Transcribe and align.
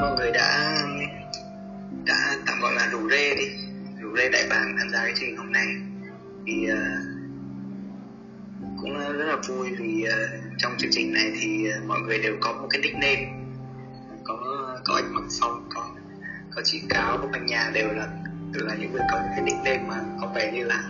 mọi 0.00 0.16
người 0.16 0.30
đã 0.30 0.76
đã 2.04 2.36
tạm 2.46 2.60
gọi 2.60 2.74
là 2.74 2.88
rủ 2.92 3.10
rê 3.10 3.34
đi. 3.34 3.44
Rủ 4.00 4.16
rê 4.16 4.28
đại 4.28 4.46
bàng 4.50 4.76
tham 4.78 4.90
gia 4.92 5.04
cái 5.04 5.12
chương 5.14 5.28
trình 5.28 5.36
hôm 5.36 5.52
nay. 5.52 5.66
Thì 6.46 6.72
uh, 6.72 6.78
cũng 8.80 8.98
rất 8.98 9.24
là 9.24 9.36
vui 9.48 9.68
vì 9.78 10.04
uh, 10.08 10.42
trong 10.58 10.72
chương 10.78 10.90
trình 10.92 11.12
này 11.12 11.32
thì 11.40 11.72
uh, 11.78 11.86
mọi 11.86 12.00
người 12.00 12.18
đều 12.18 12.36
có 12.40 12.52
một 12.52 12.66
cái 12.70 12.80
nickname. 12.80 13.28
Có 14.24 14.36
có 14.84 14.94
anh 14.94 15.14
Mặc 15.14 15.24
Phong 15.40 15.68
có 15.74 15.90
có 16.54 16.62
chị 16.64 16.82
Cáo 16.88 17.18
có 17.18 17.28
anh 17.32 17.46
Nhà 17.46 17.70
đều 17.74 17.88
là 17.88 18.08
đều 18.52 18.66
là 18.66 18.74
những 18.74 18.92
người 18.92 19.02
có 19.12 19.20
những 19.20 19.30
cái 19.36 19.42
nickname 19.42 19.88
mà 19.88 19.96
có 20.20 20.32
vẻ 20.34 20.52
như 20.52 20.64
là 20.64 20.82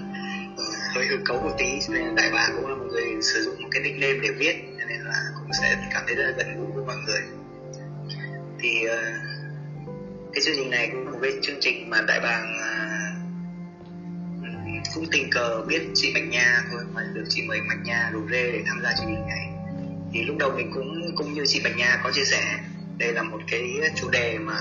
uh, 0.52 0.94
hơi 0.94 1.06
hư 1.06 1.16
cấu 1.24 1.42
một 1.42 1.54
tí. 1.58 1.78
Nên 1.88 2.14
đại 2.14 2.30
bàng 2.32 2.50
cũng 2.56 2.70
là 2.70 2.76
một 2.76 2.86
người 2.90 3.22
sử 3.22 3.42
dụng 3.42 3.62
một 3.62 3.68
cái 3.70 3.82
nickname 3.82 4.18
để 4.22 4.28
viết. 4.38 4.56
Nên 4.88 5.00
là 5.00 5.22
cũng 5.40 5.52
sẽ 5.52 5.88
cảm 5.92 6.02
thấy 6.06 6.16
rất 6.16 6.22
là 6.22 6.32
gần 6.36 6.56
gũi 6.56 6.72
với 6.74 6.84
mọi 6.84 6.96
người 7.06 7.39
thì 8.62 8.84
uh, 8.84 8.90
cái 10.32 10.42
chương 10.44 10.54
trình 10.56 10.70
này 10.70 10.88
cũng 10.92 11.04
là 11.04 11.10
một 11.10 11.18
cái 11.22 11.32
chương 11.42 11.56
trình 11.60 11.90
mà 11.90 12.00
đại 12.08 12.20
bàng 12.20 12.56
uh, 12.56 12.90
cũng 14.94 15.06
tình 15.10 15.30
cờ 15.30 15.64
biết 15.68 15.82
chị 15.94 16.12
Bạch 16.14 16.28
Nha 16.28 16.62
thôi 16.70 16.80
mà 16.92 17.02
được 17.14 17.24
chị 17.28 17.42
mời 17.42 17.60
Bạch 17.68 17.84
Nha 17.84 18.10
rủ 18.12 18.20
rê 18.30 18.52
để 18.52 18.62
tham 18.66 18.80
gia 18.82 18.92
chương 18.92 19.06
trình 19.06 19.26
này. 19.28 19.48
Thì 20.12 20.24
lúc 20.24 20.36
đầu 20.38 20.52
mình 20.56 20.70
cũng 20.74 21.16
cũng 21.16 21.34
như 21.34 21.42
chị 21.46 21.60
Bạch 21.64 21.76
Nha 21.76 22.00
có 22.02 22.10
chia 22.12 22.24
sẻ 22.24 22.58
đây 22.98 23.12
là 23.12 23.22
một 23.22 23.40
cái 23.50 23.62
chủ 23.96 24.10
đề 24.10 24.38
mà 24.38 24.56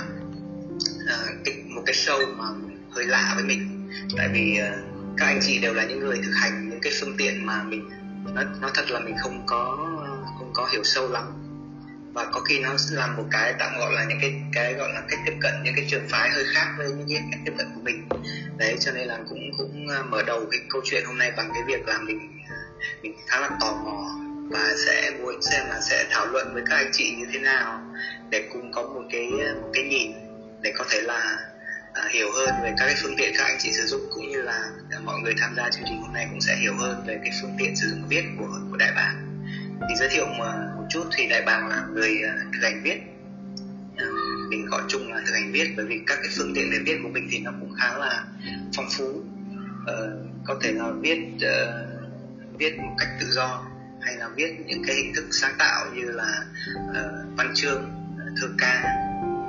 uh, 1.04 1.46
cái, 1.46 1.56
một 1.68 1.82
cái 1.86 1.96
show 1.96 2.36
mà 2.38 2.46
hơi 2.92 3.06
lạ 3.06 3.34
với 3.36 3.44
mình. 3.44 3.90
Tại 4.18 4.30
vì 4.34 4.60
uh, 4.62 4.90
các 5.18 5.26
anh 5.26 5.40
chị 5.42 5.60
đều 5.60 5.74
là 5.74 5.86
những 5.86 6.00
người 6.00 6.18
thực 6.24 6.34
hành 6.34 6.70
những 6.70 6.80
cái 6.82 6.94
phương 7.00 7.16
tiện 7.18 7.46
mà 7.46 7.64
mình 7.64 7.90
nó 8.34 8.44
nó 8.62 8.72
thật 8.74 8.90
là 8.90 9.00
mình 9.00 9.16
không 9.24 9.44
có 9.46 9.78
không 10.40 10.52
có 10.54 10.70
hiểu 10.74 10.84
sâu 10.84 11.08
lắm 11.08 11.24
và 12.20 12.26
có 12.32 12.40
khi 12.40 12.60
nó 12.60 12.76
là 12.92 13.08
một 13.08 13.24
cái 13.32 13.54
tạm 13.60 13.78
gọi 13.80 13.94
là 13.94 14.04
những 14.04 14.18
cái 14.22 14.34
cái 14.54 14.74
gọi 14.74 14.90
là 14.94 15.02
cách 15.10 15.20
tiếp 15.26 15.34
cận 15.42 15.54
những 15.64 15.74
cái 15.76 15.86
trường 15.90 16.08
phái 16.10 16.30
hơi 16.30 16.44
khác 16.54 16.68
với 16.78 16.88
những 16.92 17.08
cái 17.10 17.28
cách 17.32 17.40
tiếp 17.46 17.54
cận 17.58 17.68
của 17.76 17.82
mình. 17.82 18.10
Đấy 18.58 18.76
cho 18.80 18.92
nên 18.92 19.08
là 19.08 19.20
cũng 19.30 19.52
cũng 19.58 19.88
à, 19.90 20.04
mở 20.04 20.24
đầu 20.24 20.46
cái 20.52 20.60
câu 20.70 20.82
chuyện 20.86 21.04
hôm 21.06 21.18
nay 21.18 21.32
bằng 21.38 21.50
cái 21.54 21.64
việc 21.68 21.88
là 21.88 22.00
mình 22.00 22.20
à, 22.50 22.60
mình 23.02 23.14
khá 23.28 23.40
là 23.40 23.50
tò 23.60 23.74
mò 23.86 24.16
và 24.52 24.74
sẽ 24.86 25.12
muốn 25.22 25.42
xem 25.42 25.70
là 25.70 25.80
sẽ 25.82 26.06
thảo 26.12 26.26
luận 26.26 26.54
với 26.54 26.64
các 26.70 26.76
anh 26.76 26.90
chị 26.94 27.16
như 27.18 27.26
thế 27.34 27.40
nào 27.40 27.82
để 28.30 28.50
cùng 28.54 28.72
có 28.72 28.82
một 28.82 29.04
cái 29.12 29.28
à, 29.42 29.54
một 29.62 29.70
cái 29.74 29.84
nhìn 29.84 30.12
để 30.62 30.74
có 30.78 30.86
thể 30.90 31.02
là 31.02 31.38
à, 31.94 32.04
hiểu 32.10 32.32
hơn 32.32 32.50
về 32.64 32.74
các 32.78 32.86
cái 32.86 32.96
phương 33.04 33.16
tiện 33.18 33.34
các 33.38 33.44
anh 33.44 33.58
chị 33.60 33.72
sử 33.72 33.86
dụng 33.86 34.02
cũng 34.14 34.30
như 34.30 34.42
là 34.42 34.70
mọi 35.04 35.20
người 35.20 35.34
tham 35.42 35.56
gia 35.58 35.70
chương 35.70 35.84
trình 35.86 36.02
hôm 36.02 36.14
nay 36.14 36.28
cũng 36.30 36.42
sẽ 36.42 36.56
hiểu 36.56 36.74
hơn 36.78 37.04
về 37.08 37.20
cái 37.22 37.32
phương 37.42 37.56
tiện 37.60 37.76
sử 37.76 37.90
dụng 37.90 38.08
viết 38.10 38.24
của 38.40 38.60
của 38.72 38.78
đại 38.78 38.92
bàng. 38.96 39.26
Thì 39.90 39.96
giới 39.96 40.10
thiệu 40.10 40.26
mà 40.40 40.79
chút 40.90 41.04
thì 41.18 41.28
đại 41.30 41.42
bàng 41.46 41.68
là 41.68 41.86
người 41.94 42.22
à, 42.28 42.34
thực 42.54 42.60
hành 42.62 42.82
viết. 42.84 43.00
À, 43.98 44.06
mình 44.50 44.66
gọi 44.66 44.82
chung 44.88 45.14
là 45.14 45.22
thực 45.28 45.34
hành 45.34 45.52
viết 45.52 45.74
bởi 45.78 45.86
vì 45.86 46.00
các 46.08 46.16
cái 46.22 46.32
phương 46.38 46.54
tiện 46.56 46.72
để 46.72 46.78
viết 46.86 47.00
của 47.04 47.10
mình 47.10 47.28
thì 47.32 47.40
nó 47.40 47.52
cũng 47.60 47.74
khá 47.80 47.98
là 47.98 48.24
phong 48.76 48.88
phú. 48.98 49.24
Ờ, 49.86 50.18
có 50.46 50.56
thể 50.62 50.72
là 50.72 50.92
viết 51.02 51.20
uh, 51.36 52.58
viết 52.60 52.78
một 52.78 52.96
cách 52.98 53.10
tự 53.20 53.28
do 53.32 53.66
hay 54.02 54.16
là 54.16 54.30
viết 54.36 54.56
những 54.66 54.84
cái 54.88 54.96
hình 54.96 55.14
thức 55.16 55.26
sáng 55.32 55.56
tạo 55.60 55.86
như 55.94 56.04
là 56.06 56.46
uh, 56.90 57.38
văn 57.38 57.52
chương 57.56 57.92
thơ 58.42 58.48
ca 58.58 58.82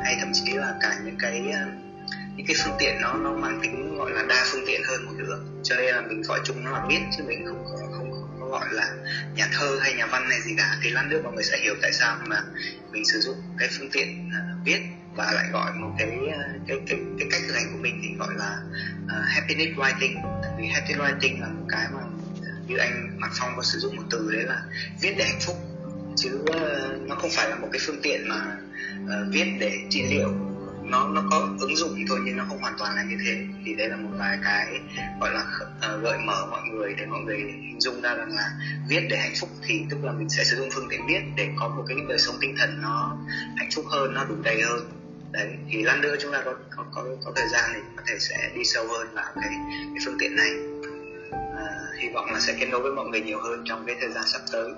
hay 0.05 0.17
thậm 0.21 0.33
chí 0.33 0.53
là 0.53 0.75
cả 0.81 1.01
những 1.05 1.17
cái 1.19 1.43
uh, 1.49 1.75
những 2.37 2.47
cái 2.47 2.57
phương 2.65 2.75
tiện 2.79 3.01
nó 3.01 3.15
nó 3.15 3.33
mang 3.33 3.59
tính 3.63 3.97
gọi 3.97 4.11
là 4.11 4.23
đa 4.29 4.45
phương 4.47 4.65
tiện 4.67 4.81
hơn 4.89 5.07
một 5.07 5.13
nữa 5.17 5.39
cho 5.63 5.77
nên 5.77 5.95
là 5.95 6.01
mình 6.01 6.23
gọi 6.23 6.41
chung 6.45 6.65
nó 6.65 6.71
là 6.71 6.87
viết 6.89 7.01
chứ 7.17 7.25
mình 7.27 7.47
không 7.47 7.65
không 7.65 7.77
không 7.81 7.90
có 7.90 7.90
gọi 8.51 8.67
là 8.71 8.95
nhà 9.35 9.49
thơ 9.53 9.79
hay 9.83 9.95
nhà 9.95 10.07
văn 10.07 10.29
này 10.29 10.41
gì 10.41 10.55
cả. 10.57 10.77
Thì 10.83 10.91
lát 10.91 11.07
nữa 11.09 11.21
mọi 11.25 11.33
người 11.33 11.45
sẽ 11.45 11.59
hiểu 11.63 11.75
tại 11.83 11.93
sao 11.93 12.19
mà 12.27 12.43
mình 12.93 13.05
sử 13.05 13.21
dụng 13.21 13.37
cái 13.59 13.69
phương 13.79 13.91
tiện 13.93 14.29
uh, 14.29 14.67
viết 14.67 14.81
và 15.17 15.33
lại 15.33 15.47
gọi 15.53 15.73
một 15.73 15.91
cái 15.99 16.11
à, 16.33 16.39
cái 16.69 16.77
cái 16.87 16.99
cái 17.19 17.29
cách 17.31 17.41
thực 17.49 17.55
hành 17.55 17.73
của 17.73 17.79
mình 17.79 18.01
thì 18.03 18.09
gọi 18.19 18.35
là 18.37 18.59
à, 19.09 19.19
uh, 19.19 19.25
happiness 19.27 19.79
writing. 19.79 20.41
Vì 20.59 20.67
happy 20.67 20.95
writing 20.95 21.41
là 21.41 21.49
một 21.49 21.67
cái 21.69 21.87
mà 21.93 22.01
như 22.67 22.77
anh 22.77 23.21
Mạc 23.21 23.31
Phong 23.41 23.57
có 23.57 23.63
sử 23.63 23.79
dụng 23.79 23.97
một 23.97 24.03
từ 24.11 24.31
đấy 24.33 24.43
là 24.43 24.63
viết 25.01 25.15
để 25.19 25.25
hạnh 25.25 25.41
phúc. 25.41 25.57
Chứ 26.17 26.39
uh, 26.43 27.09
nó 27.09 27.15
không 27.15 27.31
phải 27.31 27.51
là 27.51 27.57
một 27.57 27.69
cái 27.73 27.81
phương 27.87 28.01
tiện 28.03 28.29
mà 28.29 28.57
uh, 29.05 29.33
viết 29.33 29.47
để 29.61 29.73
trị 29.91 30.03
liệu 30.11 30.29
nó 30.91 31.09
nó 31.09 31.23
có 31.31 31.49
ứng 31.61 31.77
dụng 31.77 32.05
thôi 32.09 32.21
nhưng 32.25 32.37
nó 32.37 32.45
không 32.49 32.59
hoàn 32.59 32.75
toàn 32.79 32.97
là 32.97 33.03
như 33.03 33.17
thế. 33.25 33.37
Thì 33.65 33.75
đây 33.75 33.89
là 33.89 33.97
một 33.97 34.11
vài 34.19 34.39
cái 34.45 34.67
gọi 35.21 35.31
là 35.35 35.45
uh, 35.95 36.03
gợi 36.03 36.19
mở 36.19 36.47
mọi 36.51 36.63
người 36.63 36.95
để 36.99 37.07
mọi 37.07 37.21
người 37.21 37.37
hình 37.37 37.81
dung 37.81 38.01
ra 38.01 38.15
rằng 38.15 38.37
là 38.37 38.51
viết 38.89 39.01
để 39.11 39.17
hạnh 39.17 39.35
phúc 39.41 39.51
thì 39.63 39.83
tức 39.91 39.97
là 40.03 40.13
mình 40.13 40.29
sẽ 40.29 40.45
sử 40.45 40.57
dụng 40.57 40.69
phương 40.73 40.89
tiện 40.91 41.07
viết 41.07 41.21
để 41.37 41.49
có 41.57 41.69
một 41.69 41.85
cái 41.89 41.97
đời 42.09 42.19
sống 42.19 42.37
tinh 42.41 42.55
thần 42.59 42.83
nó 42.83 43.17
hạnh 43.57 43.69
phúc 43.75 43.85
hơn 43.89 44.15
nó 44.15 44.25
đủ 44.25 44.35
đầy 44.43 44.63
hơn. 44.63 44.91
Đấy 45.33 45.49
thì 45.71 45.83
lát 45.83 45.99
nữa 46.03 46.17
chúng 46.21 46.33
ta 46.33 46.43
có 46.45 46.55
có 46.77 46.85
có, 46.93 47.05
có 47.25 47.33
thời 47.37 47.49
gian 47.49 47.71
thì 47.75 47.81
có 47.97 48.03
thể 48.07 48.19
sẽ 48.19 48.51
đi 48.55 48.65
sâu 48.65 48.87
hơn 48.89 49.15
vào 49.15 49.33
cái, 49.35 49.51
cái 49.69 50.05
phương 50.05 50.17
tiện 50.21 50.37
này. 50.37 50.51
À, 51.33 51.67
hy 51.99 52.09
vọng 52.09 52.33
là 52.33 52.41
sẽ 52.41 52.53
kết 52.61 52.67
nối 52.67 52.81
với 52.81 52.93
mọi 52.93 53.07
người 53.07 53.21
nhiều 53.21 53.41
hơn 53.41 53.65
trong 53.65 53.87
cái 53.87 53.97
thời 54.01 54.11
gian 54.11 54.25
sắp 54.27 54.41
tới. 54.53 54.73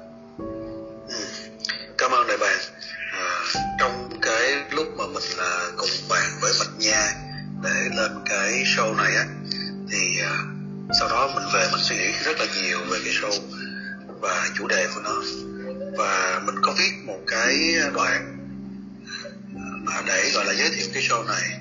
Ừ. 1.09 1.25
cảm 1.99 2.11
ơn 2.11 2.27
đại 2.27 2.37
bạn 2.41 2.57
à, 3.13 3.19
ờ, 3.19 3.45
trong 3.79 4.12
cái 4.33 4.65
lúc 4.71 4.87
mà 4.97 5.05
mình 5.07 5.23
là 5.37 5.71
cùng 5.77 5.91
bàn 6.09 6.31
với 6.41 6.53
Bạch 6.61 6.79
nha 6.79 7.13
để 7.63 7.97
lên 7.97 8.13
cái 8.25 8.65
show 8.77 8.97
này 8.97 9.17
á 9.17 9.25
thì 9.91 10.21
uh, 10.23 10.97
sau 10.99 11.09
đó 11.09 11.31
mình 11.35 11.45
về 11.55 11.69
mình 11.73 11.81
suy 11.83 11.97
nghĩ 11.97 12.13
rất 12.25 12.39
là 12.39 12.47
nhiều 12.63 12.79
về 12.91 12.99
cái 13.05 13.15
show 13.15 13.41
và 14.21 14.49
chủ 14.59 14.69
đề 14.69 14.87
của 14.95 15.01
nó. 15.05 15.23
Và 15.99 16.41
mình 16.45 16.55
có 16.63 16.75
viết 16.79 16.93
một 17.07 17.19
cái 17.27 17.75
đoạn 17.95 18.39
mà 19.85 20.03
để 20.07 20.31
gọi 20.35 20.45
là 20.45 20.53
giới 20.53 20.71
thiệu 20.77 20.87
cái 20.95 21.03
show 21.03 21.27
này. 21.27 21.61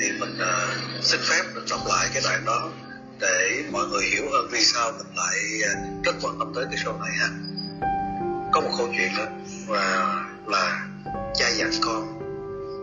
Thì 0.00 0.10
mình 0.20 0.38
uh, 0.40 1.04
xin 1.04 1.20
phép 1.28 1.42
được 1.54 1.64
đọc 1.70 1.80
lại 1.88 2.08
cái 2.14 2.22
đoạn 2.24 2.44
đó 2.44 2.70
để 3.20 3.64
mọi 3.70 3.86
người 3.86 4.04
hiểu 4.04 4.24
hơn 4.32 4.48
vì 4.50 4.64
sao 4.64 4.92
mình 4.92 5.16
lại 5.16 5.36
à, 5.64 5.72
rất 6.04 6.12
quan 6.22 6.38
tâm 6.38 6.52
tới 6.54 6.64
cái 6.70 6.84
show 6.84 7.00
này 7.00 7.10
ha. 7.18 7.28
Có 8.52 8.60
một 8.60 8.70
câu 8.78 8.88
chuyện 8.96 9.10
đó 9.16 9.24
và 9.66 10.14
là 10.46 10.86
cha 11.34 11.48
dặn 11.48 11.70
con 11.84 12.11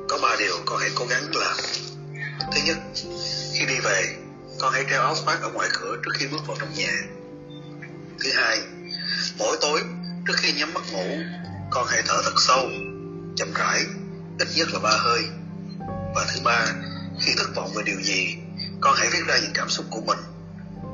có 0.10 0.18
ba 0.22 0.36
điều 0.40 0.54
con 0.66 0.80
hãy 0.80 0.90
cố 0.96 1.06
gắng 1.06 1.24
làm. 1.36 1.58
Thứ 2.54 2.62
nhất, 2.66 2.78
khi 3.54 3.66
đi 3.66 3.80
về, 3.84 4.16
con 4.60 4.74
hãy 4.74 4.86
treo 4.90 5.02
áo 5.02 5.16
khoác 5.16 5.42
ở 5.42 5.50
ngoài 5.50 5.70
cửa 5.74 5.96
trước 5.96 6.12
khi 6.14 6.28
bước 6.28 6.48
vào 6.48 6.58
trong 6.60 6.74
nhà. 6.74 6.92
Thứ 8.20 8.32
hai, 8.34 8.60
mỗi 9.38 9.58
tối 9.62 9.82
trước 10.28 10.34
khi 10.38 10.54
nhắm 10.54 10.74
mắt 10.74 10.84
ngủ, 10.92 11.18
con 11.70 11.88
hãy 11.90 12.02
thở 12.08 12.22
thật 12.24 12.34
sâu, 12.38 12.70
chậm 13.36 13.54
rãi, 13.54 13.80
ít 14.40 14.48
nhất 14.56 14.68
là 14.74 14.80
ba 14.80 14.98
hơi. 14.98 15.22
Và 16.16 16.26
thứ 16.34 16.40
ba, 16.44 16.66
khi 17.22 17.32
thất 17.38 17.56
vọng 17.56 17.72
về 17.76 17.84
điều 17.86 18.02
gì, 18.02 18.36
con 18.82 18.96
hãy 18.98 19.10
viết 19.12 19.22
ra 19.28 19.38
những 19.38 19.52
cảm 19.54 19.70
xúc 19.70 19.86
của 19.90 20.02
mình. 20.02 20.20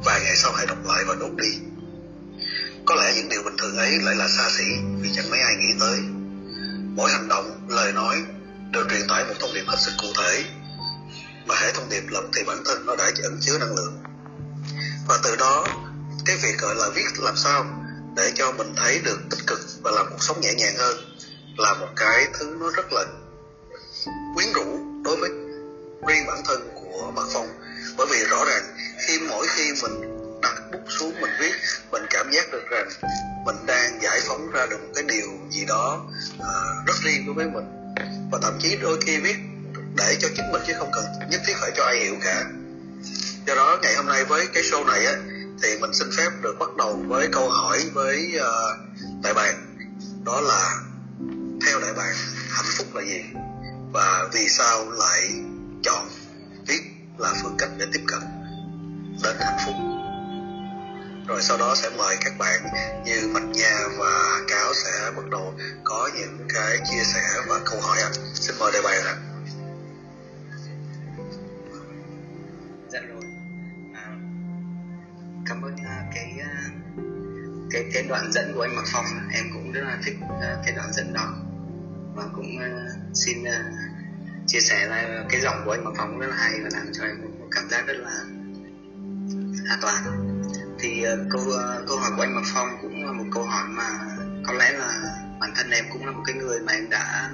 Vài 0.05 0.21
ngày 0.21 0.35
sau 0.35 0.51
hãy 0.51 0.65
đọc 0.65 0.77
lại 0.85 1.03
và 1.07 1.15
đốt 1.15 1.31
đi. 1.37 1.57
Có 2.85 2.95
lẽ 2.95 3.13
những 3.15 3.29
điều 3.29 3.43
bình 3.43 3.57
thường 3.57 3.77
ấy 3.77 3.99
lại 4.01 4.15
là 4.15 4.27
xa 4.27 4.49
xỉ 4.49 4.65
vì 5.01 5.09
chẳng 5.15 5.29
mấy 5.29 5.39
ai 5.39 5.55
nghĩ 5.55 5.73
tới. 5.79 5.99
Mỗi 6.95 7.11
hành 7.11 7.27
động, 7.27 7.67
lời 7.69 7.93
nói 7.93 8.15
đều 8.71 8.83
truyền 8.89 9.07
tải 9.07 9.25
một 9.25 9.33
thông 9.39 9.53
điệp 9.53 9.63
hết 9.67 9.77
sức 9.79 9.91
cụ 9.97 10.07
thể. 10.17 10.43
Mà 11.45 11.55
hệ 11.55 11.71
thông 11.73 11.89
điệp 11.89 12.03
lập 12.09 12.23
thì 12.35 12.43
bản 12.43 12.63
thân 12.65 12.85
nó 12.85 12.95
đã 12.95 13.11
ẩn 13.23 13.37
chứa 13.41 13.57
năng 13.59 13.75
lượng. 13.75 14.03
Và 15.07 15.19
từ 15.23 15.35
đó 15.35 15.67
cái 16.25 16.35
việc 16.43 16.57
gọi 16.59 16.75
là 16.75 16.89
viết 16.95 17.19
làm 17.19 17.35
sao 17.37 17.65
để 18.15 18.31
cho 18.35 18.51
mình 18.51 18.73
thấy 18.77 18.99
được 19.05 19.19
tích 19.29 19.47
cực 19.47 19.59
và 19.81 19.91
làm 19.91 20.05
cuộc 20.09 20.23
sống 20.23 20.41
nhẹ 20.41 20.53
nhàng 20.53 20.75
hơn 20.77 20.95
là 21.57 21.73
một 21.73 21.87
cái 21.95 22.27
thứ 22.33 22.57
nó 22.59 22.69
rất 22.75 22.93
là 22.93 23.05
quyến 24.35 24.53
rũ 24.53 24.79
đối 25.03 25.17
với 25.17 25.29
riêng 26.07 26.25
bản 26.27 26.41
thân 26.45 26.69
của 26.75 27.11
Mạc 27.15 27.25
Phong. 27.33 27.47
Bởi 27.97 28.07
vì 28.11 28.25
rõ 28.25 28.45
ràng 28.45 28.77
khi 29.07 29.19
mỗi 29.29 29.47
khi 29.47 29.73
mình 29.81 30.01
đặt 30.41 30.53
bút 30.71 30.83
xuống 30.99 31.21
mình 31.21 31.31
viết 31.39 31.53
mình 31.91 32.03
cảm 32.09 32.31
giác 32.31 32.51
được 32.51 32.63
rằng 32.69 32.89
mình 33.45 33.65
đang 33.65 34.01
giải 34.01 34.21
phóng 34.27 34.51
ra 34.51 34.65
được 34.65 34.77
một 34.81 34.91
cái 34.95 35.03
điều 35.07 35.27
gì 35.51 35.65
đó 35.65 36.05
uh, 36.37 36.87
rất 36.87 36.95
riêng 37.03 37.25
đối 37.25 37.35
với 37.35 37.45
mình 37.45 37.84
và 38.31 38.39
thậm 38.41 38.53
chí 38.61 38.77
đôi 38.81 38.97
khi 39.01 39.17
viết 39.17 39.35
để 39.97 40.17
cho 40.19 40.27
chính 40.35 40.51
mình 40.51 40.61
chứ 40.67 40.73
không 40.77 40.89
cần 40.93 41.05
nhất 41.29 41.41
thiết 41.47 41.53
phải 41.61 41.71
cho 41.75 41.83
ai 41.83 41.99
hiểu 42.03 42.15
cả. 42.23 42.45
Do 43.47 43.55
đó 43.55 43.79
ngày 43.81 43.95
hôm 43.95 44.05
nay 44.05 44.25
với 44.25 44.47
cái 44.53 44.63
show 44.63 44.85
này 44.85 45.05
á 45.05 45.13
thì 45.63 45.77
mình 45.81 45.93
xin 45.93 46.07
phép 46.17 46.29
được 46.41 46.55
bắt 46.59 46.75
đầu 46.77 47.03
với 47.07 47.27
câu 47.31 47.49
hỏi 47.49 47.79
với 47.93 48.39
uh, 48.39 49.23
đại 49.23 49.33
bàng. 49.33 49.77
Đó 50.25 50.41
là 50.41 50.75
theo 51.65 51.79
đại 51.79 51.93
bàng 51.93 52.15
hạnh 52.49 52.65
phúc 52.77 52.87
là 52.95 53.01
gì? 53.03 53.21
Và 53.93 54.27
vì 54.33 54.49
sao 54.49 54.85
lại 54.91 55.31
chọn 55.83 56.09
viết 56.67 56.81
là 57.17 57.33
phương 57.43 57.55
cách 57.57 57.69
để 57.77 57.85
tiếp 57.93 58.01
cận 58.07 58.21
đến 59.23 59.35
hạnh 59.39 59.57
phúc? 59.65 59.94
Rồi 61.27 61.41
sau 61.41 61.57
đó 61.57 61.75
sẽ 61.75 61.89
mời 61.97 62.17
các 62.21 62.33
bạn 62.39 62.59
như 63.05 63.29
Mạch 63.33 63.45
Nha 63.53 63.87
và 63.99 64.41
Cáo 64.47 64.73
sẽ 64.73 65.11
bắt 65.15 65.29
đầu 65.31 65.53
có 65.83 66.09
những 66.15 66.47
cái 66.53 66.77
chia 66.91 67.03
sẻ 67.13 67.21
và 67.47 67.59
câu 67.65 67.81
hỏi 67.81 67.97
ạ. 68.01 68.09
Xin 68.33 68.55
mời 68.59 68.71
đại 68.73 68.81
bạn 68.81 69.01
ạ. 69.05 69.15
Dạ 72.89 72.99
rồi. 72.99 73.23
À, 73.93 74.07
cảm 75.45 75.61
ơn 75.61 75.75
à, 75.85 76.05
cái 76.15 76.33
à, 76.39 76.69
cái 77.71 77.85
cái 77.93 78.03
đoạn 78.03 78.31
dẫn 78.31 78.53
của 78.55 78.61
anh 78.61 78.75
Mạc 78.75 78.85
Phong 78.93 79.05
em 79.33 79.45
cũng 79.53 79.71
rất 79.71 79.81
là 79.81 79.97
thích 80.03 80.15
à, 80.41 80.57
cái 80.65 80.75
đoạn 80.75 80.93
dẫn 80.93 81.13
đó 81.13 81.33
và 82.15 82.23
cũng 82.35 82.57
xin 83.13 83.43
chia 84.47 84.59
sẻ 84.59 84.85
là 84.87 85.23
cái 85.29 85.41
giọng 85.41 85.61
của 85.65 85.71
anh 85.71 85.83
Mặc 85.83 85.93
Phong 85.97 86.19
rất 86.19 86.27
là 86.27 86.35
hay 86.35 86.53
và 86.63 86.69
làm 86.73 86.87
cho 86.93 87.03
em 87.03 87.21
một 87.21 87.47
cảm 87.51 87.69
giác 87.69 87.87
rất 87.87 87.97
là 87.97 88.11
an 89.69 89.79
toàn 89.81 90.24
thì 90.85 91.03
ờ, 91.03 91.17
câu 91.29 91.41
ờ, 91.51 91.83
câu 91.87 91.97
hỏi 91.97 92.11
của 92.15 92.21
anh 92.21 92.35
Mạc 92.35 92.41
Phong 92.53 92.77
cũng 92.81 93.05
là 93.05 93.11
một 93.11 93.23
câu 93.31 93.43
hỏi 93.43 93.63
mà 93.67 93.89
có 94.47 94.53
lẽ 94.53 94.71
là 94.71 95.01
bản 95.39 95.51
thân 95.55 95.69
em 95.69 95.85
cũng 95.93 96.05
là 96.05 96.11
một 96.11 96.23
cái 96.25 96.35
người 96.35 96.59
mà 96.59 96.73
em 96.73 96.89
đã 96.89 97.31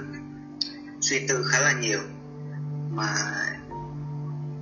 suy 1.01 1.27
tư 1.27 1.45
khá 1.51 1.59
là 1.59 1.73
nhiều. 1.73 1.99
Mà 2.91 3.07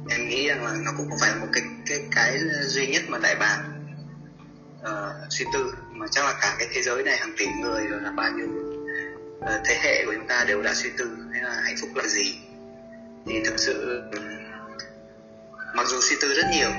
em 0.10 0.30
nghĩ 0.30 0.48
rằng 0.48 0.66
là 0.66 0.74
nó 0.86 0.92
cũng 0.98 1.10
không 1.10 1.20
phải 1.22 1.30
là 1.30 1.36
một 1.36 1.48
cái 1.54 1.64
cái 1.86 2.00
cái 2.16 2.40
duy 2.62 2.88
nhất 2.88 3.04
mà 3.08 3.18
đại 3.18 3.36
bàng 3.36 3.86
uh, 4.82 5.28
suy 5.30 5.46
tư. 5.54 5.74
Mà 5.92 6.06
chắc 6.12 6.26
là 6.26 6.34
cả 6.42 6.56
cái 6.60 6.68
thế 6.74 6.82
giới 6.82 7.04
này 7.04 7.18
hàng 7.18 7.34
tỷ 7.38 7.46
người 7.62 7.88
rồi 7.88 8.02
là 8.02 8.12
bao 8.12 8.32
nhiêu 8.32 8.48
uh, 9.38 9.62
thế 9.66 9.80
hệ 9.84 10.06
của 10.06 10.14
chúng 10.16 10.28
ta 10.28 10.46
đều 10.48 10.62
đã 10.62 10.74
suy 10.74 10.90
tư 10.98 11.18
hay 11.32 11.42
là 11.42 11.62
hạnh 11.64 11.76
phúc 11.82 11.90
là 11.96 12.08
gì. 12.08 12.40
Thì 13.26 13.44
thực 13.46 13.60
sự 13.60 14.02
mặc 15.76 15.88
dù 15.88 15.98
suy 16.02 16.16
tư 16.22 16.34
rất 16.34 16.46
nhiều 16.52 16.70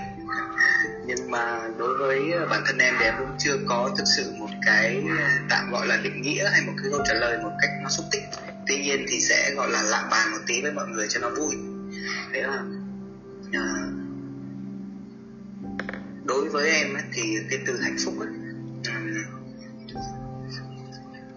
nhưng 1.06 1.30
mà 1.30 1.60
đối 1.78 1.98
với 1.98 2.46
bản 2.50 2.62
thân 2.66 2.78
em 2.78 2.94
thì 2.98 3.04
em 3.04 3.14
cũng 3.18 3.36
chưa 3.38 3.58
có 3.68 3.90
thực 3.98 4.04
sự 4.16 4.32
một 4.38 4.48
cái 4.66 5.02
tạm 5.48 5.70
gọi 5.70 5.86
là 5.86 5.96
định 5.96 6.22
nghĩa 6.22 6.50
hay 6.50 6.62
một 6.66 6.72
cái 6.82 6.86
câu 6.92 7.00
trả 7.06 7.14
lời 7.14 7.38
một 7.42 7.52
cách 7.60 7.70
nó 7.82 7.88
xúc 7.88 8.06
tích. 8.12 8.22
Tuy 8.66 8.78
nhiên 8.78 9.04
thì 9.08 9.20
sẽ 9.20 9.54
gọi 9.56 9.70
là 9.70 9.82
lạm 9.82 10.10
bàn 10.10 10.32
một 10.32 10.38
tí 10.46 10.62
với 10.62 10.72
mọi 10.72 10.88
người 10.88 11.06
cho 11.08 11.20
nó 11.20 11.30
vui. 11.30 11.56
Thế 12.32 12.42
là 12.42 12.62
à, 13.52 13.64
đối 16.24 16.48
với 16.48 16.70
em 16.70 16.94
ấy, 16.94 17.02
thì 17.12 17.22
cái 17.50 17.58
từ 17.66 17.80
hạnh 17.80 17.96
phúc 18.04 18.14
ấy, 18.20 18.28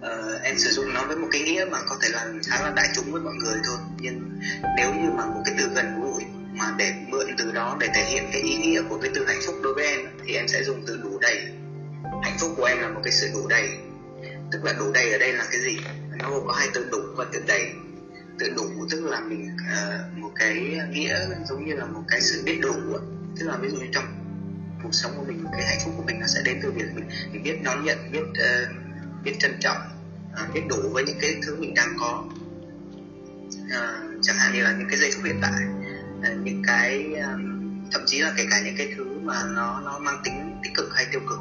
uh, 0.03 0.41
em 0.41 0.57
sử 0.57 0.69
dụng 0.69 0.93
nó 0.93 1.05
với 1.05 1.17
một 1.17 1.27
cái 1.31 1.41
nghĩa 1.41 1.65
mà 1.71 1.77
có 1.87 1.97
thể 2.01 2.09
là 2.09 2.27
khá 2.47 2.61
là 2.61 2.73
đại 2.75 2.89
chúng 2.95 3.11
với 3.11 3.21
mọi 3.21 3.33
người 3.33 3.55
thôi. 3.63 3.77
Nhưng 3.99 4.39
nếu 4.77 4.93
như 4.93 5.09
mà 5.09 5.25
một 5.25 5.41
cái 5.45 5.55
từ 5.57 5.69
gần 5.75 6.01
gũi 6.01 6.02
mà 6.63 6.75
để 6.77 6.93
mượn 7.07 7.27
từ 7.37 7.51
đó 7.51 7.77
để 7.79 7.87
thể 7.95 8.03
hiện 8.03 8.29
cái 8.31 8.41
ý 8.41 8.55
nghĩa 8.55 8.81
của 8.89 8.97
cái 9.01 9.11
từ 9.15 9.25
hạnh 9.25 9.39
phúc 9.45 9.55
đối 9.63 9.73
với 9.73 9.85
em 9.85 9.99
thì 10.25 10.33
em 10.33 10.47
sẽ 10.47 10.63
dùng 10.63 10.83
từ 10.87 10.99
đủ 11.03 11.19
đầy. 11.19 11.37
Hạnh 12.23 12.37
phúc 12.39 12.53
của 12.57 12.65
em 12.65 12.79
là 12.79 12.89
một 12.89 13.01
cái 13.03 13.13
sự 13.13 13.29
đủ 13.33 13.47
đầy. 13.47 13.69
Tức 14.51 14.63
là 14.63 14.73
đủ 14.73 14.91
đầy 14.93 15.11
ở 15.11 15.17
đây 15.17 15.33
là 15.33 15.47
cái 15.51 15.61
gì? 15.61 15.77
Nó 16.19 16.29
gồm 16.29 16.47
có 16.47 16.53
hai 16.53 16.67
từ 16.73 16.87
đủ 16.91 16.97
và 17.15 17.25
từ 17.33 17.43
đầy. 17.47 17.71
Từ 18.39 18.49
đủ 18.55 18.63
tức 18.89 19.03
là 19.03 19.19
mình 19.19 19.49
uh, 19.55 20.17
một 20.17 20.31
cái 20.35 20.79
nghĩa 20.91 21.27
giống 21.49 21.65
như 21.65 21.73
là 21.75 21.85
một 21.85 22.03
cái 22.07 22.21
sự 22.21 22.43
biết 22.45 22.59
đủ 22.61 22.73
tức 23.39 23.47
là 23.47 23.57
ví 23.57 23.69
dụ 23.69 23.77
như 23.77 23.87
trong 23.91 24.05
cuộc 24.83 24.93
sống 24.93 25.11
của 25.17 25.23
mình 25.27 25.45
cái 25.51 25.63
hạnh 25.65 25.79
phúc 25.85 25.93
của 25.97 26.03
mình 26.03 26.19
nó 26.19 26.27
sẽ 26.27 26.41
đến 26.45 26.59
từ 26.63 26.71
việc 26.71 26.85
mình, 26.95 27.09
mình 27.31 27.43
biết 27.43 27.63
đón 27.63 27.85
nhận 27.85 28.11
biết 28.11 28.19
uh, 28.19 29.23
biết 29.23 29.33
trân 29.39 29.51
trọng 29.59 29.77
uh, 30.43 30.53
biết 30.53 30.61
đủ 30.69 30.89
với 30.93 31.03
những 31.03 31.17
cái 31.21 31.35
thứ 31.45 31.55
mình 31.59 31.73
đang 31.73 31.95
có. 31.99 32.25
Uh, 33.65 34.21
chẳng 34.21 34.37
hạn 34.37 34.53
như 34.53 34.63
là 34.63 34.75
những 34.77 34.87
cái 34.89 34.99
giây 34.99 35.11
phút 35.15 35.25
hiện 35.25 35.39
tại. 35.41 35.61
Ờ, 36.23 36.29
những 36.43 36.61
cái 36.67 37.13
ờ, 37.21 37.37
thậm 37.91 38.01
chí 38.05 38.19
là 38.19 38.33
kể 38.37 38.45
cả 38.51 38.61
những 38.65 38.75
cái 38.77 38.93
thứ 38.97 39.05
mà 39.23 39.43
nó 39.55 39.81
nó 39.85 39.99
mang 39.99 40.21
tính 40.23 40.59
tích 40.63 40.73
cực 40.75 40.95
hay 40.95 41.05
tiêu 41.11 41.21
cực. 41.29 41.39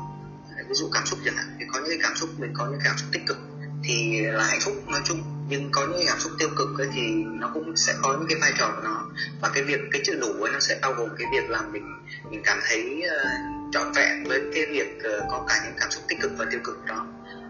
Ví 0.69 0.75
dụ 0.75 0.89
cảm 0.93 1.07
xúc 1.07 1.19
chẳng 1.25 1.37
hạn 1.37 1.57
thì 1.59 1.65
có 1.73 1.81
những 1.81 1.89
cái 1.89 1.99
cảm 2.03 2.17
xúc 2.17 2.31
mình 2.39 2.51
có 2.55 2.67
những 2.67 2.81
cảm 2.85 2.97
xúc 2.99 3.09
tích 3.13 3.23
cực 3.27 3.37
thì 3.85 4.21
là 4.21 4.45
hạnh 4.45 4.61
phúc 4.63 4.75
nói 4.89 5.01
chung 5.05 5.23
nhưng 5.49 5.69
có 5.73 5.87
những 5.87 6.07
cảm 6.07 6.19
xúc 6.19 6.33
tiêu 6.39 6.49
cực 6.59 6.79
ấy 6.79 6.89
thì 6.95 7.03
nó 7.41 7.51
cũng 7.55 7.77
sẽ 7.77 7.95
có 8.03 8.13
những 8.13 8.27
cái 8.29 8.39
vai 8.41 8.53
trò 8.59 8.73
của 8.77 8.83
nó. 8.83 9.07
Và 9.41 9.51
cái 9.55 9.63
việc 9.63 9.81
cái 9.93 10.03
chữ 10.05 10.15
đủ 10.21 10.43
ấy 10.43 10.53
nó 10.53 10.61
sẽ 10.61 10.79
bao 10.83 10.93
gồm 10.93 11.09
cái 11.19 11.27
việc 11.33 11.51
là 11.51 11.63
mình 11.63 11.85
mình 12.31 12.43
cảm 12.45 12.59
thấy 12.69 13.03
uh, 13.07 13.73
trọn 13.73 13.93
vẹn 13.93 14.25
với 14.25 14.41
cái 14.55 14.67
việc 14.67 14.99
uh, 14.99 15.25
có 15.31 15.45
cả 15.49 15.63
những 15.65 15.75
cảm 15.81 15.91
xúc 15.91 16.03
tích 16.09 16.19
cực 16.23 16.33
và 16.39 16.47
tiêu 16.51 16.61
cực 16.65 16.85
đó. 16.87 17.07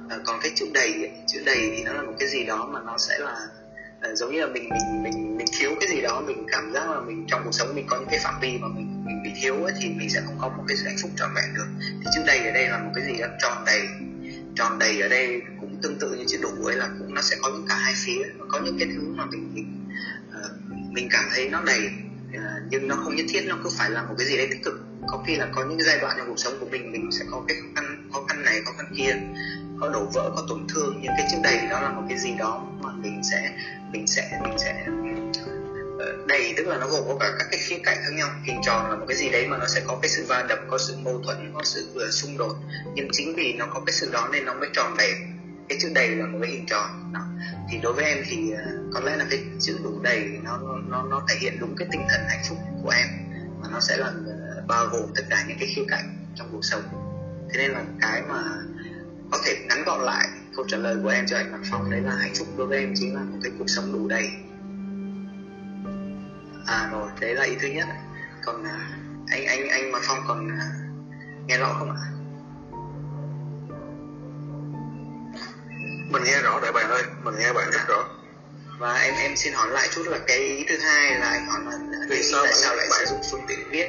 Uh, 0.07 0.23
còn 0.25 0.39
cái 0.43 0.53
chữ 0.57 0.67
đầy 0.75 0.93
ấy, 0.93 1.11
chữ 1.27 1.43
đầy 1.47 1.73
thì 1.77 1.85
nó 1.85 1.93
là 1.93 2.03
một 2.03 2.15
cái 2.19 2.29
gì 2.29 2.45
đó 2.45 2.69
mà 2.73 2.81
nó 2.87 2.99
sẽ 2.99 3.19
là 3.19 3.47
uh, 4.11 4.19
giống 4.19 4.33
như 4.33 4.41
là 4.41 4.47
mình 4.47 4.69
mình 4.69 5.03
mình 5.03 5.37
mình 5.37 5.47
thiếu 5.59 5.71
cái 5.81 5.89
gì 5.89 6.01
đó 6.01 6.23
mình 6.27 6.47
cảm 6.53 6.73
giác 6.73 6.91
là 6.91 7.01
mình 7.01 7.27
trong 7.29 7.41
cuộc 7.45 7.53
sống 7.53 7.75
mình 7.75 7.87
có 7.89 7.99
những 7.99 8.09
cái 8.11 8.21
phạm 8.25 8.41
vi 8.41 8.59
mà 8.59 8.69
mình 8.69 9.05
mình 9.05 9.23
bị 9.23 9.31
thiếu 9.43 9.63
ấy, 9.63 9.73
thì 9.81 9.89
mình 9.89 10.11
sẽ 10.11 10.21
không 10.27 10.39
có 10.41 10.49
một 10.49 10.65
cái 10.69 10.77
sự 10.77 10.85
hạnh 10.85 10.97
phúc 11.03 11.11
trọn 11.17 11.31
vẹn 11.37 11.55
được. 11.55 11.67
Thì 11.81 12.07
chữ 12.15 12.21
đầy 12.27 12.39
ở 12.39 12.53
đây 12.53 12.69
là 12.69 12.79
một 12.79 12.91
cái 12.95 13.05
gì 13.05 13.21
đó? 13.21 13.27
Tròn 13.39 13.65
đầy. 13.67 13.81
Tròn 14.57 14.79
đầy 14.79 15.01
ở 15.01 15.09
đây 15.09 15.43
cũng 15.61 15.79
tương 15.83 15.99
tự 15.99 16.15
như 16.15 16.25
chữ 16.29 16.39
đủ 16.43 16.65
ấy 16.65 16.77
là 16.77 16.89
cũng 16.99 17.15
nó 17.15 17.23
sẽ 17.23 17.37
có 17.43 17.51
những 17.51 17.67
cả 17.69 17.75
hai 17.75 17.95
phía. 17.97 18.23
Có 18.49 18.61
những 18.65 18.79
cái 18.79 18.89
thứ 18.95 19.03
mà 19.17 19.25
mình 19.27 19.51
mình 19.55 19.91
uh, 20.29 20.93
mình 20.93 21.09
cảm 21.11 21.25
thấy 21.35 21.49
nó 21.51 21.63
đầy 21.67 21.91
uh, 22.37 22.41
nhưng 22.71 22.89
nó 22.89 22.95
không 22.95 23.17
nhất 23.17 23.27
thiết 23.29 23.43
nó 23.47 23.59
cứ 23.65 23.71
phải 23.79 23.91
là 23.91 24.03
một 24.03 24.15
cái 24.19 24.27
gì 24.27 24.37
đấy 24.37 24.47
tích 24.51 24.65
cực. 24.65 24.75
Có 25.07 25.25
khi 25.27 25.37
là 25.37 25.49
có 25.55 25.65
những 25.65 25.79
cái 25.79 25.87
giai 25.87 25.99
đoạn 26.01 26.15
trong 26.19 26.29
cuộc 26.29 26.39
sống 26.39 26.53
của 26.61 26.67
mình 26.71 26.93
mình 26.93 27.11
sẽ 27.13 27.25
có 27.31 27.45
cái 27.49 27.57
khó 27.61 27.69
khăn 27.75 28.09
khó 28.13 28.25
khăn 28.29 28.43
này 28.43 28.61
khó 28.65 28.73
khăn 28.77 28.87
kia 28.97 29.17
có 29.83 29.89
đổ 29.89 30.05
vỡ, 30.05 30.31
có 30.37 30.45
tổn 30.49 30.67
thương 30.69 30.99
nhưng 31.03 31.13
cái 31.17 31.27
chữ 31.31 31.37
đầy, 31.43 31.67
đó 31.71 31.81
là 31.81 31.89
một 31.89 32.03
cái 32.09 32.19
gì 32.19 32.35
đó 32.39 32.67
mà 32.81 32.93
mình 32.93 33.21
sẽ 33.31 33.53
mình 33.93 34.07
sẽ 34.07 34.41
mình 34.43 34.59
sẽ 34.59 34.87
ờ, 35.99 36.17
đầy, 36.29 36.55
tức 36.57 36.67
là 36.67 36.79
nó 36.79 36.87
gồm 36.87 37.05
có 37.09 37.17
cả 37.21 37.31
các 37.39 37.47
cái 37.51 37.61
khía 37.63 37.79
cạnh 37.85 37.97
khác 38.03 38.11
nhau. 38.15 38.29
Hình 38.45 38.61
tròn 38.63 38.91
là 38.91 38.97
một 38.97 39.05
cái 39.09 39.17
gì 39.17 39.31
đấy 39.31 39.47
mà 39.49 39.59
nó 39.59 39.67
sẽ 39.67 39.83
có 39.87 39.99
cái 40.03 40.09
sự 40.09 40.25
va 40.29 40.45
đập, 40.49 40.59
có 40.71 40.79
sự 40.79 40.97
mâu 41.05 41.23
thuẫn, 41.25 41.53
có 41.55 41.61
sự 41.65 41.89
vừa 41.95 42.11
xung 42.11 42.39
đột. 42.39 42.57
Nhưng 42.95 43.09
chính 43.13 43.35
vì 43.35 43.53
nó 43.53 43.67
có 43.67 43.81
cái 43.87 43.93
sự 43.93 44.11
đó 44.13 44.29
nên 44.33 44.45
nó 44.45 44.55
mới 44.55 44.69
tròn 44.73 44.95
đầy. 44.99 45.13
Cái 45.69 45.79
chữ 45.81 45.89
đầy 45.95 46.09
là 46.09 46.27
một 46.27 46.39
cái 46.43 46.51
hình 46.51 46.67
tròn, 46.67 47.13
đó. 47.15 47.21
thì 47.71 47.79
đối 47.83 47.93
với 47.93 48.05
em 48.05 48.19
thì 48.31 48.51
ờ, 48.51 48.63
có 48.95 49.01
lẽ 49.01 49.17
là 49.17 49.27
cái 49.31 49.41
chữ 49.61 49.79
đủ 49.85 50.01
đầy, 50.03 50.29
nó 50.43 50.59
nó 50.89 51.03
nó 51.03 51.23
thể 51.29 51.35
hiện 51.41 51.59
đúng 51.61 51.77
cái 51.77 51.89
tinh 51.93 52.03
thần 52.11 52.21
hạnh 52.29 52.43
phúc 52.49 52.59
của 52.83 52.91
em. 52.91 53.09
Mà 53.61 53.69
nó 53.73 53.81
sẽ 53.81 53.97
là 53.97 54.13
bao 54.69 54.87
gồm 54.87 55.13
tất 55.17 55.23
cả 55.31 55.45
những 55.49 55.59
cái 55.59 55.69
khía 55.77 55.85
cạnh 55.89 56.17
trong 56.35 56.49
cuộc 56.53 56.65
sống. 56.65 56.83
Thế 57.53 57.59
nên 57.59 57.71
là 57.71 57.85
cái 58.01 58.23
mà 58.29 58.43
có 59.33 59.39
thể 59.45 59.55
ngắn 59.69 59.85
gọn 59.85 60.01
lại 60.01 60.29
câu 60.57 60.65
trả 60.69 60.77
lời 60.77 60.97
của 61.03 61.09
em 61.09 61.27
cho 61.27 61.37
anh 61.37 61.53
Mặt 61.53 61.61
Phong. 61.71 61.91
Đấy 61.91 62.01
là 62.01 62.17
hạnh 62.21 62.33
phúc 62.39 62.49
đối 62.57 62.67
với 62.67 62.79
em 62.79 62.93
chính 62.95 63.15
là 63.15 63.21
một 63.21 63.39
cái 63.43 63.53
cuộc 63.59 63.69
sống 63.69 63.93
đủ 63.93 64.09
đầy. 64.09 64.29
À 66.67 66.89
rồi 66.93 67.11
đấy 67.21 67.35
là 67.35 67.45
ý 67.45 67.57
thứ 67.61 67.69
nhất. 67.69 67.87
Còn 68.45 68.65
à, 68.65 68.89
anh 69.31 69.47
anh 69.47 69.69
anh 69.69 69.93
mà 69.93 69.99
phong 70.03 70.19
còn 70.29 70.49
à, 70.61 70.71
nghe 71.47 71.59
rõ 71.59 71.75
không 71.79 71.91
ạ? 71.91 72.03
Mình 76.11 76.23
nghe 76.25 76.43
rõ 76.43 76.61
đại 76.61 76.73
bạn 76.73 76.91
ơi 76.91 77.03
mình 77.25 77.35
nghe 77.39 77.53
bạn 77.53 77.71
rất 77.71 77.89
rõ. 77.89 78.09
Và 78.79 78.95
em 78.95 79.15
em 79.15 79.37
xin 79.37 79.53
hỏi 79.53 79.71
lại 79.71 79.89
chút 79.95 80.03
là 80.07 80.19
cái 80.27 80.39
ý 80.39 80.65
thứ 80.69 80.77
hai 80.79 81.21
là 81.21 81.27
anh 81.27 81.47
hỏi 81.47 81.61
là 81.65 81.79
vì 82.09 82.23
sao 82.23 82.45
tại 82.45 82.55
sao 82.55 82.77
lại 82.77 82.87
bạn 82.91 83.01
sử 83.07 83.15
dụng 83.15 83.23
phương 83.31 83.41
tiện 83.49 83.59
viết 83.71 83.89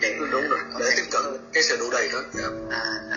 để 0.00 0.18
đúng 0.32 0.48
rồi 0.48 0.58
để 0.80 0.86
tiếp 0.96 1.04
cận 1.10 1.22
cái 1.52 1.62
sự 1.62 1.76
đủ 1.80 1.90
đầy 1.90 2.08
đó. 2.12 2.18
Yeah. 2.38 2.52
à, 2.70 3.16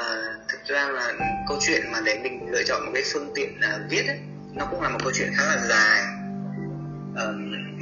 à, 0.00 0.38
thực 0.48 0.64
ra 0.66 0.88
là 0.88 1.12
câu 1.48 1.58
chuyện 1.66 1.92
mà 1.92 2.00
để 2.04 2.18
mình 2.22 2.50
lựa 2.50 2.62
chọn 2.62 2.84
một 2.84 2.90
cái 2.94 3.02
phương 3.12 3.32
tiện 3.34 3.60
à, 3.60 3.78
viết 3.90 4.06
ấy, 4.06 4.18
nó 4.54 4.66
cũng 4.70 4.82
là 4.82 4.88
một 4.88 4.98
câu 5.02 5.12
chuyện 5.14 5.28
khá 5.36 5.44
là 5.44 5.58
dài. 5.68 6.00
À, 7.16 7.24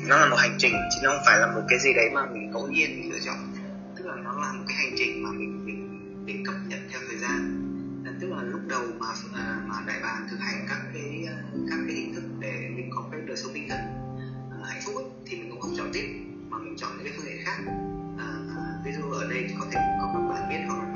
nó 0.09 0.17
là 0.17 0.27
một 0.27 0.37
hành 0.37 0.57
trình 0.59 0.73
chứ 0.73 1.01
nó 1.05 1.11
không 1.11 1.23
phải 1.27 1.39
là 1.41 1.47
một 1.47 1.63
cái 1.69 1.79
gì 1.79 1.91
đấy 1.97 2.11
mà 2.15 2.27
mình 2.27 2.51
ngẫu 2.51 2.67
nhiên 2.67 3.01
mình 3.01 3.13
lựa 3.13 3.21
chọn. 3.25 3.37
Tức 3.97 4.07
là 4.07 4.15
nó 4.25 4.33
là 4.41 4.53
một 4.53 4.65
cái 4.69 4.77
hành 4.77 4.95
trình 4.99 5.23
mà 5.23 5.31
mình 5.31 5.67
mình 5.67 5.81
mình 6.25 6.45
cập 6.47 6.55
nhật 6.69 6.81
theo 6.91 7.01
thời 7.09 7.19
gian. 7.19 7.61
Ờ, 8.07 8.13
tức 8.21 8.29
là 8.31 8.43
lúc 8.43 8.61
đầu 8.69 8.83
mà 8.99 9.07
à, 9.35 9.61
mà 9.67 9.75
đại 9.87 10.01
bàn 10.03 10.27
thực 10.31 10.41
hành 10.41 10.67
các 10.69 10.79
cái 10.95 11.25
à, 11.29 11.37
các 11.71 11.79
cái 11.87 11.97
hình 11.97 12.15
thức 12.15 12.25
để 12.41 12.53
mình 12.77 12.91
có 12.95 13.05
cái 13.13 13.21
đời 13.27 13.37
sống 13.37 13.53
tinh 13.55 13.69
thần 13.69 13.81
à, 14.51 14.57
hạnh 14.69 14.81
phúc 14.87 14.95
ấy, 14.97 15.05
thì 15.27 15.37
mình 15.37 15.51
cũng 15.51 15.61
không 15.61 15.75
chọn 15.79 15.91
tiếp 15.93 16.07
mà 16.49 16.59
mình 16.59 16.77
chọn 16.77 16.91
những 16.97 17.07
cái 17.07 17.13
phương 17.17 17.27
tiện 17.27 17.45
khác. 17.45 17.59
Uh, 18.15 18.85
ví 18.85 18.93
dụ 18.93 19.11
ở 19.11 19.27
đây 19.31 19.51
có 19.61 19.67
thể 19.73 19.81
có 20.01 20.11
các 20.15 20.21
bạn 20.31 20.49
biết 20.49 20.65
hoặc 20.67 20.79
là 20.79 20.94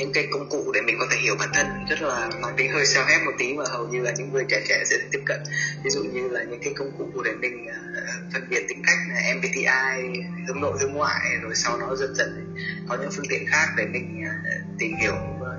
những 0.00 0.12
cái 0.12 0.26
công 0.30 0.48
cụ 0.48 0.72
để 0.74 0.80
mình 0.80 0.96
có 0.98 1.06
thể 1.10 1.16
hiểu 1.16 1.34
bản 1.38 1.48
thân 1.54 1.66
rất 1.88 2.02
là 2.02 2.30
mang 2.42 2.54
tính 2.56 2.70
hơi 2.72 2.84
self 2.84 3.06
help 3.06 3.22
một 3.26 3.32
tí 3.38 3.54
mà 3.54 3.64
hầu 3.70 3.88
như 3.88 4.00
là 4.00 4.12
những 4.18 4.32
người 4.32 4.44
trẻ 4.48 4.62
trẻ 4.68 4.82
sẽ 4.84 4.96
tiếp 5.12 5.20
cận. 5.26 5.40
Ví 5.84 5.90
dụ 5.90 6.04
như 6.04 6.28
là 6.28 6.42
những 6.42 6.60
cái 6.62 6.72
công 6.76 6.90
cụ 6.98 7.22
để 7.22 7.32
mình 7.40 7.66
uh, 7.66 8.32
phân 8.32 8.42
biệt 8.50 8.64
tính 8.68 8.82
cách 8.86 8.98
là 9.08 9.34
MBTI 9.36 10.20
hướng 10.48 10.60
nội 10.60 10.78
hướng 10.80 10.92
ngoại 10.92 11.20
rồi 11.42 11.54
sau 11.54 11.78
đó 11.80 11.96
dần 11.96 12.14
dần 12.14 12.54
có 12.88 12.96
những 13.00 13.10
phương 13.10 13.26
tiện 13.28 13.46
khác 13.46 13.66
để 13.76 13.86
mình 13.86 14.22
uh, 14.26 14.78
tìm 14.78 14.90
hiểu 15.00 15.14
à, 15.44 15.54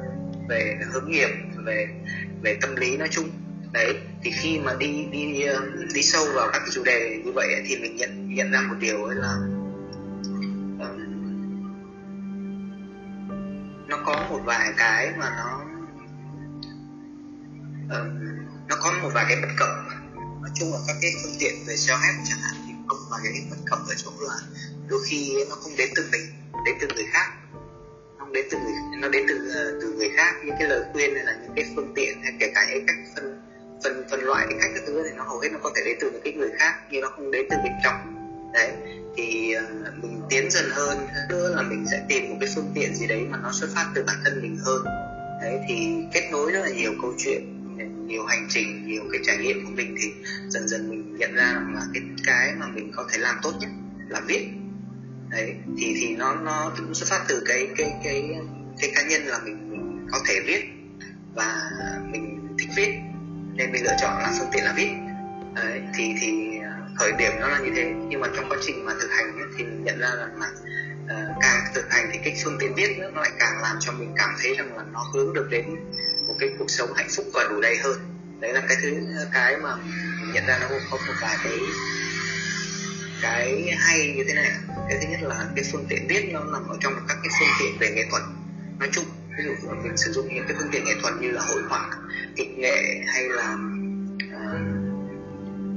về 0.50 0.78
hướng 0.94 1.12
nghiệp 1.12 1.30
về 1.66 1.88
về 2.42 2.58
tâm 2.62 2.76
lý 2.76 2.98
nói 2.98 3.08
chung. 3.12 3.30
Đấy 3.74 3.96
thì 4.24 4.32
khi 4.32 4.60
mà 4.60 4.74
đi 4.80 5.06
đi 5.12 5.46
đi 5.94 6.02
sâu 6.04 6.26
vào 6.36 6.50
các 6.54 6.60
cái 6.60 6.70
chủ 6.74 6.84
đề 6.84 7.22
như 7.26 7.32
vậy 7.32 7.48
thì 7.68 7.78
mình 7.82 7.96
nhận 7.96 8.36
nhận 8.36 8.52
ra 8.52 8.62
một 8.62 8.76
điều 8.80 9.08
là 9.08 9.36
vài 14.72 14.78
cái 14.78 15.14
mà 15.18 15.30
nó 15.30 15.60
um, 17.98 18.08
nó 18.68 18.76
có 18.82 18.94
một 19.04 19.10
vài 19.14 19.26
cái 19.28 19.38
bất 19.42 19.48
cập. 19.58 19.70
Nói 20.42 20.52
chung 20.54 20.72
là 20.72 20.80
các 20.88 20.96
cái 21.02 21.12
phương 21.24 21.34
tiện 21.40 21.54
về 21.68 21.76
self 21.76 21.98
help 21.98 22.16
chẳng 22.26 22.40
hạn 22.42 22.54
thì 22.68 22.74
có 22.88 22.96
một 22.96 23.06
vài 23.12 23.20
cái 23.24 23.44
bất 23.50 23.58
cập 23.66 23.80
ở 23.88 23.94
chỗ 23.98 24.12
là 24.20 24.36
đôi 24.88 25.00
khi 25.10 25.46
nó 25.50 25.56
không 25.56 25.72
đến 25.78 25.90
từ 25.96 26.10
mình 26.12 26.22
đến 26.66 26.76
từ 26.82 26.88
người 26.96 27.06
khác. 27.12 27.32
Không 28.20 28.34
đến 28.34 28.46
từ 28.52 28.58
người 28.58 28.74
nó 29.02 29.08
đến 29.08 29.24
từ 29.28 29.52
ờ, 29.56 29.80
từ 29.82 29.94
người 29.94 30.10
khác 30.18 30.36
những 30.46 30.56
cái 30.60 30.70
lời 30.70 30.84
khuyên 30.94 31.16
hay 31.16 31.24
là 31.24 31.34
những 31.42 31.54
cái 31.56 31.66
phương 31.76 31.94
tiện 31.96 32.24
hay 32.24 32.34
kể 32.40 32.52
cả 32.56 32.66
những 32.70 32.86
cách 32.88 32.96
phân 33.16 33.42
phân 33.84 34.06
phân 34.12 34.20
loại 34.20 34.46
cái 34.50 34.58
cách 34.62 34.72
các 34.76 34.84
thứ 34.88 35.04
thì 35.04 35.16
nó 35.18 35.24
hầu 35.24 35.40
hết 35.40 35.50
nó 35.52 35.60
có 35.64 35.72
thể 35.76 35.82
đến 35.86 35.98
từ 36.02 36.12
những 36.12 36.22
cái 36.24 36.34
người 36.34 36.50
khác 36.60 36.74
nhưng 36.90 37.02
nó 37.02 37.10
không 37.10 37.32
đến 37.32 37.46
từ 37.50 37.58
bên 37.64 37.74
trong 37.84 38.11
đấy 38.54 38.72
thì 39.18 39.54
uh, 39.58 40.04
mình 40.04 40.22
tiến 40.30 40.52
dần 40.52 40.66
hơn 40.72 41.08
nữa 41.30 41.56
là 41.56 41.62
mình 41.62 41.86
sẽ 41.92 42.06
tìm 42.10 42.30
một 42.30 42.38
cái 42.40 42.50
phương 42.56 42.72
tiện 42.76 42.96
gì 42.96 43.08
đấy 43.08 43.22
mà 43.30 43.38
nó 43.44 43.52
xuất 43.52 43.70
phát 43.76 43.92
từ 43.96 44.04
bản 44.04 44.16
thân 44.24 44.42
mình 44.42 44.58
hơn. 44.66 44.86
Đấy 45.42 45.60
thì 45.68 45.96
kết 46.14 46.30
nối 46.32 46.52
rất 46.52 46.60
là 46.60 46.70
nhiều 46.70 46.92
câu 47.02 47.14
chuyện 47.18 47.58
nhiều 48.08 48.26
hành 48.26 48.48
trình 48.50 48.88
nhiều 48.88 49.04
cái 49.12 49.22
trải 49.24 49.38
nghiệm 49.38 49.66
của 49.66 49.72
mình 49.76 49.96
thì 50.02 50.12
dần 50.50 50.68
dần 50.68 50.90
mình 50.90 51.18
nhận 51.18 51.36
ra 51.36 51.54
rằng 51.54 51.76
là 51.76 51.82
cái 51.94 52.04
cái 52.26 52.54
mà 52.60 52.68
mình 52.68 52.92
có 52.96 53.08
thể 53.12 53.18
làm 53.18 53.36
tốt 53.44 53.52
nhất 53.60 53.70
là 54.10 54.22
viết. 54.28 54.48
Đấy 55.30 55.54
thì 55.78 55.96
thì 56.02 56.16
nó 56.16 56.36
nó 56.36 56.74
cũng 56.78 56.94
xuất 56.94 57.10
phát 57.10 57.26
từ 57.28 57.44
cái 57.48 57.68
cái 57.78 57.94
cái 58.04 58.30
cái 58.80 58.92
cá 58.96 59.02
nhân 59.10 59.22
là 59.22 59.40
mình, 59.46 59.70
mình 59.70 60.08
có 60.12 60.20
thể 60.28 60.36
viết 60.46 60.62
và 61.36 61.72
mình 62.12 62.48
thích 62.60 62.70
viết 62.76 62.92
nên 63.56 63.72
mình 63.72 63.84
lựa 63.84 63.96
chọn 64.02 64.22
là 64.22 64.34
phương 64.40 64.50
tiện 64.54 64.64
là 64.64 64.74
viết. 64.78 64.90
Đấy, 65.56 65.82
thì 65.98 66.14
thì 66.22 66.60
khởi 67.00 67.12
điểm 67.12 67.32
nó 67.40 67.48
là 67.48 67.60
như 67.60 67.72
thế. 67.76 67.94
Nhưng 68.10 68.20
mà 68.20 68.28
trong 68.36 68.50
quá 68.50 68.58
trình 68.62 68.86
mà 68.86 68.94
thực 69.02 69.12
hành 69.12 69.38
ấy, 69.38 69.48
thì 69.58 69.64
mình 69.64 69.84
nhận 69.84 70.00
ra 70.00 70.10
rằng 70.16 70.40
là 70.40 70.48
uh, 71.04 71.38
càng 71.42 71.66
thực 71.76 71.92
hành 71.92 72.10
thì 72.12 72.20
cái 72.24 72.42
phương 72.44 72.58
tiện 72.60 72.74
viết 72.76 72.98
nữa, 73.00 73.12
nó 73.14 73.22
lại 73.22 73.32
càng 73.40 73.62
làm 73.62 73.78
cho 73.80 73.92
mình 73.92 74.14
cảm 74.18 74.30
thấy 74.42 74.56
rằng 74.56 74.78
là 74.78 74.84
nó 74.94 75.04
hướng 75.14 75.34
được 75.34 75.48
đến 75.50 75.66
một 76.28 76.36
cái 76.40 76.50
cuộc 76.60 76.70
sống 76.70 76.94
hạnh 76.96 77.10
phúc 77.16 77.26
và 77.34 77.48
đủ 77.50 77.62
đầy 77.62 77.78
hơn. 77.78 77.98
Đấy 78.40 78.54
là 78.54 78.62
cái 78.68 78.78
thứ 78.82 78.90
cái 79.34 79.58
mà 79.58 79.76
mình 79.76 80.32
nhận 80.34 80.46
ra 80.48 80.60
nó 80.62 80.68
có 80.92 80.98
một 80.98 81.14
vài 81.22 81.38
cái 81.44 81.58
cái 83.22 83.76
hay 83.78 84.14
như 84.18 84.24
thế 84.28 84.34
này. 84.34 84.52
Cái 84.90 84.98
thứ 85.02 85.08
nhất 85.12 85.20
là 85.24 85.46
cái 85.56 85.66
phương 85.72 85.86
tiện 85.90 86.08
viết 86.08 86.30
nó 86.34 86.44
nằm 86.44 86.68
ở 86.68 86.78
trong 86.82 86.94
các 87.08 87.18
cái 87.24 87.32
phương 87.40 87.50
tiện 87.60 87.78
về 87.80 87.92
nghệ 87.96 88.04
thuật. 88.12 88.24
Nói 88.80 88.90
chung 88.92 89.06
ví 89.38 89.44
dụ 89.44 89.70
mình 89.84 89.98
sử 89.98 90.12
dụng 90.12 90.36
những 90.36 90.46
cái 90.48 90.58
phương 90.60 90.70
tiện 90.72 90.86
nghệ 90.86 90.94
thuật 91.02 91.14
như 91.22 91.32
là 91.32 91.42
hội 91.42 91.62
họa 91.70 91.90
kịch 92.36 92.58
nghệ 92.58 93.02
hay 93.08 93.24
là 93.30 93.58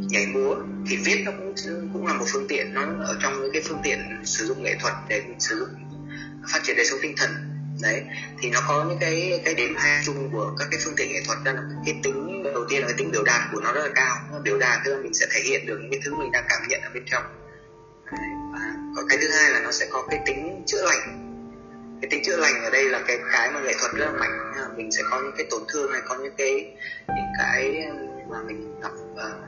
nhảy 0.08 0.26
múa 0.26 0.54
thì 0.88 0.96
viết 0.96 1.22
nó 1.24 1.32
cũng 1.38 1.54
cũng 1.92 2.06
là 2.06 2.14
một 2.14 2.24
phương 2.32 2.46
tiện 2.48 2.74
nó 2.74 2.80
ở 3.04 3.16
trong 3.22 3.40
những 3.40 3.52
cái 3.52 3.62
phương 3.62 3.80
tiện 3.84 3.98
sử 4.24 4.46
dụng 4.46 4.62
nghệ 4.62 4.74
thuật 4.80 4.94
để 5.08 5.22
sử 5.38 5.58
dụng 5.58 5.68
phát 6.52 6.60
triển 6.62 6.76
đời 6.76 6.86
sống 6.86 6.98
tinh 7.02 7.14
thần 7.16 7.30
đấy 7.82 8.02
thì 8.40 8.50
nó 8.50 8.60
có 8.68 8.84
những 8.88 8.98
cái 9.00 9.40
cái 9.44 9.54
điểm 9.54 9.74
hay 9.76 10.02
chung 10.06 10.30
của 10.32 10.54
các 10.58 10.68
cái 10.70 10.80
phương 10.84 10.94
tiện 10.96 11.12
nghệ 11.12 11.22
thuật 11.26 11.38
đó 11.44 11.52
là 11.52 11.62
cái 11.84 11.94
tính 12.02 12.42
đầu 12.42 12.64
tiên 12.68 12.80
là 12.80 12.88
cái 12.88 12.96
tính 12.98 13.10
biểu 13.10 13.22
đạt 13.22 13.40
của 13.52 13.60
nó 13.60 13.72
rất 13.72 13.82
là 13.82 13.90
cao 13.94 14.16
biểu 14.42 14.58
đạt 14.58 14.78
tức 14.84 14.94
là 14.94 15.02
mình 15.02 15.14
sẽ 15.14 15.26
thể 15.30 15.40
hiện 15.40 15.66
được 15.66 15.78
những 15.80 15.90
cái 15.90 16.00
thứ 16.04 16.14
mình 16.14 16.32
đang 16.32 16.44
cảm 16.48 16.60
nhận 16.68 16.80
ở 16.82 16.90
bên 16.94 17.02
trong 17.06 17.22
đấy. 18.06 18.30
và 18.52 18.74
có 18.96 19.02
cái 19.08 19.18
thứ 19.20 19.28
hai 19.30 19.50
là 19.50 19.60
nó 19.60 19.72
sẽ 19.72 19.86
có 19.90 20.06
cái 20.10 20.20
tính 20.26 20.62
chữa 20.66 20.82
lành 20.86 21.20
cái 22.00 22.10
tính 22.10 22.22
chữa 22.24 22.36
lành 22.36 22.62
ở 22.62 22.70
đây 22.70 22.84
là 22.84 23.00
cái 23.06 23.18
cái 23.32 23.50
mà 23.50 23.60
nghệ 23.60 23.74
thuật 23.80 23.92
rất 23.92 24.06
là 24.06 24.12
mạnh 24.12 24.54
mình 24.76 24.92
sẽ 24.92 25.02
có 25.10 25.20
những 25.22 25.34
cái 25.36 25.46
tổn 25.50 25.62
thương 25.72 25.92
hay 25.92 26.00
có 26.08 26.16
những 26.16 26.34
cái 26.38 26.50
những 27.08 27.32
cái 27.38 27.86
mà 28.30 28.38
mình 28.46 28.80
gặp 28.80 28.92
uh, 29.12 29.43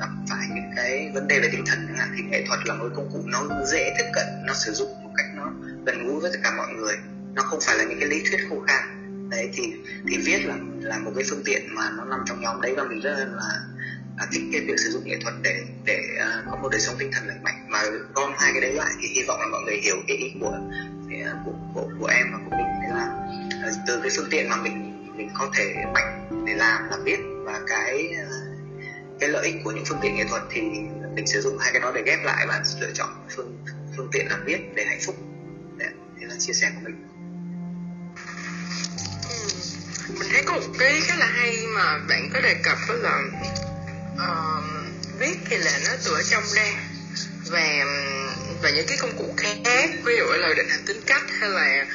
gặp 0.00 0.08
phải 0.30 0.46
những 0.54 0.70
cái 0.76 1.10
vấn 1.14 1.28
đề 1.28 1.40
về 1.40 1.48
tinh 1.52 1.64
thần 1.66 1.78
chẳng 1.86 1.96
hạn. 1.96 2.08
Thì 2.16 2.22
nghệ 2.22 2.44
thuật 2.48 2.60
là 2.64 2.74
một 2.74 2.88
công 2.96 3.10
cụ 3.12 3.22
nó 3.24 3.48
dễ 3.66 3.94
tiếp 3.98 4.04
cận 4.14 4.26
nó 4.46 4.54
sử 4.54 4.72
dụng 4.72 4.88
một 5.04 5.10
cách 5.16 5.26
nó 5.36 5.52
gần 5.86 6.06
gũi 6.06 6.20
với 6.20 6.30
tất 6.32 6.38
cả 6.42 6.52
mọi 6.56 6.68
người. 6.74 6.94
Nó 7.34 7.42
không 7.42 7.58
phải 7.66 7.78
là 7.78 7.84
những 7.84 7.98
cái 8.00 8.08
lý 8.08 8.22
thuyết 8.30 8.40
khô 8.50 8.56
khan. 8.66 8.84
Đấy 9.30 9.50
thì 9.54 9.72
thì 10.08 10.16
viết 10.24 10.38
là 10.46 10.56
là 10.80 10.98
một 10.98 11.12
cái 11.14 11.24
phương 11.30 11.42
tiện 11.44 11.74
mà 11.74 11.90
nó 11.96 12.04
nằm 12.04 12.20
trong 12.26 12.40
nhóm 12.40 12.60
đấy 12.60 12.74
và 12.76 12.84
mình 12.84 13.00
rất 13.00 13.14
là 13.18 13.26
là 14.18 14.26
thích 14.32 14.42
cái 14.52 14.60
việc 14.60 14.78
sử 14.78 14.90
dụng 14.90 15.02
nghệ 15.04 15.18
thuật 15.22 15.34
để 15.42 15.64
để 15.84 15.98
uh, 16.16 16.44
có 16.50 16.56
một 16.56 16.68
đời 16.72 16.80
sống 16.80 16.94
tinh 16.98 17.10
thần 17.12 17.26
lành 17.26 17.42
mạnh. 17.42 17.66
Mà 17.68 17.82
gom 18.14 18.32
hai 18.38 18.52
cái 18.52 18.60
đấy 18.60 18.72
lại 18.72 18.90
thì 19.00 19.08
hy 19.08 19.22
vọng 19.28 19.40
là 19.40 19.46
mọi 19.46 19.60
người 19.64 19.76
hiểu 19.76 19.96
cái 20.08 20.16
ý 20.16 20.32
của 20.40 20.58
à, 21.24 21.32
của, 21.44 21.52
của, 21.74 21.88
của 22.00 22.06
em 22.06 22.26
và 22.32 22.38
của 22.44 22.56
mình. 22.56 22.66
Đấy 22.82 22.90
là 22.94 23.06
uh, 23.68 23.74
từ 23.86 24.00
cái 24.00 24.10
phương 24.16 24.28
tiện 24.30 24.48
mà 24.48 24.56
mình 24.56 25.06
mình 25.16 25.28
có 25.34 25.50
thể 25.54 25.74
mạnh 25.94 26.28
để 26.46 26.54
làm 26.54 26.88
là 26.90 26.96
viết 27.04 27.18
và 27.44 27.60
cái 27.66 28.14
uh, 28.26 28.39
cái 29.20 29.30
lợi 29.30 29.46
ích 29.46 29.54
của 29.64 29.70
những 29.70 29.84
phương 29.84 29.98
tiện 30.02 30.16
nghệ 30.16 30.24
thuật 30.28 30.42
thì 30.50 30.60
mình 31.14 31.26
sử 31.26 31.40
dụng 31.40 31.58
hai 31.58 31.72
cái 31.72 31.80
đó 31.80 31.92
để 31.94 32.02
ghép 32.06 32.24
lại 32.24 32.46
và 32.48 32.62
lựa 32.80 32.90
chọn 32.94 33.26
phương 33.36 33.64
phương 33.96 34.08
tiện 34.12 34.26
làm 34.28 34.44
biết 34.44 34.58
để 34.74 34.84
hạnh 34.84 35.00
phúc. 35.06 35.16
Đấy, 35.78 35.88
thế 36.20 36.26
là 36.26 36.34
chia 36.38 36.52
sẻ 36.52 36.70
của 36.74 36.80
mình. 36.84 37.08
Ừ, 39.28 40.14
mình 40.18 40.28
thấy 40.32 40.42
có 40.42 40.52
một 40.52 40.74
cái 40.78 41.00
khá 41.00 41.16
là 41.16 41.26
hay 41.26 41.56
mà 41.74 41.98
bạn 42.08 42.30
có 42.32 42.40
đề 42.40 42.54
cập 42.62 42.78
đó 42.88 42.94
là 42.94 43.22
uh, 44.14 44.64
viết 45.18 45.36
thì 45.50 45.56
là 45.56 45.78
nó 45.84 45.92
từ 46.04 46.14
ở 46.14 46.22
trong 46.22 46.44
ra 46.54 46.66
và 47.50 47.84
và 48.62 48.70
những 48.70 48.86
cái 48.86 48.98
công 49.00 49.16
cụ 49.18 49.34
khác 49.36 49.90
ví 50.04 50.16
dụ 50.18 50.24
là 50.24 50.54
định 50.56 50.68
hình 50.70 50.84
tính 50.86 51.00
cách 51.06 51.22
hay 51.40 51.50
là 51.50 51.86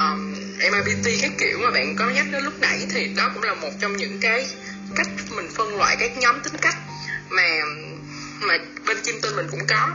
um, 0.00 0.34
MIBT 0.58 1.04
cái 1.04 1.30
kiểu 1.38 1.58
mà 1.58 1.70
bạn 1.70 1.96
có 1.98 2.10
nhắc 2.10 2.26
đến 2.32 2.44
lúc 2.44 2.60
nãy 2.60 2.86
thì 2.90 3.08
đó 3.16 3.30
cũng 3.34 3.42
là 3.42 3.54
một 3.54 3.70
trong 3.80 3.96
những 3.96 4.18
cái 4.20 4.46
cách 4.96 5.08
mình 5.36 5.48
phân 5.54 5.78
loại 5.78 5.96
các 6.00 6.18
nhóm 6.18 6.40
tính 6.40 6.56
cách 6.60 6.76
mà 7.28 7.42
mà 8.40 8.58
bên 8.86 8.96
chim 9.02 9.20
tinh 9.22 9.36
mình 9.36 9.46
cũng 9.50 9.66
có. 9.68 9.88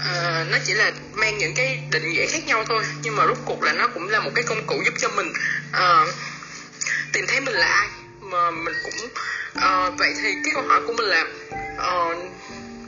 Uh, 0.00 0.50
nó 0.50 0.58
chỉ 0.64 0.74
là 0.74 0.92
mang 1.12 1.38
những 1.38 1.54
cái 1.54 1.82
định 1.90 2.12
nghĩa 2.12 2.26
khác 2.26 2.46
nhau 2.46 2.64
thôi 2.68 2.84
nhưng 3.02 3.16
mà 3.16 3.26
rốt 3.26 3.38
cuộc 3.44 3.62
là 3.62 3.72
nó 3.72 3.88
cũng 3.88 4.08
là 4.08 4.20
một 4.20 4.30
cái 4.34 4.44
công 4.44 4.66
cụ 4.66 4.82
giúp 4.84 4.94
cho 4.98 5.08
mình 5.08 5.32
uh, 5.70 6.08
tìm 7.12 7.24
thấy 7.28 7.40
mình 7.40 7.54
là 7.54 7.66
ai. 7.66 7.88
Mà 8.20 8.50
mình 8.50 8.74
cũng 8.84 9.08
uh, 9.58 9.98
vậy 9.98 10.14
thì 10.22 10.32
cái 10.44 10.52
câu 10.54 10.62
hỏi 10.62 10.80
của 10.86 10.92
mình 10.92 11.06
là 11.06 11.24
uh, 11.76 12.16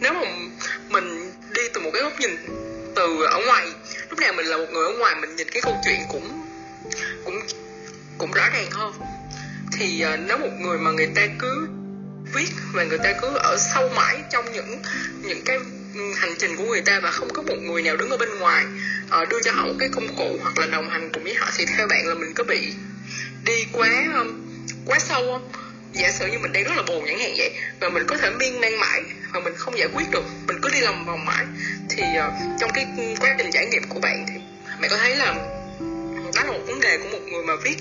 nếu 0.01 0.13
mà 0.13 0.21
mình 0.89 1.33
đi 1.51 1.63
từ 1.75 1.81
một 1.81 1.91
cái 1.95 2.03
góc 2.03 2.21
nhìn 2.21 2.37
từ 2.97 3.23
ở 3.23 3.41
ngoài 3.47 3.67
lúc 4.11 4.19
nào 4.19 4.33
mình 4.33 4.47
là 4.47 4.57
một 4.57 4.67
người 4.73 4.87
ở 4.87 4.99
ngoài 4.99 5.15
mình 5.15 5.37
nhìn 5.37 5.51
cái 5.51 5.63
câu 5.63 5.77
chuyện 5.85 6.01
cũng 6.09 6.47
cũng 7.25 7.41
cũng 8.19 8.33
rõ 8.33 8.49
ràng 8.49 8.71
hơn 8.71 8.93
thì 9.79 10.01
ờ, 10.01 10.17
nếu 10.17 10.39
một 10.39 10.53
người 10.61 10.79
mà 10.79 10.91
người 10.91 11.09
ta 11.15 11.23
cứ 11.39 11.69
viết 12.35 12.49
và 12.73 12.85
người 12.85 12.99
ta 12.99 13.13
cứ 13.23 13.37
ở 13.37 13.57
sâu 13.59 13.89
mãi 13.89 14.23
trong 14.31 14.53
những 14.53 14.83
những 15.23 15.43
cái 15.45 15.59
hành 16.17 16.35
trình 16.39 16.57
của 16.57 16.65
người 16.65 16.81
ta 16.81 17.01
và 17.03 17.11
không 17.11 17.29
có 17.33 17.43
một 17.43 17.57
người 17.63 17.83
nào 17.83 17.97
đứng 17.97 18.11
ở 18.11 18.17
bên 18.17 18.39
ngoài 18.39 18.65
uh, 19.23 19.29
đưa 19.29 19.41
cho 19.45 19.53
họ 19.53 19.67
một 19.67 19.75
cái 19.79 19.89
công 19.93 20.17
cụ 20.17 20.39
hoặc 20.43 20.59
là 20.59 20.67
đồng 20.67 20.91
hành 20.91 21.11
cùng 21.13 21.25
với 21.25 21.35
họ 21.35 21.51
thì 21.57 21.65
theo 21.65 21.87
bạn 21.87 22.07
là 22.07 22.15
mình 22.15 22.35
có 22.35 22.45
bị 22.45 22.73
đi 23.45 23.67
quá 23.73 23.89
ờ, 24.15 24.25
quá 24.87 24.99
sâu 24.99 25.23
không? 25.33 25.53
Giả 25.93 26.13
sử 26.13 26.27
như 26.27 26.39
mình 26.39 26.53
đang 26.53 26.65
rất 26.65 26.77
là 26.77 26.83
buồn 26.83 27.05
chẳng 27.07 27.19
hạn 27.19 27.35
vậy 27.37 27.53
và 27.81 27.89
mình 27.89 28.07
có 28.07 28.17
thể 28.17 28.31
miên 28.31 28.61
man 28.61 28.81
mãi 28.81 29.03
và 29.33 29.41
mình 29.41 29.55
không 29.57 29.79
giải 29.79 29.89
quyết 29.95 30.11
được 30.11 30.25
mình 30.47 30.57
cứ 30.63 30.69
đi 30.73 30.81
lòng 30.81 31.07
vòng 31.07 31.25
mãi 31.25 31.45
thì 31.91 32.03
uh, 32.03 32.61
trong 32.61 32.71
cái 32.75 32.87
quá 33.21 33.35
trình 33.39 33.51
trải 33.53 33.67
nghiệm 33.67 33.83
của 33.89 34.01
bạn 34.01 34.27
thì 34.29 34.35
bạn 34.81 34.91
có 34.91 34.97
thấy 34.97 35.17
là 35.17 35.35
đó 36.35 36.45
là 36.45 36.53
một 36.53 36.65
vấn 36.67 36.81
đề 36.81 36.99
của 36.99 37.09
một 37.09 37.23
người 37.33 37.45
mà 37.45 37.53
viết 37.65 37.77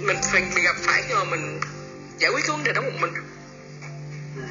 mình 0.00 0.16
phải 0.32 0.42
mình 0.54 0.64
gặp 0.64 0.76
phải 0.86 1.02
khi 1.08 1.14
mà 1.14 1.24
mình 1.24 1.60
giải 2.18 2.30
quyết 2.30 2.42
cái 2.46 2.56
vấn 2.56 2.64
đề 2.64 2.72
đó 2.72 2.82
một 2.82 2.98
mình. 3.00 3.14
Ừ. 4.36 4.42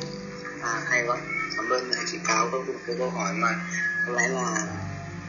À 0.61 0.81
hay 0.89 1.03
quá. 1.07 1.17
Cảm 1.57 1.69
ơn 1.69 1.91
chị 2.11 2.17
cáo 2.27 2.49
có 2.51 2.57
một 2.57 2.73
cái 2.87 2.95
câu 2.99 3.09
hỏi 3.09 3.33
mà 3.33 3.49
có 4.07 4.13
lẽ 4.13 4.27
là 4.27 4.67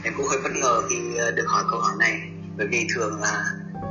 em 0.04 0.14
cũng 0.16 0.26
hơi 0.26 0.38
bất 0.42 0.52
ngờ 0.52 0.82
khi 0.90 1.16
ờ, 1.16 1.30
được 1.30 1.46
hỏi 1.46 1.64
câu 1.70 1.80
hỏi 1.80 1.92
này. 1.98 2.20
Bởi 2.56 2.66
vì 2.66 2.86
thường 2.94 3.20
là 3.20 3.44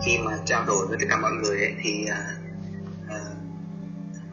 khi 0.05 0.17
mà 0.17 0.31
trao 0.45 0.65
đổi 0.65 0.87
với 0.87 0.97
tất 1.01 1.05
cả 1.09 1.17
mọi 1.17 1.31
người 1.31 1.59
ấy, 1.59 1.75
thì 1.83 2.05
uh, 2.09 2.44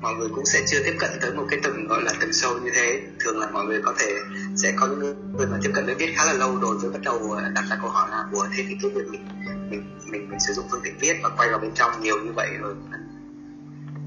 mọi 0.02 0.14
người 0.14 0.28
cũng 0.35 0.47
sẽ 0.47 0.62
chưa 0.66 0.78
tiếp 0.85 0.97
cận 0.99 1.11
tới 1.21 1.32
một 1.32 1.47
cái 1.50 1.61
tầng 1.62 1.87
gọi 1.88 2.02
là 2.02 2.12
tầng 2.21 2.32
sâu 2.32 2.59
như 2.59 2.71
thế. 2.75 3.00
Thường 3.21 3.38
là 3.38 3.50
mọi 3.50 3.64
người 3.66 3.80
có 3.85 3.94
thể 3.99 4.12
sẽ 4.56 4.73
có 4.76 4.87
những 4.87 4.99
người 5.37 5.47
mà 5.47 5.59
tiếp 5.62 5.71
cận 5.75 5.87
với 5.87 5.94
viết 5.94 6.12
khá 6.16 6.25
là 6.25 6.32
lâu 6.32 6.59
rồi 6.61 6.78
mới 6.82 6.90
bắt 6.90 7.00
đầu 7.02 7.32
ờ, 7.37 7.50
đặt 7.54 7.64
ra 7.71 7.76
câu 7.80 7.90
hỏi 7.90 8.11
là 8.11 8.25
của 8.32 8.47
thế 8.56 8.64
thì 8.68 8.76
cái 8.82 8.90
việc 8.90 9.06
mình 9.11 9.25
mình 9.71 9.99
mình 10.11 10.30
mình 10.30 10.40
sử 10.40 10.52
dụng 10.52 10.66
phương 10.71 10.80
tiện 10.85 10.99
viết 11.00 11.16
và 11.23 11.28
quay 11.37 11.49
vào 11.49 11.59
bên 11.59 11.71
trong 11.75 12.02
nhiều 12.02 12.16
như 12.25 12.32
vậy 12.37 12.49
rồi 12.61 12.75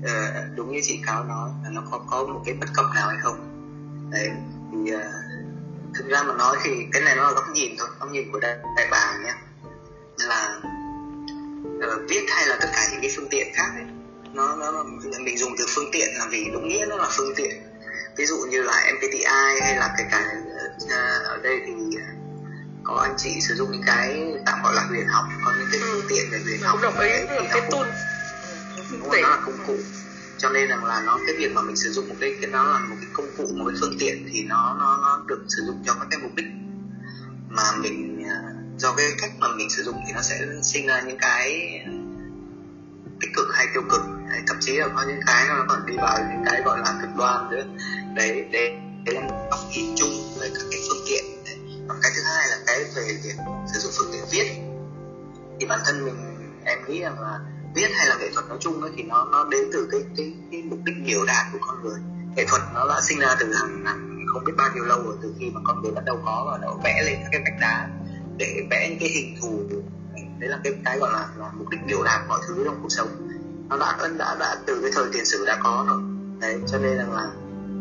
à, 0.05 0.47
đúng 0.55 0.71
như 0.71 0.79
chị 0.83 0.99
cáo 1.05 1.23
nói 1.23 1.49
là 1.63 1.69
nó 1.69 1.83
có 1.91 1.99
có 2.09 2.23
một 2.23 2.41
cái 2.45 2.55
bất 2.59 2.67
cập 2.73 2.85
nào 2.95 3.07
hay 3.07 3.17
không? 3.23 3.51
Đấy 4.11 4.29
thì 4.71 4.91
à, 4.91 5.11
thực 5.95 6.07
ra 6.07 6.23
mà 6.23 6.33
nói 6.33 6.57
thì 6.63 6.71
cái 6.91 7.01
này 7.01 7.15
nó 7.15 7.23
là 7.23 7.31
góc 7.31 7.43
nhìn 7.53 7.75
thôi 7.77 7.87
góc 7.99 8.11
nhìn 8.11 8.31
của 8.31 8.39
đại, 8.39 8.57
đại 8.77 8.87
bà 8.91 9.17
nhé. 9.23 9.33
Là 10.19 10.59
uh, 11.77 12.09
viết 12.09 12.25
hay 12.29 12.47
là 12.47 12.57
tất 12.61 12.67
cả 12.73 12.87
những 12.91 13.01
cái 13.01 13.11
phương 13.15 13.27
tiện 13.31 13.47
khác 13.53 13.71
ấy, 13.75 13.85
nó 14.35 14.55
nó 14.55 14.83
mình 15.19 15.37
dùng 15.37 15.53
từ 15.57 15.65
phương 15.75 15.89
tiện 15.91 16.07
là 16.17 16.27
vì 16.31 16.49
đúng 16.53 16.67
nghĩa 16.67 16.85
nó 16.89 16.95
là 16.95 17.07
phương 17.17 17.33
tiện. 17.35 17.61
Ví 18.17 18.25
dụ 18.25 18.37
như 18.49 18.61
là 18.61 18.91
MPTI 18.95 19.59
hay 19.61 19.75
là 19.77 19.93
cái 19.97 20.07
cái 20.11 20.23
uh, 20.83 21.25
ở 21.25 21.37
đây 21.43 21.59
thì 21.65 21.71
có 22.83 22.95
anh 22.95 23.13
chị 23.17 23.41
sử 23.41 23.55
dụng 23.55 23.71
những 23.71 23.83
cái 23.85 24.33
tạm 24.45 24.63
gọi 24.63 24.75
là 24.75 24.81
huyền 24.81 25.07
học 25.07 25.25
có 25.45 25.51
những 25.59 25.67
cái 25.71 25.81
phương 25.83 26.05
tiện 26.09 26.31
về 26.31 26.39
huyền 26.43 26.61
học 26.61 26.79
đồng 26.81 26.99
ý 26.99 27.09
là 27.09 27.43
cái 27.51 27.61
tool 27.71 27.87
nó 28.91 29.29
là 29.29 29.41
công 29.45 29.57
cụ. 29.67 29.77
Cho 30.37 30.49
nên 30.49 30.69
rằng 30.69 30.85
là 30.85 31.01
nó 31.05 31.19
cái 31.25 31.35
việc 31.35 31.51
mà 31.53 31.61
mình 31.61 31.75
sử 31.75 31.91
dụng 31.91 32.09
một 32.09 32.15
cái 32.19 32.35
cái 32.41 32.51
đó 32.51 32.63
là 32.63 32.79
một 32.79 32.95
cái 33.01 33.09
công 33.13 33.27
cụ 33.37 33.43
một 33.55 33.65
cái 33.67 33.77
phương 33.81 33.97
tiện 33.99 34.29
thì 34.33 34.43
nó 34.43 34.75
nó 34.79 34.97
nó 34.97 35.23
được 35.27 35.45
sử 35.47 35.63
dụng 35.65 35.83
cho 35.85 35.93
các 35.93 36.07
cái 36.11 36.19
mục 36.23 36.35
đích 36.35 36.45
mà 37.49 37.63
mình 37.81 38.23
do 38.77 38.93
cái 38.97 39.05
cách 39.21 39.31
mà 39.39 39.47
mình 39.55 39.69
sử 39.69 39.83
dụng 39.83 39.95
thì 40.07 40.13
nó 40.13 40.21
sẽ 40.21 40.35
sinh 40.63 40.87
ra 40.87 41.01
những 41.01 41.17
cái 41.17 41.69
tích 43.25 43.36
cực 43.36 43.48
hay 43.55 43.67
tiêu 43.74 43.84
cực. 43.89 44.01
Đấy, 44.29 44.41
thậm 44.48 44.58
chí 44.62 44.77
là 44.77 44.88
có 44.96 45.03
những 45.08 45.20
cái 45.25 45.46
nó 45.50 45.65
còn 45.67 45.86
đi 45.86 45.96
vào 45.98 46.17
những 46.29 46.44
cái 46.46 46.62
gọi 46.65 46.79
là 46.79 47.00
cực 47.01 47.10
đoan 47.17 47.50
nữa. 47.50 47.63
Đấy 48.15 48.46
đấy, 48.51 48.77
đấy 49.05 49.15
là 49.15 49.22
một 49.22 49.48
góc 49.51 49.60
nhìn 49.72 49.96
chung 49.96 50.10
về 50.39 50.50
các 50.55 50.63
cái 50.72 50.79
phương 50.89 51.03
tiện. 51.10 51.24
Đấy. 51.46 51.58
còn 51.88 51.98
cái 52.01 52.12
thứ 52.15 52.22
hai 52.24 52.48
là 52.50 52.58
cái 52.67 52.84
về 52.96 53.17
việc 53.24 53.36
sử 53.74 53.79
dụng 53.79 53.91
phương 53.98 54.10
tiện 54.13 54.24
viết. 54.32 54.48
Thì 55.60 55.65
bản 55.65 55.79
thân 55.86 56.05
mình 56.05 56.15
em 56.65 56.79
nghĩ 56.88 57.01
rằng 57.01 57.20
là 57.22 57.39
viết 57.75 57.88
hay 57.98 58.08
là 58.08 58.15
nghệ 58.20 58.29
thuật 58.34 58.46
nói 58.50 58.58
chung 58.62 58.82
ấy, 58.82 58.91
thì 58.98 59.03
nó 59.03 59.27
nó 59.32 59.48
đến 59.51 59.62
từ 59.74 59.88
cái 59.91 60.01
cái 60.17 60.34
cái 60.51 60.63
mục 60.63 60.79
đích 60.86 60.96
biểu 61.05 61.25
đạt 61.25 61.46
của 61.53 61.60
con 61.62 61.84
người. 61.84 62.00
Nghệ 62.36 62.46
thuật 62.50 62.62
nó 62.74 62.88
đã 62.88 63.01
sinh 63.01 63.20
ra 63.20 63.36
từ 63.39 63.53
hàng 63.53 63.86
hàng 63.86 64.25
không 64.34 64.44
biết 64.44 64.53
bao 64.58 64.70
nhiêu 64.75 64.84
lâu 64.84 65.03
rồi 65.03 65.15
từ 65.22 65.36
khi 65.39 65.50
mà 65.53 65.62
con 65.63 65.82
người 65.82 65.91
bắt 65.91 66.05
đầu 66.05 66.20
có 66.25 66.48
và 66.51 66.58
đầu 66.62 66.79
vẽ 66.84 67.03
lên 67.05 67.20
các 67.22 67.29
cái 67.32 67.41
vạch 67.46 67.60
đá 67.62 67.89
để 68.38 68.67
vẽ 68.70 68.89
những 68.89 69.00
cái 69.00 69.10
hình 69.10 69.36
thù 69.41 69.63
đấy 70.39 70.49
là 70.49 70.59
cái 70.63 70.73
cái 70.85 70.99
gọi 70.99 71.11
là, 71.13 71.27
là 71.37 71.51
mục 71.53 71.69
đích 71.69 71.79
biểu 71.87 72.03
đạt 72.03 72.21
mọi 72.27 72.39
thứ 72.47 72.63
trong 72.65 72.79
cuộc 72.81 72.89
sống. 72.89 73.07
Nó 73.69 73.77
đã 73.77 73.97
đã 74.17 74.35
đã 74.39 74.57
từ 74.65 74.81
cái 74.81 74.91
thời 74.93 75.05
tiền 75.13 75.25
sử 75.25 75.45
đã 75.45 75.59
có 75.63 75.85
rồi. 75.87 76.01
Đấy 76.39 76.59
cho 76.67 76.77
nên 76.77 76.97
rằng 76.97 77.13
là 77.13 77.27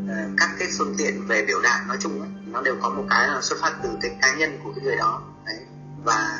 uh, 0.04 0.37
các 0.37 0.50
cái 0.58 0.68
phương 0.78 0.94
tiện 0.99 1.26
về 1.26 1.44
biểu 1.46 1.61
đạt 1.62 1.87
nói 1.88 1.96
chung 2.00 2.20
ấy, 2.20 2.28
nó 2.46 2.62
đều 2.62 2.76
có 2.82 2.90
một 2.90 3.04
cái 3.11 3.28
là 3.28 3.40
xuất 3.40 3.56
phát 3.61 3.75
từ 3.82 3.88
cái 4.02 4.16
cá 4.23 4.34
nhân 4.34 4.58
của 4.64 4.73
cái 4.76 4.84
người 4.84 4.96
đó. 4.96 5.23
Đấy 5.46 5.58
và 6.04 6.38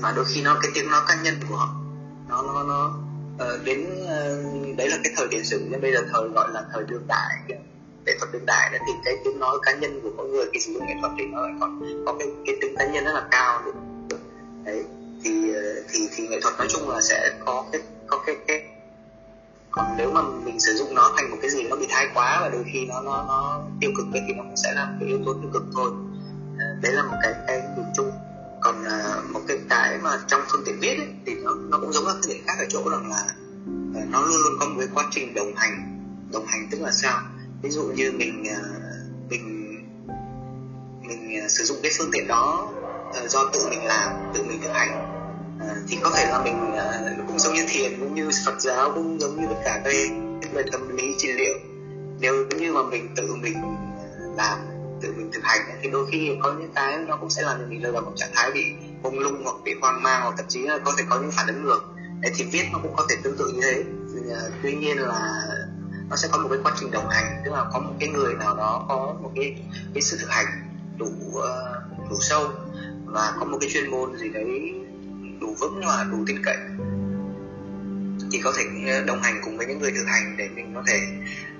mà 0.00 0.12
đôi 0.16 0.24
khi 0.24 0.42
nó 0.42 0.58
cái 0.62 0.70
tiếng 0.74 0.90
nói 0.90 1.00
cá 1.08 1.22
nhân 1.22 1.34
của 1.48 1.56
họ 1.56 1.74
nó 2.28 2.42
nó 2.42 2.62
nó 2.62 2.98
uh, 3.34 3.64
đến 3.64 3.86
uh, 4.02 4.76
đấy 4.76 4.88
là 4.88 4.98
cái 5.04 5.12
thời 5.16 5.26
tiền 5.30 5.44
sử. 5.44 5.66
Nhưng 5.70 5.80
bây 5.80 5.92
giờ 5.92 6.04
thời 6.12 6.28
gọi 6.28 6.50
là 6.52 6.64
thời 6.72 6.84
đương 6.84 7.06
đại 7.08 7.42
nghệ 8.06 8.16
thuật 8.18 8.32
đương 8.32 8.46
đại 8.46 8.70
đó 8.72 8.78
thì 8.86 8.92
cái 9.04 9.14
tiếng 9.24 9.38
nói 9.38 9.58
cá 9.62 9.72
nhân 9.72 10.00
của 10.02 10.10
mỗi 10.16 10.28
người 10.28 10.46
khi 10.52 10.60
sử 10.60 10.72
dụng 10.72 10.86
nghệ 10.86 10.94
thuật 11.00 11.12
thì 11.18 11.24
nó 11.26 11.40
lại 11.40 11.52
còn 11.60 11.80
có 12.06 12.14
cái 12.18 12.28
cái 12.46 12.56
tính 12.60 12.74
cá 12.78 12.86
nhân 12.86 13.04
rất 13.04 13.12
là 13.12 13.26
cao 13.30 13.62
đấy 14.64 14.84
thì 15.24 15.54
ờ, 15.54 15.62
thì 15.88 16.08
thì 16.16 16.28
nghệ 16.28 16.40
thuật 16.40 16.54
nói 16.58 16.66
chung 16.70 16.90
là 16.90 17.00
sẽ 17.00 17.32
có 17.46 17.64
cái 17.72 17.80
có 18.06 18.22
cái 18.26 18.36
cái 18.46 18.62
còn 19.76 19.96
nếu 19.98 20.10
mà 20.10 20.22
mình 20.22 20.60
sử 20.60 20.74
dụng 20.74 20.94
nó 20.94 21.12
thành 21.16 21.30
một 21.30 21.36
cái 21.42 21.50
gì 21.50 21.62
nó 21.62 21.76
bị 21.76 21.86
thái 21.90 22.06
quá 22.14 22.38
và 22.40 22.48
đôi 22.48 22.64
khi 22.72 22.86
nó 22.86 23.00
nó 23.00 23.24
nó 23.28 23.62
tiêu 23.80 23.90
cực 23.96 24.06
thì 24.12 24.34
nó 24.34 24.42
cũng 24.42 24.56
sẽ 24.56 24.72
là 24.74 24.84
một 24.84 24.96
cái 25.00 25.08
yếu 25.08 25.18
tố 25.24 25.34
tiêu 25.34 25.50
cực 25.52 25.62
thôi. 25.74 25.90
Ờ, 26.58 26.64
đấy 26.82 26.92
là 26.92 27.02
một 27.02 27.16
cái 27.22 27.34
cái 27.46 27.62
nhìn 27.76 27.86
chung. 27.96 28.10
Còn 28.60 28.82
uh, 28.82 29.30
một 29.30 29.40
cái 29.48 29.58
cái 29.68 29.98
mà 30.02 30.18
trong 30.26 30.40
phương 30.48 30.62
tiện 30.66 30.80
viết 30.80 30.96
ấy, 30.96 31.08
thì 31.26 31.34
nó 31.34 31.54
nó 31.54 31.78
cũng 31.78 31.92
giống 31.92 32.04
các 32.06 32.12
phương 32.12 32.32
tiện 32.32 32.42
khác 32.46 32.54
ở 32.58 32.64
chỗ 32.68 32.90
rằng 32.90 33.10
là 33.10 33.26
uh, 34.02 34.10
nó 34.10 34.20
luôn 34.20 34.36
luôn 34.42 34.52
có 34.60 34.66
một 34.66 34.74
cái 34.78 34.88
quá 34.94 35.04
trình 35.10 35.34
đồng 35.34 35.54
hành. 35.56 36.02
Đồng 36.32 36.46
hành 36.46 36.68
tức 36.70 36.80
là 36.80 36.92
sao? 36.92 37.22
Ví 37.62 37.70
dụ 37.70 37.82
như 37.82 38.12
mình 38.12 38.42
uh, 38.42 39.30
mình 39.30 39.72
mình 41.08 41.44
uh, 41.44 41.50
sử 41.50 41.64
dụng 41.64 41.78
cái 41.82 41.92
phương 41.98 42.10
tiện 42.12 42.26
đó 42.28 42.72
Ờ, 43.14 43.28
do 43.28 43.50
tự 43.52 43.68
mình 43.70 43.84
làm 43.84 44.12
tự 44.34 44.42
mình 44.42 44.60
thực 44.62 44.72
hành. 44.72 44.90
Ờ, 45.60 45.74
thì 45.88 45.98
có 46.02 46.10
thể 46.16 46.26
là 46.30 46.38
mình 46.38 46.74
ờ, 46.76 47.02
cũng 47.26 47.38
giống 47.38 47.54
như 47.54 47.64
thiền 47.68 48.00
cũng 48.00 48.14
như 48.14 48.30
Phật 48.46 48.60
giáo 48.60 48.92
cũng 48.94 49.20
giống 49.20 49.40
như 49.40 49.46
tất 49.48 49.60
cả 49.64 49.80
các 49.84 49.92
về 50.52 50.62
tâm 50.72 50.96
lý 50.96 51.14
trị 51.18 51.28
liệu. 51.32 51.54
Nếu 52.20 52.34
như 52.58 52.72
mà 52.72 52.82
mình 52.82 53.14
tự 53.16 53.34
mình 53.34 53.56
làm 54.36 54.58
tự 55.02 55.12
mình 55.16 55.30
thực 55.32 55.44
hành 55.44 55.60
thì 55.82 55.88
đôi 55.90 56.06
khi 56.10 56.30
có 56.42 56.52
những 56.52 56.72
cái 56.74 56.98
nó 56.98 57.16
cũng 57.16 57.30
sẽ 57.30 57.42
làm 57.42 57.68
mình 57.68 57.82
rơi 57.82 57.92
vào 57.92 58.02
một 58.02 58.12
trạng 58.16 58.30
thái 58.34 58.50
bị 58.50 58.64
mông 59.02 59.18
lung 59.18 59.40
hoặc 59.44 59.56
bị 59.64 59.74
hoang 59.80 60.02
mang 60.02 60.22
hoặc 60.22 60.34
thậm 60.36 60.46
chí 60.48 60.62
là 60.62 60.78
có 60.78 60.92
thể 60.98 61.04
có 61.08 61.20
những 61.20 61.30
phản 61.30 61.46
ứng 61.46 61.64
ngược. 61.64 61.80
Đấy, 62.20 62.32
thì 62.36 62.44
viết 62.52 62.64
nó 62.72 62.78
cũng 62.82 62.94
có 62.96 63.06
thể 63.10 63.16
tương 63.22 63.36
tự 63.38 63.52
như 63.54 63.60
thế. 63.62 63.82
Tuy 64.62 64.74
nhiên 64.74 64.98
là 64.98 65.46
nó 66.10 66.16
sẽ 66.16 66.28
có 66.32 66.38
một 66.38 66.48
cái 66.50 66.58
quá 66.62 66.72
trình 66.80 66.90
đồng 66.90 67.08
hành 67.08 67.42
tức 67.44 67.50
là 67.52 67.64
có 67.72 67.78
một 67.78 67.92
cái 68.00 68.08
người 68.08 68.34
nào 68.34 68.56
đó 68.56 68.84
có 68.88 69.14
một 69.22 69.30
cái 69.36 69.54
cái 69.94 70.02
sự 70.02 70.16
thực 70.20 70.30
hành 70.30 70.46
đủ 70.98 71.06
uh, 71.28 72.10
đủ 72.10 72.16
sâu 72.20 72.48
và 73.16 73.32
có 73.40 73.44
một 73.44 73.58
cái 73.60 73.70
chuyên 73.70 73.90
môn 73.90 74.18
gì 74.18 74.28
đấy 74.28 74.72
đủ 75.40 75.56
vững 75.60 75.80
và 75.86 76.06
đủ 76.10 76.24
tin 76.26 76.36
cậy. 76.44 76.56
Thì 78.32 78.40
có 78.44 78.52
thể 78.56 78.64
ờ, 78.92 79.04
đồng 79.04 79.22
hành 79.22 79.40
cùng 79.44 79.56
với 79.56 79.66
những 79.66 79.78
người 79.78 79.92
thực 79.96 80.06
hành 80.06 80.36
để 80.38 80.48
mình 80.48 80.72
có 80.74 80.82
thể 80.86 80.98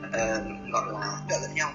uh, 0.07 0.73
gọi 0.73 0.93
là 0.93 1.19
đỡ 1.29 1.37
lẫn 1.43 1.55
nhau. 1.55 1.73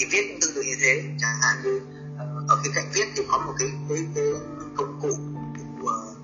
Thì 0.00 0.06
viết 0.10 0.26
cũng 0.28 0.38
tương 0.40 0.54
tự 0.54 0.62
như 0.62 0.76
thế 0.80 1.02
chẳng 1.20 1.36
hạn 1.42 1.56
như 1.64 1.76
uh, 2.14 2.48
ở 2.48 2.56
cái 2.64 2.72
cạnh 2.74 2.90
viết 2.94 3.04
thì 3.16 3.22
có 3.28 3.38
một 3.38 3.52
cái 3.58 3.68
cái, 3.88 3.98
cái 4.14 4.24
công 4.76 4.98
cụ 5.02 5.16
của 5.82 6.14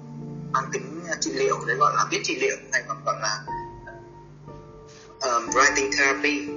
mang 0.52 0.70
tính 0.72 1.00
trị 1.20 1.32
liệu 1.32 1.56
đấy 1.66 1.76
gọi 1.76 1.92
là 1.96 2.04
viết 2.10 2.20
trị 2.24 2.38
liệu 2.40 2.56
hay 2.72 2.82
còn 2.88 3.04
gọi 3.04 3.16
là 3.22 3.44
um, 5.20 5.46
writing 5.46 5.90
therapy. 5.98 6.48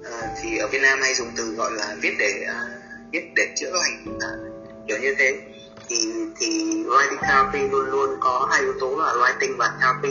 Uh, 0.00 0.38
thì 0.42 0.58
ở 0.58 0.68
Việt 0.72 0.82
Nam 0.82 0.98
hay 1.02 1.14
dùng 1.14 1.28
từ 1.36 1.54
gọi 1.54 1.72
là 1.72 1.96
viết 2.00 2.14
để 2.18 2.46
uh, 2.50 3.12
viết 3.12 3.32
để 3.36 3.54
chữa 3.56 3.70
lành 3.72 4.16
uh, 4.16 4.55
kiểu 4.88 4.98
như 4.98 5.14
thế. 5.18 5.38
Thì 5.88 5.96
thì 6.36 6.48
writing 6.84 7.18
therapy 7.22 7.68
luôn 7.68 7.86
luôn 7.86 8.10
có 8.20 8.48
hai 8.50 8.60
yếu 8.60 8.72
tố 8.80 8.96
là 8.96 9.12
writing 9.12 9.56
và 9.58 9.76
therapy 9.80 10.08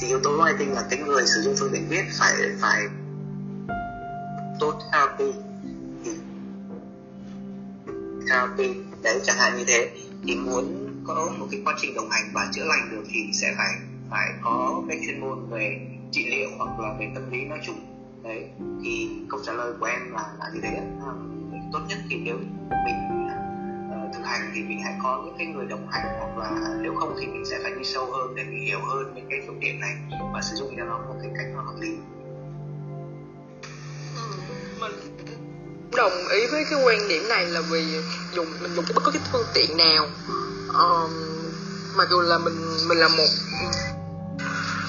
thì 0.00 0.06
yếu 0.06 0.20
tố 0.22 0.30
writing 0.30 0.74
là 0.74 0.84
cái 0.90 0.98
người 0.98 1.26
sử 1.26 1.40
dụng 1.40 1.54
phương 1.58 1.70
tiện 1.72 1.88
viết 1.88 2.04
phải 2.18 2.34
phải 2.60 2.82
tốt 4.60 4.80
therapy 4.92 5.32
thì 6.04 6.10
therapy 8.28 8.74
đấy, 9.02 9.20
chẳng 9.24 9.36
hạn 9.38 9.56
như 9.56 9.64
thế. 9.66 9.90
Thì 10.26 10.36
muốn 10.36 10.88
có 11.06 11.32
một 11.38 11.46
cái 11.50 11.62
quá 11.64 11.74
trình 11.80 11.94
đồng 11.94 12.10
hành 12.10 12.30
và 12.34 12.48
chữa 12.52 12.64
lành 12.64 12.88
được 12.90 13.02
thì 13.12 13.20
sẽ 13.32 13.54
phải 13.56 13.70
phải 14.10 14.28
có 14.44 14.82
cái 14.88 15.00
chuyên 15.06 15.20
môn 15.20 15.50
về 15.50 15.80
trị 16.12 16.26
liệu 16.30 16.48
hoặc 16.58 16.80
là 16.80 16.94
về 17.00 17.10
tâm 17.14 17.30
lý 17.30 17.44
nói 17.44 17.58
chung. 17.66 17.76
Đấy, 18.24 18.44
thì 18.84 19.08
câu 19.28 19.40
trả 19.46 19.52
lời 19.52 19.72
của 19.80 19.86
em 19.86 20.12
là 20.12 20.32
là 20.38 20.50
như 20.54 20.60
thế. 20.62 20.80
Tốt 21.72 21.80
nhất 21.88 21.98
thì 22.10 22.16
nếu 22.16 22.36
mình 22.84 23.28
hành 24.28 24.50
thì 24.54 24.62
mình 24.62 24.80
hãy 24.84 24.94
có 25.02 25.22
những 25.24 25.34
cái 25.38 25.46
người 25.46 25.66
đồng 25.66 25.88
hành 25.90 26.06
hoặc 26.18 26.38
là 26.38 26.50
nếu 26.82 26.94
không 27.00 27.16
thì 27.20 27.26
mình 27.26 27.44
sẽ 27.50 27.58
phải 27.62 27.72
đi 27.78 27.84
sâu 27.84 28.12
hơn 28.12 28.34
để 28.34 28.44
mình 28.44 28.66
hiểu 28.66 28.80
hơn 28.80 29.12
những 29.14 29.26
cái 29.30 29.38
phương 29.46 29.58
tiện 29.62 29.80
này 29.80 29.94
và 30.34 30.40
sử 30.42 30.56
dụng 30.56 30.74
cho 30.76 30.84
nó 30.84 30.98
một 30.98 31.14
cái 31.22 31.30
cách 31.36 31.46
nó 31.54 31.62
hợp 31.62 31.74
lý. 31.80 31.88
Ừ, 34.16 34.22
mình 34.80 34.92
đồng 35.96 36.28
ý 36.32 36.46
với 36.50 36.64
cái 36.70 36.82
quan 36.84 37.08
điểm 37.08 37.28
này 37.28 37.46
là 37.46 37.60
vì 37.70 37.84
dùng 38.32 38.46
mình 38.62 38.74
dùng 38.74 38.84
bất 38.94 39.02
cứ 39.04 39.10
cái 39.10 39.22
phương 39.32 39.46
tiện 39.54 39.76
nào 39.76 40.06
um, 40.68 41.10
mặc 41.96 42.08
dù 42.10 42.20
là 42.20 42.38
mình 42.38 42.54
mình 42.88 42.98
là 42.98 43.08
một 43.08 43.28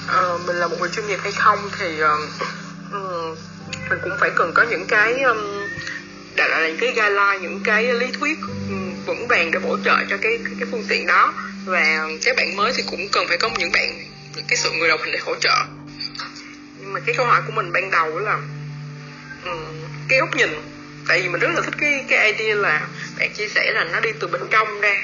uh, 0.04 0.46
mình 0.46 0.56
là 0.56 0.68
một 0.68 0.76
người 0.80 0.88
chuyên 0.88 1.06
nghiệp 1.06 1.18
hay 1.22 1.32
không 1.32 1.58
thì 1.78 2.02
uh, 2.02 3.38
mình 3.90 3.98
cũng 4.02 4.12
phải 4.20 4.30
cần 4.36 4.52
có 4.54 4.62
những 4.70 4.84
cái 4.88 5.22
um, 5.22 5.38
đại 6.36 6.48
loại 6.48 6.62
là 6.62 6.68
những 6.68 6.78
cái 6.80 6.92
guideline 6.92 7.38
những 7.42 7.60
cái 7.64 7.94
lý 7.94 8.06
thuyết 8.12 8.38
vững 9.10 9.28
vàng 9.28 9.50
để 9.50 9.58
hỗ 9.62 9.76
trợ 9.84 9.96
cho 10.10 10.16
cái 10.22 10.38
cái, 10.58 10.68
phương 10.70 10.84
tiện 10.88 11.06
đó. 11.06 11.34
Và 11.66 12.06
các 12.24 12.36
bạn 12.36 12.56
mới 12.56 12.72
thì 12.76 12.82
cũng 12.90 13.08
cần 13.12 13.24
phải 13.28 13.38
có 13.38 13.50
những 13.58 13.72
bạn 13.72 14.04
cái 14.48 14.56
sự 14.56 14.70
người 14.72 14.88
đồng 14.88 15.00
hành 15.00 15.12
để 15.12 15.18
hỗ 15.18 15.34
trợ. 15.34 15.56
Nhưng 16.78 16.92
mà 16.92 17.00
cái 17.06 17.14
câu 17.14 17.26
hỏi 17.26 17.42
của 17.46 17.52
mình 17.52 17.72
ban 17.72 17.90
đầu 17.90 18.18
là 18.18 18.38
um, 19.44 19.64
cái 20.08 20.18
góc 20.18 20.36
nhìn. 20.36 20.50
Tại 21.08 21.22
vì 21.22 21.28
mình 21.28 21.40
rất 21.40 21.48
là 21.54 21.60
thích 21.60 21.74
cái 21.80 22.04
cái 22.08 22.32
idea 22.32 22.54
là 22.54 22.86
bạn 23.18 23.32
chia 23.34 23.48
sẻ 23.48 23.72
là 23.74 23.84
nó 23.84 24.00
đi 24.00 24.10
từ 24.20 24.26
bên 24.26 24.42
trong 24.50 24.80
ra. 24.80 24.94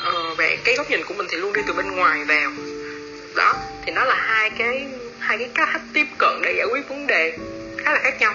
Ờ, 0.00 0.34
và 0.34 0.44
cái 0.64 0.74
góc 0.74 0.90
nhìn 0.90 1.04
của 1.04 1.14
mình 1.14 1.26
thì 1.30 1.36
luôn 1.36 1.52
đi 1.52 1.60
từ 1.66 1.72
bên 1.72 1.90
ngoài 1.90 2.24
vào. 2.24 2.50
Đó 3.36 3.54
thì 3.86 3.92
nó 3.92 4.04
là 4.04 4.14
hai 4.14 4.50
cái 4.58 4.86
hai 5.18 5.38
cái 5.38 5.48
cách 5.54 5.80
tiếp 5.92 6.06
cận 6.18 6.42
để 6.42 6.54
giải 6.56 6.66
quyết 6.70 6.88
vấn 6.88 7.06
đề 7.06 7.38
khá 7.84 7.92
là 7.92 8.00
khác 8.02 8.20
nhau. 8.20 8.34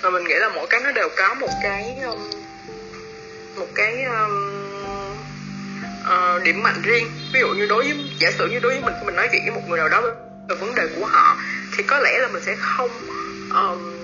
Và 0.00 0.10
mình 0.10 0.24
nghĩ 0.24 0.34
là 0.34 0.48
mỗi 0.48 0.66
cái 0.70 0.80
nó 0.80 0.92
đều 0.92 1.08
có 1.16 1.34
một 1.34 1.50
cái 1.62 1.96
um, 2.04 2.30
một 3.56 3.68
cái 3.74 4.04
um, 4.04 4.66
uh, 6.02 6.42
điểm 6.42 6.62
mạnh 6.62 6.82
riêng. 6.82 7.06
Ví 7.32 7.40
dụ 7.40 7.48
như 7.48 7.66
đối 7.66 7.82
với 7.82 7.96
giả 8.18 8.30
sử 8.38 8.46
như 8.46 8.58
đối 8.58 8.72
với 8.72 8.82
mình 8.82 8.94
khi 9.00 9.06
mình 9.06 9.16
nói 9.16 9.28
chuyện 9.32 9.42
với 9.44 9.54
một 9.54 9.68
người 9.68 9.78
nào 9.78 9.88
đó 9.88 10.00
về 10.00 10.56
vấn 10.60 10.74
đề 10.74 10.88
của 10.96 11.06
họ 11.06 11.36
thì 11.76 11.82
có 11.82 11.98
lẽ 11.98 12.18
là 12.18 12.28
mình 12.28 12.42
sẽ 12.46 12.56
không 12.58 12.90
um, 13.54 13.94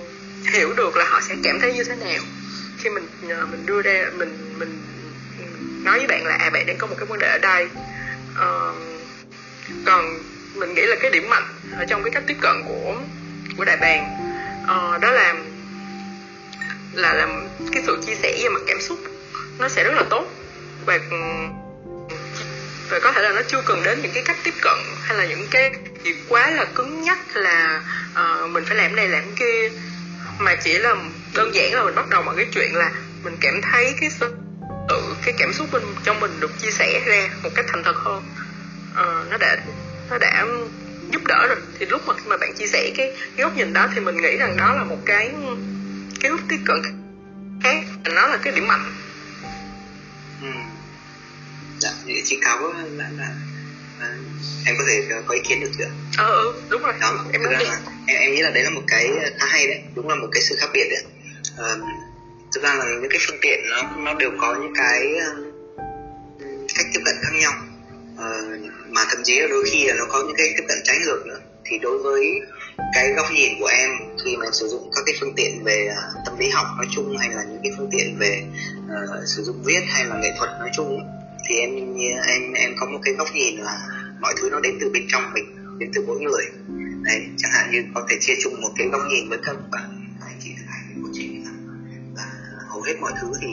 hiểu 0.52 0.72
được 0.76 0.96
là 0.96 1.04
họ 1.08 1.20
sẽ 1.20 1.34
cảm 1.44 1.60
thấy 1.60 1.74
như 1.74 1.84
thế 1.84 1.96
nào. 1.96 2.22
Khi 2.78 2.90
mình 2.90 3.06
uh, 3.24 3.50
mình 3.50 3.66
đưa 3.66 3.82
ra 3.82 4.04
mình 4.16 4.54
mình 4.58 4.82
nói 5.84 5.98
với 5.98 6.06
bạn 6.06 6.26
là 6.26 6.34
à 6.34 6.50
bạn 6.50 6.66
đang 6.66 6.78
có 6.78 6.86
một 6.86 6.94
cái 6.98 7.06
vấn 7.06 7.18
đề 7.18 7.26
ở 7.26 7.38
đây. 7.38 7.68
Uh, 8.32 8.76
còn 9.86 10.18
mình 10.54 10.74
nghĩ 10.74 10.82
là 10.82 10.96
cái 11.00 11.10
điểm 11.10 11.30
mạnh 11.30 11.48
ở 11.78 11.84
trong 11.84 12.02
cái 12.02 12.10
cách 12.10 12.22
tiếp 12.26 12.36
cận 12.40 12.62
của 12.68 12.96
của 13.56 13.64
đại 13.64 13.76
bàng 13.76 14.16
uh, 14.62 15.00
đó 15.00 15.10
là 15.10 15.34
là 16.92 17.14
làm 17.14 17.48
cái 17.72 17.82
sự 17.86 17.98
chia 18.06 18.14
sẻ 18.14 18.38
về 18.42 18.48
mặt 18.48 18.60
cảm 18.66 18.80
xúc 18.80 18.98
nó 19.58 19.68
sẽ 19.68 19.84
rất 19.84 19.94
là 19.94 20.02
tốt. 20.10 20.26
Và 20.86 20.98
ừ, 21.10 21.16
và 22.90 23.00
có 23.02 23.12
thể 23.12 23.22
là 23.22 23.32
nó 23.32 23.42
chưa 23.48 23.62
cần 23.66 23.82
đến 23.84 24.02
những 24.02 24.12
cái 24.14 24.22
cách 24.26 24.36
tiếp 24.44 24.54
cận 24.62 24.78
hay 25.02 25.16
là 25.18 25.24
những 25.24 25.46
cái 25.50 25.72
gì 26.04 26.14
quá 26.28 26.50
là 26.50 26.64
cứng 26.64 27.02
nhắc 27.02 27.18
là 27.34 27.82
uh, 28.12 28.50
mình 28.50 28.64
phải 28.64 28.76
làm 28.76 28.96
này 28.96 29.08
làm 29.08 29.34
kia 29.36 29.70
mà 30.38 30.54
chỉ 30.54 30.78
là 30.78 30.94
đơn 31.34 31.54
giản 31.54 31.74
là 31.74 31.84
mình 31.84 31.94
bắt 31.94 32.08
đầu 32.08 32.22
bằng 32.22 32.36
cái 32.36 32.46
chuyện 32.54 32.74
là 32.74 32.90
mình 33.24 33.36
cảm 33.40 33.60
thấy 33.62 33.94
cái 34.00 34.10
sự 34.10 34.34
tự 34.88 35.16
cái 35.24 35.34
cảm 35.38 35.52
xúc 35.52 35.68
bên 35.72 35.82
trong 36.04 36.20
mình 36.20 36.40
được 36.40 36.58
chia 36.58 36.70
sẻ 36.70 37.00
ra 37.06 37.28
một 37.42 37.50
cách 37.54 37.64
thành 37.68 37.82
thật 37.84 37.96
hơn. 37.96 38.22
Uh, 38.90 39.30
nó 39.30 39.36
đã 39.36 39.56
nó 40.10 40.18
đã 40.18 40.46
giúp 41.10 41.22
đỡ 41.26 41.46
rồi. 41.48 41.58
Thì 41.78 41.86
lúc 41.86 42.02
mà 42.06 42.14
khi 42.14 42.22
mà 42.26 42.36
bạn 42.36 42.54
chia 42.54 42.66
sẻ 42.66 42.90
cái, 42.96 43.16
cái 43.36 43.44
góc 43.44 43.56
nhìn 43.56 43.72
đó 43.72 43.88
thì 43.94 44.00
mình 44.00 44.16
nghĩ 44.16 44.36
rằng 44.36 44.56
đó 44.56 44.74
là 44.74 44.84
một 44.84 44.98
cái 45.06 45.30
cái 46.20 46.30
hướng 46.30 46.40
tiếp 46.48 46.58
cận 46.64 46.82
khác. 47.62 47.84
Nó 48.04 48.26
là 48.26 48.36
cái 48.36 48.52
điểm 48.52 48.68
mạnh 48.68 48.92
dạ 51.82 51.92
chị 52.24 52.38
cáo 52.40 52.72
là, 52.72 53.08
là 53.18 53.28
à, 54.00 54.08
em 54.66 54.74
có 54.78 54.84
thể 54.88 55.02
có 55.26 55.34
ý 55.34 55.40
kiến 55.48 55.60
được 55.60 55.70
chưa? 55.78 55.90
Ờ 56.16 56.26
ừ, 56.26 56.62
đúng 56.68 56.82
rồi. 56.82 56.92
Đó 57.00 57.24
em 57.32 57.42
nói 57.42 57.54
đi. 57.58 57.64
em, 58.06 58.20
em 58.20 58.34
nghĩ 58.34 58.42
là 58.42 58.50
đấy 58.50 58.62
là 58.62 58.70
một 58.70 58.82
cái 58.86 59.10
khá 59.38 59.46
hay 59.46 59.66
đấy 59.66 59.82
đúng 59.94 60.08
là 60.08 60.14
một 60.14 60.28
cái 60.32 60.42
sự 60.42 60.56
khác 60.58 60.70
biệt 60.72 60.88
đấy. 60.90 61.04
À, 61.58 61.68
thực 62.54 62.62
ra 62.62 62.74
là 62.74 62.84
những 62.84 63.10
cái 63.10 63.20
phương 63.26 63.38
tiện 63.42 63.60
nó 63.70 63.82
nó 63.96 64.14
đều 64.14 64.30
có 64.38 64.56
những 64.62 64.74
cái 64.74 65.00
cách 66.74 66.86
tiếp 66.94 67.00
cận 67.04 67.14
khác 67.22 67.32
nhau. 67.40 67.52
À, 68.18 68.28
mà 68.88 69.04
thậm 69.10 69.22
chí 69.24 69.40
là 69.40 69.46
đôi 69.46 69.64
khi 69.70 69.84
là 69.86 69.94
nó 69.98 70.04
có 70.08 70.22
những 70.26 70.36
cái 70.36 70.54
tiếp 70.56 70.64
cận 70.68 70.78
trái 70.84 70.98
ngược 70.98 71.26
nữa. 71.26 71.40
Thì 71.64 71.78
đối 71.78 71.98
với 71.98 72.40
cái 72.94 73.12
góc 73.16 73.26
nhìn 73.32 73.52
của 73.60 73.66
em 73.66 73.90
khi 74.24 74.36
mà 74.36 74.46
sử 74.52 74.68
dụng 74.68 74.90
các 74.94 75.02
cái 75.06 75.14
phương 75.20 75.34
tiện 75.36 75.64
về 75.64 75.88
uh, 75.90 76.24
tâm 76.24 76.38
lý 76.38 76.48
học 76.48 76.66
nói 76.76 76.86
chung 76.94 77.16
hay 77.18 77.28
là 77.28 77.42
những 77.42 77.60
cái 77.62 77.72
phương 77.76 77.88
tiện 77.92 78.18
về 78.18 78.42
uh, 78.84 79.28
sử 79.28 79.42
dụng 79.42 79.62
viết 79.64 79.80
hay 79.88 80.04
là 80.04 80.16
nghệ 80.16 80.32
thuật 80.38 80.50
nói 80.60 80.70
chung 80.76 81.00
thì 81.52 81.58
em 81.58 81.70
em 82.26 82.52
em 82.52 82.70
có 82.80 82.86
một 82.86 82.98
cái 83.02 83.14
góc 83.14 83.28
nhìn 83.34 83.56
là 83.56 83.88
mọi 84.20 84.34
thứ 84.40 84.50
nó 84.50 84.60
đến 84.60 84.78
từ 84.80 84.90
bên 84.92 85.02
trong 85.08 85.22
mình 85.34 85.44
đến 85.78 85.90
từ 85.94 86.04
mỗi 86.06 86.20
người. 86.20 86.44
Đấy 87.02 87.26
chẳng 87.38 87.50
hạn 87.54 87.70
như 87.72 87.82
có 87.94 88.06
thể 88.08 88.16
chia 88.20 88.34
chung 88.42 88.60
một 88.60 88.68
cái 88.76 88.88
góc 88.88 89.00
nhìn 89.10 89.28
với 89.28 89.38
các 89.44 89.56
bạn 89.70 90.10
anh 90.20 90.38
chị 90.40 90.50
thực 90.58 90.64
hành 90.68 91.02
của 91.02 91.08
chị 91.12 91.28
là 92.16 92.26
hầu 92.68 92.82
hết 92.82 92.94
mọi 93.00 93.12
thứ 93.20 93.32
thì 93.40 93.48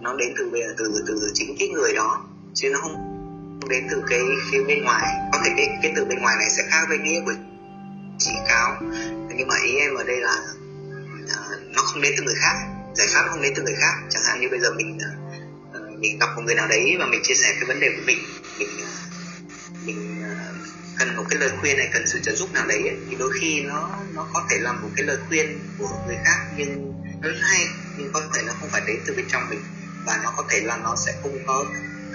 nó 0.00 0.16
đến 0.16 0.28
từ 0.38 0.50
từ 0.78 0.84
từ, 1.06 1.18
từ 1.20 1.30
chính 1.34 1.56
cái 1.58 1.68
người 1.68 1.92
đó 1.94 2.26
chứ 2.54 2.70
nó 2.72 2.78
không 2.80 2.94
đến 3.70 3.86
từ 3.90 4.02
cái 4.08 4.20
phía 4.52 4.64
bên 4.64 4.82
ngoài. 4.84 5.06
Có 5.32 5.38
thể 5.44 5.50
cái 5.56 5.66
cái 5.82 5.92
từ 5.96 6.04
bên 6.04 6.18
ngoài 6.18 6.36
này 6.38 6.50
sẽ 6.50 6.62
khác 6.70 6.86
với 6.88 6.98
nghĩa 6.98 7.20
của 7.24 7.32
chị 8.18 8.32
cáo. 8.48 8.76
Nhưng 9.36 9.48
mà 9.48 9.54
ý 9.64 9.76
em 9.76 9.94
ở 9.94 10.04
đây 10.04 10.20
là 10.20 10.36
uh, 11.24 11.74
nó 11.76 11.82
không 11.82 12.02
đến 12.02 12.12
từ 12.16 12.22
người 12.24 12.36
khác 12.38 12.56
giải 12.94 13.06
pháp 13.14 13.22
không 13.30 13.42
đến 13.42 13.52
từ 13.56 13.62
người 13.62 13.76
khác. 13.80 13.94
Chẳng 14.10 14.22
hạn 14.26 14.40
như 14.40 14.48
bây 14.50 14.60
giờ 14.60 14.72
mình 14.76 14.96
uh, 14.96 15.17
mình 16.00 16.18
gặp 16.18 16.26
một 16.36 16.42
người 16.46 16.54
nào 16.54 16.68
đấy 16.68 16.96
và 16.98 17.06
mình 17.06 17.20
chia 17.24 17.34
sẻ 17.34 17.54
cái 17.54 17.64
vấn 17.68 17.80
đề 17.80 17.88
của 17.96 18.02
mình 18.06 18.18
mình 18.58 18.68
uh, 18.82 19.86
mình 19.86 20.22
uh, 20.22 20.56
cần 20.98 21.16
một 21.16 21.24
cái 21.30 21.38
lời 21.38 21.50
khuyên 21.60 21.76
này 21.76 21.88
cần 21.92 22.06
sự 22.06 22.18
trợ 22.22 22.34
giúp 22.34 22.52
nào 22.52 22.66
đấy 22.66 22.82
thì 23.10 23.16
đôi 23.18 23.30
khi 23.40 23.62
nó 23.62 23.90
nó 24.14 24.28
có 24.34 24.46
thể 24.50 24.58
là 24.58 24.72
một 24.72 24.88
cái 24.96 25.06
lời 25.06 25.16
khuyên 25.28 25.58
của 25.78 25.88
người 26.06 26.16
khác 26.24 26.38
nhưng 26.56 26.92
rất 27.22 27.34
hay 27.40 27.66
nhưng 27.98 28.10
có 28.12 28.22
thể 28.34 28.42
nó 28.46 28.52
không 28.60 28.68
phải 28.72 28.82
đến 28.86 28.96
từ 29.06 29.14
bên 29.16 29.24
trong 29.28 29.42
mình 29.50 29.60
và 30.06 30.20
nó 30.24 30.32
có 30.36 30.44
thể 30.48 30.60
là 30.60 30.76
nó 30.76 30.96
sẽ 31.06 31.12
không 31.22 31.38
có 31.46 31.64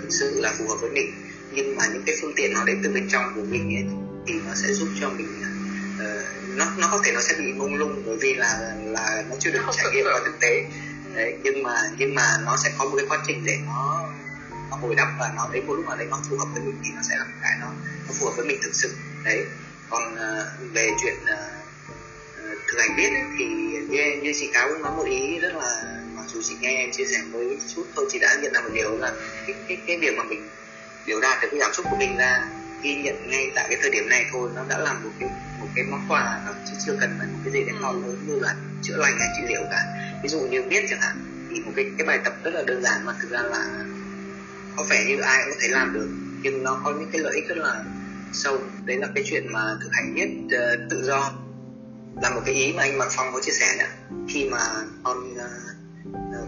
thực 0.01 0.07
sự 0.09 0.41
là 0.41 0.53
phù 0.57 0.67
hợp 0.67 0.75
với 0.81 0.89
mình. 0.89 1.11
Nhưng 1.51 1.75
mà 1.75 1.83
những 1.93 2.03
cái 2.05 2.15
phương 2.21 2.33
tiện 2.35 2.53
nó 2.53 2.63
đến 2.63 2.79
từ 2.83 2.89
bên 2.93 3.07
trong 3.09 3.31
của 3.35 3.41
mình 3.41 3.75
ấy, 3.75 3.85
thì 4.27 4.33
nó 4.47 4.53
sẽ 4.55 4.73
giúp 4.73 4.87
cho 5.01 5.09
mình 5.09 5.41
uh, 5.95 6.57
nó 6.57 6.65
nó 6.77 6.87
có 6.91 7.01
thể 7.03 7.11
nó 7.11 7.21
sẽ 7.21 7.35
bị 7.39 7.53
mông 7.53 7.75
lung 7.75 8.03
bởi 8.05 8.17
vì 8.21 8.33
là 8.33 8.75
là 8.85 9.23
nó 9.29 9.35
chưa 9.39 9.51
được 9.51 9.61
trải 9.71 9.85
nghiệm 9.93 10.05
vào 10.05 10.19
thực 10.25 10.39
tế 10.39 10.65
đấy 11.15 11.35
nhưng 11.43 11.63
mà 11.63 11.75
nhưng 11.97 12.15
mà 12.15 12.37
nó 12.45 12.57
sẽ 12.63 12.71
có 12.77 12.85
một 12.85 12.95
cái 12.97 13.05
quá 13.09 13.17
trình 13.27 13.43
để 13.45 13.57
nó 13.65 14.09
nó 14.69 14.77
hồi 14.81 14.95
đắp 14.95 15.07
và 15.19 15.31
nó 15.35 15.49
đến 15.53 15.67
một 15.67 15.73
lúc 15.73 15.85
nào 15.85 15.97
đấy 15.97 16.07
nó 16.09 16.19
phù 16.29 16.37
hợp 16.37 16.45
với 16.53 16.61
mình 16.61 16.75
thì 16.83 16.89
nó 16.95 17.01
sẽ 17.09 17.17
là 17.17 17.23
một 17.23 17.37
cái 17.41 17.51
nó 17.61 17.67
nó 18.07 18.13
phù 18.19 18.25
hợp 18.25 18.33
với 18.37 18.45
mình 18.45 18.59
thực 18.63 18.73
sự. 18.73 18.95
Đấy 19.25 19.45
còn 19.89 20.13
uh, 20.13 20.73
về 20.73 20.89
chuyện 21.01 21.15
uh, 21.23 21.63
thực 22.67 22.79
hành 22.79 22.95
viết 22.97 23.09
ấy, 23.09 23.23
thì 23.39 23.45
như, 23.89 24.21
như 24.21 24.31
chị 24.39 24.49
cáo 24.53 24.69
cũng 24.69 24.81
nói 24.81 24.91
một 24.91 25.05
ý 25.05 25.39
rất 25.39 25.55
là 25.55 25.83
mặc 26.15 26.25
dù 26.27 26.41
chị 26.43 26.55
nghe 26.59 26.75
em 26.77 26.91
chia 26.91 27.05
sẻ 27.05 27.21
mới 27.31 27.57
chút 27.75 27.83
thôi 27.95 28.05
chị 28.11 28.19
đã 28.19 28.35
nhận 28.41 28.53
ra 28.53 28.61
một 28.61 28.69
điều 28.73 28.97
là 28.97 29.13
cái 29.47 29.55
cái 29.67 29.77
cái 29.87 29.97
việc 29.97 30.17
mà 30.17 30.23
mình 30.23 30.49
biểu 31.07 31.19
đạt 31.21 31.41
được 31.41 31.47
cái 31.51 31.59
cảm 31.59 31.73
xúc 31.73 31.85
của 31.89 31.97
mình 31.97 32.17
ra 32.17 32.49
ghi 32.83 32.95
nhận 32.95 33.29
ngay 33.29 33.51
tại 33.55 33.65
cái 33.69 33.77
thời 33.81 33.91
điểm 33.91 34.09
này 34.09 34.25
thôi 34.31 34.49
nó 34.55 34.65
đã 34.69 34.77
là 34.77 34.93
một 34.93 35.09
cái 35.19 35.29
một 35.59 35.67
cái 35.75 35.85
món 35.91 36.01
quà 36.09 36.41
chứ 36.65 36.73
chưa 36.85 36.97
cần 36.99 37.15
phải 37.17 37.27
một 37.27 37.39
cái 37.43 37.53
gì 37.53 37.63
để 37.67 37.73
to 37.81 37.91
lớn 37.91 38.23
như 38.27 38.39
là 38.39 38.55
chữa 38.81 38.97
lành 38.97 39.17
hay 39.19 39.27
trị 39.37 39.43
liệu 39.47 39.61
cả. 39.71 39.83
Ví 40.23 40.29
dụ 40.29 40.39
như 40.39 40.63
viết 40.69 40.85
chẳng 40.89 41.01
hạn 41.01 41.47
thì 41.49 41.59
một 41.59 41.71
cái 41.75 41.85
cái 41.97 42.07
bài 42.07 42.19
tập 42.23 42.33
rất 42.43 42.53
là 42.53 42.63
đơn 42.67 42.83
giản 42.83 43.05
mà 43.05 43.13
thực 43.21 43.31
ra 43.31 43.41
là 43.41 43.65
có 44.77 44.83
vẻ 44.89 45.05
như 45.07 45.17
ai 45.19 45.37
cũng 45.45 45.53
có 45.53 45.59
thể 45.61 45.67
làm 45.67 45.93
được 45.93 46.09
nhưng 46.41 46.63
nó 46.63 46.81
có 46.83 46.93
những 46.99 47.09
cái 47.11 47.21
lợi 47.21 47.35
ích 47.35 47.47
rất 47.47 47.57
là 47.57 47.83
sâu. 48.33 48.57
Đấy 48.85 48.97
là 48.97 49.07
cái 49.15 49.23
chuyện 49.27 49.53
mà 49.53 49.61
thực 49.81 49.89
hành 49.91 50.13
viết 50.15 50.29
uh, 50.45 50.89
tự 50.89 51.03
do 51.03 51.31
là 52.21 52.29
một 52.29 52.41
cái 52.45 52.55
ý 52.55 52.73
mà 52.73 52.83
anh 52.83 52.97
Mạc 52.97 53.07
Phong 53.11 53.33
có 53.33 53.39
chia 53.41 53.51
sẻ 53.51 53.75
nhá. 53.77 53.87
Khi 54.29 54.49
mà 54.49 54.59
con 55.03 55.33
uh, 55.33 55.73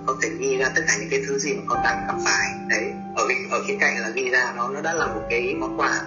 có 0.07 0.17
thể 0.21 0.29
ghi 0.39 0.57
ra 0.57 0.69
tất 0.75 0.81
cả 0.87 0.93
những 0.99 1.09
cái 1.09 1.23
thứ 1.27 1.39
gì 1.39 1.53
mà 1.53 1.61
con 1.67 1.83
đang 1.83 2.07
gặp 2.07 2.15
phải 2.25 2.47
đấy 2.69 2.93
ở 3.15 3.27
ở 3.51 3.63
khía 3.67 3.77
cạnh 3.79 4.01
là 4.01 4.09
ghi 4.09 4.29
ra 4.29 4.53
nó 4.55 4.69
nó 4.69 4.81
đã 4.81 4.93
là 4.93 5.07
một 5.07 5.21
cái 5.29 5.55
món 5.59 5.79
quà 5.79 6.01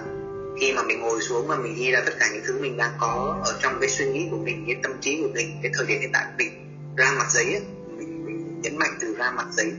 khi 0.60 0.72
mà 0.72 0.82
mình 0.82 1.00
ngồi 1.00 1.22
xuống 1.22 1.46
và 1.46 1.56
mình 1.56 1.74
ghi 1.74 1.90
ra 1.90 2.02
tất 2.06 2.12
cả 2.20 2.28
những 2.32 2.42
thứ 2.46 2.58
mình 2.60 2.76
đang 2.76 2.92
có 2.98 3.40
ở 3.44 3.58
trong 3.62 3.78
cái 3.80 3.90
suy 3.90 4.04
nghĩ 4.12 4.26
của 4.30 4.38
mình 4.38 4.64
cái 4.66 4.76
tâm 4.82 4.92
trí 5.00 5.22
của 5.22 5.28
mình 5.34 5.58
cái 5.62 5.72
thời 5.74 5.86
điểm 5.86 6.00
hiện 6.00 6.10
tại 6.12 6.24
của 6.26 6.34
mình 6.38 6.52
ra 6.96 7.14
mặt 7.18 7.26
giấy 7.30 7.44
ấy, 7.44 7.62
mình, 7.96 8.26
mình 8.26 8.60
nhấn 8.62 8.76
mạnh 8.76 8.98
từ 9.00 9.14
ra 9.18 9.30
mặt 9.30 9.46
giấy. 9.52 9.72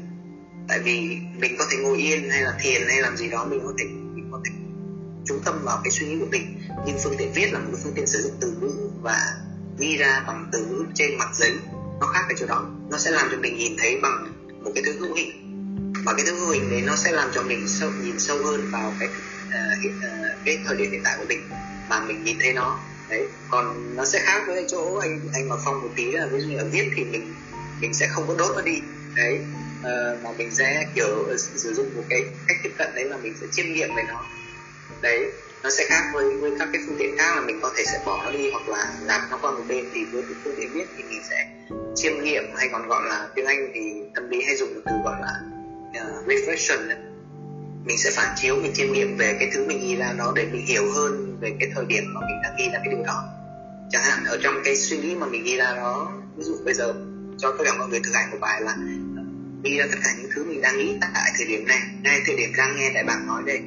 Tại 0.67 0.79
vì 0.79 1.17
mình 1.37 1.55
có 1.57 1.65
thể 1.71 1.77
ngồi 1.77 1.97
yên 1.97 2.29
hay 2.29 2.41
là 2.41 2.57
thiền 2.61 2.81
hay 2.87 3.01
làm 3.01 3.17
gì 3.17 3.29
đó 3.29 3.45
mình 3.45 3.59
có 3.65 3.73
thể 3.77 3.85
mình 3.85 4.29
có 4.31 4.41
thể 4.45 4.51
chú 5.25 5.35
tâm 5.45 5.61
vào 5.63 5.81
cái 5.83 5.91
suy 5.91 6.05
nghĩ 6.05 6.17
của 6.19 6.27
mình. 6.31 6.61
Nhưng 6.85 6.97
phương 7.03 7.15
tiện 7.17 7.31
viết 7.33 7.53
là 7.53 7.59
một 7.59 7.77
phương 7.83 7.93
tiện 7.95 8.07
sử 8.07 8.21
dụng 8.21 8.33
từ 8.41 8.53
ngữ 8.61 8.89
và 9.01 9.33
ghi 9.79 9.97
ra 9.97 10.23
bằng 10.27 10.49
từ 10.51 10.65
ngữ 10.65 10.85
trên 10.95 11.17
mặt 11.17 11.29
giấy. 11.33 11.51
Nó 11.99 12.07
khác 12.07 12.25
ở 12.29 12.35
chỗ 12.37 12.45
đó. 12.45 12.65
Nó 12.89 12.97
sẽ 12.97 13.11
làm 13.11 13.27
cho 13.31 13.37
mình 13.37 13.57
nhìn 13.57 13.75
thấy 13.77 13.99
bằng 14.01 14.33
một 14.63 14.71
cái 14.75 14.83
thứ 14.85 14.99
hữu 14.99 15.13
hình. 15.13 15.31
Và 16.05 16.13
cái 16.13 16.25
thứ 16.25 16.35
hữu 16.35 16.49
hình 16.49 16.69
đấy 16.69 16.83
nó 16.85 16.95
sẽ 16.95 17.11
làm 17.11 17.29
cho 17.33 17.43
mình 17.43 17.67
sâu, 17.67 17.91
nhìn 18.03 18.19
sâu 18.19 18.37
hơn 18.43 18.69
vào 18.71 18.93
cái 18.99 19.09
uh, 19.49 19.83
hiện, 19.83 19.97
uh, 19.97 20.45
cái 20.45 20.57
thời 20.65 20.77
điểm 20.77 20.91
hiện 20.91 21.01
tại 21.03 21.15
của 21.17 21.25
mình 21.29 21.49
mà 21.89 21.99
mình 21.99 22.23
nhìn 22.23 22.37
thấy 22.41 22.53
nó. 22.53 22.79
Đấy 23.09 23.27
còn 23.47 23.95
nó 23.95 24.05
sẽ 24.05 24.19
khác 24.23 24.43
với 24.47 24.65
chỗ 24.67 24.95
anh 24.95 25.19
anh 25.33 25.49
mà 25.49 25.55
phong 25.65 25.81
một 25.81 25.89
tí 25.95 26.11
là 26.11 26.27
ví 26.31 26.39
dụ 26.39 26.47
như 26.47 26.57
ở 26.57 26.69
viết 26.71 26.91
thì 26.95 27.03
mình 27.03 27.33
mình 27.81 27.93
sẽ 27.93 28.07
không 28.07 28.27
có 28.27 28.35
đốt 28.37 28.55
nó 28.55 28.61
đi. 28.61 28.81
Đấy 29.15 29.39
uh, 29.79 30.23
mà 30.23 30.29
mình 30.37 30.51
sẽ 30.51 30.85
kiểu 30.95 31.23
ờ, 31.27 31.37
sử 31.37 31.73
dụng 31.73 31.95
một 31.95 32.03
cái 32.09 32.21
cách 32.47 32.57
tiếp 32.63 32.71
cận 32.77 32.95
đấy 32.95 33.05
là 33.05 33.17
mình 33.17 33.33
sẽ 33.41 33.47
chiêm 33.51 33.65
nghiệm 33.73 33.95
về 33.95 34.03
nó. 34.07 34.25
Đấy 35.01 35.31
nó 35.63 35.69
sẽ 35.69 35.85
khác 35.89 36.03
với 36.13 36.25
với 36.41 36.51
các 36.59 36.69
cái 36.73 36.81
phương 36.87 36.95
tiện 36.99 37.17
khác 37.17 37.35
là 37.35 37.41
mình 37.41 37.59
có 37.61 37.73
thể 37.77 37.83
sẽ 37.85 37.99
bỏ 38.05 38.23
nó 38.25 38.31
đi 38.31 38.51
hoặc 38.51 38.69
là 38.69 38.93
làm 39.01 39.21
nó 39.31 39.37
qua 39.41 39.51
một 39.51 39.63
bên 39.67 39.85
thì 39.93 40.05
với 40.11 40.21
cái 40.21 40.33
phương 40.43 40.53
tiện 40.57 40.73
viết 40.73 40.85
thì 40.97 41.03
mình 41.03 41.21
sẽ 41.29 41.47
chiêm 41.95 42.23
nghiệm 42.23 42.43
hay 42.55 42.69
còn 42.71 42.87
gọi 42.87 43.01
là 43.09 43.29
tiếng 43.35 43.45
anh 43.45 43.71
thì 43.73 43.81
tâm 44.15 44.29
lý 44.29 44.41
hay 44.41 44.55
dùng 44.55 44.81
từ 44.85 44.91
gọi 45.03 45.15
là 45.21 45.33
uh, 45.89 46.27
reflection 46.27 47.08
mình 47.85 47.97
sẽ 47.97 48.11
phản 48.13 48.35
chiếu 48.35 48.55
mình 48.55 48.71
chiêm 48.73 48.91
nghiệm 48.91 49.17
về 49.17 49.35
cái 49.39 49.49
thứ 49.53 49.65
mình 49.67 49.79
ghi 49.81 49.95
ra 49.95 50.13
nó 50.17 50.31
để 50.35 50.45
mình 50.51 50.65
hiểu 50.65 50.91
hơn 50.95 51.37
về 51.41 51.51
cái 51.59 51.69
thời 51.75 51.85
điểm 51.85 52.03
mà 52.13 52.21
mình 52.27 52.37
đang 52.43 52.55
ghi 52.57 52.65
ra 52.73 52.79
cái 52.85 52.93
điều 52.95 53.03
đó. 53.05 53.23
Chẳng 53.91 54.03
hạn 54.03 54.25
ở 54.25 54.37
trong 54.43 54.53
cái 54.65 54.75
suy 54.75 54.97
nghĩ 54.97 55.15
mà 55.15 55.27
mình 55.27 55.43
ghi 55.43 55.57
ra 55.57 55.75
đó 55.75 56.11
ví 56.35 56.43
dụ 56.43 56.57
bây 56.65 56.73
giờ 56.73 56.93
cho 57.37 57.51
tất 57.51 57.63
cả 57.65 57.73
mọi 57.77 57.87
người 57.87 57.99
thực 57.99 58.13
hành 58.13 58.31
một 58.31 58.37
bài 58.41 58.61
là 58.61 58.71
ờ, 59.17 59.23
ghi 59.63 59.77
ra 59.77 59.85
tất 59.91 59.97
cả 60.03 60.09
những 60.17 60.31
thứ 60.35 60.43
mình 60.43 60.61
đang 60.61 60.77
nghĩ 60.77 60.97
tại 61.01 61.31
thời 61.37 61.47
điểm 61.47 61.67
này 61.67 61.79
ngay 62.03 62.21
thời 62.25 62.35
điểm 62.35 62.49
đang 62.57 62.75
nghe 62.75 62.91
đại 62.93 63.03
bảng 63.03 63.27
nói 63.27 63.43
đây 63.45 63.61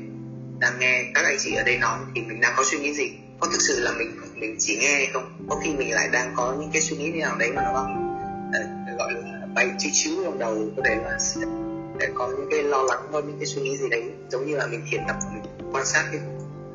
đang 0.62 0.79
nghe 0.79 1.05
các 1.14 1.25
anh 1.25 1.37
chị 1.38 1.55
ở 1.55 1.62
đây 1.62 1.79
nói 1.79 1.98
thì 2.14 2.22
mình 2.22 2.40
đang 2.40 2.53
có 2.57 2.64
suy 2.70 2.79
nghĩ 2.79 2.94
gì? 2.94 3.12
Có 3.40 3.48
thực 3.53 3.61
sự 3.61 3.81
là 3.81 3.92
mình 3.98 4.16
mình 4.35 4.57
chỉ 4.59 4.77
nghe 4.77 4.94
hay 4.94 5.07
không? 5.12 5.46
Có 5.48 5.61
khi 5.64 5.75
mình 5.75 5.94
lại 5.94 6.09
đang 6.12 6.33
có 6.37 6.57
những 6.61 6.70
cái 6.72 6.83
suy 6.83 6.96
nghĩ 6.96 7.11
nào 7.11 7.37
đấy 7.38 7.53
mà 7.53 7.62
nó 7.62 7.70
uh, 7.72 8.98
gọi 8.98 9.12
là 9.12 9.46
bay 9.55 9.70
chiếu 9.79 9.90
chiếu 9.94 10.25
trong 10.25 10.38
đầu 10.38 10.70
có 10.77 10.83
thể 10.85 10.96
là 11.05 11.18
để 12.03 12.12
có 12.15 12.29
những 12.29 12.49
cái 12.51 12.62
lo 12.62 12.83
lắng 12.83 13.09
có 13.12 13.21
những 13.21 13.38
cái 13.38 13.47
suy 13.47 13.62
nghĩ 13.62 13.77
gì 13.77 13.88
đấy. 13.88 14.03
Giống 14.31 14.47
như 14.47 14.57
là 14.57 14.67
mình 14.67 14.83
thiền 14.91 15.01
tập, 15.09 15.17
mình 15.35 15.43
quan 15.73 15.87
sát 15.87 16.09
cái 16.12 16.21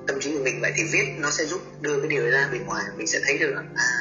tâm 0.08 0.20
trí 0.20 0.38
của 0.38 0.44
mình 0.44 0.62
vậy 0.62 0.72
thì 0.76 0.84
viết 0.92 1.06
nó 1.18 1.32
sẽ 1.32 1.46
giúp 1.46 1.62
đưa 1.82 2.00
cái 2.00 2.08
điều 2.08 2.22
đấy 2.22 2.32
ra 2.32 2.50
bên 2.52 2.66
ngoài. 2.66 2.86
Mình 2.98 3.08
sẽ 3.08 3.20
thấy 3.26 3.38
được 3.38 3.52
là 3.56 3.64
à 3.76 3.92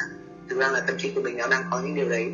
thực 0.49 0.59
ra 0.59 0.67
là 0.67 0.79
tâm 0.79 0.97
trí 0.97 1.11
của 1.15 1.21
mình 1.21 1.37
nó 1.37 1.47
đang 1.47 1.63
có 1.71 1.81
những 1.81 1.95
điều 1.95 2.09
đấy. 2.09 2.31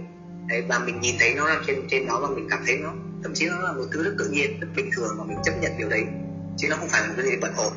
Đấy, 0.49 0.63
và 0.67 0.79
mình 0.79 1.01
nhìn 1.01 1.15
thấy 1.19 1.33
nó 1.35 1.47
ra 1.47 1.61
trên 1.67 1.87
trên 1.89 2.07
nó 2.07 2.19
và 2.19 2.27
mình 2.29 2.47
cảm 2.49 2.63
thấy 2.65 2.77
nó 2.77 2.93
thậm 3.23 3.33
chí 3.33 3.45
nó 3.45 3.59
là 3.59 3.73
một 3.73 3.85
thứ 3.91 4.03
rất 4.03 4.15
tự 4.19 4.29
nhiên, 4.29 4.59
rất 4.59 4.67
bình 4.75 4.89
thường 4.95 5.15
mà 5.17 5.23
mình 5.23 5.37
chấp 5.43 5.53
nhận 5.61 5.71
điều 5.77 5.89
đấy. 5.89 6.03
Chứ 6.57 6.67
nó 6.69 6.75
không 6.75 6.89
phải 6.89 7.07
một 7.07 7.13
cái 7.17 7.25
gì 7.25 7.31
bận 7.41 7.53
ổn. 7.57 7.73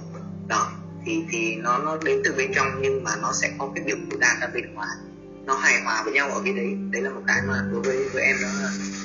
Đó, 0.48 0.72
thì 1.07 1.24
thì 1.33 1.57
nó 1.57 1.79
nó 1.79 1.98
đến 2.05 2.20
từ 2.24 2.35
bên 2.37 2.52
trong 2.55 2.68
nhưng 2.81 3.05
mà 3.05 3.16
nó 3.22 3.33
sẽ 3.33 3.50
có 3.59 3.72
cái 3.74 3.85
biểu 3.85 3.96
đạt 4.18 4.40
ra 4.40 4.46
bên 4.55 4.74
ngoài. 4.74 4.96
Nó 5.44 5.55
hài 5.55 5.83
hòa 5.83 6.02
với 6.05 6.12
nhau 6.12 6.31
ở 6.31 6.40
cái 6.44 6.52
đấy. 6.52 6.76
Đấy 6.90 7.02
là 7.02 7.11
một 7.11 7.22
cái 7.26 7.42
mà 7.48 7.64
đối 7.72 7.81
với 7.81 8.09
với 8.12 8.22
em 8.22 8.37
nó 8.42 8.48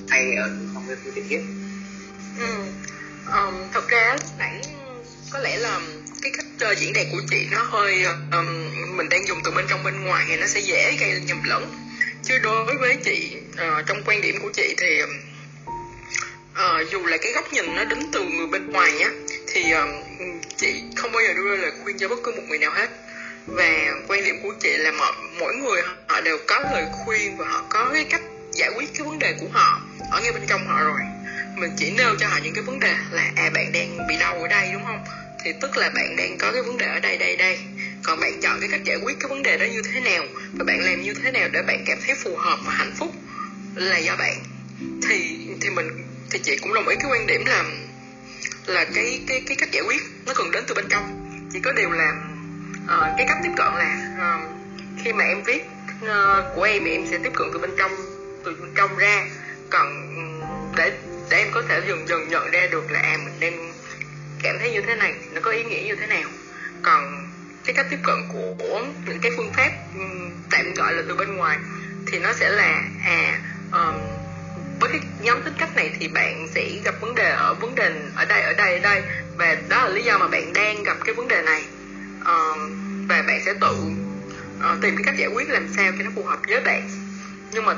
hay 0.09 0.35
ở 0.35 0.49
trong 0.73 0.83
cái 0.87 0.97
phương 1.03 1.13
tiện 1.15 1.25
viết 1.29 1.41
ừ. 2.41 2.63
um, 3.33 3.53
thật 3.73 3.87
ra 3.87 4.17
nãy 4.39 4.61
có 5.31 5.39
lẽ 5.39 5.57
là 5.57 5.79
cái 6.21 6.31
cách 6.37 6.71
uh, 6.71 6.77
diễn 6.77 6.93
đạt 6.93 7.05
của 7.11 7.21
chị 7.29 7.47
nó 7.51 7.63
hơi 7.63 8.03
um, 8.31 8.71
mình 8.97 9.09
đang 9.09 9.27
dùng 9.27 9.39
từ 9.43 9.51
bên 9.51 9.65
trong 9.69 9.83
bên 9.83 10.05
ngoài 10.05 10.25
thì 10.27 10.35
nó 10.35 10.47
sẽ 10.47 10.59
dễ 10.59 10.97
gây 10.99 11.21
nhầm 11.25 11.43
lẫn. 11.43 11.87
Chứ 12.23 12.37
đối 12.43 12.75
với 12.75 12.97
chị 13.03 13.37
uh, 13.53 13.85
trong 13.87 14.03
quan 14.05 14.21
điểm 14.21 14.35
của 14.41 14.49
chị 14.53 14.75
thì 14.77 15.03
uh, 15.03 16.91
dù 16.91 17.05
là 17.05 17.17
cái 17.17 17.31
góc 17.33 17.53
nhìn 17.53 17.75
nó 17.75 17.83
đến 17.83 17.99
từ 18.11 18.23
người 18.23 18.47
bên 18.47 18.71
ngoài 18.71 18.91
nhá 18.91 19.09
thì 19.47 19.73
uh, 19.73 20.05
chị 20.57 20.83
không 20.95 21.11
bao 21.11 21.21
giờ 21.27 21.33
đưa 21.33 21.55
lời 21.55 21.71
khuyên 21.83 21.97
cho 21.97 22.07
bất 22.07 22.19
cứ 22.23 22.31
một 22.31 22.43
người 22.47 22.59
nào 22.59 22.71
hết. 22.71 22.89
Và 23.47 23.69
quan 24.07 24.23
điểm 24.25 24.35
của 24.43 24.53
chị 24.59 24.77
là 24.77 24.91
mọi, 24.91 25.11
mỗi 25.39 25.55
người 25.55 25.81
họ 26.07 26.21
đều 26.21 26.37
có 26.47 26.59
lời 26.59 26.85
khuyên 26.91 27.37
và 27.37 27.45
họ 27.45 27.65
có 27.69 27.89
cái 27.93 28.03
cách 28.03 28.21
giải 28.51 28.69
quyết 28.75 28.89
cái 28.97 29.07
vấn 29.07 29.19
đề 29.19 29.33
của 29.39 29.47
họ 29.51 29.81
ở 30.11 30.21
ngay 30.21 30.31
bên 30.31 30.41
trong 30.47 30.67
họ 30.67 30.83
rồi 30.83 30.99
mình 31.55 31.71
chỉ 31.77 31.91
nêu 31.91 32.15
cho 32.19 32.27
họ 32.27 32.39
những 32.43 32.53
cái 32.53 32.63
vấn 32.63 32.79
đề 32.79 32.95
là 33.11 33.31
à 33.35 33.49
bạn 33.53 33.71
đang 33.71 34.07
bị 34.07 34.15
đau 34.19 34.35
ở 34.41 34.47
đây 34.47 34.69
đúng 34.73 34.83
không? 34.85 35.03
Thì 35.43 35.53
tức 35.61 35.77
là 35.77 35.89
bạn 35.89 36.15
đang 36.15 36.37
có 36.37 36.51
cái 36.51 36.61
vấn 36.61 36.77
đề 36.77 36.85
ở 36.85 36.99
đây 36.99 37.17
đây 37.17 37.37
đây. 37.37 37.59
Còn 38.03 38.19
bạn 38.19 38.41
chọn 38.41 38.59
cái 38.59 38.69
cách 38.71 38.83
giải 38.83 38.97
quyết 39.03 39.19
cái 39.19 39.29
vấn 39.29 39.43
đề 39.43 39.57
đó 39.57 39.65
như 39.65 39.81
thế 39.81 39.99
nào? 39.99 40.23
Và 40.53 40.65
bạn 40.65 40.79
làm 40.79 41.01
như 41.01 41.13
thế 41.13 41.31
nào 41.31 41.49
để 41.51 41.61
bạn 41.61 41.83
cảm 41.85 41.97
thấy 42.05 42.15
phù 42.15 42.35
hợp 42.35 42.59
và 42.65 42.73
hạnh 42.73 42.93
phúc 42.97 43.11
là 43.75 43.97
do 43.97 44.15
bạn? 44.15 44.35
Thì 45.09 45.37
thì 45.61 45.69
mình 45.69 45.87
thì 46.31 46.39
chị 46.39 46.57
cũng 46.57 46.73
đồng 46.73 46.87
ý 46.87 46.95
cái 46.95 47.11
quan 47.11 47.27
điểm 47.27 47.45
là 47.45 47.63
là 48.65 48.85
cái 48.95 49.21
cái 49.27 49.43
cái 49.47 49.57
cách 49.57 49.71
giải 49.71 49.83
quyết 49.87 50.01
nó 50.25 50.33
cần 50.33 50.51
đến 50.51 50.63
từ 50.67 50.75
bên 50.75 50.85
trong. 50.89 51.27
Chỉ 51.53 51.59
có 51.59 51.71
điều 51.71 51.91
là 51.91 52.11
uh, 52.83 53.17
cái 53.17 53.25
cách 53.27 53.37
tiếp 53.43 53.51
cận 53.57 53.73
là 53.73 54.15
uh, 54.17 54.49
khi 55.03 55.13
mà 55.13 55.23
em 55.23 55.43
viết 55.43 55.65
uh, 56.03 56.55
của 56.55 56.63
em 56.63 56.83
thì 56.85 56.91
em 56.91 57.05
sẽ 57.11 57.17
tiếp 57.23 57.31
cận 57.35 57.47
từ 57.53 57.59
bên 57.59 57.71
trong 57.77 57.91
từ 58.45 58.55
bên 58.61 58.71
trong 58.75 58.97
ra. 58.97 59.25
Còn 59.69 59.87
ừ, 60.15 60.45
để 60.75 60.91
để 61.31 61.37
em 61.37 61.47
có 61.51 61.61
thể 61.69 61.81
dần 61.87 62.07
dần 62.07 62.27
nhận 62.29 62.51
ra 62.51 62.67
được 62.71 62.91
là 62.91 62.99
à 62.99 63.17
mình 63.17 63.39
đang 63.39 63.73
cảm 64.43 64.59
thấy 64.59 64.71
như 64.71 64.81
thế 64.81 64.95
này 64.95 65.13
nó 65.33 65.41
có 65.41 65.51
ý 65.51 65.63
nghĩa 65.63 65.81
như 65.87 65.95
thế 65.95 66.07
nào. 66.07 66.29
Còn 66.83 67.27
cái 67.65 67.73
cách 67.73 67.85
tiếp 67.89 67.97
cận 68.03 68.15
của, 68.33 68.53
của 68.59 68.81
những 69.05 69.19
cái 69.21 69.31
phương 69.37 69.51
pháp 69.53 69.71
ừ, 69.95 70.01
tạm 70.49 70.73
gọi 70.73 70.93
là 70.93 71.03
từ 71.07 71.15
bên 71.15 71.35
ngoài 71.35 71.57
thì 72.07 72.19
nó 72.19 72.33
sẽ 72.33 72.49
là 72.49 72.83
à 73.05 73.39
um, 73.71 73.95
với 74.79 74.89
cái 74.91 75.01
nhóm 75.21 75.41
tính 75.41 75.53
cách 75.59 75.75
này 75.75 75.95
thì 75.99 76.07
bạn 76.07 76.47
sẽ 76.55 76.69
gặp 76.83 76.95
vấn 77.01 77.15
đề 77.15 77.29
ở 77.29 77.53
vấn 77.53 77.75
đề 77.75 77.91
ở 78.15 78.25
đây 78.25 78.41
ở 78.41 78.53
đây 78.53 78.73
ở 78.73 78.79
đây. 78.79 79.01
Và 79.37 79.57
đó 79.69 79.83
là 79.83 79.89
lý 79.89 80.03
do 80.03 80.17
mà 80.17 80.27
bạn 80.27 80.53
đang 80.53 80.83
gặp 80.83 80.97
cái 81.05 81.13
vấn 81.13 81.27
đề 81.27 81.41
này. 81.41 81.65
Um, 82.25 82.77
và 83.07 83.21
bạn 83.27 83.41
sẽ 83.45 83.53
tự 83.61 83.75
uh, 84.57 84.81
tìm 84.81 84.95
cái 84.95 85.03
cách 85.05 85.15
giải 85.17 85.29
quyết 85.35 85.49
làm 85.49 85.67
sao 85.75 85.91
cho 85.97 86.03
nó 86.03 86.11
phù 86.15 86.23
hợp 86.23 86.39
với 86.47 86.61
bạn. 86.61 86.89
Nhưng 87.51 87.65
mà 87.65 87.75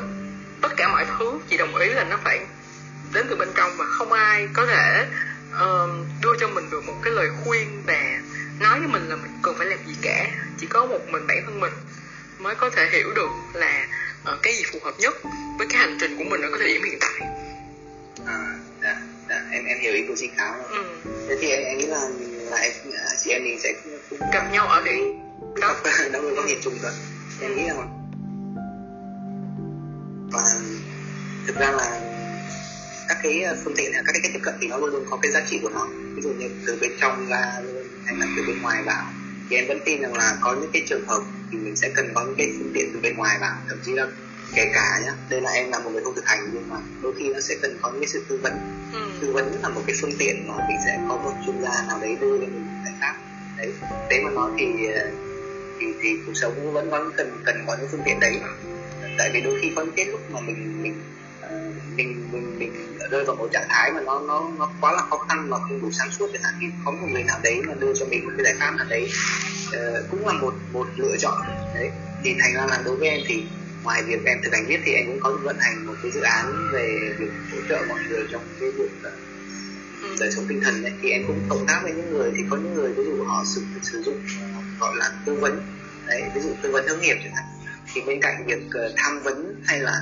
tất 0.61 0.69
cả 0.77 0.87
mọi 0.87 1.05
thứ 1.17 1.39
chị 1.49 1.57
đồng 1.57 1.75
ý 1.75 1.89
là 1.89 2.03
nó 2.03 2.17
phải 2.23 2.39
đến 3.13 3.25
từ 3.29 3.35
bên 3.35 3.49
trong 3.55 3.71
và 3.77 3.85
không 3.85 4.11
ai 4.11 4.47
có 4.53 4.65
thể 4.65 5.05
uh, 5.49 5.89
đưa 6.21 6.33
cho 6.39 6.47
mình 6.47 6.69
được 6.69 6.83
một 6.85 6.93
cái 7.03 7.13
lời 7.13 7.29
khuyên 7.43 7.83
và 7.85 8.19
nói 8.59 8.79
với 8.79 8.87
mình 8.87 9.09
là 9.09 9.15
mình 9.15 9.31
cần 9.43 9.55
phải 9.57 9.67
làm 9.67 9.79
gì 9.87 9.95
cả 10.01 10.27
chỉ 10.57 10.67
có 10.67 10.85
một 10.85 10.99
mình 11.11 11.27
bản 11.27 11.37
thân 11.45 11.59
mình 11.59 11.73
mới 12.39 12.55
có 12.55 12.69
thể 12.69 12.89
hiểu 12.91 13.13
được 13.15 13.29
là 13.53 13.87
uh, 14.33 14.41
cái 14.41 14.53
gì 14.53 14.63
phù 14.71 14.79
hợp 14.83 14.93
nhất 14.99 15.13
với 15.57 15.67
cái 15.69 15.77
hành 15.79 15.97
trình 16.01 16.17
của 16.17 16.23
mình 16.23 16.41
ở 16.41 16.49
cái 16.49 16.59
thời 16.59 16.67
điểm 16.67 16.83
hiện 16.83 16.99
tại. 17.01 17.29
À, 18.25 18.55
dạ, 18.83 19.01
dạ, 19.29 19.41
em 19.51 19.65
em 19.65 19.79
hiểu 19.79 19.93
ý 19.93 20.05
của 20.07 20.13
chị 20.17 20.29
kháo 20.37 20.55
rồi. 20.57 20.67
Ừ. 20.71 20.83
thế 21.29 21.37
thì 21.41 21.49
em, 21.49 21.63
em 21.63 21.77
nghĩ 21.77 21.85
là 21.85 22.09
là 22.51 22.57
em, 22.57 22.71
chị 23.23 23.31
em 23.31 23.43
mình 23.43 23.59
sẽ 23.59 23.73
gặp 24.33 24.49
nhau 24.51 24.67
ở 24.67 24.81
điểm 24.81 25.19
đó. 25.61 25.75
Đó 26.11 26.21
mới 26.21 26.35
có 26.35 26.43
nhìn 26.43 26.57
chung 26.63 26.73
rồi. 26.81 26.91
Em 27.41 27.55
nghĩ 27.55 27.67
là 27.67 27.73
và 30.31 30.43
thực 31.47 31.55
ra 31.55 31.71
là 31.71 32.12
các 33.07 33.17
cái 33.23 33.41
ờ, 33.41 33.55
phương 33.63 33.73
tiện 33.77 33.91
các 33.93 34.11
cái 34.13 34.19
cách 34.23 34.31
tiếp 34.33 34.39
cận 34.43 34.55
thì 34.61 34.67
nó 34.67 34.77
luôn 34.77 34.89
luôn 34.89 35.03
có 35.09 35.17
cái 35.21 35.31
giá 35.31 35.41
trị 35.49 35.59
của 35.61 35.69
nó. 35.69 35.85
Ví 36.15 36.21
dụ 36.21 36.29
như 36.39 36.47
từ 36.67 36.77
bên 36.81 36.91
trong 37.01 37.25
ra 37.29 37.41
hay 38.05 38.15
là 38.19 38.25
từ 38.35 38.43
bên 38.47 38.61
ngoài 38.61 38.83
vào 38.85 39.05
thì 39.49 39.55
em 39.55 39.65
vẫn 39.67 39.79
tin 39.85 40.01
rằng 40.01 40.13
là 40.13 40.37
có 40.41 40.55
những 40.61 40.69
cái 40.73 40.85
trường 40.89 41.07
hợp 41.07 41.21
thì 41.51 41.57
mình 41.57 41.75
sẽ 41.75 41.89
cần 41.95 42.05
có 42.15 42.25
những 42.25 42.35
cái 42.37 42.47
phương 42.59 42.71
tiện 42.73 42.85
từ 42.93 42.99
bên 42.99 43.17
ngoài 43.17 43.37
vào. 43.41 43.55
Thậm 43.69 43.79
chí 43.83 43.91
là 43.95 44.07
kể 44.55 44.65
cả 44.73 44.99
nhá 45.05 45.11
đây 45.29 45.41
là 45.41 45.51
em 45.51 45.71
là 45.71 45.79
một 45.79 45.89
người 45.93 46.01
không 46.03 46.15
thực 46.15 46.25
hành 46.25 46.39
nhưng 46.53 46.69
mà 46.69 46.75
đôi 47.01 47.13
khi 47.19 47.29
nó 47.33 47.39
sẽ 47.49 47.55
cần 47.61 47.71
có 47.81 47.91
những 47.91 48.01
cái 48.01 48.09
sự 48.13 48.25
tư 48.29 48.39
vấn. 48.43 48.53
Ừ. 48.91 48.99
tư 49.21 49.31
vấn 49.33 49.45
là 49.61 49.69
một 49.69 49.81
cái 49.87 49.95
phương 50.01 50.17
tiện 50.19 50.35
mà 50.47 50.53
mình 50.67 50.77
sẽ 50.85 50.97
có 51.09 51.17
một 51.17 51.33
chuyên 51.45 51.61
gia 51.61 51.85
nào 51.87 51.99
đấy 52.01 52.15
đưa 52.21 52.37
cho 52.41 52.47
mình 52.53 52.67
giải 52.83 52.93
pháp. 53.01 53.13
Đấy 53.57 53.67
đấy 54.09 54.19
mà 54.23 54.31
nói 54.31 54.51
thì 54.59 54.65
ờ, 54.95 55.01
thì 55.79 55.85
thì 56.01 56.09
cuộc 56.25 56.33
sống 56.41 56.73
vẫn 56.73 56.89
vẫn 56.89 57.11
cần 57.17 57.27
cần 57.45 57.55
có 57.67 57.75
những 57.79 57.87
phương 57.91 58.01
tiện 58.05 58.19
đấy. 58.19 58.33
Tại 59.17 59.29
vì 59.33 59.41
đôi 59.41 59.59
khi 59.61 59.71
có 59.75 59.83
những 59.83 59.95
cái 59.95 60.05
lúc 60.05 60.21
mà 60.29 60.39
mình 60.47 60.81
mình 60.83 60.93
mình 61.95 62.31
mình 62.31 62.59
mình 62.59 62.97
rơi 63.11 63.25
vào 63.25 63.35
một 63.35 63.49
trạng 63.53 63.67
thái 63.69 63.91
mà 63.91 64.01
nó 64.01 64.19
nó 64.27 64.51
nó 64.59 64.73
quá 64.81 64.91
là 64.91 65.01
khó 65.09 65.17
khăn 65.17 65.49
mà 65.49 65.57
không 65.57 65.81
đủ 65.81 65.91
sáng 65.91 66.11
suốt 66.11 66.29
để 66.33 66.39
hạn. 66.43 66.53
Thì 66.61 66.67
có 66.85 66.91
một 66.91 67.07
người 67.11 67.23
nào 67.23 67.39
đấy 67.43 67.61
mà 67.67 67.73
đưa 67.73 67.93
cho 67.99 68.05
mình 68.05 68.25
một 68.25 68.31
cái 68.37 68.45
giải 68.45 68.55
pháp 68.59 68.71
nào 68.77 68.85
đấy 68.89 69.09
uh, 69.67 70.09
cũng 70.11 70.27
là 70.27 70.33
một 70.33 70.53
một 70.71 70.87
lựa 70.97 71.15
chọn. 71.19 71.41
Đấy 71.75 71.89
thì 72.23 72.35
thành 72.39 72.53
ra 72.53 72.65
là 72.69 72.81
đối 72.85 72.95
với 72.95 73.07
em 73.07 73.19
thì 73.27 73.43
ngoài 73.83 74.03
việc 74.03 74.25
em 74.25 74.37
thực 74.43 74.53
hành 74.53 74.65
viết 74.67 74.79
thì 74.85 74.91
em 74.93 75.05
cũng 75.07 75.19
có 75.19 75.37
vận 75.43 75.57
hành 75.59 75.85
một 75.85 75.93
cái 76.03 76.11
dự 76.11 76.21
án 76.21 76.69
về 76.73 77.15
việc 77.19 77.31
hỗ 77.51 77.57
trợ 77.69 77.85
mọi 77.89 77.99
người 78.09 78.27
trong 78.31 78.41
cái 78.59 78.69
việc 78.77 78.91
uh, 78.97 80.19
đời 80.19 80.31
sống 80.31 80.45
tinh 80.49 80.61
thần 80.63 80.83
ấy 80.83 80.93
thì 81.01 81.09
em 81.09 81.21
cũng 81.27 81.45
cộng 81.49 81.65
tác 81.67 81.79
với 81.83 81.91
những 81.91 82.13
người 82.13 82.31
thì 82.35 82.43
có 82.49 82.57
những 82.57 82.73
người 82.73 82.93
ví 82.93 83.03
dụ 83.03 83.23
họ 83.23 83.43
sử, 83.45 83.61
sử 83.81 84.01
dụng 84.01 84.21
gọi 84.79 84.95
là 84.95 85.11
tư 85.25 85.35
vấn. 85.41 85.61
Đấy 86.07 86.21
ví 86.35 86.41
dụ 86.41 86.49
tư 86.61 86.71
vấn 86.71 86.87
hướng 86.87 87.01
nghiệp 87.01 87.15
chẳng 87.23 87.33
hạn. 87.35 87.45
Thì 87.93 88.01
bên 88.07 88.21
cạnh 88.21 88.43
việc 88.47 88.63
uh, 88.67 88.93
tham 88.97 89.19
vấn 89.23 89.61
hay 89.65 89.79
là 89.79 89.93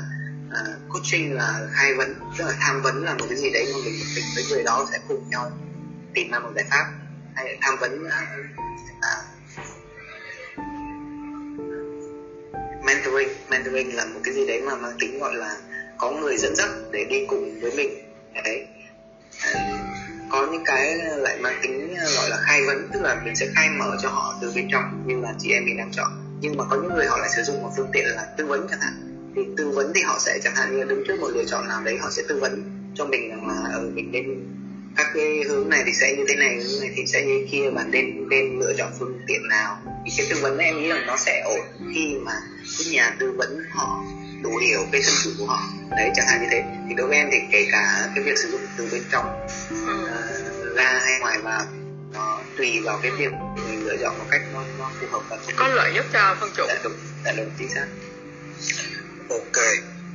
uh, 0.52 0.90
coaching 0.90 1.36
là 1.36 1.68
khai 1.72 1.94
vấn 1.94 2.16
tức 2.38 2.46
là 2.46 2.54
tham 2.60 2.82
vấn 2.82 3.04
là 3.04 3.14
một 3.14 3.26
cái 3.30 3.38
gì 3.38 3.50
đấy 3.54 3.66
mà 3.74 3.80
mình 3.86 3.94
mình 4.16 4.26
với 4.36 4.44
người 4.50 4.64
đó 4.64 4.88
sẽ 4.92 5.00
cùng 5.08 5.30
nhau 5.30 5.52
tìm 6.14 6.32
ra 6.32 6.40
một 6.40 6.50
giải 6.56 6.66
pháp. 6.70 6.86
Hay 7.36 7.58
tham 7.62 7.78
vấn 7.80 8.02
là 8.02 8.28
mentoring. 12.86 13.30
Mentoring 13.50 13.96
là 13.96 14.06
một 14.06 14.20
cái 14.24 14.34
gì 14.34 14.48
đấy 14.48 14.62
mà 14.62 14.76
mang 14.76 14.94
tính 15.00 15.20
gọi 15.20 15.36
là 15.36 15.58
có 15.98 16.12
người 16.12 16.38
dẫn 16.38 16.56
dắt 16.56 16.70
để 16.92 17.06
đi 17.10 17.26
cùng 17.28 17.60
với 17.60 17.72
mình. 17.76 17.90
Đấy. 18.34 18.68
À, 19.42 19.54
có 20.32 20.48
những 20.52 20.64
cái 20.66 20.96
lại 20.98 21.38
mang 21.42 21.60
tính 21.64 21.96
à, 21.96 22.06
gọi 22.16 22.30
là 22.30 22.38
khai 22.42 22.62
vấn 22.68 22.90
tức 22.94 23.02
là 23.02 23.22
mình 23.26 23.36
sẽ 23.36 23.48
khai 23.56 23.70
mở 23.70 23.98
cho 24.02 24.10
họ 24.10 24.36
từ 24.42 24.52
bên 24.56 24.68
trong 24.72 25.04
như 25.08 25.22
là 25.22 25.34
chị 25.40 25.52
em 25.52 25.66
mình 25.66 25.78
đang 25.78 25.92
chọn. 25.92 26.38
Nhưng 26.42 26.58
mà 26.58 26.64
có 26.70 26.76
những 26.76 26.94
người 26.94 27.06
họ 27.06 27.18
lại 27.18 27.30
sử 27.36 27.44
dụng 27.44 27.62
một 27.62 27.70
phương 27.78 27.90
tiện 27.94 28.06
là 28.06 28.26
tư 28.38 28.46
vấn 28.46 28.68
chẳng 28.70 28.80
hạn 28.80 29.11
thì 29.36 29.41
tư 29.58 29.70
vấn 29.70 29.91
thì 29.96 30.02
họ 30.02 30.20
sẽ 30.20 30.39
chẳng 30.44 30.56
hạn 30.56 30.78
như 30.78 30.84
đứng 30.84 31.04
trước 31.08 31.20
một 31.20 31.28
lựa 31.34 31.44
chọn 31.46 31.67
nào 31.67 31.82
đấy 31.84 31.98
họ 32.02 32.10
sẽ 32.10 32.22
tư 32.28 32.39
vấn 32.39 32.63
cho 32.96 33.06
mình 33.06 33.30
rằng 33.30 33.48
là 33.48 33.72
ừ, 33.74 33.91
mình 33.94 34.12
nên 34.12 34.24
các 34.96 35.08
cái 35.13 35.44
hướng 35.50 35.70
này 35.70 35.84
thì 35.86 35.94
sẽ 35.94 36.15
như 36.17 36.26
thế 36.28 36.36
này 36.36 36.56
hướng 36.56 36.82
này 36.82 36.91
thì 36.96 37.06
sẽ 37.06 37.26
như 37.26 37.48
kia 37.52 37.70
và 37.74 37.84
nên 37.84 38.30
nên 38.30 38.60
lựa 38.60 38.74
chọn 38.78 38.91
phương 39.00 39.22
tiện 39.28 39.48
nào. 39.50 39.78
Thì 40.06 40.12
cái 40.17 40.28
tư 40.30 40.38
vấn 40.41 40.58
em 40.58 40.78
nghĩ 40.78 40.88
là 40.88 41.04
nó 41.08 41.17
sẽ 41.17 41.41
ổn 41.46 41.60
khi 41.94 42.15
mà 42.22 42.34
cái 42.78 42.88
nhà 42.94 43.15
tư 43.20 43.32
vấn 43.38 43.63
họ 43.72 44.04
đủ 44.44 44.58
hiểu 44.58 44.80
cái 44.91 45.02
thân 45.06 45.13
chủ 45.24 45.30
của 45.39 45.46
họ. 45.46 45.60
Đấy 45.91 46.10
chẳng 46.15 46.28
hạn 46.28 46.41
như 46.41 46.48
thế. 46.52 46.63
Thì 46.89 46.96
đối 46.96 47.08
với 47.08 47.17
em 47.17 47.30
thì 47.32 47.38
kể 47.52 47.67
cả 47.72 48.10
cái 48.15 48.24
việc 48.24 48.38
sử 48.38 48.50
dụng 48.52 48.62
từ 48.78 48.89
bên 48.91 49.02
trong 49.12 49.46
uh, 49.74 50.76
ra 50.76 51.02
hay 51.04 51.20
ngoài 51.20 51.38
vào 51.44 51.62
nó 52.13 52.41
tùy 52.58 52.80
vào 52.84 53.00
cái 53.04 53.12
việc 53.12 53.32
mình 53.56 53.86
lựa 53.86 53.98
chọn 54.02 54.20
một 54.20 54.26
cách 54.32 54.41
nó, 54.54 54.63
nó 54.80 54.91
phù 55.00 55.08
hợp 55.12 55.22
và 55.30 55.38
có 55.56 55.67
lợi 55.67 55.94
nhất 55.94 56.06
cho 56.13 56.36
phân 56.39 56.50
chủ. 56.58 56.63
dạ 56.67 56.80
đúng. 56.84 56.94
Dạ 57.26 57.34
đúng 57.38 57.50
chính 57.60 57.70
xác 57.70 57.86
ok 59.32 59.58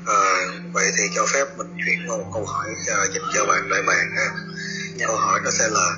à, 0.07 0.19
vậy 0.73 0.93
thì 0.99 1.03
cho 1.15 1.27
phép 1.27 1.45
mình 1.57 1.77
chuyển 1.85 1.99
qua 2.09 2.17
một 2.17 2.31
câu 2.35 2.45
hỏi 2.45 2.67
uh, 2.71 3.15
dành 3.15 3.31
cho 3.35 3.47
bạn 3.47 3.71
đại 3.71 3.83
bàng 3.87 4.11
ha 4.17 4.29
dạ. 4.97 5.07
câu 5.07 5.17
hỏi 5.17 5.41
đó 5.45 5.51
sẽ 5.51 5.69
là 5.69 5.97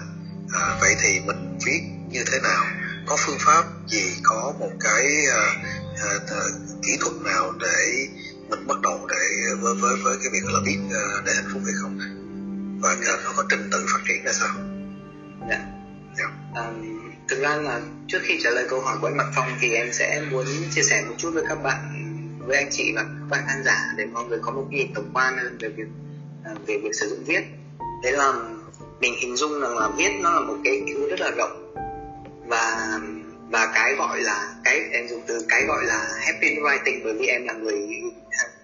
à, 0.53 0.79
vậy 0.81 0.95
thì 1.03 1.21
mình 1.27 1.59
viết 1.67 1.81
như 2.11 2.25
thế 2.33 2.41
nào 2.41 2.65
có 3.07 3.17
phương 3.27 3.39
pháp 3.41 3.65
gì 3.89 4.17
có 4.23 4.55
một 4.59 4.71
cái 4.81 5.07
uh, 5.29 5.57
uh, 6.21 6.83
kỹ 6.83 6.97
thuật 7.01 7.15
nào 7.25 7.53
để 7.61 8.07
mình 8.49 8.67
bắt 8.67 8.81
đầu 8.83 9.07
để 9.11 9.55
với 9.61 9.75
với 9.75 9.97
với 10.05 10.17
cái 10.23 10.29
việc 10.33 10.45
là 10.45 10.61
viết 10.67 10.79
uh, 10.87 11.25
để 11.27 11.33
hạnh 11.35 11.51
phúc 11.53 11.63
hay 11.65 11.75
không 11.83 11.99
và 12.83 12.97
nó 13.25 13.33
có 13.37 13.45
trình 13.49 13.69
tự 13.73 13.87
phát 13.93 14.01
triển 14.09 14.25
ra 14.25 14.33
sao 14.33 14.55
dạ 15.41 15.57
yeah. 15.57 15.63
Dạ. 16.19 16.63
um, 16.63 16.99
thực 17.29 17.41
ra 17.41 17.57
là 17.57 17.81
trước 18.09 18.19
khi 18.23 18.39
trả 18.43 18.51
lời 18.51 18.67
câu 18.71 18.81
hỏi 18.81 18.97
của 19.01 19.07
anh 19.07 19.17
Mặt 19.17 19.27
Phong 19.35 19.49
thì 19.61 19.75
em 19.75 19.93
sẽ 19.93 20.23
muốn 20.31 20.47
chia 20.75 20.83
sẻ 20.83 21.05
một 21.09 21.15
chút 21.19 21.31
với 21.35 21.45
các 21.49 21.63
bạn 21.63 21.98
với 22.49 22.57
anh 22.57 22.69
chị 22.71 22.93
và 22.95 23.03
các 23.03 23.27
bạn 23.31 23.45
khán 23.47 23.63
giả 23.65 23.95
để 23.97 24.07
mọi 24.07 24.25
người 24.25 24.39
có 24.43 24.53
một 24.53 24.67
cái 24.71 24.81
nhìn 24.81 24.95
tổng 24.95 25.11
quan 25.15 25.39
hơn 25.39 25.59
về 25.61 25.69
việc 25.69 25.89
à, 26.45 26.51
về 26.67 26.79
việc 26.79 26.95
sử 26.95 27.09
dụng 27.09 27.25
viết. 27.25 27.43
Đấy 28.03 28.13
là 28.13 28.33
mình 29.01 29.15
hình 29.21 29.37
dung 29.37 29.61
rằng 29.61 29.79
là 29.79 29.89
viết 29.97 30.11
nó 30.23 30.31
là 30.31 30.41
một 30.41 30.57
cái 30.65 30.83
thứ 30.89 31.09
rất 31.09 31.21
là 31.21 31.31
rộng 31.31 31.75
và 32.47 32.99
và 33.51 33.71
cái 33.75 33.95
gọi 33.95 34.21
là, 34.21 34.55
cái 34.65 34.81
em 34.93 35.09
dùng 35.09 35.23
từ 35.27 35.45
cái 35.49 35.63
gọi 35.69 35.85
là 35.85 36.09
happy 36.21 36.49
writing 36.49 37.01
bởi 37.05 37.15
vì 37.15 37.27
em 37.27 37.47
là 37.47 37.53
người 37.53 37.89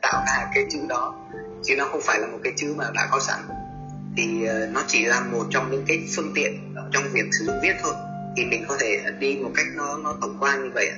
tạo 0.03 0.25
ra 0.27 0.51
cái 0.55 0.65
chữ 0.71 0.79
đó, 0.89 1.15
chứ 1.65 1.77
nó 1.77 1.85
không 1.85 2.01
phải 2.01 2.21
là 2.21 2.27
một 2.27 2.39
cái 2.45 2.53
chữ 2.57 2.75
mà 2.77 2.85
đã 2.95 3.09
có 3.11 3.21
sẵn. 3.21 3.41
Thì 4.17 4.45
ờ, 4.45 4.67
nó 4.73 4.83
chỉ 4.87 5.05
là 5.05 5.21
một 5.21 5.45
trong 5.51 5.71
những 5.71 5.85
cái 5.89 6.07
phương 6.17 6.33
tiện 6.35 6.75
trong 6.93 7.03
việc 7.13 7.25
sử 7.39 7.45
dụng 7.45 7.57
viết 7.63 7.75
thôi. 7.83 7.95
Thì 8.37 8.45
mình 8.45 8.65
có 8.69 8.77
thể 8.81 9.05
đi 9.19 9.37
một 9.37 9.51
cách 9.55 9.67
nó 9.77 9.99
nó 9.99 10.17
tổng 10.21 10.37
quan 10.41 10.63
như 10.63 10.71
vậy 10.75 10.91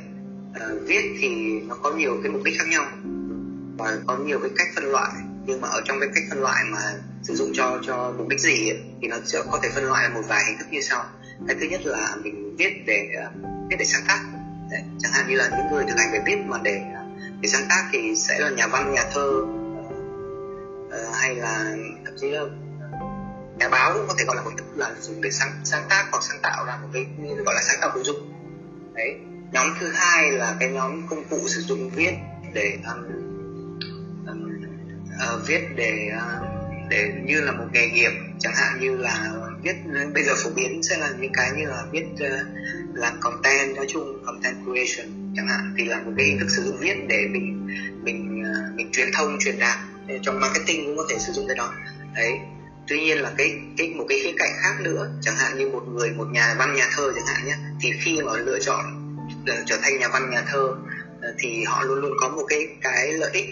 uh, 0.56 0.86
viết 0.86 1.16
thì 1.20 1.60
nó 1.60 1.74
có 1.82 1.90
nhiều 1.90 2.20
cái 2.22 2.32
mục 2.32 2.42
đích 2.44 2.54
khác 2.58 2.64
nhau 2.68 2.84
và 3.78 3.98
có 4.06 4.16
nhiều 4.16 4.38
cái 4.40 4.50
cách 4.56 4.68
phân 4.74 4.84
loại. 4.84 5.12
Nhưng 5.46 5.60
mà 5.60 5.68
ở 5.68 5.80
trong 5.84 6.00
cái 6.00 6.08
cách 6.14 6.24
phân 6.30 6.40
loại 6.40 6.64
mà 6.72 6.80
sử 7.22 7.34
dụng 7.34 7.50
cho 7.54 7.78
cho 7.86 8.14
mục 8.18 8.28
đích 8.28 8.40
gì 8.40 8.68
ấy, 8.68 8.78
thì 9.02 9.08
nó 9.08 9.16
sẽ 9.24 9.42
có 9.50 9.58
thể 9.62 9.68
phân 9.74 9.84
loại 9.84 10.08
một 10.08 10.22
vài 10.28 10.44
hình 10.44 10.58
thức 10.58 10.66
như 10.70 10.80
sau. 10.80 11.04
Cái 11.48 11.56
thứ 11.60 11.66
nhất 11.66 11.80
là 11.84 12.16
mình 12.22 12.56
viết 12.56 12.72
để 12.86 13.08
ờ, 13.16 13.30
viết 13.70 13.76
để 13.78 13.84
sáng 13.84 14.02
tác. 14.08 14.20
Đấy, 14.70 14.82
chẳng 14.98 15.12
hạn 15.12 15.28
như 15.28 15.36
là 15.36 15.48
những 15.48 15.66
người 15.72 15.84
thực 15.88 15.98
hành 15.98 16.12
về 16.12 16.20
viết 16.26 16.36
mà 16.46 16.58
để 16.62 16.80
ờ, 16.94 17.02
để 17.40 17.48
sáng 17.48 17.66
tác 17.68 17.88
thì 17.92 18.16
sẽ 18.16 18.38
là 18.40 18.50
nhà 18.50 18.66
văn 18.66 18.94
nhà 18.94 19.04
thơ 19.14 19.42
uh, 20.86 21.14
hay 21.14 21.34
là 21.34 21.76
thậm 22.04 22.14
chí 22.20 22.30
là 22.30 22.42
nhà 23.58 23.68
báo 23.68 23.92
cũng 23.94 24.04
có 24.08 24.14
thể 24.18 24.24
gọi 24.24 24.36
là 24.36 24.42
một 24.42 24.50
thức 24.56 24.66
là 24.76 24.94
dùng 25.00 25.20
để 25.20 25.30
sáng 25.30 25.52
sáng 25.64 25.84
tác 25.88 26.06
hoặc 26.10 26.22
sáng 26.22 26.38
tạo 26.42 26.64
ra 26.66 26.78
một 26.82 26.88
cái 26.92 27.06
gọi 27.44 27.54
là 27.54 27.62
sáng 27.62 27.78
tạo 27.80 27.90
nội 27.94 28.04
dung. 28.04 28.16
Đấy 28.94 29.18
nhóm 29.52 29.66
thứ 29.80 29.92
hai 29.94 30.32
là 30.32 30.56
cái 30.60 30.68
nhóm 30.68 31.06
công 31.08 31.24
cụ 31.30 31.38
sử 31.46 31.60
dụng 31.60 31.90
viết 31.90 32.12
để 32.52 32.78
um, 32.86 33.02
um, 34.26 34.62
uh, 35.34 35.46
viết 35.46 35.60
để 35.76 36.08
uh, 36.16 36.46
để 36.90 37.12
như 37.24 37.40
là 37.40 37.52
một 37.52 37.64
nghề 37.72 37.88
nghiệp. 37.88 38.10
Chẳng 38.38 38.52
hạn 38.56 38.80
như 38.80 38.96
là 38.96 39.32
viết 39.62 39.76
bây 40.14 40.24
giờ 40.24 40.32
phổ 40.44 40.50
biến 40.50 40.82
sẽ 40.82 40.98
là 40.98 41.10
những 41.20 41.32
cái 41.32 41.50
như 41.56 41.66
là 41.66 41.84
viết 41.92 42.06
uh, 42.14 42.46
làm 42.94 43.20
content 43.20 43.76
nói 43.76 43.86
chung 43.88 44.24
content 44.26 44.56
creation. 44.64 45.32
Chẳng 45.36 45.48
hạn 45.48 45.74
thì 45.78 45.84
là 45.84 46.02
một 46.02 46.12
cái 46.16 46.26
hình 46.26 46.38
thức 46.38 46.50
sử 46.56 46.62
dụng 46.62 46.76
viết 46.80 46.94
để 47.08 47.26
mình 47.32 47.68
mình 48.02 48.42
uh, 48.42 48.76
mình 48.76 48.88
truyền 48.92 49.08
thông 49.14 49.36
truyền 49.40 49.58
đạt 49.58 49.78
trong 50.22 50.40
marketing 50.40 50.86
cũng 50.86 50.96
có 50.96 51.04
thể 51.10 51.18
sử 51.18 51.32
dụng 51.32 51.48
cái 51.48 51.56
đó. 51.56 51.74
Đấy. 52.14 52.32
Tuy 52.88 53.00
nhiên 53.00 53.18
là 53.18 53.32
cái 53.38 53.54
cái 53.76 53.94
một 53.94 54.04
cái 54.08 54.20
khía 54.22 54.32
cạnh 54.38 54.50
khác 54.62 54.74
nữa 54.80 55.10
chẳng 55.20 55.36
hạn 55.36 55.58
như 55.58 55.68
một 55.68 55.82
người 55.88 56.10
một 56.10 56.26
nhà 56.32 56.54
văn 56.58 56.74
nhà 56.74 56.88
thơ 56.96 57.12
chẳng 57.14 57.26
hạn 57.26 57.46
nhé 57.46 57.54
thì 57.80 57.92
khi 58.00 58.22
mà 58.22 58.32
lựa 58.36 58.58
chọn 58.60 59.05
trở 59.66 59.76
thành 59.82 59.98
nhà 59.98 60.08
văn 60.12 60.30
nhà 60.30 60.42
thơ 60.52 60.76
ờ, 61.22 61.34
thì 61.38 61.64
họ 61.64 61.82
luôn 61.82 61.98
luôn 61.98 62.12
có 62.20 62.28
một 62.28 62.42
cái 62.48 62.68
cái 62.82 63.12
lợi 63.12 63.30
ích 63.32 63.44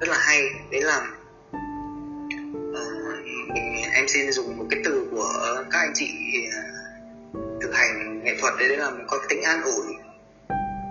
rất 0.00 0.08
là 0.08 0.18
hay. 0.18 0.42
Đấy 0.70 0.82
là 0.82 1.06
uh, 2.70 3.24
mình 3.54 3.82
em 3.92 4.08
xin 4.08 4.32
dùng 4.32 4.56
một 4.56 4.64
cái 4.70 4.80
từ 4.84 5.08
của 5.10 5.64
các 5.70 5.78
anh 5.78 5.92
chị 5.94 6.10
ờ, 6.52 6.60
thực 7.62 7.74
hành 7.74 8.24
nghệ 8.24 8.36
thuật 8.40 8.54
đấy, 8.58 8.68
đấy 8.68 8.78
là 8.78 8.92
có 9.06 9.18
cái 9.18 9.26
tính 9.28 9.42
an 9.42 9.62
ủi. 9.62 9.94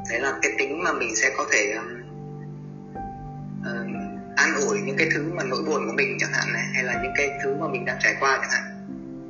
Đấy 0.09 0.19
là 0.19 0.39
cái 0.41 0.51
tính 0.57 0.83
mà 0.83 0.93
mình 0.93 1.15
sẽ 1.15 1.33
có 1.37 1.45
thể 1.51 1.73
um, 1.73 2.01
uh, 3.61 4.37
an 4.37 4.55
ủi 4.67 4.79
những 4.79 4.97
cái 4.97 5.09
thứ 5.13 5.23
mà 5.33 5.43
nỗi 5.43 5.63
buồn 5.63 5.87
của 5.87 5.93
mình 5.95 6.17
chẳng 6.19 6.33
hạn 6.33 6.53
này 6.53 6.63
hay 6.73 6.83
là 6.83 6.99
những 7.03 7.13
cái 7.15 7.29
thứ 7.43 7.55
mà 7.59 7.67
mình 7.67 7.85
đang 7.85 7.97
trải 8.01 8.15
qua 8.19 8.37
chẳng 8.41 8.51
hạn. 8.51 8.63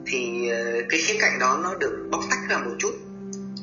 Thì 0.08 0.50
uh, 0.52 0.86
cái 0.90 1.00
khía 1.00 1.18
cạnh 1.20 1.40
đó 1.40 1.60
nó 1.64 1.76
được 1.76 2.08
bóc 2.12 2.22
tách 2.30 2.40
ra 2.50 2.58
một 2.58 2.76
chút 2.80 2.92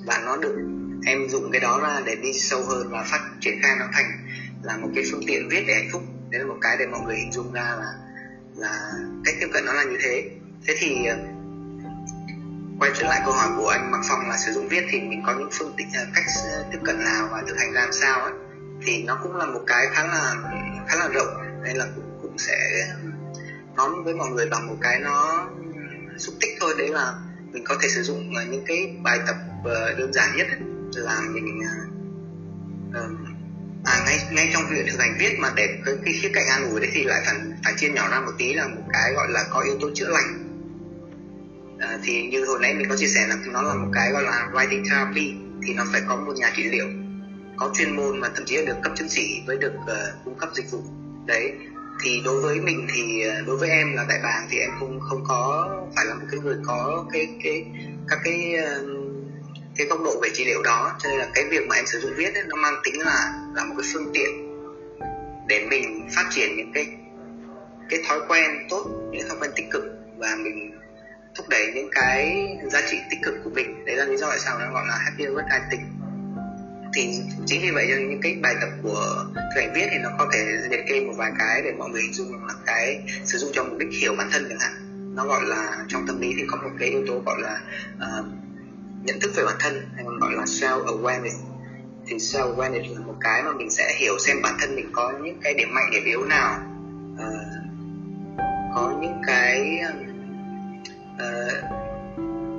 và 0.07 0.23
nó 0.27 0.37
được 0.37 0.57
em 1.07 1.29
dùng 1.29 1.51
cái 1.53 1.61
đó 1.61 1.81
ra 1.83 2.01
để 2.05 2.17
đi 2.23 2.33
sâu 2.33 2.63
hơn 2.63 2.89
và 2.91 3.03
phát 3.03 3.21
triển 3.41 3.55
khai 3.63 3.77
nó 3.79 3.87
thành 3.93 4.27
là 4.63 4.77
một 4.77 4.89
cái 4.95 5.05
phương 5.11 5.23
tiện 5.27 5.49
viết 5.49 5.65
để 5.67 5.75
hạnh 5.75 5.89
phúc. 5.93 6.03
Đấy 6.31 6.41
là 6.41 6.47
một 6.47 6.59
cái 6.61 6.77
để 6.79 6.87
mọi 6.87 7.01
người 7.01 7.17
hình 7.17 7.33
dung 7.33 7.53
ra 7.53 7.77
là 7.79 7.93
là 8.57 8.93
cách 9.25 9.35
tiếp 9.41 9.49
cận 9.53 9.65
nó 9.67 9.73
là 9.73 9.85
như 9.85 9.97
thế. 10.03 10.31
Thế 10.67 10.75
thì 10.79 11.07
ờ, 11.07 11.17
quay 12.79 12.91
trở 12.95 13.07
lại 13.07 13.21
câu 13.25 13.35
hỏi 13.35 13.49
của 13.57 13.69
anh 13.69 13.91
mặc 13.91 14.01
phòng 14.09 14.29
là 14.29 14.37
sử 14.37 14.53
dụng 14.53 14.69
viết 14.69 14.85
thì 14.91 15.01
mình 15.01 15.23
có 15.27 15.35
những 15.39 15.49
phương 15.53 15.75
tiện 15.77 15.87
ờ, 15.95 16.07
cách 16.15 16.25
ờ, 16.53 16.65
tiếp 16.73 16.79
cận 16.85 17.05
nào 17.05 17.29
và 17.33 17.43
thực 17.49 17.59
hành 17.59 17.73
làm 17.73 17.93
sao 17.93 18.21
ấy 18.21 18.33
thì 18.87 19.03
nó 19.03 19.19
cũng 19.23 19.37
là 19.37 19.47
một 19.47 19.61
cái 19.67 19.87
khá 19.93 20.05
là 20.05 20.35
khá 20.89 20.97
là 20.97 21.09
rộng 21.09 21.63
nên 21.65 21.77
là 21.77 21.87
cũng, 21.95 22.19
cũng 22.23 22.39
sẽ 22.39 22.57
nói 23.77 23.91
với 24.05 24.15
mọi 24.15 24.31
người 24.31 24.47
bằng 24.51 24.67
một 24.67 24.77
cái 24.81 25.01
nó 25.01 25.49
xúc 26.19 26.35
tích 26.41 26.51
thôi. 26.61 26.75
Đấy 26.79 26.89
là 26.89 27.15
mình 27.53 27.65
có 27.67 27.77
thể 27.83 27.89
sử 27.89 28.03
dụng 28.03 28.33
những 28.51 28.65
cái 28.67 28.97
bài 29.03 29.19
tập 29.27 29.37
đơn 29.99 30.13
giản 30.13 30.37
nhất 30.37 30.47
ấy, 30.47 30.72
là 31.01 31.21
mình 31.33 31.61
uh, 32.89 33.19
à 33.85 34.03
ngay 34.07 34.19
ngay 34.33 34.51
trong 34.53 34.63
việc 34.71 34.87
thực 34.91 35.01
hành 35.01 35.17
viết 35.19 35.37
mà 35.39 35.53
để 35.57 35.67
cái, 35.85 35.95
cái 36.05 36.15
khía 36.21 36.31
cạnh 36.35 36.47
an 36.51 36.71
ủi 36.71 36.81
đấy 36.81 36.91
thì 36.93 37.05
lại 37.05 37.23
phải 37.27 37.35
phải 37.65 37.75
chia 37.77 37.89
nhỏ 37.89 38.09
ra 38.11 38.21
một 38.21 38.33
tí 38.39 38.55
là 38.55 38.69
một 38.69 38.83
cái 38.93 39.13
gọi 39.13 39.29
là 39.31 39.45
có 39.51 39.61
yếu 39.61 39.79
tố 39.81 39.91
chữa 39.95 40.09
lành. 40.09 40.49
À, 41.79 41.99
thì 42.05 42.23
như 42.23 42.45
hồi 42.47 42.59
nãy 42.63 42.75
mình 42.75 42.89
có 42.89 42.97
chia 42.97 43.07
sẻ 43.07 43.27
là 43.27 43.37
nó 43.47 43.63
là 43.63 43.75
một 43.75 43.89
cái 43.93 44.13
gọi 44.13 44.23
là 44.23 44.49
writing 44.53 44.85
therapy 44.91 45.35
thì 45.67 45.75
nó 45.75 45.85
phải 45.93 46.03
có 46.09 46.17
một 46.17 46.33
nhà 46.37 46.53
trị 46.57 46.63
liệu 46.63 46.87
có 47.57 47.71
chuyên 47.75 47.97
môn 47.97 48.21
mà 48.21 48.29
thậm 48.35 48.45
chí 48.47 48.57
là 48.57 48.63
được 48.67 48.81
cấp 48.83 48.93
chứng 48.97 49.09
chỉ 49.11 49.43
với 49.47 49.57
được 49.57 49.73
uh, 49.75 50.25
cung 50.25 50.39
cấp 50.39 50.49
dịch 50.55 50.71
vụ. 50.71 50.83
Đấy 51.27 51.53
thì 52.05 52.23
đối 52.25 52.43
với 52.43 52.61
mình 52.61 52.87
thì 52.95 53.23
ờ, 53.23 53.43
đối 53.47 53.57
với 53.57 53.71
em 53.71 53.95
là 53.95 54.05
đại 54.09 54.19
bàng 54.23 54.47
thì 54.51 54.59
em 54.59 54.71
không 54.79 55.01
không 55.01 55.25
có 55.29 55.71
phải 55.97 56.05
là 56.07 56.15
một 56.15 56.27
cái 56.31 56.41
người 56.41 56.57
có 56.67 57.05
cái 57.13 57.29
cái 57.45 57.65
các 58.09 58.19
cái 58.25 58.55
uh, 58.59 59.02
cái 59.77 59.87
góc 59.87 59.99
độ 60.05 60.21
về 60.23 60.29
trị 60.35 60.45
liệu 60.45 60.63
đó 60.63 60.97
cho 61.03 61.09
nên 61.09 61.19
là 61.19 61.29
cái 61.35 61.45
việc 61.51 61.67
mà 61.69 61.77
em 61.77 61.87
sử 61.87 62.01
dụng 62.01 62.13
viết 62.17 62.35
ấy, 62.35 62.45
nó 62.49 62.57
mang 62.57 62.75
tính 62.85 63.01
là 63.01 63.33
là 63.55 63.65
một 63.65 63.75
cái 63.79 63.91
phương 63.93 64.11
tiện 64.15 64.31
để 65.49 65.67
mình 65.71 66.09
phát 66.17 66.29
triển 66.31 66.57
những 66.57 66.73
cái 66.75 66.87
cái 67.91 68.01
thói 68.09 68.21
quen 68.29 68.67
tốt 68.71 68.87
những 69.11 69.29
thói 69.29 69.39
quen 69.41 69.51
tích 69.57 69.67
cực 69.71 69.83
và 70.17 70.37
mình 70.39 70.79
thúc 71.35 71.49
đẩy 71.49 71.73
những 71.75 71.89
cái 71.93 72.49
giá 72.73 72.81
trị 72.91 72.97
tích 73.11 73.19
cực 73.23 73.35
của 73.45 73.51
mình. 73.51 73.85
Đấy 73.85 73.97
là 73.97 74.05
lý 74.05 74.17
do 74.17 74.29
tại 74.29 74.39
sao 74.39 74.59
nó 74.59 74.73
gọi 74.73 74.87
là 74.89 74.99
happy 75.05 75.25
work 75.25 75.49
ethic 75.51 75.81
thì 76.95 77.21
chính 77.47 77.63
vì 77.63 77.71
vậy 77.71 77.87
những 77.87 78.21
cái 78.23 78.39
bài 78.43 78.55
tập 78.61 78.69
của 78.83 79.25
thực 79.35 79.61
hành 79.61 79.73
viết 79.75 79.87
thì 79.91 79.99
nó 80.03 80.11
có 80.19 80.31
thể 80.33 80.39
liệt 80.71 80.81
kê 80.89 81.01
một 81.01 81.13
vài 81.17 81.33
cái 81.39 81.63
để 81.65 81.73
mọi 81.73 81.91
người 81.91 82.03
hình 82.03 82.13
dung 82.13 82.47
là 82.47 82.55
cái 82.67 83.03
sử 83.25 83.39
dụng 83.39 83.51
cho 83.55 83.65
mục 83.65 83.79
đích 83.79 83.89
hiểu 84.01 84.15
bản 84.19 84.29
thân 84.33 84.47
chẳng 84.49 84.59
hạn. 84.61 84.73
Nó 85.17 85.27
gọi 85.27 85.43
là 85.45 85.85
trong 85.89 86.07
tâm 86.07 86.21
lý 86.21 86.35
thì 86.37 86.45
có 86.47 86.57
một 86.57 86.71
cái 86.79 86.89
yếu 86.89 87.05
tố 87.07 87.23
gọi 87.27 87.41
là 87.41 87.61
uh, 87.97 88.27
nhận 89.05 89.21
thức 89.21 89.31
về 89.37 89.45
bản 89.45 89.57
thân 89.61 89.89
hay 89.95 90.05
còn 90.05 90.21
gọi 90.21 90.33
là 90.33 90.45
self 90.45 90.85
awareness 90.85 91.53
thì 92.07 92.17
self 92.17 92.57
awareness 92.57 92.95
là 92.95 93.07
một 93.07 93.15
cái 93.21 93.43
mà 93.43 93.53
mình 93.53 93.71
sẽ 93.71 93.95
hiểu 93.99 94.19
xem 94.19 94.43
bản 94.43 94.57
thân 94.61 94.77
mình 94.77 94.91
có 94.93 95.13
những 95.23 95.41
cái 95.43 95.55
điểm 95.55 95.75
mạnh 95.75 95.91
điểm 95.93 96.05
yếu 96.05 96.25
nào. 96.25 96.61
Uh, 97.13 97.63
có 98.75 98.99
những 99.03 99.23
cái 99.27 99.81
uh, 101.15 101.65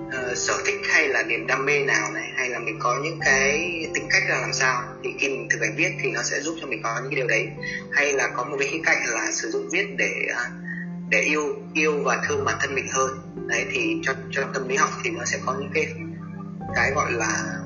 uh, 0.08 0.38
sở 0.38 0.54
thích 0.66 0.82
hay 0.94 1.08
là 1.08 1.24
niềm 1.24 1.48
đam 1.48 1.66
mê 1.66 1.80
nào 1.80 2.12
này 2.12 2.32
hay 2.36 2.50
là 2.50 2.60
mình 2.60 2.80
có 2.80 3.00
những 3.04 3.20
cái 3.26 3.52
tính 3.94 4.08
cách 4.10 4.24
là 4.30 4.42
làm 4.42 4.54
sao. 4.54 4.84
Thì 5.04 5.10
khi 5.20 5.30
mình 5.30 5.48
thực 5.50 5.62
hành 5.62 5.76
viết 5.76 5.92
thì 6.04 6.12
nó 6.12 6.24
sẽ 6.24 6.40
giúp 6.40 6.56
cho 6.62 6.68
mình 6.68 6.82
có 6.84 7.00
những 7.02 7.10
cái 7.12 7.16
điều 7.16 7.28
đấy. 7.28 7.48
Hay 7.92 8.14
là 8.14 8.28
có 8.36 8.44
một 8.44 8.56
cái 8.60 8.68
khía 8.68 8.82
cạnh 8.84 8.98
là 9.08 9.32
sử 9.32 9.52
dụng 9.52 9.70
viết 9.72 9.88
để 9.98 10.12
để 11.10 11.22
yêu 11.22 11.56
yêu 11.74 12.04
và 12.04 12.22
thương 12.28 12.46
bản 12.46 12.58
thân 12.62 12.76
mình 12.76 12.88
hơn. 12.94 13.10
Đấy 13.48 13.66
thì 13.72 13.98
cho 14.04 14.14
cho 14.32 14.44
tâm 14.54 14.68
lý 14.68 14.76
học 14.76 14.90
thì 15.04 15.10
nó 15.10 15.26
sẽ 15.26 15.40
có 15.46 15.56
những 15.60 15.72
cái 15.74 15.86
cái 16.76 16.92
gọi 16.92 17.12
là 17.12 17.60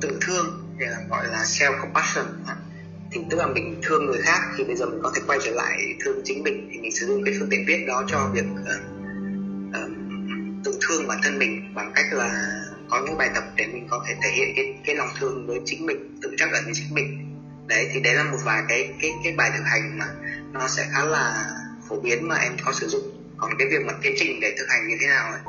tự 0.00 0.18
thương 0.20 0.76
hay 0.78 0.88
là 0.88 0.98
gọi 1.10 1.26
là 1.26 1.42
self 1.42 1.80
compassion 1.80 2.26
thì 3.12 3.20
tức 3.30 3.36
là 3.36 3.46
mình 3.46 3.80
thương 3.82 4.06
người 4.06 4.22
khác 4.22 4.40
thì 4.56 4.64
bây 4.64 4.76
giờ 4.76 4.86
mình 4.86 5.00
có 5.02 5.12
thể 5.14 5.22
quay 5.26 5.38
trở 5.44 5.50
lại 5.50 5.78
thương 6.04 6.20
chính 6.24 6.42
mình 6.42 6.68
thì 6.72 6.78
mình 6.80 6.92
sử 6.92 7.06
dụng 7.06 7.22
cái 7.24 7.34
phương 7.38 7.48
tiện 7.50 7.64
viết 7.66 7.84
đó 7.88 8.04
cho 8.08 8.30
việc 8.32 8.44
uh, 8.52 8.82
uh, 9.68 9.90
tự 10.64 10.78
thương 10.80 11.08
bản 11.08 11.18
thân 11.22 11.38
mình 11.38 11.74
bằng 11.74 11.92
cách 11.94 12.06
là 12.12 12.60
có 12.90 13.02
những 13.06 13.18
bài 13.18 13.30
tập 13.34 13.44
để 13.56 13.66
mình 13.66 13.86
có 13.90 14.04
thể 14.08 14.14
thể 14.22 14.30
hiện 14.30 14.48
cái 14.56 14.74
cái 14.86 14.96
lòng 14.96 15.08
thương 15.20 15.46
với 15.46 15.60
chính 15.64 15.86
mình 15.86 16.18
tự 16.22 16.34
trắc 16.38 16.52
ẩn 16.52 16.64
với 16.64 16.74
chính 16.74 16.94
mình. 16.94 17.24
Đấy 17.66 17.88
thì 17.92 18.00
đấy 18.00 18.14
là 18.14 18.24
một 18.24 18.38
vài 18.44 18.62
cái 18.68 18.94
cái 19.02 19.10
cái 19.24 19.32
bài 19.32 19.50
thực 19.56 19.64
hành 19.64 19.98
mà 19.98 20.06
nó 20.52 20.68
sẽ 20.68 20.86
khá 20.92 21.04
là 21.04 21.50
phổ 21.88 22.00
biến 22.00 22.28
mà 22.28 22.36
em 22.36 22.56
có 22.64 22.72
sử 22.72 22.88
dụng. 22.88 23.02
Còn 23.36 23.50
cái 23.58 23.68
việc 23.70 23.86
mà 23.86 23.92
tiến 24.02 24.14
trình 24.16 24.40
để 24.40 24.54
thực 24.58 24.66
hành 24.68 24.88
như 24.88 24.96
thế 25.00 25.06
nào 25.06 25.32
ấy, 25.32 25.40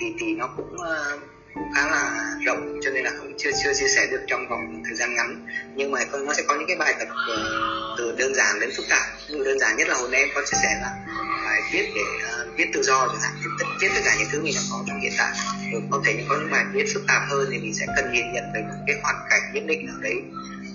thì 0.00 0.06
thì 0.18 0.34
nó 0.34 0.46
cũng 0.56 0.74
uh, 0.74 1.22
cũng 1.54 1.72
khá 1.74 1.88
là 1.90 2.34
rộng 2.46 2.80
cho 2.82 2.90
nên 2.90 3.04
là 3.04 3.12
cũng 3.20 3.32
chưa 3.38 3.50
chưa 3.64 3.74
chia 3.74 3.88
sẻ 3.88 4.06
được 4.10 4.20
trong 4.26 4.48
vòng 4.48 4.82
thời 4.84 4.94
gian 4.94 5.14
ngắn. 5.14 5.46
Nhưng 5.76 5.90
mà 5.90 6.00
nó 6.26 6.34
sẽ 6.34 6.42
có 6.48 6.54
những 6.54 6.68
cái 6.68 6.76
bài 6.76 6.94
tập 6.98 7.08
ờ, 7.28 7.94
từ 7.98 8.14
đơn 8.18 8.34
giản 8.34 8.60
đến 8.60 8.70
phức 8.76 8.86
tạp. 8.90 9.02
Như 9.28 9.44
đơn 9.44 9.58
giản 9.58 9.76
nhất 9.76 9.88
là 9.88 9.94
hồi 9.94 10.08
nãy 10.12 10.20
em 10.20 10.28
có 10.34 10.40
chia 10.40 10.58
sẻ 10.62 10.78
là 10.82 10.96
bài 11.44 11.60
viết 11.72 11.86
để 11.94 12.02
uh, 12.02 12.56
viết 12.56 12.66
tự 12.74 12.82
do 12.82 13.08
chẳng 13.08 13.20
hạn 13.20 13.32
viết, 13.42 13.66
viết 13.80 13.88
tất 13.94 14.00
cả 14.04 14.14
những 14.18 14.28
thứ 14.32 14.42
mình 14.42 14.54
đang 14.56 14.64
có 14.70 14.84
trong 14.88 15.00
hiện 15.00 15.12
tại. 15.18 15.32
Rồi 15.72 15.82
có 15.90 16.02
thể 16.04 16.24
có 16.28 16.36
những 16.36 16.50
bài 16.50 16.64
viết 16.72 16.84
phức 16.94 17.02
tạp 17.06 17.22
hơn 17.28 17.48
thì 17.52 17.58
mình 17.58 17.74
sẽ 17.74 17.86
cần 17.96 18.12
nhìn 18.12 18.32
nhận 18.32 18.44
về 18.54 18.60
những 18.60 18.84
cái 18.86 18.96
hoàn 19.02 19.16
cảnh 19.30 19.42
nhất 19.54 19.64
định 19.66 19.86
nào 19.86 19.96
đấy 20.00 20.14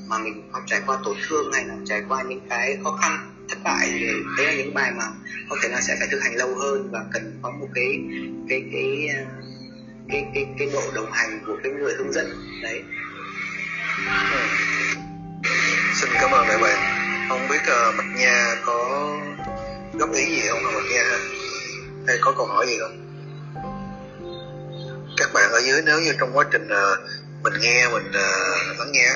mà 0.08 0.18
mình 0.18 0.50
có 0.52 0.62
trải 0.68 0.82
qua 0.86 0.98
tổn 1.06 1.18
thương 1.28 1.54
hay 1.54 1.66
là 1.66 1.76
trải 1.86 2.02
qua 2.10 2.24
những 2.24 2.48
cái 2.50 2.78
khó 2.84 3.00
khăn 3.02 3.34
thất 3.50 3.58
bại. 3.64 3.88
Thì 3.92 4.06
đấy 4.38 4.46
là 4.48 4.54
những 4.54 4.74
bài 4.74 4.92
mà 4.92 5.06
có 5.50 5.56
thể 5.64 5.70
là 5.70 5.82
sẽ 5.82 5.96
phải 6.00 6.08
thực 6.12 6.20
hành 6.24 6.36
lâu 6.36 6.56
hơn 6.56 6.90
và 6.92 7.00
cần 7.14 7.40
có 7.42 7.52
một 7.52 7.68
cái 7.76 8.00
cái 8.50 8.64
cái, 8.74 9.08
cái 9.08 9.26
cái 10.10 10.26
cái 10.34 10.48
cái 10.60 10.70
độ 10.74 10.82
đồng 10.96 11.12
hành 11.12 11.44
của 11.48 11.58
cái 11.64 11.72
người 11.72 11.94
hướng 11.94 12.14
dẫn. 12.14 12.60
Đấy. 12.64 12.84
Ừ. 14.32 14.40
xin 15.96 16.10
cảm 16.14 16.32
ơn 16.32 16.48
đại 16.48 16.58
bạn. 16.58 17.00
Không 17.30 17.48
biết 17.50 17.60
uh, 17.62 17.96
bạch 17.98 18.18
nha 18.18 18.56
có 18.66 19.10
góp 19.94 20.14
ý 20.14 20.26
gì 20.26 20.42
không? 20.50 20.64
Bạch 20.64 20.92
nha 20.94 21.04
ha 21.04 21.18
hay 22.08 22.18
có 22.22 22.34
câu 22.38 22.46
hỏi 22.46 22.66
gì 22.68 22.78
không? 22.80 23.00
Các 25.18 25.34
bạn 25.34 25.52
ở 25.52 25.60
dưới 25.66 25.82
nếu 25.86 26.00
như 26.00 26.14
trong 26.20 26.38
quá 26.38 26.46
trình 26.52 26.66
uh, 26.66 27.00
mình 27.44 27.54
nghe 27.62 27.88
mình 27.88 28.08
uh, 28.08 28.80
lắng 28.80 28.92
nghe 28.92 29.10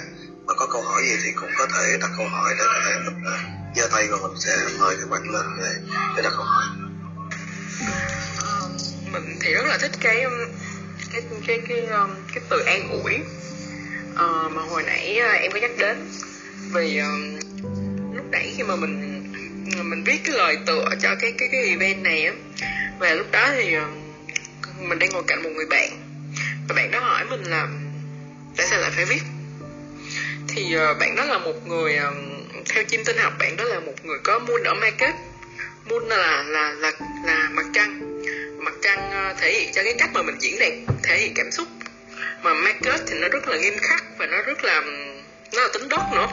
mà 0.45 0.53
có 0.57 0.67
câu 0.71 0.81
hỏi 0.81 1.01
gì 1.03 1.17
thì 1.23 1.31
cũng 1.35 1.49
có 1.57 1.67
thể 1.75 1.97
đặt 2.01 2.09
câu 2.17 2.27
hỏi 2.27 2.53
để 2.57 2.63
có 2.65 2.79
thể 2.85 2.91
mình 3.05 3.23
uh, 3.23 3.75
giơ 3.77 3.87
tay 3.91 4.07
và 4.11 4.17
mình 4.27 4.39
sẽ 4.39 4.57
mời 4.79 4.95
các 4.99 5.09
bạn 5.09 5.21
lên 5.31 5.45
để, 5.57 5.95
để 6.15 6.23
đặt 6.23 6.33
câu 6.35 6.45
hỏi. 6.45 6.65
Mình 9.11 9.39
thì 9.41 9.53
rất 9.53 9.65
là 9.65 9.77
thích 9.77 9.91
cái 9.99 10.25
cái 11.13 11.21
cái 11.47 11.59
cái 11.67 11.79
um, 11.79 12.09
cái 12.33 12.43
từ 12.49 12.59
an 12.59 12.89
ủi. 13.03 13.13
Uh, 14.13 14.51
mà 14.51 14.61
hồi 14.61 14.83
nãy 14.83 15.19
uh, 15.25 15.41
em 15.41 15.51
có 15.51 15.59
nhắc 15.59 15.71
đến 15.77 15.97
vì 16.73 16.97
um, 16.97 17.39
lúc 18.15 18.25
nãy 18.31 18.53
khi 18.57 18.63
mà 18.63 18.75
mình 18.75 19.23
mình 19.83 20.03
viết 20.03 20.17
cái 20.23 20.37
lời 20.37 20.57
tựa 20.65 20.89
cho 21.01 21.15
cái 21.19 21.33
cái 21.37 21.49
cái 21.51 21.61
event 21.69 22.03
này 22.03 22.25
á 22.25 22.33
và 22.99 23.13
lúc 23.13 23.31
đó 23.31 23.49
thì 23.55 23.77
uh, 23.77 23.83
mình 24.79 24.99
đang 24.99 25.09
ngồi 25.09 25.23
cạnh 25.27 25.43
một 25.43 25.49
người 25.55 25.65
bạn 25.65 25.89
và 26.67 26.75
bạn 26.75 26.91
đó 26.91 26.99
hỏi 26.99 27.25
mình 27.29 27.43
là 27.43 27.67
tại 28.57 28.67
sao 28.67 28.79
lại 28.81 28.91
phải 28.95 29.05
viết? 29.05 29.21
Thì 30.47 30.75
uh, 30.75 30.99
bạn 30.99 31.15
đó 31.15 31.25
là 31.25 31.37
một 31.37 31.67
người 31.67 31.99
uh, 32.07 32.13
theo 32.69 32.83
chim 32.83 33.01
tinh 33.05 33.17
học 33.17 33.33
bạn 33.39 33.55
đó 33.57 33.63
là 33.63 33.79
một 33.79 33.95
người 34.03 34.17
có 34.23 34.39
moon 34.39 34.63
ở 34.63 34.73
market. 34.73 35.15
Moon 35.85 36.03
là 36.03 36.43
là 36.43 36.73
là 36.73 36.91
là 37.25 37.49
mặt 37.51 37.65
trăng 37.73 38.06
mặt 38.67 38.73
trăng 38.81 39.11
ờ, 39.11 39.33
thể 39.37 39.51
hiện 39.51 39.73
cho 39.73 39.83
cái 39.83 39.93
cách 39.99 40.09
mà 40.13 40.21
mình 40.21 40.35
diễn 40.39 40.59
đạt 40.59 40.73
thể 41.03 41.17
hiện 41.17 41.33
cảm 41.35 41.51
xúc. 41.51 41.67
Mà 42.43 42.53
Marcus 42.53 43.01
thì 43.07 43.19
nó 43.19 43.27
rất 43.29 43.47
là 43.47 43.57
nghiêm 43.57 43.73
khắc 43.81 44.03
và 44.17 44.25
nó 44.25 44.41
rất 44.41 44.63
là 44.63 44.81
nó 45.53 45.61
là 45.61 45.67
tính 45.73 45.89
đất 45.89 46.01
nữa. 46.11 46.27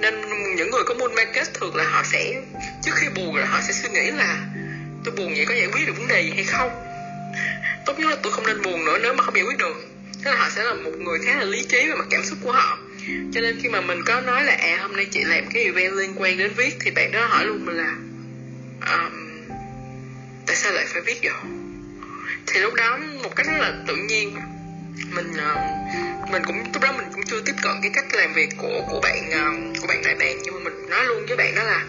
Nên 0.00 0.20
những 0.56 0.70
người 0.70 0.82
có 0.86 0.94
môn 0.94 1.14
Marcus 1.14 1.50
thường 1.54 1.76
là 1.76 1.84
họ 1.84 2.02
sẽ 2.04 2.42
trước 2.84 2.92
khi 2.94 3.06
buồn 3.16 3.36
là 3.36 3.46
họ 3.46 3.60
sẽ 3.66 3.72
suy 3.72 3.88
nghĩ 3.88 4.10
là 4.10 4.36
tôi 5.04 5.14
buồn 5.16 5.34
vậy 5.36 5.46
có 5.48 5.54
giải 5.54 5.68
quyết 5.72 5.86
được 5.86 5.92
vấn 5.98 6.08
đề 6.08 6.22
gì 6.22 6.32
hay 6.34 6.44
không. 6.44 6.70
Tốt 7.86 7.98
nhất 7.98 8.10
là 8.10 8.16
tôi 8.22 8.32
không 8.32 8.46
nên 8.46 8.62
buồn 8.62 8.84
nữa 8.84 8.98
nếu 9.02 9.14
mà 9.14 9.24
không 9.24 9.34
giải 9.34 9.44
quyết 9.44 9.58
được 9.58 9.76
thế 10.24 10.30
là 10.30 10.36
họ 10.36 10.50
sẽ 10.50 10.64
là 10.64 10.74
một 10.74 10.92
người 10.98 11.18
khá 11.18 11.38
là 11.38 11.44
lý 11.44 11.62
trí 11.68 11.88
về 11.88 11.94
mặt 11.94 12.06
cảm 12.10 12.24
xúc 12.24 12.38
của 12.42 12.52
họ. 12.52 12.78
Cho 13.32 13.40
nên 13.40 13.58
khi 13.62 13.68
mà 13.68 13.80
mình 13.80 13.98
có 14.06 14.20
nói 14.20 14.44
là 14.44 14.52
à 14.52 14.78
hôm 14.82 14.96
nay 14.96 15.06
chị 15.10 15.24
làm 15.24 15.44
cái 15.54 15.64
event 15.64 15.92
liên 15.92 16.14
quan 16.16 16.38
đến 16.38 16.52
viết 16.56 16.76
thì 16.80 16.90
bạn 16.90 17.12
đó 17.12 17.26
hỏi 17.26 17.46
luôn 17.46 17.66
mình 17.66 17.76
là 17.76 17.96
um, 18.92 19.28
tại 20.46 20.56
sao 20.56 20.72
lại 20.72 20.84
phải 20.88 21.02
viết 21.02 21.20
vậy? 21.22 21.57
Thì 22.52 22.60
lúc 22.60 22.74
đó 22.74 22.98
một 23.22 23.36
cách 23.36 23.46
rất 23.46 23.58
là 23.58 23.72
tự 23.86 23.96
nhiên. 23.96 24.36
Mình 25.10 25.32
ờ, 25.36 25.56
mình 26.32 26.42
cũng 26.46 26.58
lúc 26.72 26.82
đó 26.82 26.92
mình 26.92 27.06
cũng 27.12 27.22
chưa 27.26 27.40
tiếp 27.40 27.54
cận 27.62 27.72
cái 27.82 27.90
cách 27.94 28.04
làm 28.12 28.32
việc 28.34 28.48
của 28.56 28.82
của 28.88 29.00
bạn 29.00 29.30
ờ, 29.30 29.44
của 29.80 29.86
bạn 29.86 30.02
đại 30.04 30.14
bàng. 30.14 30.38
Nhưng 30.42 30.54
mà 30.54 30.60
mình 30.60 30.90
nói 30.90 31.04
luôn 31.04 31.26
với 31.26 31.36
bạn 31.36 31.54
đó 31.54 31.62
là 31.62 31.84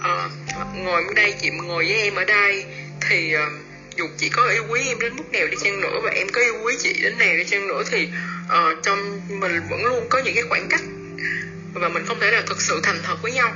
uh, 0.00 0.30
ngồi 0.76 1.04
ở 1.08 1.14
đây 1.14 1.34
chị 1.40 1.50
ngồi 1.50 1.84
với 1.84 2.02
em 2.02 2.14
ở 2.14 2.24
đây 2.24 2.64
thì 3.08 3.34
uh, 3.36 3.52
dù 3.96 4.08
chị 4.18 4.28
có 4.28 4.48
yêu 4.48 4.64
quý 4.68 4.80
em 4.86 4.98
đến 4.98 5.16
mức 5.16 5.32
nào 5.32 5.46
đi 5.46 5.56
chăng 5.64 5.80
nữa 5.80 6.00
và 6.02 6.10
em 6.10 6.26
có 6.32 6.40
yêu 6.40 6.54
quý 6.64 6.74
chị 6.78 7.02
đến 7.02 7.18
nào 7.18 7.36
đi 7.36 7.44
chăng 7.44 7.68
nữa 7.68 7.82
thì 7.90 8.08
uh, 8.46 8.82
trong 8.82 9.20
mình 9.28 9.62
vẫn 9.70 9.84
luôn 9.84 10.06
có 10.08 10.18
những 10.18 10.34
cái 10.34 10.44
khoảng 10.48 10.68
cách 10.70 10.80
và 11.74 11.88
mình 11.88 12.06
không 12.06 12.20
thể 12.20 12.30
là 12.30 12.42
thực 12.46 12.60
sự 12.60 12.80
thành 12.82 12.98
thật 13.02 13.16
với 13.22 13.32
nhau. 13.32 13.52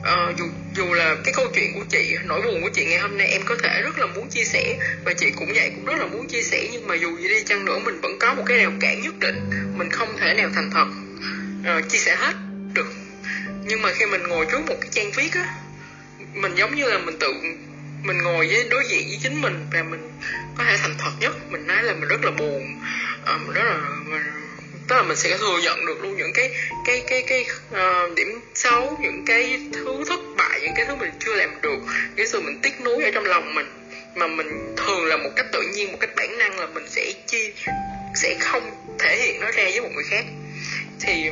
Uh, 0.00 0.36
dù 0.38 0.44
dù 0.74 0.94
là 0.94 1.16
cái 1.24 1.34
câu 1.36 1.46
chuyện 1.54 1.74
của 1.74 1.84
chị 1.88 2.16
nỗi 2.24 2.42
buồn 2.42 2.62
của 2.62 2.70
chị 2.74 2.84
ngày 2.84 2.98
hôm 2.98 3.18
nay 3.18 3.26
em 3.26 3.42
có 3.44 3.56
thể 3.62 3.82
rất 3.82 3.98
là 3.98 4.06
muốn 4.06 4.28
chia 4.28 4.44
sẻ 4.44 4.78
và 5.04 5.12
chị 5.12 5.26
cũng 5.36 5.48
vậy 5.54 5.72
cũng 5.74 5.84
rất 5.84 5.98
là 5.98 6.06
muốn 6.06 6.28
chia 6.28 6.42
sẻ 6.42 6.68
nhưng 6.72 6.86
mà 6.88 6.94
dù 6.94 7.16
gì 7.16 7.28
đi 7.28 7.42
chăng 7.42 7.64
nữa 7.64 7.78
mình 7.84 8.00
vẫn 8.00 8.18
có 8.20 8.34
một 8.34 8.42
cái 8.46 8.58
rào 8.58 8.72
cản 8.80 9.02
nhất 9.02 9.14
định 9.18 9.50
mình 9.76 9.90
không 9.90 10.16
thể 10.20 10.34
nào 10.34 10.50
thành 10.54 10.70
thật 10.70 10.86
uh, 11.78 11.88
chia 11.88 11.98
sẻ 11.98 12.16
hết 12.16 12.34
được. 12.74 12.86
Nhưng 13.64 13.82
mà 13.82 13.90
khi 13.92 14.06
mình 14.06 14.22
ngồi 14.22 14.46
trước 14.50 14.60
một 14.66 14.76
cái 14.80 14.90
trang 14.92 15.10
viết 15.16 15.34
á 15.34 15.54
mình 16.34 16.54
giống 16.54 16.74
như 16.74 16.84
là 16.90 16.98
mình 16.98 17.18
tự 17.18 17.32
mình 18.02 18.18
ngồi 18.18 18.46
với 18.46 18.68
đối 18.70 18.84
diện 18.84 19.08
với 19.08 19.18
chính 19.22 19.40
mình 19.40 19.66
và 19.72 19.82
mình 19.82 20.10
có 20.58 20.64
thể 20.64 20.76
thành 20.76 20.94
thật 20.98 21.10
nhất. 21.20 21.32
Mình 21.50 21.66
nói 21.66 21.82
là 21.82 21.92
mình 21.92 22.08
rất 22.08 22.24
là 22.24 22.30
buồn 22.30 22.80
uh, 23.22 23.40
mình 23.46 23.52
rất 23.54 23.64
là 23.64 23.78
mình, 24.06 24.22
tức 24.92 24.96
là 24.96 25.02
mình 25.02 25.16
sẽ 25.16 25.38
thừa 25.38 25.58
nhận 25.62 25.86
được 25.86 26.02
luôn 26.02 26.16
những 26.16 26.32
cái 26.34 26.50
cái 26.86 27.02
cái 27.06 27.22
cái 27.26 27.46
uh, 27.70 28.14
điểm 28.16 28.40
xấu 28.54 28.98
những 29.02 29.24
cái 29.26 29.60
thứ 29.72 30.04
thất 30.08 30.20
bại 30.36 30.60
những 30.62 30.72
cái 30.76 30.86
thứ 30.86 30.94
mình 30.94 31.10
chưa 31.18 31.34
làm 31.34 31.60
được 31.62 31.78
cái 32.16 32.26
sự 32.26 32.40
mình 32.40 32.58
tiếc 32.62 32.80
nuối 32.80 33.04
ở 33.04 33.10
trong 33.14 33.24
lòng 33.24 33.54
mình. 33.54 33.66
Mà 34.14 34.26
mình 34.26 34.74
thường 34.76 35.04
là 35.04 35.16
một 35.16 35.30
cách 35.36 35.46
tự 35.52 35.62
nhiên 35.74 35.92
một 35.92 35.98
cách 36.00 36.10
bản 36.16 36.38
năng 36.38 36.58
là 36.58 36.66
mình 36.66 36.84
sẽ 36.88 37.12
chi 37.26 37.52
sẽ 38.14 38.36
không 38.40 38.70
thể 38.98 39.16
hiện 39.16 39.40
nó 39.40 39.50
ra 39.50 39.64
với 39.64 39.80
một 39.80 39.88
người 39.94 40.04
khác. 40.10 40.24
Thì 41.00 41.30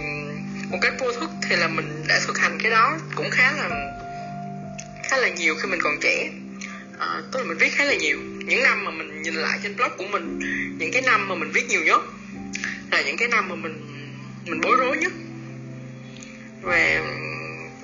một 0.70 0.78
cách 0.82 0.92
vô 0.98 1.12
thức 1.12 1.30
thì 1.48 1.56
là 1.56 1.68
mình 1.68 2.04
đã 2.08 2.20
thực 2.26 2.38
hành 2.38 2.58
cái 2.62 2.70
đó 2.70 2.98
cũng 3.14 3.30
khá 3.30 3.52
là 3.52 3.68
khá 5.04 5.16
là 5.16 5.28
nhiều 5.28 5.54
khi 5.54 5.68
mình 5.68 5.80
còn 5.82 6.00
trẻ. 6.00 6.30
À, 6.98 7.22
tức 7.32 7.38
là 7.38 7.44
mình 7.44 7.58
viết 7.58 7.70
khá 7.72 7.84
là 7.84 7.94
nhiều. 7.94 8.18
Những 8.46 8.62
năm 8.62 8.84
mà 8.84 8.90
mình 8.90 9.22
nhìn 9.22 9.34
lại 9.34 9.58
trên 9.62 9.76
blog 9.76 9.90
của 9.98 10.06
mình 10.06 10.38
những 10.78 10.92
cái 10.92 11.02
năm 11.02 11.28
mà 11.28 11.34
mình 11.34 11.50
viết 11.52 11.68
nhiều 11.68 11.82
nhất 11.84 12.00
là 12.90 13.02
những 13.02 13.16
cái 13.16 13.28
năm 13.28 13.48
mà 13.48 13.54
mình 13.54 13.86
mình 14.44 14.60
bối 14.60 14.76
rối 14.78 14.96
nhất. 14.96 15.12
Và 16.62 17.00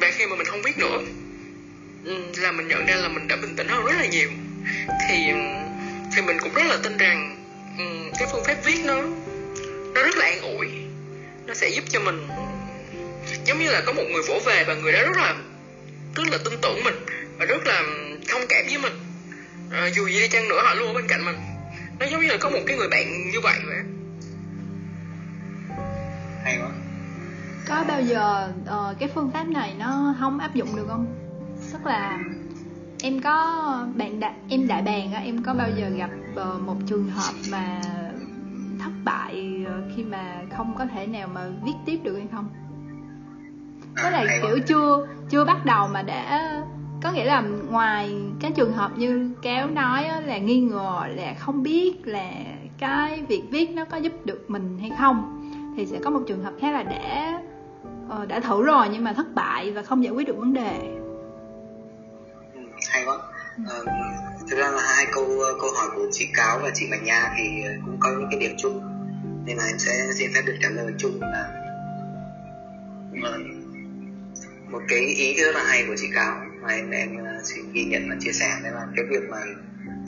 và 0.01 0.11
khi 0.11 0.27
mà 0.27 0.37
mình 0.37 0.47
không 0.47 0.63
viết 0.63 0.79
nữa 0.79 0.99
ừ, 2.05 2.15
là 2.37 2.53
mình 2.53 2.69
nhận 2.69 2.87
ra 2.87 2.97
là 2.97 3.09
mình 3.09 3.29
đã 3.29 3.37
bình 3.37 3.57
tĩnh 3.57 3.69
hơn 3.69 3.85
rất 3.85 3.97
là 3.99 4.07
nhiều. 4.07 4.29
Thì 5.09 5.17
thì 6.17 6.23
mình 6.23 6.37
cũng 6.41 6.55
rất 6.55 6.67
là 6.67 6.77
tin 6.83 6.97
rằng 6.97 7.37
ừ, 7.79 7.85
cái 8.19 8.29
phương 8.33 8.45
pháp 8.45 8.57
viết 8.65 8.79
nó 8.85 9.03
nó 9.95 10.03
rất 10.03 10.17
là 10.17 10.25
an 10.25 10.41
ủi. 10.41 10.69
Nó 11.47 11.55
sẽ 11.55 11.69
giúp 11.69 11.85
cho 11.89 12.01
mình 12.01 12.29
giống 13.45 13.59
như 13.59 13.71
là 13.71 13.83
có 13.87 13.93
một 13.93 14.05
người 14.13 14.23
vỗ 14.29 14.41
về 14.47 14.65
và 14.65 14.75
người 14.75 14.93
đó 14.93 15.03
rất 15.03 15.17
là 15.17 15.35
rất 16.15 16.29
là 16.33 16.39
tin 16.45 16.55
tưởng 16.63 16.85
mình 16.85 17.07
và 17.39 17.45
rất 17.45 17.67
là 17.67 17.83
thông 18.29 18.47
cảm 18.49 18.65
với 18.67 18.79
mình. 18.79 18.93
À, 19.73 19.91
dù 19.95 20.09
gì 20.09 20.21
đi 20.21 20.29
chăng 20.29 20.49
nữa 20.49 20.61
họ 20.65 20.75
luôn 20.75 20.89
ở 20.89 20.95
bên 20.95 21.09
cạnh 21.09 21.25
mình. 21.25 21.37
Nó 22.01 22.07
giống 22.07 22.23
như 22.23 22.29
là 22.29 22.37
có 22.37 22.51
một 22.51 22.61
cái 22.67 22.77
người 22.77 22.89
bạn 22.89 23.31
như 23.33 23.41
vậy 23.41 23.59
vậy. 23.67 23.79
Bao 27.89 28.03
giờ 28.03 28.49
uh, 28.63 28.99
cái 28.99 29.09
phương 29.09 29.31
pháp 29.31 29.49
này 29.49 29.75
nó 29.79 30.15
không 30.21 30.39
áp 30.39 30.55
dụng 30.55 30.69
được 30.77 30.87
không? 30.89 31.07
Tức 31.73 31.87
là 31.87 32.19
em 33.03 33.21
có 33.21 33.87
bạn 33.97 34.21
đại 34.21 34.33
em 34.49 34.69
đại 34.69 34.83
bàng 34.83 35.13
á 35.13 35.21
em 35.21 35.43
có 35.43 35.55
bao 35.55 35.69
giờ 35.77 35.89
gặp 35.89 36.11
uh, 36.33 36.63
một 36.63 36.77
trường 36.87 37.09
hợp 37.09 37.33
mà 37.51 37.81
thất 38.79 38.91
bại 39.05 39.65
khi 39.97 40.05
mà 40.05 40.43
không 40.57 40.75
có 40.79 40.87
thể 40.87 41.07
nào 41.07 41.29
mà 41.35 41.41
viết 41.65 41.75
tiếp 41.85 42.01
được 42.03 42.17
hay 42.17 42.27
không? 42.33 42.49
Có 44.03 44.11
là 44.11 44.25
kiểu 44.43 44.59
chưa 44.67 45.07
chưa 45.31 45.45
bắt 45.45 45.65
đầu 45.65 45.89
mà 45.89 46.03
đã 46.03 46.53
có 47.03 47.13
nghĩa 47.13 47.25
là 47.25 47.41
ngoài 47.71 48.15
cái 48.41 48.51
trường 48.51 48.73
hợp 48.73 48.99
như 48.99 49.31
kéo 49.43 49.71
nói 49.71 50.09
là 50.25 50.39
nghi 50.39 50.61
ngờ 50.61 51.01
là 51.09 51.35
không 51.39 51.63
biết 51.63 52.07
là 52.07 52.31
cái 52.79 53.23
việc 53.29 53.43
viết 53.51 53.71
nó 53.71 53.85
có 53.85 53.97
giúp 53.97 54.13
được 54.25 54.51
mình 54.51 54.79
hay 54.81 54.91
không 54.99 55.43
thì 55.77 55.87
sẽ 55.87 55.99
có 56.05 56.11
một 56.11 56.21
trường 56.27 56.45
hợp 56.45 56.53
khác 56.61 56.73
là 56.73 56.83
đã 56.83 57.41
uh, 58.07 58.29
đã 58.29 58.41
thử 58.41 58.63
rồi 58.63 58.89
nhưng 58.93 59.05
mà 59.05 59.13
thất 59.13 59.27
bại 59.35 59.73
và 59.73 59.83
không 59.83 60.05
giải 60.05 60.13
quyết 60.13 60.27
được 60.27 60.37
vấn 60.37 60.55
đề. 60.55 60.79
Ừ, 62.55 62.61
hay 62.89 63.05
quá. 63.07 63.15
Uh, 63.63 63.89
thực 64.51 64.59
ra 64.59 64.71
là 64.71 64.83
hai 64.83 65.07
câu 65.13 65.25
câu 65.61 65.71
hỏi 65.71 65.89
của 65.95 66.07
chị 66.13 66.29
cáo 66.35 66.59
và 66.63 66.71
chị 66.75 66.87
bạch 66.91 67.03
nha 67.03 67.35
thì 67.39 67.63
ờ, 67.65 67.71
cũng 67.85 67.97
có 68.01 68.11
những 68.11 68.29
cái 68.31 68.41
điểm 68.41 68.57
chung. 68.59 68.83
Nên 69.45 69.57
là 69.57 69.65
em 69.65 69.79
sẽ 69.79 69.93
xin 70.15 70.31
phép 70.35 70.43
được 70.47 70.55
trả 70.63 70.69
lời 70.69 70.93
chung 70.99 71.21
là 71.21 71.63
một 74.71 74.81
cái 74.89 75.01
ý 75.01 75.35
rất 75.35 75.55
là 75.55 75.65
hay 75.65 75.85
của 75.89 75.95
chị 75.97 76.07
cáo 76.15 76.37
mà 76.63 76.69
em 76.69 76.91
em 76.91 77.17
xin 77.45 77.73
ghi 77.73 77.85
nhận 77.85 78.09
và 78.09 78.17
chia 78.21 78.33
sẻ. 78.33 78.59
Đấy 78.63 78.73
là 78.73 78.87
cái 78.97 79.05
việc 79.11 79.31
mà 79.31 79.37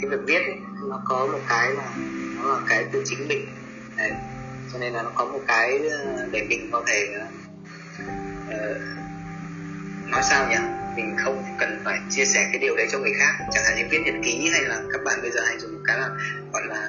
cái 0.01 0.11
việc 0.11 0.21
viết 0.27 0.39
ấy, 0.39 0.57
nó 0.89 1.03
có 1.05 1.27
một 1.33 1.41
cái 1.49 1.71
là 1.73 1.95
nó 2.37 2.53
là 2.53 2.61
cái 2.69 2.85
từ 2.93 3.03
chính 3.07 3.29
mình. 3.29 3.47
Đấy 3.97 4.11
cho 4.73 4.79
nên 4.79 4.93
là 4.93 5.03
nó 5.03 5.11
có 5.15 5.25
một 5.25 5.41
cái 5.47 5.81
để 6.33 6.47
mình 6.49 6.69
có 6.73 6.83
thể 6.87 7.07
uh, 8.49 10.11
nói 10.11 10.23
sao 10.31 10.49
nhỉ? 10.51 10.57
Mình 10.97 11.17
không 11.25 11.45
cần 11.59 11.81
phải 11.85 11.99
chia 12.11 12.25
sẻ 12.25 12.49
cái 12.53 12.59
điều 12.59 12.77
đấy 12.77 12.87
cho 12.93 12.99
người 12.99 13.13
khác. 13.19 13.45
Chẳng 13.53 13.65
hạn 13.65 13.77
như 13.77 13.85
viết 13.91 13.99
nhật 14.05 14.15
ký 14.25 14.51
hay 14.53 14.63
là 14.63 14.83
các 14.93 15.05
bạn 15.05 15.19
bây 15.23 15.31
giờ 15.31 15.41
hay 15.47 15.59
dùng 15.59 15.75
một 15.75 15.81
cái 15.87 15.99
là 15.99 16.09
gọi 16.53 16.63
là 16.67 16.89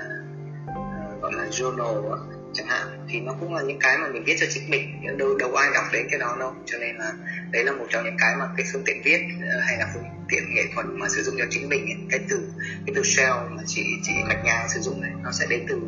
uh, 0.72 1.22
gọi 1.22 1.34
là 1.34 1.44
journal 1.52 2.18
chẳng 2.54 2.68
hạn. 2.68 3.06
Thì 3.10 3.20
nó 3.20 3.36
cũng 3.40 3.54
là 3.54 3.62
những 3.62 3.80
cái 3.80 3.98
mà 3.98 4.08
mình 4.08 4.24
viết 4.24 4.36
cho 4.40 4.46
chính 4.50 4.70
mình. 4.70 5.18
Đâu 5.18 5.38
đâu 5.38 5.56
ai 5.56 5.70
đọc 5.74 5.84
đến 5.94 6.08
cái 6.10 6.20
đó 6.20 6.36
đâu. 6.40 6.56
Cho 6.66 6.78
nên 6.78 6.96
là 6.96 7.14
đấy 7.52 7.64
là 7.64 7.72
một 7.72 7.86
trong 7.90 8.04
những 8.04 8.18
cái 8.20 8.36
mà 8.40 8.46
cái 8.58 8.66
phương 8.74 8.84
tiện 8.86 9.02
viết 9.04 9.20
ờ, 9.52 9.60
hay 9.60 9.78
là 9.78 9.88
phương 9.94 10.04
tiện 10.30 10.56
nghệ 10.56 10.64
thuật 10.74 10.86
mà 10.86 11.10
sử 11.10 11.24
dụng 11.24 11.36
cho 11.38 11.46
chính 11.50 11.70
mình 11.70 11.86
ấy. 11.86 11.98
cái 12.10 12.20
từ 12.30 12.50
cái 12.86 12.94
từ 12.96 13.04
shell 13.04 13.34
mà 13.50 13.64
chị 13.66 13.84
chị 14.04 14.14
mạch 14.28 14.44
nha 14.44 14.68
sử 14.74 14.80
dụng 14.80 15.02
này 15.02 15.12
nó 15.24 15.32
sẽ 15.32 15.46
đến 15.50 15.66
từ 15.70 15.82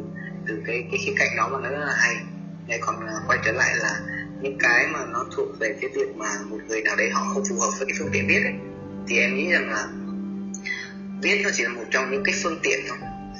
từ 0.47 0.61
cái 0.67 0.86
cái 0.91 0.99
khía 1.05 1.13
cạnh 1.17 1.38
đó 1.38 1.49
mà 1.51 1.59
nó 1.59 1.69
rất 1.69 1.86
là 1.86 1.95
hay. 1.97 2.15
Đấy, 2.67 2.80
còn 2.82 2.95
uh, 2.95 3.28
quay 3.28 3.39
trở 3.45 3.51
lại 3.51 3.76
là 3.76 3.99
những 4.41 4.57
cái 4.59 4.87
mà 4.87 4.99
nó 5.05 5.25
thuộc 5.35 5.59
về 5.59 5.75
cái 5.81 5.89
việc 5.93 6.15
mà 6.15 6.27
một 6.49 6.57
người 6.67 6.81
nào 6.81 6.95
đấy 6.95 7.09
họ 7.13 7.21
không 7.33 7.43
phù 7.49 7.55
hợp 7.59 7.71
với 7.77 7.85
cái 7.85 7.95
phương 7.99 8.09
tiện 8.13 8.27
viết 8.27 8.43
ấy 8.43 8.53
thì 9.07 9.19
em 9.19 9.35
nghĩ 9.35 9.51
rằng 9.51 9.69
là 9.69 9.87
viết 11.21 11.41
nó 11.43 11.49
chỉ 11.53 11.63
là 11.63 11.69
một 11.69 11.85
trong 11.91 12.11
những 12.11 12.23
cái 12.25 12.35
phương 12.43 12.59
tiện 12.63 12.79
thôi. 12.87 12.97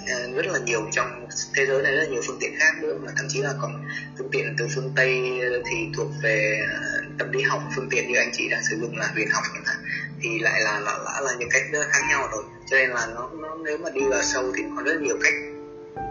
Ờ, 0.08 0.32
rất 0.36 0.46
là 0.46 0.60
nhiều 0.60 0.82
trong 0.92 1.28
thế 1.56 1.66
giới 1.66 1.82
này 1.82 1.96
rất 1.96 2.02
là 2.02 2.08
nhiều 2.08 2.22
phương 2.28 2.38
tiện 2.40 2.52
khác 2.60 2.72
nữa 2.82 2.94
mà 3.02 3.12
thậm 3.18 3.26
chí 3.30 3.42
là 3.42 3.54
còn 3.62 3.86
phương 4.18 4.30
tiện 4.32 4.56
từ 4.58 4.68
phương 4.76 4.92
tây 4.96 5.40
thì 5.72 5.88
thuộc 5.96 6.08
về 6.24 6.60
ờ, 6.72 7.02
tâm 7.18 7.32
lý 7.32 7.42
học 7.42 7.62
phương 7.76 7.90
tiện 7.92 8.08
như 8.08 8.18
anh 8.18 8.30
chị 8.34 8.50
đang 8.50 8.62
sử 8.70 8.78
dụng 8.82 8.98
là 8.98 9.08
huyền 9.14 9.28
học 9.32 9.44
chẳng 9.54 9.64
hạn 9.66 9.78
thì 10.22 10.40
lại 10.40 10.62
là 10.62 10.80
là, 10.80 10.98
là 11.06 11.22
là 11.22 11.32
những 11.40 11.50
cách 11.52 11.64
khác 11.92 12.02
nhau 12.10 12.28
rồi. 12.32 12.44
Cho 12.70 12.78
nên 12.78 12.90
là 12.90 13.08
nó, 13.16 13.30
nó 13.42 13.58
nếu 13.66 13.78
mà 13.78 13.90
đi 13.90 14.02
vào 14.10 14.22
sâu 14.22 14.52
thì 14.58 14.64
có 14.76 14.84
rất 14.84 15.02
nhiều 15.02 15.18
cách 15.24 15.34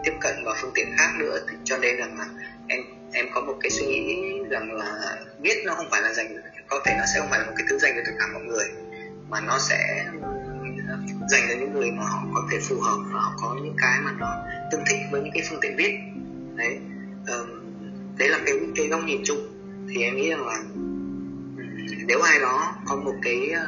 tiếp 0.05 0.13
cận 0.21 0.45
vào 0.45 0.55
phương 0.63 0.73
tiện 0.75 0.87
khác 0.99 1.11
nữa 1.19 1.39
thì 1.51 1.57
cho 1.65 1.79
nên 1.79 1.97
rằng 1.97 2.19
là 2.19 2.27
em 2.69 2.81
em 3.13 3.27
có 3.35 3.41
một 3.41 3.57
cái 3.61 3.71
suy 3.71 3.87
nghĩ 3.87 4.17
rằng 4.51 4.73
là 4.73 5.17
viết 5.41 5.63
nó 5.65 5.75
không 5.75 5.87
phải 5.91 6.03
là 6.03 6.13
dành 6.13 6.37
có 6.69 6.81
thể 6.87 6.95
nó 6.99 7.05
sẽ 7.15 7.21
không 7.21 7.31
phải 7.31 7.39
là 7.39 7.47
một 7.47 7.53
cái 7.57 7.67
thứ 7.71 7.79
dành 7.79 7.93
cho 7.97 8.03
tất 8.07 8.13
cả 8.19 8.27
mọi 8.33 8.43
người 8.43 8.65
mà 9.29 9.41
nó 9.41 9.59
sẽ 9.59 10.07
ờ, 10.89 10.99
dành 11.31 11.43
cho 11.49 11.55
những 11.61 11.73
người 11.73 11.91
mà 11.91 12.05
họ 12.05 12.23
có 12.35 12.43
thể 12.51 12.59
phù 12.69 12.81
hợp 12.81 12.99
và 13.13 13.21
họ 13.21 13.33
có 13.43 13.57
những 13.63 13.77
cái 13.79 14.01
mà 14.05 14.13
nó 14.19 14.37
tương 14.71 14.85
thích 14.87 14.99
với 15.11 15.21
những 15.23 15.33
cái 15.35 15.43
phương 15.51 15.59
tiện 15.63 15.77
viết. 15.77 15.99
Đấy 16.57 16.79
um, 17.29 17.49
đấy 18.19 18.29
là 18.29 18.39
cái 18.47 18.55
cái 18.77 18.87
góc 18.87 19.01
nhìn 19.05 19.23
chung. 19.25 19.39
Thì 19.89 20.03
em 20.03 20.17
nghĩ 20.17 20.31
rằng 20.31 20.47
là 20.47 20.63
nếu 22.07 22.21
ai 22.21 22.39
đó 22.41 22.75
có 22.87 22.97
một 22.97 23.15
cái 23.23 23.51
ờ, 23.51 23.67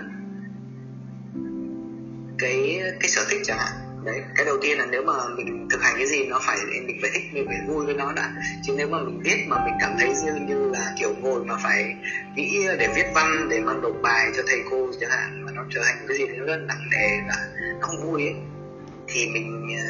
cái 2.39 2.83
cái 3.01 3.09
sở 3.09 3.25
thích 3.31 3.41
chẳng 3.45 3.59
hạn 3.59 3.82
đấy, 4.05 4.21
cái 4.37 4.47
đầu 4.47 4.57
tiên 4.63 4.79
là 4.79 4.87
nếu 4.91 5.03
mà 5.03 5.13
mình 5.37 5.69
thực 5.71 5.83
hành 5.83 5.95
cái 5.97 6.07
gì 6.07 6.25
nó 6.27 6.41
phải 6.47 6.57
mình 6.87 6.99
phải 7.01 7.11
thích 7.15 7.23
mình 7.33 7.47
phải 7.47 7.57
vui 7.69 7.85
với 7.87 7.95
nó 7.95 8.13
đã. 8.13 8.31
Chứ 8.63 8.75
nếu 8.77 8.89
mà 8.89 8.99
mình 8.99 9.21
viết 9.25 9.37
mà 9.47 9.65
mình 9.65 9.75
cảm 9.81 9.97
thấy 9.99 10.09
như 10.25 10.35
như 10.35 10.71
là 10.73 10.93
kiểu 10.99 11.15
ngồi 11.21 11.45
mà 11.45 11.57
phải 11.63 11.95
nghĩ 12.37 12.67
để 12.79 12.89
viết 12.97 13.07
văn, 13.15 13.49
để 13.51 13.61
mà 13.61 13.75
nộp 13.75 13.95
bài 14.03 14.31
cho 14.37 14.43
thầy 14.47 14.61
cô 14.71 14.91
chẳng 15.01 15.11
hạn, 15.11 15.45
mà 15.45 15.53
nó 15.53 15.63
trở 15.71 15.81
thành 15.85 16.05
cái 16.09 16.17
gì 16.17 16.25
nó 16.27 16.45
rất 16.45 16.57
nặng 16.69 16.91
nề 16.91 17.09
và 17.29 17.35
nó 17.81 17.87
không 17.87 18.07
vui 18.07 18.23
ấy, 18.23 18.35
thì 19.09 19.27
mình 19.27 19.67
ờ, 19.77 19.85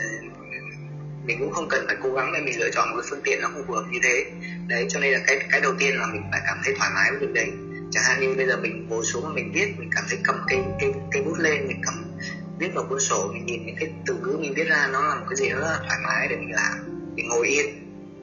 mình 1.25 1.39
cũng 1.41 1.53
không 1.53 1.69
cần 1.69 1.85
phải 1.87 1.97
cố 2.03 2.13
gắng 2.15 2.33
để 2.33 2.41
mình 2.41 2.61
lựa 2.61 2.71
chọn 2.71 2.91
một 2.91 2.97
cái 3.01 3.07
phương 3.11 3.23
tiện 3.25 3.41
nó 3.43 3.49
không 3.49 3.65
phù 3.67 3.75
hợp 3.75 3.85
như 3.91 3.99
thế. 4.03 4.25
Đấy, 4.69 4.87
cho 4.89 5.01
nên 5.01 5.13
là 5.13 5.21
cái 5.27 5.39
cái 5.51 5.61
đầu 5.61 5.73
tiên 5.79 5.95
là 5.97 6.07
mình 6.13 6.23
phải 6.31 6.41
cảm 6.47 6.59
thấy 6.65 6.75
thoải 6.79 6.91
mái 6.95 7.11
với 7.11 7.21
việc 7.21 7.33
đấy. 7.35 7.51
Chẳng 7.91 8.05
hạn 8.07 8.21
như 8.21 8.35
bây 8.37 8.47
giờ 8.47 8.57
mình 8.57 8.87
ngồi 8.89 9.05
xuống 9.05 9.35
mình 9.35 9.53
viết, 9.55 9.67
mình 9.79 9.91
cảm 9.95 10.05
thấy 10.09 10.19
cầm 10.25 10.37
cái 10.49 10.59
cái 10.81 10.91
cái 11.13 11.23
bút 11.23 11.39
lên, 11.39 11.69
mình 11.69 11.81
cầm 11.87 12.02
viết 12.63 12.75
vào 12.75 12.85
cuốn 12.89 13.01
sổ, 13.01 13.31
mình 13.33 13.47
nhìn 13.47 13.67
những 13.67 13.77
cái 13.81 13.93
từ 14.07 14.15
ngữ 14.15 14.37
mình 14.41 14.55
viết 14.55 14.65
ra, 14.65 14.89
nó 14.93 15.01
là 15.09 15.15
một 15.15 15.27
cái 15.29 15.37
gì 15.37 15.51
đó 15.51 15.57
rất 15.57 15.67
là 15.67 15.79
thoải 15.79 15.99
mái 16.05 16.29
để 16.29 16.37
mình 16.37 16.53
làm. 16.53 16.73
Mình 17.15 17.29
ngồi 17.29 17.49
yên. 17.49 17.67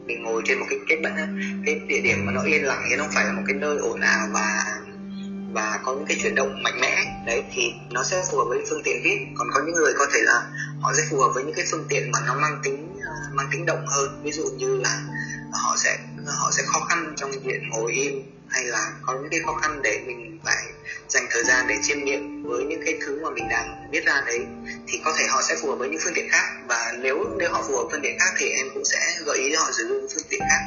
Mình 0.05 0.23
ngồi 0.23 0.41
trên 0.45 0.59
một 0.59 0.65
cái 0.69 0.79
cái 0.87 0.97
cái 1.65 1.79
địa 1.87 2.01
điểm 2.01 2.25
mà 2.25 2.31
nó 2.31 2.41
yên 2.41 2.65
lặng 2.65 2.83
chứ 2.89 2.97
nó 2.97 3.03
không 3.03 3.13
phải 3.15 3.25
là 3.25 3.31
một 3.31 3.41
cái 3.47 3.55
nơi 3.55 3.77
ồn 3.77 3.99
ào 3.99 4.27
và 4.33 4.63
và 5.53 5.79
có 5.83 5.95
những 5.95 6.05
cái 6.05 6.17
chuyển 6.21 6.35
động 6.35 6.63
mạnh 6.63 6.81
mẽ. 6.81 7.23
Đấy, 7.25 7.43
thì 7.53 7.71
nó 7.91 8.03
sẽ 8.03 8.23
phù 8.31 8.37
hợp 8.37 8.45
với 8.49 8.59
phương 8.69 8.81
tiện 8.83 9.01
viết. 9.03 9.17
Còn 9.35 9.47
có 9.53 9.61
những 9.65 9.75
người 9.75 9.93
có 9.97 10.07
thể 10.13 10.19
là 10.23 10.47
họ 10.81 10.93
sẽ 10.93 11.03
phù 11.09 11.17
hợp 11.17 11.29
với 11.33 11.43
những 11.43 11.55
cái 11.55 11.65
phương 11.71 11.85
tiện 11.89 12.11
mà 12.11 12.19
nó 12.27 12.35
mang 12.35 12.61
tính 12.63 12.95
à, 13.05 13.13
mang 13.33 13.47
tính 13.51 13.65
động 13.65 13.85
hơn. 13.87 14.21
Ví 14.23 14.31
dụ 14.31 14.43
như 14.57 14.77
là 14.77 15.01
họ 15.51 15.75
sẽ 15.77 15.97
họ 16.27 16.51
sẽ 16.51 16.63
khó 16.65 16.79
khăn 16.79 17.13
trong 17.17 17.31
việc 17.31 17.59
ngồi 17.69 17.93
im 17.93 18.21
hay 18.49 18.63
là 18.65 18.91
có 19.01 19.13
những 19.13 19.29
cái 19.31 19.39
khó 19.45 19.53
khăn 19.53 19.81
để 19.81 20.01
mình 20.05 20.39
phải 20.43 20.63
dành 21.09 21.27
thời 21.31 21.43
gian 21.43 21.67
để 21.67 21.75
chiêm 21.81 22.03
nghiệm 22.03 22.43
với 22.43 22.63
những 22.63 22.81
cái 22.85 22.95
thứ 23.05 23.19
mà 23.23 23.29
mình 23.29 23.47
đang 23.49 23.89
viết 23.91 24.05
ra 24.05 24.21
đấy 24.25 24.39
thì 24.87 24.99
có 25.05 25.13
thể 25.19 25.25
họ 25.29 25.41
sẽ 25.49 25.55
phù 25.61 25.69
hợp 25.69 25.75
với 25.75 25.89
những 25.89 25.99
phương 26.03 26.13
tiện 26.15 26.29
khác. 26.29 26.45
Và 26.67 26.93
nếu 26.99 27.25
nếu 27.39 27.51
họ 27.51 27.63
phù 27.67 27.75
hợp 27.77 27.87
phương 27.91 28.01
tiện 28.03 28.19
khác 28.19 28.33
thì 28.37 28.49
em 28.49 28.67
cũng 28.73 28.85
sẽ 28.85 28.97
gợi 29.25 29.37
ý 29.37 29.49
cho 29.53 29.59
họ 29.59 29.71
sử 29.71 29.87
dụng 29.87 30.07
phương 30.13 30.23
tiện 30.29 30.39
khác. 30.39 30.61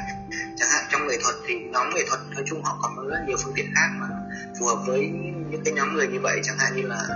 Chẳng 0.57 0.69
hạn 0.69 0.83
trong 0.91 1.07
nghệ 1.07 1.17
thuật 1.23 1.35
thì 1.47 1.55
nhóm 1.55 1.95
nghệ 1.95 2.03
thuật 2.07 2.19
nói 2.31 2.43
chung 2.45 2.63
họ 2.63 2.77
còn 2.81 2.91
có 2.95 3.03
rất 3.09 3.19
nhiều 3.27 3.37
phương 3.43 3.53
tiện 3.55 3.65
khác 3.75 3.87
mà 3.99 4.07
phù 4.59 4.63
phù 4.63 4.65
hợp 4.65 4.83
với 4.87 4.99
những 5.49 5.61
cái 5.65 5.73
nhóm 5.73 5.93
người 5.93 6.07
như 6.07 6.19
vậy. 6.23 6.39
Chẳng 6.43 6.57
hạn 6.57 6.75
như 6.75 6.83
là 6.87 7.07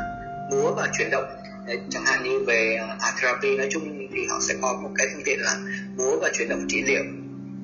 múa 0.52 0.72
và 0.72 0.88
chuyển 0.98 1.10
động. 1.12 1.26
Đấy, 1.68 1.78
chẳng 1.90 2.06
hạn 2.06 2.24
như 2.24 2.40
về 2.48 2.78
art 3.00 3.16
therapy 3.22 3.58
nói 3.58 3.68
chung 3.72 4.08
thì 4.14 4.26
họ 4.26 4.40
sẽ 4.48 4.54
có 4.62 4.74
một 4.84 4.90
cái 4.96 5.08
phương 5.14 5.24
tiện 5.26 5.40
là 5.40 5.56
múa 5.98 6.18
và 6.22 6.30
chuyển 6.34 6.50
động 6.50 6.66
trị 6.68 6.82
liệu 6.82 7.04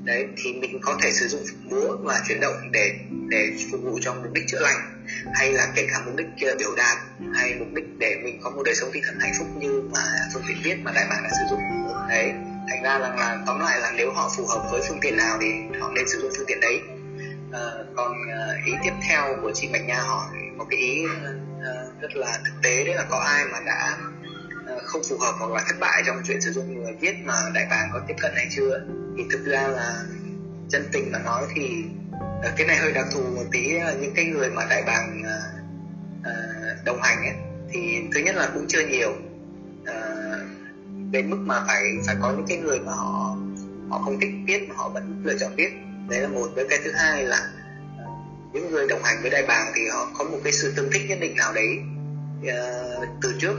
đấy 0.03 0.25
thì 0.37 0.53
mình 0.53 0.79
có 0.81 0.97
thể 1.01 1.11
sử 1.11 1.27
dụng 1.27 1.41
múa 1.63 1.97
và 2.03 2.21
chuyển 2.27 2.39
động 2.39 2.55
để 2.71 2.91
để 3.29 3.51
phục 3.71 3.81
vụ 3.83 3.99
cho 4.01 4.13
mục 4.13 4.33
đích 4.33 4.43
chữa 4.47 4.59
lành 4.59 5.05
hay 5.33 5.53
là 5.53 5.71
kể 5.75 5.87
cả 5.91 6.01
mục 6.05 6.15
đích 6.15 6.27
biểu 6.59 6.75
đạt 6.77 6.97
hay 7.33 7.55
mục 7.59 7.67
đích 7.73 7.85
để 7.97 8.15
mình 8.23 8.39
có 8.43 8.49
một 8.49 8.63
đời 8.65 8.75
sống 8.75 8.89
tinh 8.93 9.03
thần 9.05 9.19
hạnh 9.19 9.33
phúc 9.39 9.47
như 9.59 9.81
mà 9.93 10.03
phương 10.33 10.43
tiện 10.47 10.57
viết 10.63 10.75
mà 10.83 10.91
đại 10.95 11.05
bản 11.09 11.23
đã 11.23 11.29
sử 11.29 11.45
dụng. 11.49 11.59
Đấy 12.09 12.31
thành 12.69 12.83
ra 12.83 12.99
là, 12.99 13.15
là 13.15 13.43
tóm 13.45 13.59
lại 13.59 13.79
là 13.79 13.91
nếu 13.97 14.11
họ 14.11 14.31
phù 14.37 14.45
hợp 14.45 14.67
với 14.71 14.81
phương 14.87 14.99
tiện 15.01 15.17
nào 15.17 15.37
thì 15.41 15.47
họ 15.79 15.91
nên 15.95 16.07
sử 16.07 16.19
dụng 16.19 16.31
phương 16.37 16.45
tiện 16.47 16.59
đấy. 16.59 16.81
À, 17.51 17.61
còn 17.95 18.13
ờ, 18.31 18.55
ý 18.65 18.73
tiếp 18.83 18.93
theo 19.09 19.35
của 19.41 19.51
chị 19.55 19.67
Bạch 19.73 19.85
Nha 19.87 20.01
hỏi 20.01 20.27
một 20.57 20.65
cái 20.69 20.79
ý 20.79 21.03
ờ, 21.63 21.91
rất 22.01 22.15
là 22.15 22.39
thực 22.45 22.53
tế 22.63 22.83
đấy 22.83 22.95
là 22.95 23.05
có 23.09 23.17
ai 23.17 23.45
mà 23.51 23.59
đã 23.65 23.97
không 24.83 25.01
phù 25.09 25.17
hợp 25.17 25.33
hoặc 25.39 25.51
là 25.51 25.63
thất 25.67 25.75
bại 25.79 26.03
trong 26.05 26.21
chuyện 26.27 26.41
sử 26.41 26.51
dụng 26.51 26.83
người 26.83 26.93
viết 26.99 27.15
mà 27.25 27.33
đại 27.53 27.65
bàng 27.69 27.89
có 27.93 28.01
tiếp 28.07 28.15
cận 28.21 28.31
hay 28.35 28.47
chưa? 28.55 28.85
Thì 29.17 29.23
thực 29.31 29.45
ra 29.45 29.67
là 29.67 30.03
chân 30.69 30.89
tình 30.91 31.11
mà 31.11 31.19
nói 31.19 31.43
thì 31.55 31.83
ờ, 32.43 32.51
cái 32.57 32.67
này 32.67 32.77
hơi 32.77 32.91
đặc 32.91 33.05
thù 33.13 33.21
một 33.21 33.43
tí 33.51 33.77
ờ, 33.77 33.97
những 34.01 34.13
cái 34.15 34.25
người 34.25 34.49
mà 34.49 34.65
đại 34.69 34.83
bàng 34.83 35.21
uh, 35.21 36.85
đồng 36.85 37.01
hành 37.01 37.17
ấy, 37.17 37.35
thì 37.71 38.01
thứ 38.13 38.19
nhất 38.19 38.35
là 38.35 38.49
cũng 38.53 38.65
chưa 38.67 38.87
nhiều. 38.87 39.11
Uh, 39.81 40.41
đến 41.11 41.29
mức 41.29 41.37
mà 41.39 41.63
phải 41.67 41.83
phải 42.05 42.15
có 42.21 42.31
những 42.31 42.45
cái 42.47 42.57
người 42.57 42.79
mà 42.79 42.91
họ 42.91 43.37
họ 43.89 43.99
không 43.99 44.19
thích 44.19 44.31
viết 44.47 44.69
mà 44.69 44.75
họ 44.77 44.89
vẫn 44.89 45.21
lựa 45.23 45.37
chọn 45.39 45.51
viết. 45.55 45.69
Đấy 46.09 46.19
là 46.19 46.27
một. 46.27 46.47
Với 46.55 46.67
cái 46.69 46.79
thứ 46.83 46.91
hai 46.91 47.23
là 47.23 47.51
những 48.53 48.71
người 48.71 48.87
đồng 48.87 49.03
hành 49.03 49.21
với 49.21 49.31
đại 49.31 49.45
bàng 49.47 49.71
thì 49.75 49.81
họ 49.93 50.11
có 50.17 50.23
một 50.23 50.39
cái 50.43 50.53
sự 50.53 50.73
tương 50.75 50.91
thích 50.91 51.01
nhất 51.09 51.17
định 51.21 51.35
nào 51.35 51.53
đấy 51.53 51.67
uh, 52.41 53.07
từ 53.21 53.33
trước 53.39 53.55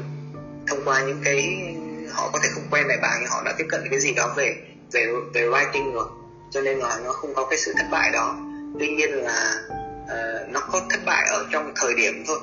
thông 0.66 0.84
qua 0.84 1.02
những 1.02 1.20
cái 1.24 1.66
họ 2.12 2.30
có 2.32 2.38
thể 2.42 2.48
không 2.54 2.64
quen 2.70 2.88
bài 2.88 2.98
bài 3.02 3.18
nhưng 3.20 3.30
họ 3.30 3.42
đã 3.44 3.54
tiếp 3.58 3.66
cận 3.68 3.80
cái 3.90 4.00
gì 4.00 4.12
đó 4.14 4.34
về 4.36 4.56
về 4.92 5.06
về 5.34 5.42
writing 5.42 5.92
rồi. 5.92 6.06
Cho 6.50 6.60
nên 6.60 6.78
là 6.78 7.00
nó 7.04 7.12
không 7.12 7.34
có 7.34 7.46
cái 7.50 7.58
sự 7.58 7.72
thất 7.76 7.86
bại 7.90 8.10
đó. 8.12 8.36
Tuy 8.78 8.88
nhiên 8.88 9.10
là 9.10 9.54
uh, 10.02 10.48
nó 10.48 10.60
có 10.72 10.80
thất 10.90 11.00
bại 11.06 11.26
ở 11.28 11.46
trong 11.50 11.72
thời 11.76 11.94
điểm 11.94 12.24
thôi. 12.26 12.38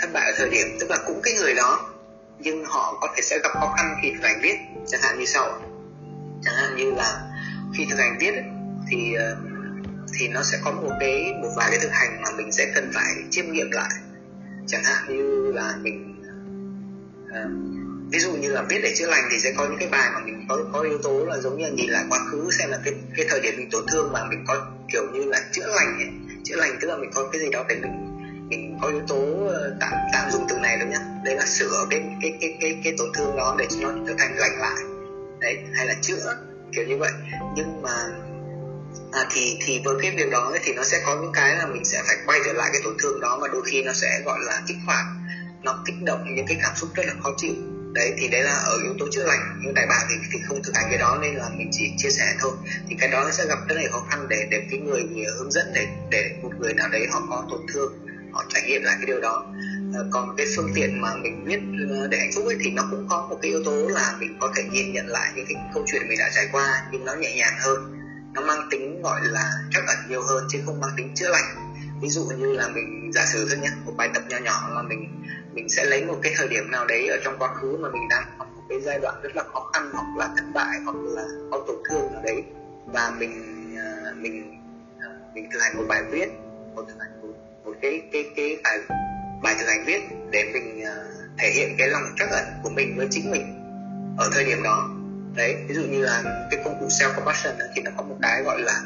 Thất 0.00 0.08
bại 0.12 0.24
ở 0.26 0.32
thời 0.38 0.50
điểm 0.50 0.66
tức 0.80 0.90
là 0.90 0.98
cũng 1.06 1.20
cái 1.22 1.34
người 1.34 1.54
đó 1.54 1.90
nhưng 2.38 2.64
họ 2.64 2.98
có 3.00 3.08
thể 3.16 3.22
sẽ 3.22 3.38
gặp 3.42 3.50
khó 3.52 3.74
khăn 3.76 3.94
khi 4.02 4.12
thực 4.12 4.28
hành 4.28 4.40
viết 4.42 4.56
chẳng 4.86 5.00
hạn 5.02 5.18
như 5.18 5.26
sau. 5.26 5.60
Chẳng 6.44 6.54
hạn 6.54 6.76
như 6.76 6.90
là 6.90 7.20
khi 7.76 7.86
thực 7.90 7.98
hành 7.98 8.16
viết 8.20 8.34
thì 8.90 9.14
uh, 9.14 9.38
thì 10.18 10.28
nó 10.28 10.42
sẽ 10.42 10.58
có 10.64 10.70
một 10.70 10.92
cái 11.00 11.32
một 11.42 11.48
vài 11.56 11.70
cái 11.70 11.78
thực 11.80 11.92
hành 11.92 12.22
mà 12.22 12.30
mình 12.36 12.52
sẽ 12.52 12.72
cần 12.74 12.90
phải 12.94 13.04
chiêm 13.30 13.52
nghiệm 13.52 13.70
lại. 13.70 13.90
Chẳng 14.66 14.84
hạn 14.84 15.04
như 15.08 15.52
là 15.54 15.74
mình 15.80 16.07
ví 18.10 18.18
dụ 18.18 18.32
như 18.32 18.52
là 18.52 18.62
viết 18.68 18.80
để 18.82 18.92
chữa 18.96 19.06
lành 19.06 19.28
thì 19.30 19.38
sẽ 19.38 19.52
có 19.56 19.66
những 19.66 19.78
cái 19.78 19.88
bài 19.88 20.10
mà 20.14 20.20
mình 20.24 20.46
có 20.48 20.58
có 20.72 20.80
yếu 20.80 20.98
tố 21.02 21.24
là 21.24 21.38
giống 21.38 21.58
như 21.58 21.64
là 21.64 21.70
nhìn 21.70 21.90
lại 21.90 22.04
quá 22.08 22.18
khứ 22.30 22.50
xem 22.58 22.70
là 22.70 22.78
cái 22.84 22.94
cái 23.16 23.26
thời 23.28 23.40
điểm 23.40 23.54
mình 23.56 23.70
tổn 23.70 23.84
thương 23.92 24.12
mà 24.12 24.24
mình 24.24 24.44
có 24.46 24.66
kiểu 24.92 25.02
như 25.12 25.24
là 25.24 25.40
chữa 25.52 25.66
lành 25.66 25.98
ấy. 25.98 26.08
chữa 26.44 26.56
lành 26.56 26.78
tức 26.80 26.88
là 26.88 26.96
mình 26.96 27.10
có 27.14 27.28
cái 27.32 27.40
gì 27.40 27.48
đó 27.52 27.64
để 27.68 27.74
mình 27.74 28.08
mình 28.50 28.78
có 28.82 28.88
yếu 28.88 29.00
tố 29.08 29.46
ờ, 29.48 29.76
tạm 29.80 29.92
tạm 30.12 30.30
dùng 30.30 30.46
từ 30.48 30.56
này 30.56 30.76
đúng 30.80 30.90
nhá. 30.90 30.98
Đây 31.24 31.36
là 31.36 31.46
sửa 31.46 31.86
cái 31.90 32.00
cái 32.22 32.32
cái 32.40 32.50
cái 32.60 32.80
cái 32.84 32.92
tổn 32.98 33.08
thương 33.14 33.36
đó 33.36 33.56
để 33.58 33.66
cho 33.70 33.92
nó 33.92 34.04
trở 34.06 34.14
thành 34.18 34.36
lành 34.36 34.58
lại. 34.60 34.82
Đấy 35.40 35.58
hay 35.76 35.86
là 35.86 35.94
chữa 36.02 36.34
kiểu 36.72 36.84
như 36.88 36.96
vậy. 36.96 37.10
Nhưng 37.56 37.82
mà 37.82 38.06
à, 39.12 39.24
thì 39.30 39.58
thì 39.66 39.80
với 39.84 39.94
cái 40.02 40.10
việc 40.10 40.30
đó 40.30 40.48
ấy, 40.50 40.60
thì 40.62 40.72
nó 40.72 40.84
sẽ 40.84 41.00
có 41.06 41.18
những 41.22 41.32
cái 41.32 41.56
là 41.56 41.66
mình 41.66 41.84
sẽ 41.84 42.02
phải 42.06 42.16
quay 42.26 42.40
trở 42.44 42.52
lại 42.52 42.68
cái 42.72 42.80
tổn 42.84 42.94
thương 43.02 43.20
đó 43.20 43.38
mà 43.40 43.48
đôi 43.48 43.62
khi 43.66 43.82
nó 43.82 43.92
sẽ 43.92 44.20
gọi 44.24 44.38
là 44.46 44.62
kích 44.66 44.76
hoạt 44.86 45.06
nó 45.62 45.82
kích 45.86 46.02
động 46.06 46.34
những 46.34 46.46
cái 46.46 46.58
cảm 46.62 46.72
xúc 46.76 46.88
rất 46.94 47.06
là 47.06 47.14
khó 47.22 47.30
chịu. 47.36 47.54
Đấy 47.94 48.12
thì 48.18 48.28
đấy 48.28 48.42
là 48.42 48.52
ở 48.52 48.78
yếu 48.82 48.94
tố 48.98 49.06
chữa 49.12 49.24
lành. 49.24 49.60
Nhưng 49.62 49.74
đại 49.74 49.86
bàng 49.88 50.06
thì, 50.10 50.14
thì 50.32 50.38
không 50.48 50.62
thực 50.62 50.76
hành 50.76 50.86
cái 50.88 50.98
đó 50.98 51.18
nên 51.22 51.34
là 51.34 51.48
mình 51.58 51.68
chỉ 51.72 51.90
chia 51.96 52.10
sẻ 52.10 52.34
thôi. 52.40 52.52
Thì 52.88 52.96
cái 52.98 53.08
đó 53.08 53.24
nó 53.24 53.30
sẽ 53.30 53.46
gặp 53.46 53.58
rất 53.68 53.74
là 53.74 53.82
khó 53.90 54.06
khăn 54.10 54.26
để 54.28 54.46
để 54.50 54.60
cái 54.70 54.78
người, 54.78 55.02
người 55.02 55.26
hướng 55.38 55.50
dẫn 55.50 55.66
để 55.74 55.86
để 56.10 56.30
một 56.42 56.50
người 56.58 56.74
nào 56.74 56.88
đấy 56.88 57.06
họ 57.10 57.22
có 57.30 57.46
tổn 57.50 57.60
thương 57.72 57.92
họ 58.32 58.44
trải 58.48 58.62
nghiệm 58.62 58.82
lại 58.82 58.94
cái 58.98 59.06
điều 59.06 59.20
đó. 59.20 59.46
À, 59.94 60.00
còn 60.10 60.36
cái 60.36 60.46
phương 60.56 60.70
tiện 60.74 61.00
mà 61.00 61.14
mình 61.22 61.44
biết 61.44 61.58
ờ, 61.90 62.08
để 62.10 62.18
hạnh 62.18 62.30
phúc 62.34 62.44
ấy 62.46 62.56
thì 62.60 62.70
nó 62.70 62.82
cũng 62.90 63.06
có 63.08 63.26
một 63.30 63.38
cái 63.42 63.50
yếu 63.50 63.60
tố 63.64 63.88
là 63.88 64.16
mình 64.18 64.36
có 64.40 64.52
thể 64.56 64.62
nhìn 64.72 64.92
nhận 64.92 65.06
lại 65.06 65.32
những 65.34 65.46
cái 65.48 65.62
câu 65.74 65.84
chuyện 65.92 66.08
mình 66.08 66.18
đã 66.18 66.30
trải 66.34 66.48
qua 66.52 66.82
nhưng 66.92 67.04
nó 67.04 67.14
nhẹ 67.14 67.36
nhàng 67.36 67.54
hơn. 67.60 67.94
Nó 68.34 68.42
mang 68.42 68.68
tính 68.70 69.02
gọi 69.02 69.20
là 69.24 69.50
trắc 69.70 69.84
ẩn 69.86 69.96
nhiều 70.08 70.22
hơn 70.22 70.44
chứ 70.50 70.58
không 70.66 70.80
mang 70.80 70.90
tính 70.96 71.14
chữa 71.14 71.28
lành. 71.28 71.72
Ví 72.02 72.08
dụ 72.08 72.24
như 72.24 72.52
là 72.52 72.68
mình 72.68 73.10
giả 73.14 73.26
sử 73.32 73.46
thôi 73.48 73.58
nhé 73.58 73.70
một 73.84 73.92
bài 73.96 74.08
tập 74.14 74.22
nhỏ 74.28 74.38
nhỏ 74.38 74.68
là 74.74 74.82
mình 74.82 75.17
mình 75.58 75.68
sẽ 75.68 75.84
lấy 75.84 76.04
một 76.04 76.16
cái 76.22 76.32
thời 76.36 76.48
điểm 76.48 76.70
nào 76.70 76.86
đấy 76.86 77.06
ở 77.06 77.16
trong 77.24 77.38
quá 77.38 77.48
khứ 77.54 77.76
mà 77.76 77.88
mình 77.88 78.08
đang 78.10 78.22
có 78.38 78.44
một 78.44 78.62
cái 78.68 78.78
giai 78.80 78.98
đoạn 78.98 79.14
rất 79.22 79.36
là 79.36 79.42
khó 79.42 79.70
khăn 79.72 79.90
hoặc 79.92 80.06
là 80.16 80.28
thất 80.36 80.44
bại 80.54 80.78
hoặc 80.84 80.96
là 81.14 81.24
có 81.50 81.64
tổn 81.66 81.76
thương 81.88 82.12
nào 82.12 82.22
đấy. 82.22 82.42
Và 82.86 83.12
mình 83.18 83.30
ờ, 83.78 84.12
mình 84.16 84.60
ờ, 85.00 85.08
mình 85.34 85.48
thực 85.52 85.62
hành 85.62 85.76
một 85.76 85.84
bài 85.88 86.02
viết 86.10 86.28
một 86.74 86.84
thực 86.88 87.00
hành 87.00 87.20
một, 87.20 87.28
một 87.64 87.72
cái 87.82 88.02
cái 88.12 88.24
cái 88.36 88.56
bài 88.64 88.78
bài 89.42 89.54
thực 89.60 89.68
hành 89.68 89.84
viết 89.86 90.00
để 90.30 90.44
mình 90.52 90.84
ờ, 90.84 91.04
thể 91.38 91.50
hiện 91.50 91.74
cái 91.78 91.88
lòng 91.88 92.02
trắc 92.18 92.30
ẩn 92.30 92.44
của 92.62 92.70
mình 92.70 92.96
với 92.96 93.06
chính 93.10 93.30
mình 93.30 93.42
ở 94.18 94.30
thời 94.34 94.44
điểm 94.44 94.62
đó. 94.62 94.88
Đấy 95.36 95.54
ví 95.68 95.74
dụ 95.74 95.82
như 95.82 96.02
là 96.02 96.22
cái 96.50 96.60
công 96.64 96.80
cụ 96.80 96.86
self 96.86 97.14
compassion 97.16 97.54
thì 97.74 97.82
nó 97.82 97.90
có 97.96 98.02
một 98.02 98.16
cái 98.22 98.42
gọi 98.42 98.60
là 98.60 98.80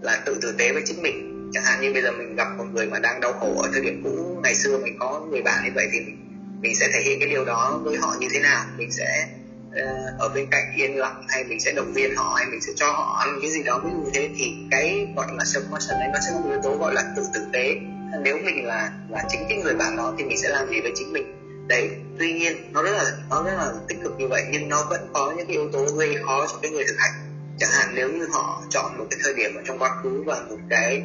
là 0.00 0.22
tự 0.26 0.38
tử 0.42 0.54
tế 0.58 0.72
với 0.72 0.82
chính 0.86 1.02
mình 1.02 1.31
chẳng 1.52 1.64
hạn 1.64 1.80
như 1.80 1.92
bây 1.92 2.02
giờ 2.02 2.12
mình 2.12 2.36
gặp 2.36 2.48
một 2.58 2.64
người 2.72 2.86
mà 2.86 2.98
đang 2.98 3.20
đau 3.20 3.32
khổ 3.32 3.62
ở 3.62 3.70
thời 3.72 3.82
điểm 3.82 4.00
cũ 4.04 4.40
ngày 4.42 4.54
xưa 4.54 4.78
mình 4.78 4.96
có 4.98 5.20
người 5.30 5.42
bạn 5.42 5.64
như 5.64 5.70
vậy 5.74 5.88
thì 5.92 6.00
mình 6.00 6.22
mình 6.62 6.74
sẽ 6.74 6.88
thể 6.92 7.00
hiện 7.02 7.20
cái 7.20 7.28
điều 7.28 7.44
đó 7.44 7.80
với 7.84 7.96
họ 7.96 8.16
như 8.20 8.28
thế 8.32 8.40
nào? 8.40 8.64
Mình 8.76 8.92
sẽ 8.92 9.28
uh, 9.68 10.18
ở 10.18 10.28
bên 10.34 10.46
cạnh 10.50 10.64
yên 10.76 10.96
lặng 10.98 11.22
hay 11.28 11.44
mình 11.44 11.60
sẽ 11.60 11.72
động 11.72 11.92
viên 11.92 12.16
họ 12.16 12.34
hay 12.36 12.46
mình 12.46 12.60
sẽ 12.60 12.72
cho 12.76 12.92
họ 12.92 13.16
ăn 13.18 13.38
cái 13.42 13.50
gì 13.50 13.62
đó 13.62 13.80
ví 13.84 13.90
dụ 13.90 13.98
như 13.98 14.10
thế 14.14 14.28
thì 14.36 14.54
cái 14.70 15.06
gọi 15.16 15.26
là 15.38 15.44
self 15.44 15.62
compassion 15.62 16.00
đấy 16.00 16.08
nó 16.12 16.18
sẽ 16.26 16.30
có 16.34 16.40
một 16.40 16.48
yếu 16.50 16.60
tố 16.62 16.76
gọi 16.76 16.94
là 16.94 17.02
tự 17.16 17.22
tử 17.34 17.40
tế. 17.52 17.76
Nếu 18.22 18.38
mình 18.44 18.66
là 18.66 18.92
là 19.10 19.24
chính 19.28 19.40
cái 19.48 19.58
người 19.58 19.74
bạn 19.74 19.96
đó 19.96 20.14
thì 20.18 20.24
mình 20.24 20.38
sẽ 20.42 20.48
làm 20.48 20.68
gì 20.68 20.80
với 20.80 20.92
chính 20.94 21.12
mình? 21.12 21.38
Đấy 21.68 21.90
tuy 22.18 22.32
nhiên 22.32 22.72
nó 22.72 22.82
rất 22.82 22.90
là 22.90 23.04
nó 23.30 23.42
rất 23.42 23.54
là 23.56 23.72
tích 23.88 23.98
cực 24.02 24.12
như 24.18 24.28
vậy 24.28 24.42
nhưng 24.50 24.68
nó 24.68 24.86
vẫn 24.90 25.00
có 25.12 25.32
những 25.36 25.46
cái 25.46 25.56
yếu 25.56 25.70
tố 25.72 25.84
gây 25.84 26.16
khó 26.22 26.46
cho 26.46 26.58
cái 26.62 26.70
người 26.70 26.84
thực 26.88 26.96
hành. 26.98 27.12
Chẳng 27.58 27.70
hạn 27.72 27.88
nếu 27.94 28.08
như 28.08 28.26
họ 28.32 28.62
chọn 28.70 28.98
một 28.98 29.04
cái 29.10 29.20
thời 29.24 29.34
điểm 29.34 29.54
ở 29.54 29.62
trong 29.64 29.78
quá 29.78 29.90
khứ 30.02 30.22
và 30.26 30.42
một 30.48 30.58
cái 30.70 31.02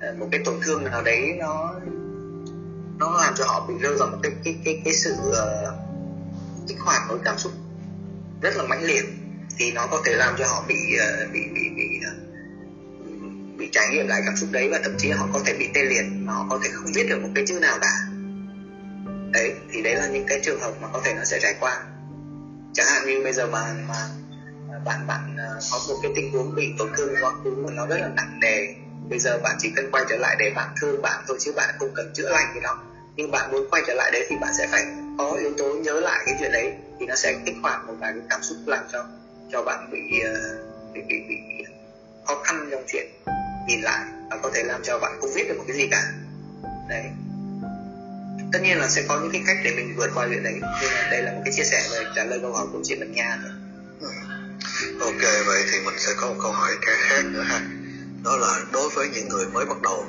Ờ, 0.00 0.14
một 0.18 0.28
cái 0.32 0.40
tổn 0.44 0.54
thương 0.62 0.84
nào 0.84 1.02
đấy 1.02 1.36
nó 1.38 1.74
nó 2.98 3.16
làm 3.22 3.34
cho 3.36 3.44
họ 3.46 3.66
bị 3.68 3.74
rơi 3.80 3.96
vào 3.98 4.08
một 4.08 4.18
cái 4.22 4.32
cái 4.44 4.56
cái 4.64 4.82
cái 4.84 4.94
sự 4.94 5.14
uh, 5.28 5.74
kích 6.68 6.78
hoạt 6.80 7.02
với 7.08 7.18
cảm 7.24 7.38
xúc 7.38 7.52
rất 8.42 8.56
là 8.56 8.62
mãnh 8.62 8.82
liệt. 8.82 9.04
Thì 9.58 9.72
nó 9.72 9.86
có 9.90 10.02
thể 10.04 10.12
làm 10.16 10.34
cho 10.38 10.46
họ 10.46 10.64
bị 10.68 10.74
uh, 10.74 11.32
bị 11.32 11.40
bị 11.54 11.60
bị 11.76 12.00
uh, 12.06 13.58
bị 13.58 13.68
trải 13.72 13.88
nghiệm 13.92 14.06
lại 14.08 14.20
cảm 14.24 14.36
xúc 14.36 14.48
đấy 14.52 14.68
và 14.68 14.80
thậm 14.84 14.92
chí 14.98 15.10
họ 15.10 15.28
có 15.32 15.40
thể 15.46 15.56
bị 15.58 15.68
tê 15.74 15.82
liệt 15.82 16.04
mà 16.18 16.32
họ 16.32 16.46
có 16.50 16.58
thể 16.62 16.70
không 16.72 16.92
viết 16.94 17.06
được 17.08 17.18
một 17.22 17.28
cái 17.34 17.44
chữ 17.46 17.58
nào 17.60 17.78
cả. 17.80 17.94
Đấy 19.32 19.54
thì 19.72 19.82
đấy 19.82 19.94
là 19.94 20.08
những 20.08 20.24
cái 20.28 20.40
trường 20.42 20.60
hợp 20.60 20.72
mà 20.80 20.88
có 20.92 21.00
thể 21.04 21.14
nó 21.14 21.24
sẽ 21.24 21.38
trải 21.42 21.54
qua. 21.60 21.82
Chẳng 22.72 22.86
hạn 22.86 23.06
như 23.06 23.20
bây 23.24 23.32
giờ 23.32 23.46
mà 23.46 23.74
mà 23.88 23.94
bạn 24.84 25.06
bạn 25.06 25.36
có 25.72 25.78
một 25.88 25.94
cái 26.02 26.12
tình 26.16 26.32
huống 26.32 26.54
bị 26.54 26.74
tổn 26.78 26.88
thương 26.96 27.14
quá 27.20 27.32
khứ 27.44 27.50
mà 27.56 27.72
nó 27.72 27.86
rất 27.86 27.96
là 28.00 28.08
nặng 28.08 28.40
nề 28.40 28.74
bây 29.10 29.18
giờ 29.18 29.38
bạn 29.38 29.56
chỉ 29.58 29.70
cần 29.76 29.90
quay 29.92 30.04
trở 30.08 30.16
lại 30.16 30.36
để 30.38 30.50
bạn 30.56 30.68
thương 30.80 31.02
bạn 31.02 31.24
thôi 31.28 31.36
chứ 31.40 31.52
bạn 31.52 31.74
không 31.78 31.90
cần 31.94 32.12
chữa 32.14 32.28
lành 32.30 32.54
gì 32.54 32.60
đâu. 32.60 32.74
Nhưng 33.16 33.30
bạn 33.30 33.50
muốn 33.52 33.70
quay 33.70 33.82
trở 33.86 33.94
lại 33.94 34.10
đấy 34.12 34.26
thì 34.30 34.36
bạn 34.40 34.52
sẽ 34.58 34.66
phải 34.70 34.84
có 35.18 35.36
yếu 35.40 35.50
tố 35.58 35.74
nhớ 35.74 36.00
lại 36.00 36.22
cái 36.26 36.34
chuyện 36.40 36.52
đấy 36.52 36.72
thì 37.00 37.06
nó 37.06 37.14
sẽ 37.14 37.34
kích 37.46 37.54
hoạt 37.62 37.86
một 37.86 37.94
vài 38.00 38.12
cái 38.12 38.22
cảm 38.30 38.42
xúc 38.42 38.56
làm 38.66 38.84
cho 38.92 39.04
cho 39.52 39.62
bạn 39.62 39.90
bị 39.92 40.20
ờ, 40.20 40.34
bị 40.92 41.00
bị, 41.08 41.14
bị 41.28 41.64
khó 42.26 42.42
khăn 42.44 42.68
trong 42.70 42.84
chuyện 42.92 43.06
nhìn 43.68 43.80
lại 43.80 44.04
và 44.30 44.36
có 44.42 44.50
thể 44.54 44.62
làm 44.62 44.82
cho 44.82 44.98
bạn 44.98 45.12
không 45.20 45.30
viết 45.34 45.48
được 45.48 45.54
một 45.58 45.64
cái 45.68 45.76
gì 45.76 45.86
cả. 45.90 46.02
Đấy. 46.88 47.04
Tất 48.52 48.58
nhiên 48.62 48.78
là 48.78 48.88
sẽ 48.88 49.02
có 49.08 49.20
những 49.20 49.32
cái 49.32 49.42
cách 49.46 49.56
để 49.64 49.70
mình 49.76 49.94
vượt 49.96 50.10
qua 50.14 50.26
chuyện 50.28 50.42
đấy 50.42 50.54
nhưng 50.82 50.90
mà 50.94 51.08
đây 51.10 51.22
là 51.22 51.32
một 51.32 51.40
cái 51.44 51.54
chia 51.56 51.64
sẻ 51.64 51.88
về 51.92 52.04
trả 52.16 52.24
lời 52.24 52.38
câu 52.42 52.52
hỏi 52.52 52.66
của 52.72 52.80
chị 52.84 52.94
Bạch 52.94 53.08
Nha 53.08 53.38
thôi. 53.42 53.50
Ok 55.00 55.46
vậy 55.46 55.64
thì 55.72 55.78
mình 55.84 55.94
sẽ 55.98 56.12
có 56.16 56.26
một 56.26 56.36
câu 56.42 56.52
hỏi 56.52 56.70
khác 56.82 57.22
nữa 57.24 57.42
ha 57.42 57.60
đó 58.24 58.36
là 58.36 58.58
đối 58.72 58.88
với 58.88 59.08
những 59.08 59.28
người 59.28 59.46
mới 59.46 59.64
bắt 59.64 59.82
đầu, 59.82 60.06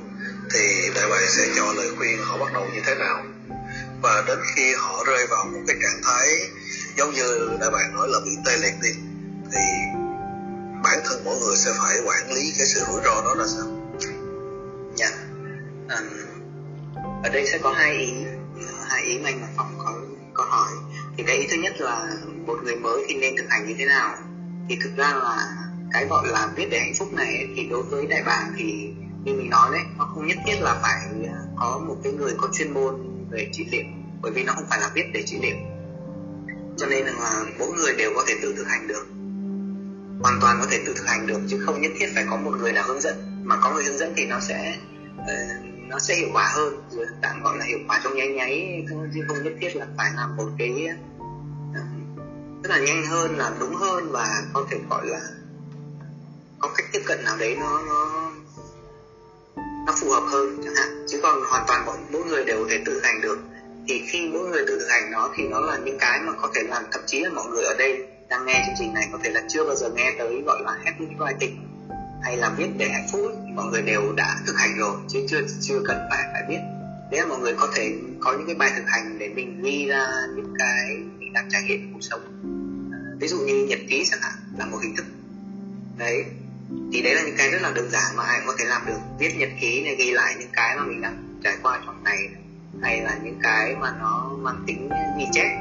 thì 0.53 0.89
đại 0.95 1.09
bàng 1.09 1.27
sẽ 1.29 1.47
cho 1.55 1.73
lời 1.73 1.87
khuyên 1.97 2.17
họ 2.23 2.37
bắt 2.37 2.53
đầu 2.53 2.67
như 2.73 2.81
thế 2.85 2.95
nào. 2.95 3.23
Và 4.01 4.23
đến 4.27 4.39
khi 4.55 4.73
họ 4.73 5.03
rơi 5.07 5.27
vào 5.29 5.45
một 5.45 5.59
cái 5.67 5.75
trạng 5.81 6.01
thái 6.03 6.27
giống 6.97 7.13
như 7.13 7.57
đại 7.59 7.69
bàng 7.71 7.95
nói 7.95 8.07
là 8.09 8.19
bị 8.25 8.31
tê 8.45 8.57
liệt 8.57 8.73
đi, 8.81 8.89
thì 9.51 9.61
bản 10.83 10.99
thân 11.05 11.21
mỗi 11.25 11.39
người 11.39 11.55
sẽ 11.57 11.71
phải 11.77 11.97
quản 12.05 12.31
lý 12.33 12.53
cái 12.57 12.67
sự 12.67 12.81
rủi 12.87 13.01
ro 13.03 13.21
đó 13.21 13.35
là 13.35 13.47
sao? 13.47 13.65
Dạ. 14.95 15.09
Yeah. 15.89 16.03
ở 17.23 17.29
đây 17.33 17.47
sẽ 17.51 17.57
có 17.57 17.71
hai 17.71 17.93
ý. 17.93 18.13
Hai 18.89 19.03
ý 19.03 19.19
mà 19.19 19.29
anh 19.29 19.53
phòng 19.57 19.75
có 19.77 19.93
có 20.33 20.43
hỏi. 20.43 20.71
Thì 21.17 21.23
cái 21.27 21.37
ý 21.37 21.47
thứ 21.51 21.57
nhất 21.57 21.73
là 21.79 22.07
một 22.45 22.57
người 22.63 22.75
mới 22.75 23.05
thì 23.07 23.15
nên 23.15 23.37
thực 23.37 23.45
hành 23.49 23.67
như 23.67 23.75
thế 23.77 23.85
nào? 23.85 24.17
Thì 24.69 24.77
thực 24.83 24.91
ra 24.97 25.13
là 25.13 25.55
cái 25.93 26.05
gọi 26.05 26.27
là 26.27 26.49
viết 26.55 26.67
để 26.71 26.79
hạnh 26.79 26.93
phúc 26.99 27.13
này 27.13 27.35
ấy, 27.37 27.47
thì 27.55 27.67
đối 27.69 27.83
với 27.83 28.05
đại 28.05 28.23
bàng 28.25 28.53
thì 28.57 28.93
như 29.23 29.33
mình 29.33 29.49
nói 29.49 29.69
đấy 29.71 29.81
nó 29.97 30.05
không 30.05 30.27
nhất 30.27 30.37
thiết 30.45 30.55
là 30.61 30.79
phải 30.81 31.27
à, 31.27 31.39
có 31.57 31.81
một 31.87 31.97
cái 32.03 32.13
người 32.13 32.33
có 32.37 32.49
chuyên 32.53 32.73
môn 32.73 32.95
về 33.31 33.49
trị 33.51 33.65
liệu 33.71 33.83
bởi 34.21 34.31
vì 34.31 34.43
nó 34.43 34.53
không 34.53 34.65
phải 34.69 34.79
là 34.79 34.91
viết 34.93 35.03
để 35.13 35.23
trị 35.25 35.37
liệu. 35.41 35.55
Cho 36.77 36.87
nên 36.87 37.05
là 37.05 37.43
mỗi 37.59 37.67
người 37.67 37.93
đều 37.97 38.11
có 38.15 38.23
thể 38.27 38.33
tự 38.41 38.53
thực 38.57 38.67
hành 38.67 38.87
được. 38.87 39.05
Hoàn 40.21 40.39
toàn 40.41 40.57
có 40.61 40.67
thể 40.71 40.79
tự 40.85 40.93
thực 40.97 41.07
hành 41.07 41.27
được 41.27 41.39
chứ 41.47 41.59
không 41.65 41.81
nhất 41.81 41.91
thiết 41.99 42.07
phải 42.15 42.25
có 42.29 42.37
một 42.37 42.51
người 42.59 42.73
nào 42.73 42.83
hướng 42.87 43.01
dẫn. 43.01 43.43
Mà 43.43 43.55
có 43.61 43.73
người 43.73 43.83
hướng 43.83 43.97
dẫn 43.97 44.13
thì 44.17 44.25
nó 44.25 44.39
sẽ 44.39 44.77
uh, 45.21 45.65
nó 45.87 45.99
sẽ 45.99 46.15
hiệu 46.15 46.29
quả 46.33 46.51
hơn 46.55 46.73
rồi 46.91 47.05
tạm 47.21 47.43
gọi 47.43 47.57
là 47.57 47.65
hiệu 47.65 47.79
quả 47.87 48.01
trong 48.03 48.15
nháy 48.15 48.27
nháy 48.27 48.85
chứ 49.13 49.25
không 49.27 49.43
nhất 49.43 49.53
thiết 49.61 49.75
là 49.75 49.87
phải 49.97 50.11
làm 50.15 50.35
một 50.35 50.49
cái 50.57 50.87
uh, 51.15 51.75
rất 52.63 52.69
là 52.69 52.79
nhanh 52.79 53.05
hơn 53.05 53.37
là 53.37 53.51
đúng 53.59 53.75
hơn 53.75 54.11
và 54.11 54.43
có 54.53 54.67
thể 54.71 54.77
gọi 54.89 55.05
là 55.05 55.19
có 56.61 56.69
cách 56.77 56.85
tiếp 56.91 57.01
cận 57.05 57.23
nào 57.23 57.37
đấy 57.37 57.55
nó 57.59 57.81
nó 57.87 58.31
nó 59.85 59.93
phù 60.01 60.09
hợp 60.09 60.23
hơn 60.31 60.61
chẳng 60.63 60.75
hạn. 60.75 61.05
Chứ 61.07 61.19
còn 61.23 61.41
hoàn 61.49 61.63
toàn 61.67 61.85
mỗi, 61.85 61.97
mỗi 62.11 62.23
người 62.23 62.45
đều 62.45 62.63
có 62.63 62.69
thể 62.69 62.81
tự 62.85 63.01
hành 63.03 63.21
được. 63.21 63.39
Thì 63.87 64.01
khi 64.09 64.27
mỗi 64.27 64.49
người 64.49 64.63
tự 64.67 64.79
thực 64.79 64.87
hành 64.89 65.11
nó 65.11 65.29
thì 65.35 65.47
nó 65.47 65.59
là 65.59 65.77
những 65.77 65.97
cái 65.99 66.19
mà 66.21 66.33
có 66.41 66.51
thể 66.55 66.61
làm 66.63 66.83
thậm 66.91 67.01
chí 67.07 67.19
là 67.19 67.29
mọi 67.29 67.45
người 67.47 67.63
ở 67.63 67.75
đây 67.77 68.07
đang 68.29 68.45
nghe 68.45 68.63
chương 68.65 68.75
trình 68.79 68.93
này 68.93 69.09
có 69.11 69.19
thể 69.23 69.29
là 69.29 69.41
chưa 69.49 69.65
bao 69.65 69.75
giờ 69.75 69.89
nghe 69.89 70.15
tới 70.19 70.41
gọi 70.45 70.61
là 70.65 70.77
happy 70.85 71.05
writing 71.19 71.55
hay 72.23 72.37
là 72.37 72.49
viết 72.57 72.67
để 72.77 72.89
hạnh 72.89 73.07
phúc 73.11 73.21
mọi 73.55 73.65
người 73.65 73.81
đều 73.81 74.13
đã 74.17 74.35
thực 74.47 74.57
hành 74.57 74.77
rồi 74.77 74.95
chứ 75.09 75.19
chưa 75.29 75.41
chưa 75.61 75.81
cần 75.85 75.97
phải 76.09 76.23
phải 76.33 76.43
biết. 76.49 76.59
Đấy 77.11 77.21
là 77.21 77.25
mọi 77.25 77.39
người 77.39 77.53
có 77.53 77.67
thể 77.75 77.93
có 78.19 78.33
những 78.33 78.45
cái 78.45 78.55
bài 78.55 78.71
thực 78.75 78.87
hành 78.87 79.19
để 79.19 79.29
mình 79.29 79.61
ghi 79.63 79.85
ra 79.85 80.07
những 80.35 80.53
cái 80.59 80.97
mình 81.19 81.33
đang 81.33 81.49
trải 81.51 81.63
nghiệm 81.63 81.93
cuộc 81.93 82.01
sống. 82.01 82.21
À, 82.93 82.99
ví 83.19 83.27
dụ 83.27 83.37
như 83.37 83.65
nhật 83.65 83.79
ký 83.89 84.03
chẳng 84.05 84.19
hạn 84.21 84.33
là 84.57 84.65
một 84.65 84.77
hình 84.83 84.95
thức. 84.95 85.05
Đấy 85.97 86.25
thì 86.93 87.01
đấy 87.01 87.15
là 87.15 87.21
những 87.21 87.35
cái 87.37 87.49
rất 87.51 87.61
là 87.61 87.71
đơn 87.71 87.89
giản 87.89 88.15
mà 88.15 88.23
ai 88.23 88.39
cũng 88.39 88.47
có 88.47 88.53
thể 88.59 88.65
làm 88.65 88.85
được. 88.85 88.99
Viết 89.19 89.35
nhật 89.37 89.49
ký 89.61 89.83
này 89.83 89.95
ghi 89.95 90.11
lại 90.11 90.35
những 90.39 90.49
cái 90.53 90.75
mà 90.77 90.83
mình 90.83 91.01
đang 91.01 91.39
trải 91.43 91.57
qua 91.63 91.81
trong 91.85 92.03
ngày 92.03 92.17
hay 92.81 93.01
là 93.01 93.17
những 93.23 93.39
cái 93.43 93.75
mà 93.75 93.93
nó 93.99 94.29
mang 94.39 94.63
tính 94.67 94.89
ghi 95.19 95.25
chép. 95.33 95.57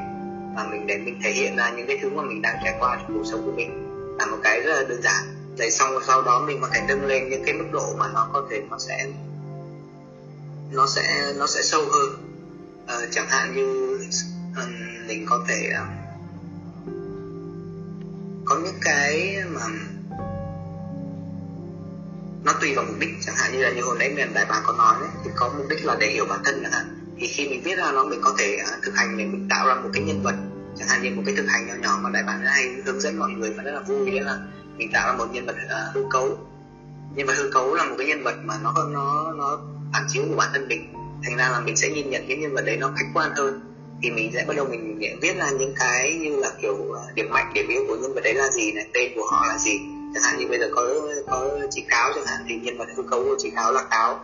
Và 0.56 0.66
mình 0.70 0.86
để 0.86 0.98
mình 0.98 1.20
thể 1.24 1.32
hiện 1.32 1.56
ra 1.56 1.70
những 1.70 1.86
cái 1.86 1.98
thứ 2.02 2.11
mà 2.11 2.22
mình 2.22 2.42
đang 2.42 2.56
trải 2.64 2.74
qua 2.80 2.96
trong 2.96 3.18
cuộc 3.18 3.24
sống 3.30 3.42
của 3.46 3.52
mình. 3.52 3.86
Là 4.18 4.26
một 4.26 4.38
cái 4.42 4.61
rất 4.61 4.72
là 4.72 4.82
đơn 4.88 5.02
giản. 5.02 5.24
Để 5.58 5.70
xong 5.70 5.92
sau 6.06 6.22
đó 6.22 6.44
mình 6.46 6.58
có 6.61 6.68
thể 6.72 6.80
nâng 6.88 7.06
lên 7.06 7.28
những 7.28 7.42
cái 7.44 7.54
mức 7.54 7.66
độ 7.72 7.96
mà 7.98 8.08
nó 8.14 8.28
có 8.32 8.46
thể 8.50 8.62
nó 8.70 8.78
sẽ 8.78 9.06
nó 10.70 10.86
sẽ 10.86 11.32
nó 11.36 11.46
sẽ 11.46 11.62
sâu 11.62 11.80
hơn. 11.80 12.26
Uh, 12.84 13.11
chẳng 13.11 13.28
hạn 13.28 13.56
như 13.56 13.98
um, 14.56 15.06
mình 15.06 15.26
có 15.28 15.44
thể 15.48 15.70
um, 15.78 15.88
có 18.44 18.56
những 18.64 18.78
cái 18.80 19.36
mà 19.48 19.61
nó 22.45 22.53
tùy 22.61 22.74
vào 22.74 22.84
mục 22.84 22.97
đích 22.99 23.11
chẳng 23.26 23.34
hạn 23.38 23.53
như 23.53 23.62
là 23.62 23.70
như 23.70 23.82
hồi 23.82 23.97
nãy 23.99 24.12
mình 24.16 24.34
đại 24.34 24.47
bà 24.49 24.61
có 24.66 24.72
nói 24.72 24.97
đấy, 25.01 25.11
thì 25.24 25.30
có 25.36 25.53
mục 25.57 25.66
đích 25.70 25.84
là 25.84 25.97
để 26.01 26.07
hiểu 26.07 26.26
bản 26.28 26.41
thân 26.45 26.61
chẳng 26.62 26.72
hạn. 26.72 26.86
Thì 27.18 27.26
khi 27.26 27.49
mình 27.49 27.62
viết 27.64 27.76
ra 27.76 27.93
nó 27.93 28.05
mình 28.05 28.20
có 28.22 28.34
thể 28.38 28.59
uh, 28.62 28.82
thực 28.82 28.97
hành 28.97 29.18
để 29.18 29.24
mình 29.24 29.49
tạo 29.51 29.66
ra 29.66 29.74
một 29.74 29.91
cái 29.93 30.03
nhân 30.03 30.22
vật 30.22 30.34
chẳng 30.78 30.88
hạn 30.88 31.03
như 31.03 31.11
một 31.11 31.22
cái 31.26 31.34
thực 31.36 31.47
hành 31.49 31.66
nhỏ 31.66 31.74
nhỏ 31.82 31.99
mà 32.03 32.11
đại 32.11 32.22
bản 32.26 32.41
hay 32.45 32.68
hướng 32.84 33.01
dẫn 33.01 33.18
mọi 33.18 33.30
người 33.30 33.51
và 33.57 33.62
rất 33.62 33.72
là 33.72 33.80
vui 33.80 34.11
nghĩa 34.11 34.22
là 34.22 34.38
mình 34.76 34.93
tạo 34.93 35.07
ra 35.07 35.18
một 35.18 35.26
nhân 35.32 35.47
vật 35.47 35.57
uh, 35.64 35.95
hư 35.95 36.05
cấu. 36.11 36.38
Nhân 37.14 37.26
vật 37.26 37.34
hư 37.36 37.51
cấu 37.51 37.74
là 37.74 37.84
một 37.84 37.95
cái 37.99 38.07
nhân 38.07 38.22
vật 38.22 38.34
mà 38.45 38.55
nó 38.62 38.74
nó 38.93 39.32
nó 39.32 39.59
phản 39.93 40.03
chiếu 40.09 40.22
của 40.28 40.36
bản 40.36 40.51
thân 40.53 40.68
mình. 40.68 40.93
Thành 41.24 41.36
ra 41.36 41.49
là 41.49 41.61
mình 41.61 41.76
sẽ 41.76 41.88
nhìn 41.88 42.11
nhận 42.11 42.24
cái 42.28 42.36
nhân 42.36 42.55
vật 42.55 42.64
đấy 42.64 42.76
nó 42.76 42.93
khách 42.97 43.07
quan 43.14 43.30
hơn. 43.36 43.61
Thì 44.03 44.11
mình 44.11 44.30
sẽ 44.34 44.45
bắt 44.49 44.57
đầu 44.57 44.66
mình, 44.70 44.99
mình 44.99 45.18
viết 45.22 45.36
ra 45.36 45.51
những 45.51 45.74
cái 45.78 46.14
như 46.14 46.36
là 46.36 46.51
kiểu 46.62 46.72
uh, 46.72 47.14
điểm 47.14 47.30
mạnh 47.30 47.53
điểm 47.55 47.68
yếu 47.68 47.84
của 47.88 47.97
nhân 47.97 48.14
vật 48.14 48.20
đấy 48.24 48.34
là 48.34 48.51
gì 48.51 48.72
này 48.72 48.86
tên 48.95 49.12
của 49.14 49.26
họ 49.30 49.47
là 49.47 49.59
gì 49.59 49.80
chẳng 50.14 50.22
hạn 50.22 50.38
như 50.38 50.46
bây 50.48 50.58
giờ 50.58 50.68
có 50.74 50.82
có 51.26 51.58
chị 51.70 51.84
cáo 51.88 52.12
chẳng 52.14 52.26
hạn 52.26 52.40
thì 52.48 52.54
nhân 52.56 52.78
vật 52.78 52.86
hư 52.96 53.02
cấu 53.11 53.24
của 53.24 53.36
chị 53.38 53.50
cáo 53.56 53.72
là 53.72 53.84
cáo 53.90 54.20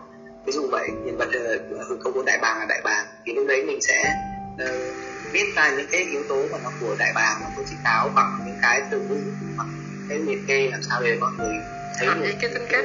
ví 0.47 0.53
dụ 0.53 0.69
vậy 0.71 0.89
nhân 1.05 1.17
vật 1.17 1.29
uh, 1.29 1.89
hư 1.89 1.97
cấu 2.05 2.13
của 2.13 2.23
đại 2.23 2.39
bàng 2.39 2.59
là 2.59 2.67
đại 2.69 2.81
bàng. 2.85 3.07
Thì 3.27 3.33
lúc 3.35 3.47
đấy 3.49 3.65
mình 3.67 3.81
sẽ 3.81 4.15
uh, 4.55 5.33
viết 5.33 5.45
ra 5.57 5.71
những 5.77 5.87
cái 5.91 6.05
yếu 6.05 6.23
tố 6.29 6.43
mà 6.53 6.59
nó 6.65 6.71
của 6.81 6.97
đại 6.99 7.13
bàng 7.15 7.41
và 7.43 7.51
của 7.57 7.63
chị 7.71 7.77
cáo 7.85 8.09
bằng 8.15 8.39
những 8.47 8.57
cái 8.63 8.83
từ 8.91 9.01
ngữ 9.01 9.19
bằng 9.57 9.69
cái 10.09 10.19
liệt 10.19 10.39
kê 10.47 10.69
làm 10.71 10.81
sao 10.83 11.03
để 11.03 11.17
mọi 11.21 11.31
người 11.39 11.55
thấy 11.99 12.09
được 12.09 12.35
cái 12.41 12.51
tính 12.55 12.67
cách. 12.71 12.85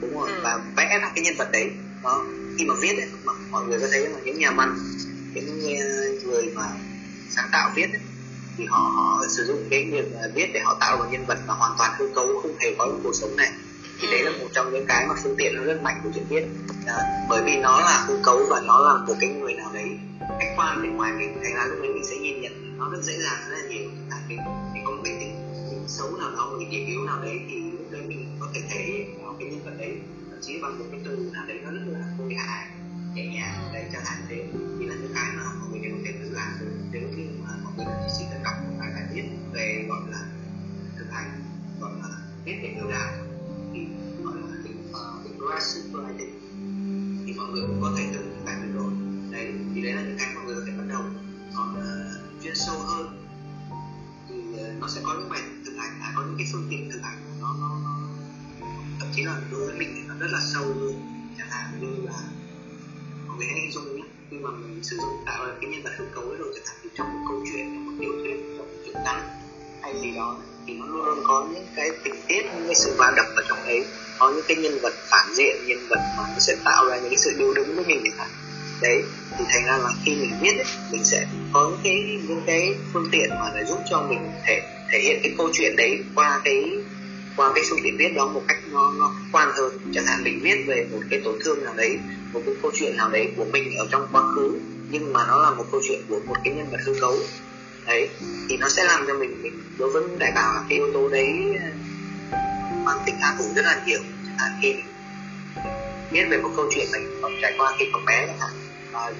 đúng 0.00 0.20
rồi 0.20 0.28
ừ. 0.30 0.40
và 0.44 0.60
vẽ 0.76 0.98
ra 1.02 1.10
cái 1.14 1.24
nhân 1.24 1.34
vật 1.38 1.48
đấy. 1.52 1.70
Đó 2.04 2.24
khi 2.58 2.64
mà 2.64 2.74
viết 2.82 2.96
ấy, 2.96 3.08
mà 3.24 3.32
mọi 3.50 3.64
người 3.66 3.80
có 3.80 3.86
thấy 3.92 4.08
là 4.08 4.18
những 4.24 4.38
nhà 4.38 4.50
văn 4.50 4.76
những 5.34 5.60
người 6.24 6.52
mà 6.54 6.66
sáng 7.30 7.48
tạo 7.52 7.70
viết 7.74 7.86
ấy, 7.92 8.00
thì 8.56 8.64
họ 8.66 8.78
họ 8.78 9.24
sử 9.28 9.44
dụng 9.44 9.68
cái 9.70 9.90
việc 9.92 10.04
viết 10.34 10.50
để 10.54 10.60
họ 10.60 10.76
tạo 10.80 10.96
một 10.98 11.04
nhân 11.10 11.24
vật 11.26 11.38
mà 11.46 11.54
hoàn 11.54 11.72
toàn 11.78 11.90
hư 11.98 12.08
cấu 12.14 12.26
không 12.42 12.58
hề 12.58 12.74
có 12.78 12.88
cuộc 13.02 13.14
sống 13.14 13.36
này. 13.36 13.52
Thì 14.00 14.08
đấy 14.10 14.22
là 14.22 14.30
một 14.30 14.48
trong 14.54 14.72
những 14.72 14.86
cái 14.86 15.06
mà 15.06 15.14
phương 15.22 15.34
tiện 15.38 15.56
nó 15.56 15.62
rất 15.62 15.82
mạnh 15.82 16.00
của 16.04 16.10
chuyện 16.14 16.24
viết. 16.28 16.44
À, 16.86 17.26
bởi 17.28 17.42
vì 17.44 17.56
nó 17.56 17.80
là 17.80 18.04
hư 18.08 18.18
cấu 18.24 18.46
và 18.50 18.60
nó 18.60 18.78
là 18.78 19.06
một 19.06 19.14
cái 19.20 19.30
người 19.30 19.54
nào 19.54 19.70
đấy 19.72 19.98
khách 20.20 20.54
quan 20.56 20.82
bên 20.82 20.96
ngoài 20.96 21.12
mình 21.12 21.34
thành 21.42 21.54
ra 21.54 21.64
lúc 21.64 21.78
đấy 21.82 21.92
mình 21.94 22.04
sẽ 22.04 22.16
nhìn 22.16 22.40
nhận 22.40 22.78
nó 22.78 22.90
rất 22.90 23.02
dễ 23.02 23.12
dàng 23.12 23.38
rất 23.50 23.56
là 23.56 23.68
nhiều. 23.68 23.90
Ta 24.10 24.16
mình, 24.28 24.38
mình 24.74 24.82
có 24.84 24.90
một 24.90 25.02
cái 25.04 25.14
tính 25.20 25.84
xấu 25.88 26.16
nào 26.16 26.30
đó 26.30 26.50
một 26.50 26.56
cái 26.60 26.68
điểm 26.70 26.86
yếu 26.86 27.04
nào 27.04 27.20
đấy 27.22 27.40
thì 27.50 27.56
lúc 27.78 27.90
đấy 27.90 28.02
mình 28.06 28.36
có 28.40 28.46
thể 28.54 28.60
thấy 28.70 29.06
vào 29.22 29.36
cái 29.38 29.48
nhân 29.48 29.64
vật 29.64 29.72
đấy 29.78 29.98
thậm 30.30 30.38
chí 30.42 30.58
bằng 30.62 30.78
một 30.78 30.84
cái 30.90 31.00
từ 31.04 31.30
nào 31.32 31.44
đấy 31.48 31.58
nó 31.64 31.70
rất 31.70 31.82
là 31.86 31.98
khôi 32.18 32.34
hài 32.34 32.66
nhẹ 33.14 33.26
nhàng 33.26 33.70
đấy 33.72 33.84
chẳng 33.92 34.02
hạn 34.04 34.18
thế. 34.28 34.44
Thì 34.78 34.86
là 34.86 34.94
những 34.94 35.12
cái 35.14 35.30
mà 35.36 35.42
mọi 35.60 35.68
người 35.70 35.80
đều 35.80 35.92
có 35.92 36.02
thể 36.04 36.12
tự 36.22 36.30
làm 36.30 36.48
được 36.60 36.66
nếu 36.92 37.02
như 37.02 37.26
mà 37.76 37.84
mọi 37.84 38.08
xin 38.08 38.10
chỉ 38.18 38.24
cần 38.30 38.42
đọc 38.42 38.54
một 38.62 38.74
vài 38.78 38.90
bài 38.94 39.04
viết 39.12 39.24
về 39.52 39.84
gọi 39.88 40.00
là 40.10 40.24
thực 40.98 41.10
hành 41.10 41.40
gọi 41.80 41.90
là 42.02 42.08
biết 42.44 42.54
về 42.62 42.72
điều 42.74 42.90
đạo 42.90 43.12
thì 43.72 43.86
gọi 44.22 44.34
là 44.36 44.56
cái 44.64 44.72
ờ, 44.92 45.14
cái 45.24 45.32
grassroots 45.38 45.94
writing 45.94 46.30
thì 47.26 47.32
mọi 47.36 47.50
người 47.50 47.62
cũng 47.66 47.82
có 47.82 47.92
thể 47.96 48.10
tự 48.12 48.18
thực 48.18 48.46
hành 48.46 48.72
rồi. 48.74 48.92
Đấy 49.30 49.54
thì 49.74 49.82
đấy 49.82 49.92
là 49.92 50.02
những 50.02 50.16
cái 50.18 50.34
mọi 50.34 50.44
người 50.44 50.54
có 50.54 50.62
thể 50.66 50.72
bắt 50.78 50.84
đầu 50.88 51.02
còn 51.56 51.76
uh, 51.78 52.42
chuyên 52.42 52.54
sâu 52.54 52.78
hơn 52.78 53.26
thì 54.28 54.34
uh, 54.34 54.80
nó 54.80 54.88
sẽ 54.88 55.00
có 55.04 55.14
những 55.18 55.28
bài 55.28 55.40
thực 55.64 55.76
hành 55.78 56.00
là 56.00 56.12
có 56.16 56.22
những 56.22 56.36
cái 56.38 56.46
phương 56.52 56.66
tiện 56.70 56.90
thực 56.90 57.02
hành 57.02 57.18
nó 57.40 57.54
nó, 57.60 57.80
nó 57.84 58.08
thậm 59.00 59.08
chí 59.14 59.22
là 59.22 59.40
đối 59.50 59.66
với 59.66 59.78
mình 59.78 59.88
thì 59.94 60.02
nó 60.08 60.14
rất 60.14 60.28
là 60.30 60.40
sâu 60.54 60.64
luôn. 60.64 61.02
Chẳng 61.38 61.50
hạn 61.50 61.80
như 61.80 62.02
là 62.02 62.22
mọi 63.26 63.36
người 63.36 63.46
hãy 63.46 63.60
hình 63.60 63.72
dung 63.72 63.91
khi 64.32 64.38
mà 64.38 64.50
mình 64.50 64.82
sử 64.82 64.96
dụng 64.96 65.22
tạo 65.26 65.46
ra 65.46 65.52
cái 65.60 65.70
nhân 65.70 65.82
vật 65.82 65.90
hư 65.98 66.04
cấu 66.14 66.24
ấy 66.24 66.38
rồi 66.38 66.52
chẳng 66.54 66.64
hạn 66.66 66.76
thì 66.82 66.88
trong 66.94 67.06
một 67.12 67.20
câu 67.28 67.44
chuyện 67.52 67.66
trong 67.74 67.84
một 67.86 67.92
tiểu 68.00 68.12
thuyết 68.22 68.36
trong 68.56 68.66
một 68.66 68.78
truyện 68.84 68.96
ngắn 69.04 69.20
hay 69.82 69.94
gì 70.02 70.10
đó 70.16 70.36
thì 70.66 70.74
nó 70.74 70.86
luôn 70.86 71.04
luôn 71.06 71.18
có 71.28 71.46
những 71.52 71.66
cái 71.76 71.90
tình 72.04 72.14
tiết 72.28 72.42
những 72.42 72.66
cái 72.66 72.74
sự 72.74 72.94
va 72.98 73.12
đập 73.16 73.26
ở 73.36 73.42
trong 73.48 73.58
đấy. 73.66 73.84
Có 74.18 74.30
những 74.30 74.44
cái 74.48 74.56
nhân 74.56 74.78
vật 74.82 74.92
phản 75.10 75.26
diện 75.34 75.56
nhân 75.66 75.78
vật 75.90 76.00
mà 76.16 76.22
nó 76.32 76.38
sẽ 76.38 76.56
tạo 76.64 76.88
ra 76.88 76.96
những 76.96 77.08
cái 77.08 77.18
sự 77.18 77.30
điêu 77.38 77.54
đứng 77.54 77.76
với 77.76 77.84
mình 77.84 78.00
chẳng 78.04 78.18
hạn. 78.18 78.30
Đấy 78.82 79.02
thì 79.38 79.44
thành 79.48 79.64
ra 79.66 79.76
là 79.78 79.90
khi 80.04 80.14
mình 80.14 80.32
viết 80.42 80.56
ấy, 80.56 80.66
mình 80.92 81.04
sẽ 81.04 81.26
có 81.52 81.70
những 81.70 81.80
cái 81.84 81.94
những 82.28 82.42
cái 82.46 82.74
phương 82.92 83.08
tiện 83.12 83.28
mà 83.30 83.50
để 83.54 83.64
giúp 83.68 83.78
cho 83.90 84.02
mình 84.02 84.30
thể 84.46 84.60
thể 84.92 84.98
hiện 84.98 85.20
cái 85.22 85.32
câu 85.38 85.48
chuyện 85.52 85.76
đấy 85.76 86.04
qua 86.14 86.40
cái 86.44 86.64
qua 87.36 87.52
cái 87.54 87.64
phương 87.70 87.78
tiện 87.82 87.96
viết 87.98 88.12
đó 88.16 88.26
một 88.26 88.42
cách 88.48 88.58
nó 88.70 88.92
nó 88.98 89.14
quan 89.32 89.48
hơn. 89.56 89.72
Chẳng 89.94 90.04
hạn 90.06 90.24
mình 90.24 90.40
viết 90.42 90.64
về 90.66 90.86
một 90.90 91.00
cái 91.10 91.20
tổn 91.24 91.34
thương 91.44 91.64
nào 91.64 91.74
đấy 91.76 91.90
một 92.32 92.42
cái 92.46 92.54
câu 92.62 92.70
chuyện 92.74 92.96
nào 92.96 93.10
đấy 93.10 93.32
của 93.36 93.44
mình 93.44 93.78
ở 93.78 93.86
trong 93.90 94.08
quá 94.12 94.22
khứ, 94.34 94.58
nhưng 94.90 95.12
mà 95.12 95.26
nó 95.28 95.42
là 95.42 95.50
một 95.50 95.64
câu 95.72 95.80
chuyện 95.88 96.00
của 96.08 96.20
một 96.26 96.36
cái 96.44 96.54
nhân 96.54 96.70
vật 96.70 96.78
hư 96.86 96.92
cấu. 97.00 97.14
Đấy, 97.86 98.08
thì 98.48 98.56
nó 98.56 98.68
sẽ 98.68 98.84
làm 98.84 99.04
cho 99.06 99.14
mình 99.14 99.42
mình 99.42 99.62
đối 99.78 99.90
với 99.90 100.02
đại 100.18 100.32
bảo 100.34 100.54
là 100.54 100.64
cái 100.68 100.78
yếu 100.78 100.90
tố 100.94 101.08
đấy 101.08 101.26
ờ, 101.60 102.38
mang 102.84 102.98
tính 103.06 103.14
an 103.20 103.34
thủ 103.38 103.44
rất 103.56 103.62
là 103.64 103.82
nhiều. 103.86 104.00
Chẳng 104.26 104.36
hạn 104.38 104.50
khi 104.62 104.74
mình 104.74 104.86
biết 106.12 106.24
về 106.30 106.38
một 106.38 106.50
câu 106.56 106.66
chuyện 106.74 106.86
mình 106.92 107.20
còn 107.22 107.32
trải 107.42 107.54
qua 107.58 107.72
khi 107.78 107.84
còn 107.92 108.04
bé 108.04 108.26
chẳng 108.26 108.38
hạn 108.38 108.50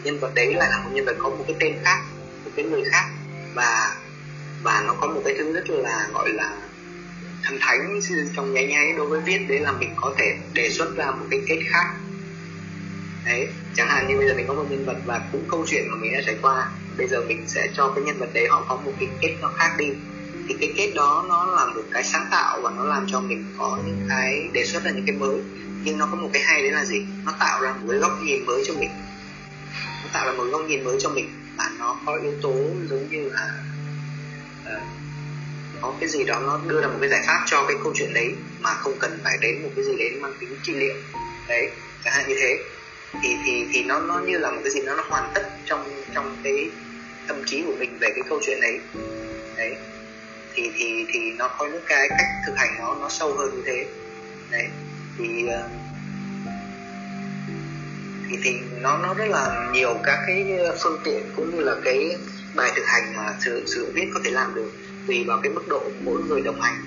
nhân 0.03 0.19
vật 0.21 0.35
đấy 0.35 0.55
lại 0.55 0.69
là 0.71 0.79
một 0.85 0.91
nhân 0.93 1.05
vật 1.05 1.17
có 1.19 1.29
một 1.29 1.45
cái 1.47 1.57
tên 1.61 1.73
khác, 1.85 1.99
một 2.45 2.51
cái 2.57 2.65
người 2.65 2.83
khác, 2.93 3.05
và 3.55 3.97
và 4.63 4.85
nó 4.87 4.95
có 5.01 5.07
một 5.07 5.23
cái 5.25 5.35
thứ 5.39 5.53
rất 5.53 5.71
là 5.71 6.09
gọi 6.15 6.29
là 6.29 6.57
thần 7.43 7.59
thánh 7.61 8.01
trong 8.37 8.55
nháy 8.55 8.67
nháy 8.67 8.93
đối 8.97 9.07
với 9.07 9.21
viết. 9.21 9.39
Đấy 9.49 9.61
là 9.61 9.73
mình 9.73 9.95
có 9.97 10.15
thể 10.19 10.25
đề 10.55 10.71
xuất 10.71 10.97
ra 10.97 11.11
một 11.11 11.27
cái 11.31 11.41
kết 11.49 11.59
khác 11.73 11.85
đấy 13.25 13.49
chẳng 13.75 13.89
hạn 13.89 14.09
như 14.09 14.17
bây 14.17 14.29
giờ 14.29 14.35
mình 14.35 14.47
có 14.49 14.55
một 14.55 14.65
nhân 14.71 14.85
vật 14.87 14.97
và 15.05 15.21
cũng 15.33 15.45
câu 15.51 15.65
chuyện 15.69 15.91
mà 15.91 15.97
mình 15.97 16.13
đã 16.13 16.21
trải 16.27 16.37
qua 16.43 16.71
bây 16.97 17.09
giờ 17.09 17.21
mình 17.29 17.45
sẽ 17.49 17.69
cho 17.77 17.93
cái 17.95 18.05
nhân 18.05 18.19
vật 18.19 18.29
đấy 18.35 18.47
họ 18.51 18.65
có 18.69 18.77
một 18.77 18.93
cái 19.01 19.09
kết 19.21 19.37
nó 19.41 19.53
khác 19.59 19.75
đi. 19.79 19.87
Thì 20.49 20.57
cái 20.61 20.73
kết 20.77 20.93
đó 20.95 21.25
nó 21.29 21.47
là 21.57 21.67
một 21.67 21.83
cái 21.93 22.05
sáng 22.05 22.27
tạo 22.31 22.61
và 22.63 22.71
nó 22.71 22.85
làm 22.85 23.07
cho 23.09 23.21
mình 23.21 23.45
có 23.59 23.79
những 23.87 24.07
cái 24.09 24.49
đề 24.53 24.65
xuất 24.65 24.85
là 24.85 24.91
những 24.91 25.07
cái 25.07 25.17
mới. 25.17 25.37
Nhưng 25.85 25.99
nó 25.99 26.09
có 26.11 26.17
một 26.17 26.31
cái 26.33 26.43
hay 26.43 26.63
đấy 26.63 26.71
là 26.71 26.85
gì? 26.85 27.05
Nó 27.25 27.33
tạo 27.39 27.63
ra 27.63 27.73
một 27.73 27.87
cái 27.91 27.99
góc 27.99 28.19
nhìn 28.25 28.47
mới 28.47 28.63
cho 28.67 28.75
mình. 28.75 28.91
Nó 30.03 30.09
tạo 30.13 30.27
ra 30.27 30.33
một 30.33 30.45
góc 30.45 30.63
nhìn 30.69 30.85
mới 30.85 30.97
cho 31.01 31.09
mình 31.09 31.31
và 31.59 31.71
nó 31.79 31.97
có 32.07 32.19
yếu 32.23 32.33
tố 32.43 32.55
giống 32.91 33.09
như 33.11 33.31
là 33.33 33.55
uh, 34.63 34.83
có 35.81 35.95
cái 36.01 36.09
gì 36.09 36.25
đó 36.25 36.41
nó 36.41 36.61
đưa 36.67 36.81
ra 36.81 36.89
một 36.89 36.99
cái 37.01 37.11
giải 37.11 37.23
pháp 37.27 37.43
cho 37.47 37.65
cái 37.69 37.77
câu 37.83 37.93
chuyện 37.97 38.15
đấy 38.15 38.35
mà 38.61 38.71
không 38.75 38.95
cần 38.99 39.19
phải 39.25 39.39
đến 39.41 39.63
một 39.63 39.69
cái 39.77 39.85
gì 39.85 39.97
đấy 39.99 40.11
mang 40.21 40.33
tính 40.41 40.57
trị 40.63 40.73
liệu. 40.73 40.95
Đấy 41.49 41.71
chẳng 42.05 42.15
hạn 42.15 42.29
như 42.29 42.35
thế 42.41 42.59
thì 43.21 43.37
thì 43.45 43.67
thì 43.73 43.85
nó 43.85 44.01
nó 44.01 44.19
như 44.19 44.39
là 44.39 44.51
một 44.51 44.61
cái 44.65 44.71
gì 44.71 44.81
nó 44.81 44.95
nó 44.95 45.05
hoàn 45.09 45.31
tất 45.35 45.49
trong 45.65 46.03
trong 46.15 46.37
cái 46.43 46.71
tâm 47.29 47.43
trí 47.47 47.63
của 47.63 47.75
mình 47.79 47.99
về 48.01 48.09
cái 48.15 48.23
câu 48.29 48.41
chuyện 48.47 48.61
đấy. 48.61 48.81
Đấy. 49.57 49.77
Thì 50.55 50.71
thì 50.77 51.07
thì 51.13 51.21
nó 51.39 51.49
có 51.59 51.67
những 51.67 51.83
cái 51.87 52.09
cách 52.09 52.29
thực 52.47 52.57
hành 52.57 52.75
nó 52.79 52.95
nó 53.01 53.09
sâu 53.09 53.35
hơn 53.35 53.51
như 53.55 53.63
thế. 53.67 53.87
Đấy. 54.51 54.69
Thì 55.19 55.47
ờ, 55.47 55.69
thì 58.31 58.37
thì 58.43 58.57
nó 58.81 58.99
nó 58.99 59.15
rất 59.15 59.29
là 59.29 59.71
nhiều 59.73 59.95
các 60.05 60.19
cái 60.27 60.59
phương 60.83 61.01
tiện 61.05 61.23
cũng 61.37 61.57
như 61.57 61.63
là 61.63 61.77
cái 61.85 62.17
bài 62.55 62.73
thực 62.77 62.87
hành 62.87 63.17
mà 63.17 63.35
sự 63.45 63.65
sự 63.67 63.93
viết 63.95 64.07
có 64.15 64.21
thể 64.25 64.31
làm 64.31 64.55
được 64.55 64.73
tùy 65.07 65.25
vào 65.27 65.41
cái 65.43 65.53
mức 65.53 65.69
độ 65.69 65.83
mỗi 66.01 66.23
người 66.23 66.41
đồng 66.41 66.61
hành. 66.61 66.85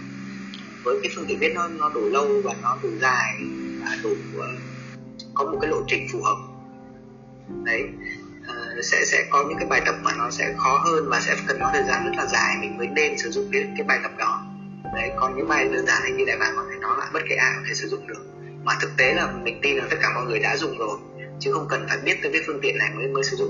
Với 0.83 0.99
cái 1.03 1.11
phương 1.15 1.25
tiện 1.27 1.39
viết 1.39 1.51
nó 1.55 1.67
nó 1.67 1.89
đủ 1.89 2.09
lâu 2.09 2.41
và 2.43 2.53
nó 2.61 2.77
đủ 2.83 2.89
dài 3.01 3.35
và 3.81 3.97
đủ 4.03 4.11
uh, 4.37 4.45
có 5.35 5.45
một 5.45 5.57
cái 5.61 5.69
lộ 5.69 5.81
trình 5.87 6.07
phù 6.11 6.21
hợp. 6.23 6.35
Đấy 7.63 7.83
uh, 8.41 8.85
sẽ 8.85 9.05
sẽ 9.05 9.25
có 9.29 9.43
những 9.49 9.57
cái 9.57 9.67
bài 9.67 9.81
tập 9.85 9.95
mà 10.03 10.11
nó 10.17 10.29
sẽ 10.29 10.53
khó 10.57 10.81
hơn 10.85 11.09
và 11.09 11.19
sẽ 11.19 11.35
cần 11.47 11.57
có 11.61 11.69
thời 11.73 11.83
gian 11.83 12.05
rất 12.05 12.11
là 12.17 12.25
dài 12.25 12.57
mình 12.61 12.77
mới 12.77 12.87
nên 12.87 13.17
sử 13.17 13.31
dụng 13.31 13.49
cái 13.51 13.67
cái 13.77 13.87
bài 13.87 13.99
tập 14.03 14.11
đó. 14.17 14.45
Đấy 14.95 15.11
còn 15.19 15.37
những 15.37 15.47
bài 15.47 15.69
đơn 15.69 15.85
giản 15.85 16.17
như 16.17 16.25
đại 16.25 16.37
bàng 16.37 16.53
có 16.55 16.65
thể 16.69 16.75
nói 16.79 16.95
là 16.99 17.09
bất 17.13 17.21
kể 17.29 17.35
ai 17.35 17.53
có 17.55 17.61
thể 17.67 17.73
sử 17.73 17.87
dụng 17.87 18.07
được. 18.07 18.25
Mà 18.63 18.73
thực 18.81 18.97
tế 18.97 19.13
là 19.13 19.31
mình 19.31 19.59
tin 19.61 19.77
là 19.77 19.85
tất 19.89 19.97
cả 20.01 20.11
mọi 20.15 20.25
người 20.25 20.39
đã 20.39 20.57
dùng 20.57 20.77
rồi 20.77 20.97
chứ 21.39 21.53
không 21.53 21.67
cần 21.69 21.85
phải 21.89 21.97
biết 21.97 22.19
tới 22.21 22.31
cái 22.31 22.41
phương 22.47 22.59
tiện 22.61 22.77
này 22.77 22.89
mới 22.95 23.07
mới 23.07 23.23
sử 23.23 23.37
dụng. 23.37 23.49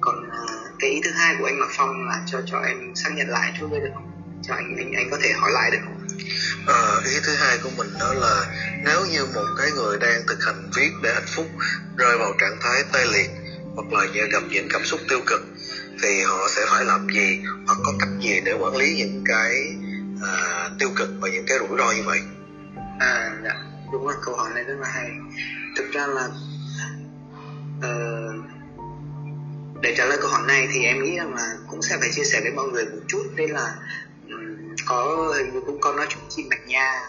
Còn 0.00 0.14
uh, 0.26 0.78
cái 0.78 0.90
ý 0.90 1.00
thứ 1.04 1.10
hai 1.10 1.36
của 1.38 1.44
anh 1.44 1.58
Mạc 1.60 1.68
Phong 1.76 2.06
là 2.06 2.22
cho 2.26 2.40
cho 2.46 2.58
em 2.58 2.94
xác 2.94 3.10
nhận 3.16 3.28
lại 3.28 3.52
chút 3.60 3.68
được 3.70 3.90
không? 3.94 4.10
Cho 4.42 4.54
anh 4.54 4.76
anh 4.78 4.92
anh 4.92 5.08
có 5.10 5.18
thể 5.22 5.32
hỏi 5.32 5.50
lại 5.52 5.70
được 5.70 5.78
không? 5.84 5.97
À, 6.66 7.00
ý 7.04 7.16
thứ 7.22 7.34
hai 7.34 7.58
của 7.62 7.70
mình 7.76 7.88
đó 8.00 8.14
là 8.14 8.46
nếu 8.84 9.06
như 9.06 9.24
một 9.34 9.46
cái 9.58 9.70
người 9.70 9.98
đang 9.98 10.26
thực 10.28 10.44
hành 10.44 10.70
viết 10.76 10.90
để 11.02 11.14
hạnh 11.14 11.28
phúc 11.36 11.46
rơi 11.96 12.18
vào 12.18 12.32
trạng 12.40 12.58
thái 12.60 12.82
tê 12.92 13.04
liệt 13.12 13.30
hoặc 13.74 13.92
là 13.92 14.06
gặp 14.32 14.42
những 14.50 14.68
cảm 14.70 14.84
xúc 14.84 15.00
tiêu 15.08 15.20
cực 15.26 15.40
thì 16.02 16.22
họ 16.22 16.48
sẽ 16.48 16.66
phải 16.70 16.84
làm 16.84 17.06
gì 17.14 17.40
hoặc 17.66 17.78
có 17.84 17.92
cách 17.98 18.08
gì 18.20 18.40
để 18.44 18.52
quản 18.52 18.76
lý 18.76 18.94
những 18.96 19.24
cái 19.26 19.76
à, 20.22 20.68
tiêu 20.78 20.90
cực 20.96 21.08
và 21.20 21.28
những 21.28 21.44
cái 21.46 21.58
rủi 21.58 21.78
ro 21.78 21.92
như 21.92 22.02
vậy? 22.06 22.20
À 23.00 23.30
dạ 23.44 23.54
đúng 23.92 24.04
rồi 24.04 24.14
câu 24.24 24.36
hỏi 24.36 24.50
này 24.54 24.64
rất 24.64 24.74
là 24.80 24.88
hay. 24.88 25.10
Thực 25.76 25.92
ra 25.92 26.06
là 26.06 26.28
uh, 27.78 28.44
để 29.82 29.94
trả 29.96 30.04
lời 30.04 30.18
câu 30.20 30.30
hỏi 30.30 30.42
này 30.46 30.68
thì 30.72 30.82
em 30.82 31.02
nghĩ 31.02 31.16
rằng 31.16 31.34
là 31.34 31.54
cũng 31.66 31.82
sẽ 31.82 31.96
phải 32.00 32.10
chia 32.12 32.24
sẻ 32.24 32.40
với 32.40 32.52
mọi 32.52 32.68
người 32.68 32.84
một 32.84 33.00
chút. 33.08 33.22
Đây 33.36 33.48
là 33.48 33.74
có 34.86 35.32
hình 35.36 35.52
như 35.52 35.60
cũng 35.66 35.80
có 35.80 35.92
nói 35.92 36.06
chuyện 36.08 36.24
chị 36.28 36.44
Bạch 36.50 36.66
Nha. 36.66 37.00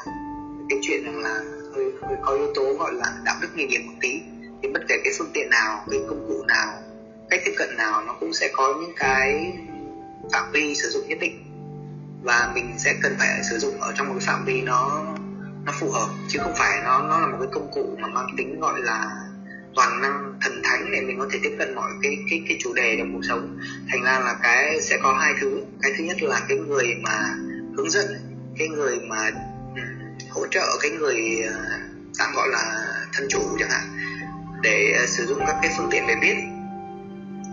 Cái 0.70 0.80
chuyện 0.82 1.04
rằng 1.06 1.20
là 1.20 1.42
hơi, 1.76 1.92
hơi 2.02 2.18
có 2.22 2.32
yếu 2.32 2.54
tố 2.56 2.74
gọi 2.74 2.94
là 2.94 3.14
đạo 3.26 3.36
đức 3.42 3.48
nghề 3.56 3.66
nghiệp 3.66 3.82
một 3.88 3.94
tí. 4.02 4.22
Thì 4.64 4.70
bất 4.70 4.82
kể 4.88 4.96
cái 5.04 5.14
phương 5.18 5.32
tiện 5.34 5.50
nào 5.50 5.86
cái 5.92 6.00
công 6.10 6.28
cụ 6.28 6.44
nào 6.48 6.74
cách 7.30 7.42
tiếp 7.46 7.54
cận 7.58 7.78
nào 7.78 8.02
nó 8.02 8.14
cũng 8.20 8.34
sẽ 8.34 8.50
có 8.54 8.74
những 8.82 8.94
cái 8.96 9.54
phạm 10.34 10.52
vi 10.52 10.76
sử 10.76 10.90
dụng 10.90 11.08
nhất 11.08 11.18
định. 11.22 11.46
Và 12.24 12.52
mình 12.56 12.76
sẽ 12.78 12.94
cần 13.02 13.16
phải 13.20 13.44
sử 13.50 13.58
dụng 13.58 13.82
ở 13.82 13.94
trong 13.98 14.08
một 14.08 14.14
cái 14.20 14.28
phạm 14.28 14.46
vi 14.46 14.62
nó 14.62 15.06
nó 15.66 15.74
phù 15.80 15.92
hợp. 15.92 16.08
Chứ 16.28 16.40
không 16.44 16.54
phải 16.58 16.82
nó 16.84 17.02
nó 17.02 17.20
là 17.20 17.28
một 17.28 17.38
cái 17.40 17.50
công 17.52 17.72
cụ 17.74 17.98
mà 18.02 18.08
mang 18.08 18.28
tính 18.38 18.60
gọi 18.60 18.82
là 18.82 19.06
toàn 19.76 20.02
năng 20.02 20.34
thần 20.42 20.62
thánh 20.64 20.92
để 20.92 21.02
mình 21.02 21.20
có 21.20 21.28
thể 21.32 21.40
tiếp 21.44 21.56
cận 21.60 21.76
mọi 21.76 21.92
cái 22.04 22.18
cái 22.30 22.44
cái 22.48 22.58
chủ 22.62 22.74
đề 22.74 22.96
trong 22.98 23.14
cuộc 23.14 23.22
sống. 23.24 23.58
Thành 23.90 24.04
ra 24.04 24.20
là 24.20 24.36
cái 24.44 24.82
sẽ 24.82 24.98
có 25.04 25.14
hai 25.14 25.34
thứ. 25.42 25.62
Cái 25.82 25.92
thứ 25.98 26.04
nhất 26.04 26.18
là 26.22 26.42
cái 26.50 26.58
người 26.58 26.88
mà 27.04 27.36
hướng 27.80 27.90
dẫn 27.90 28.08
cái 28.58 28.68
người 28.68 29.00
mà 29.00 29.32
ừ, 29.76 29.82
hỗ 30.30 30.48
trợ 30.52 30.78
cái 30.82 30.92
người 30.92 31.16
à, 31.48 31.80
tạm 32.18 32.34
gọi 32.36 32.48
là 32.52 32.94
thân 33.14 33.28
chủ 33.30 33.40
chẳng 33.60 33.70
hạn 33.70 33.84
để 34.62 34.94
à, 35.00 35.06
sử 35.08 35.26
dụng 35.26 35.40
các 35.48 35.56
cái 35.62 35.72
phương 35.78 35.88
tiện 35.92 36.08
về 36.08 36.16
viết 36.22 36.36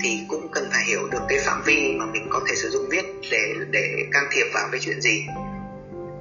thì 0.02 0.20
cũng 0.28 0.52
cần 0.52 0.68
phải 0.72 0.84
hiểu 0.84 1.08
được 1.08 1.22
cái 1.28 1.38
phạm 1.46 1.62
vi 1.62 1.96
mà 1.98 2.06
mình 2.06 2.28
có 2.30 2.40
thể 2.48 2.54
sử 2.54 2.70
dụng 2.70 2.88
viết 2.90 3.04
để 3.30 3.54
để 3.70 4.08
can 4.12 4.24
thiệp 4.32 4.44
vào 4.54 4.68
cái 4.72 4.80
chuyện 4.80 5.00
gì. 5.00 5.26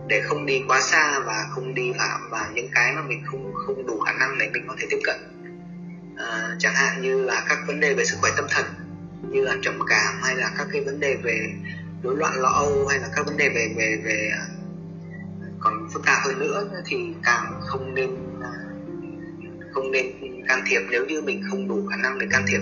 Để 0.08 0.22
không 0.26 0.46
đi 0.46 0.62
quá 0.68 0.82
xa 0.82 1.20
và 1.20 1.46
không 1.50 1.74
đi 1.74 1.92
phạm 1.98 2.30
vào 2.30 2.46
những 2.54 2.70
cái 2.76 2.94
mà 2.96 3.02
mình 3.02 3.24
không 3.26 3.54
không 3.54 3.88
đủ 3.88 4.00
khả 4.00 4.12
năng 4.12 4.38
để 4.38 4.50
mình 4.54 4.64
có 4.68 4.76
thể 4.80 4.88
tiếp 4.90 5.00
cận. 5.04 5.16
À, 6.18 6.56
chẳng 6.60 6.74
hạn 6.76 7.02
như 7.02 7.24
là 7.24 7.46
các 7.50 7.58
vấn 7.68 7.80
đề 7.80 7.94
về 7.94 8.06
sức 8.06 8.18
khỏe 8.22 8.32
tâm 8.38 8.46
thần 8.50 8.66
như 9.32 9.42
là 9.42 9.56
trầm 9.62 9.80
cảm 9.90 10.22
hay 10.24 10.36
là 10.36 10.52
các 10.58 10.68
cái 10.72 10.82
vấn 10.82 11.00
đề 11.00 11.16
về 11.24 11.48
rối 12.06 12.16
loạn 12.18 12.34
lo 12.36 12.50
âu 12.50 12.88
hay 12.88 13.00
là 13.00 13.08
các 13.16 13.26
vấn 13.26 13.38
đề 13.38 13.50
về 13.50 13.74
về 13.78 14.02
về 14.06 14.30
à, 14.34 14.46
còn 15.60 15.90
phức 15.94 16.06
tạp 16.06 16.18
hơn 16.26 16.40
nữa 16.40 16.70
thì 16.86 16.98
càng 17.24 17.60
không 17.62 17.94
nên 17.96 18.10
à, 18.42 18.54
không 19.72 19.92
nên 19.92 20.06
can 20.48 20.62
thiệp. 20.68 20.82
Nếu 20.90 21.06
như 21.06 21.22
mình 21.22 21.44
không 21.50 21.68
đủ 21.68 21.88
khả 21.88 21.98
năng 21.98 22.20
để 22.20 22.28
can 22.32 22.46
thiệp 22.48 22.62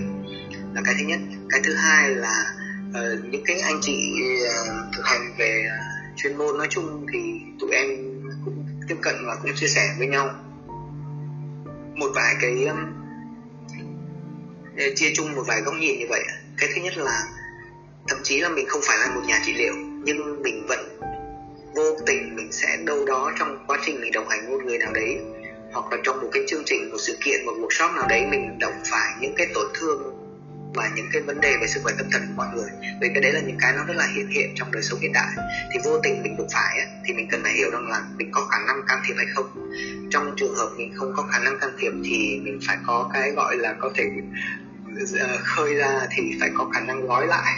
là 0.74 0.82
cái 0.86 0.96
thứ 0.98 1.06
nhất. 1.06 1.20
Cái 1.50 1.62
thứ 1.64 1.74
hai 1.76 2.10
là 2.10 2.54
uh, 2.90 3.26
những 3.32 3.44
cái 3.46 3.60
anh 3.60 3.80
chị 3.82 4.14
uh, 4.44 4.96
thực 4.96 5.06
hành 5.06 5.34
về 5.38 5.66
uh, 5.66 6.18
chuyên 6.18 6.38
môn 6.38 6.58
nói 6.58 6.68
chung 6.70 7.06
thì 7.14 7.20
tụi 7.60 7.72
em 7.72 7.88
cũng 8.46 8.66
tiếp 8.88 8.96
cận 9.02 9.16
và 9.28 9.36
cũng 9.42 9.52
chia 9.56 9.68
sẻ 9.68 9.96
với 9.98 10.08
nhau. 10.08 10.30
Một 11.96 12.12
vài 12.16 12.36
cái 12.42 12.66
um, 12.66 12.78
chia 14.96 15.14
chung 15.16 15.36
một 15.36 15.44
vài 15.48 15.62
góc 15.62 15.76
nhìn 15.76 16.00
như 16.00 16.06
vậy. 16.10 16.24
Cái 16.58 16.70
thứ 16.76 16.82
nhất 16.82 16.98
là 16.98 17.24
thậm 18.08 18.20
chí 18.24 18.40
là 18.40 18.50
mình 18.50 18.68
không 18.68 18.82
phải 18.84 18.98
là 18.98 19.16
một 19.16 19.22
nhà 19.28 19.42
trị 19.46 19.54
liệu 19.54 19.74
nhưng 20.04 20.42
mình 20.42 20.66
vẫn 20.68 21.00
vô 21.76 21.98
tình 22.06 22.36
mình 22.36 22.52
sẽ 22.52 22.78
đâu 22.86 23.06
đó 23.06 23.32
trong 23.40 23.66
quá 23.68 23.78
trình 23.86 24.02
mình 24.02 24.12
đồng 24.12 24.30
hành 24.30 24.52
một 24.52 24.64
người 24.64 24.78
nào 24.78 24.94
đấy 24.94 25.18
hoặc 25.74 25.86
là 25.92 25.98
trong 26.04 26.22
một 26.22 26.30
cái 26.32 26.44
chương 26.48 26.64
trình 26.66 26.92
một 26.92 26.98
sự 27.00 27.18
kiện 27.26 27.46
một 27.46 27.54
workshop 27.62 27.96
nào 27.96 28.08
đấy 28.10 28.26
mình 28.32 28.60
động 28.60 28.74
phải 28.92 29.12
những 29.20 29.34
cái 29.38 29.48
tổn 29.54 29.68
thương 29.74 30.24
và 30.76 30.90
những 30.96 31.06
cái 31.14 31.22
vấn 31.22 31.42
đề 31.42 31.58
về 31.62 31.68
sức 31.68 31.80
khỏe 31.84 31.94
tâm 31.98 32.08
thần 32.12 32.22
của 32.28 32.34
mọi 32.38 32.48
người. 32.56 32.70
Vì 33.02 33.08
cái 33.14 33.22
đấy 33.22 33.32
là 33.34 33.40
những 33.40 33.58
cái 33.62 33.74
nó 33.76 33.84
rất 33.84 33.94
là 33.96 34.08
hiện 34.16 34.28
hiện 34.28 34.50
trong 34.56 34.72
đời 34.72 34.84
sống 34.84 35.00
hiện 35.00 35.12
đại. 35.14 35.32
Thì 35.74 35.80
vô 35.84 35.98
tình 36.04 36.24
mình 36.24 36.38
đụng 36.38 36.48
phải 36.54 36.78
ấy, 36.78 36.88
thì 37.06 37.14
mình 37.14 37.28
cần 37.32 37.44
phải 37.44 37.54
hiểu 37.54 37.72
rằng 37.72 37.88
là 37.88 38.04
mình 38.18 38.32
có 38.32 38.48
khả 38.52 38.58
năng 38.68 38.82
can 38.88 39.00
thiệp 39.08 39.14
hay 39.18 39.26
không. 39.34 39.72
Trong 40.10 40.34
trường 40.38 40.56
hợp 40.56 40.70
mình 40.78 40.92
không 40.96 41.14
có 41.16 41.24
khả 41.32 41.40
năng 41.40 41.60
can 41.60 41.70
thiệp 41.80 41.92
thì 42.06 42.40
mình 42.44 42.60
phải 42.68 42.78
có 42.86 43.10
cái 43.14 43.32
gọi 43.32 43.58
là 43.58 43.76
có 43.80 43.92
thể 43.96 44.04
ờ, 45.20 45.38
khơi 45.44 45.76
ra 45.76 46.08
thì 46.12 46.24
phải 46.40 46.50
có 46.58 46.70
khả 46.74 46.80
năng 46.80 47.08
gói 47.08 47.28
lại 47.28 47.54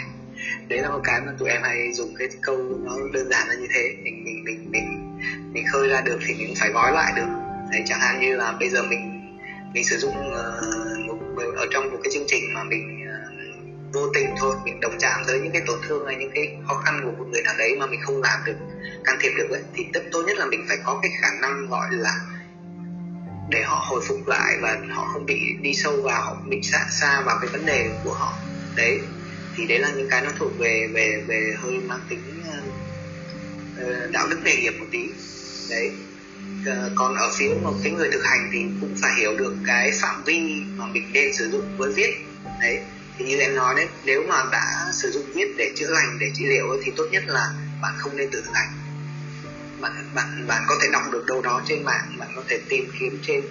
đấy 0.68 0.80
là 0.80 0.88
một 0.90 1.00
cái 1.04 1.20
mà 1.26 1.32
tụi 1.38 1.48
em 1.48 1.62
hay 1.62 1.92
dùng 1.92 2.14
cái 2.18 2.28
câu 2.42 2.56
nó 2.84 2.92
đơn 3.12 3.28
giản 3.30 3.48
là 3.48 3.54
như 3.54 3.66
thế. 3.74 3.82
Mình 4.02 4.24
mình 4.24 4.44
mình 4.44 4.70
mình 4.70 5.18
mình 5.52 5.64
khơi 5.72 5.88
ra 5.88 6.00
được 6.00 6.18
thì 6.26 6.34
mình 6.34 6.54
phải 6.60 6.70
gói 6.70 6.92
lại 6.92 7.12
được. 7.16 7.28
Đấy 7.72 7.82
chẳng 7.86 8.00
hạn 8.00 8.20
như 8.20 8.36
là 8.36 8.52
bây 8.60 8.68
giờ 8.68 8.82
mình 8.82 9.12
mình 9.74 9.84
sử 9.84 9.98
dụng 9.98 10.14
uh, 10.16 11.06
một, 11.06 11.42
ở 11.56 11.66
trong 11.70 11.90
một 11.90 11.98
cái 12.02 12.12
chương 12.12 12.26
trình 12.26 12.54
mà 12.54 12.64
mình 12.64 13.02
uh, 13.02 13.94
vô 13.94 14.10
tình 14.14 14.26
thôi 14.38 14.56
mình 14.64 14.80
đồng 14.80 14.98
chạm 14.98 15.20
tới 15.26 15.40
những 15.40 15.52
cái 15.52 15.62
tổn 15.66 15.78
thương 15.88 16.06
hay 16.06 16.16
những 16.16 16.30
cái 16.34 16.56
khó 16.68 16.74
khăn 16.74 17.00
của 17.04 17.12
một 17.18 17.30
người 17.32 17.42
nào 17.42 17.54
đấy 17.58 17.76
mà 17.78 17.86
mình 17.86 18.00
không 18.02 18.22
làm 18.22 18.40
được 18.46 18.56
can 19.04 19.16
thiệp 19.20 19.30
được 19.38 19.50
ấy, 19.50 19.62
thì 19.74 19.86
tất 19.92 20.00
tốt 20.12 20.22
nhất 20.26 20.38
là 20.38 20.46
mình 20.46 20.64
phải 20.68 20.78
có 20.84 20.98
cái 21.02 21.10
khả 21.20 21.28
năng 21.40 21.66
gọi 21.66 21.88
là 21.90 22.14
để 23.50 23.62
họ 23.62 23.84
hồi 23.88 24.02
phục 24.08 24.26
lại 24.26 24.56
và 24.62 24.76
họ 24.94 25.04
không 25.12 25.26
bị 25.26 25.38
đi 25.60 25.74
sâu 25.74 26.02
vào 26.02 26.22
họ 26.22 26.36
bị 26.48 26.62
xa 26.62 26.86
xa 26.90 27.20
vào 27.20 27.38
cái 27.40 27.50
vấn 27.50 27.66
đề 27.66 27.90
của 28.04 28.12
họ. 28.12 28.32
Đấy 28.76 29.00
thì 29.56 29.66
đấy 29.66 29.78
là 29.78 29.90
những 29.96 30.08
cái 30.10 30.22
nó 30.22 30.30
thuộc 30.38 30.58
về 30.58 30.88
về 30.92 31.22
về 31.26 31.54
hơi 31.58 31.72
mang 31.72 32.00
tính 32.08 32.42
uh, 32.48 34.10
đạo 34.10 34.26
đức 34.30 34.38
nghề 34.44 34.56
nghiệp 34.56 34.74
một 34.78 34.86
tí. 34.90 35.08
Đấy. 35.70 35.90
Uh, 36.62 36.92
còn 36.94 37.14
ở 37.14 37.32
phía 37.38 37.48
một 37.62 37.74
cái 37.82 37.92
người 37.92 38.10
thực 38.12 38.24
hành 38.24 38.50
thì 38.52 38.58
cũng 38.80 38.94
phải 39.02 39.12
hiểu 39.18 39.36
được 39.38 39.54
cái 39.66 39.90
phạm 40.00 40.22
vi 40.24 40.62
mà 40.76 40.86
mình 40.86 41.12
nên 41.12 41.34
sử 41.34 41.50
dụng 41.50 41.76
với 41.76 41.92
viết. 41.92 42.10
Đấy. 42.60 42.78
Thì 43.18 43.24
như 43.24 43.38
em 43.38 43.54
nói 43.56 43.74
đấy 43.74 43.86
nếu 44.04 44.22
mà 44.28 44.44
đã 44.52 44.90
sử 44.92 45.10
dụng 45.10 45.24
viết 45.34 45.54
để 45.56 45.72
chữa 45.76 45.90
lành 45.90 46.18
để 46.20 46.30
trị 46.34 46.46
liệu 46.46 46.66
thì 46.84 46.92
tốt 46.96 47.06
nhất 47.10 47.22
là 47.26 47.52
bạn 47.82 47.94
không 47.98 48.16
nên 48.16 48.30
tự 48.30 48.42
thực 48.46 48.54
hành. 48.54 48.68
Bạn 49.80 49.92
bạn 50.14 50.46
bạn 50.46 50.62
có 50.66 50.78
thể 50.82 50.88
đọc 50.92 51.02
được 51.12 51.26
đâu 51.26 51.42
đó 51.42 51.62
trên 51.68 51.84
mạng 51.84 52.16
bạn 52.18 52.28
có 52.36 52.42
thể 52.48 52.60
tìm 52.68 52.90
kiếm 53.00 53.18
trên 53.26 53.42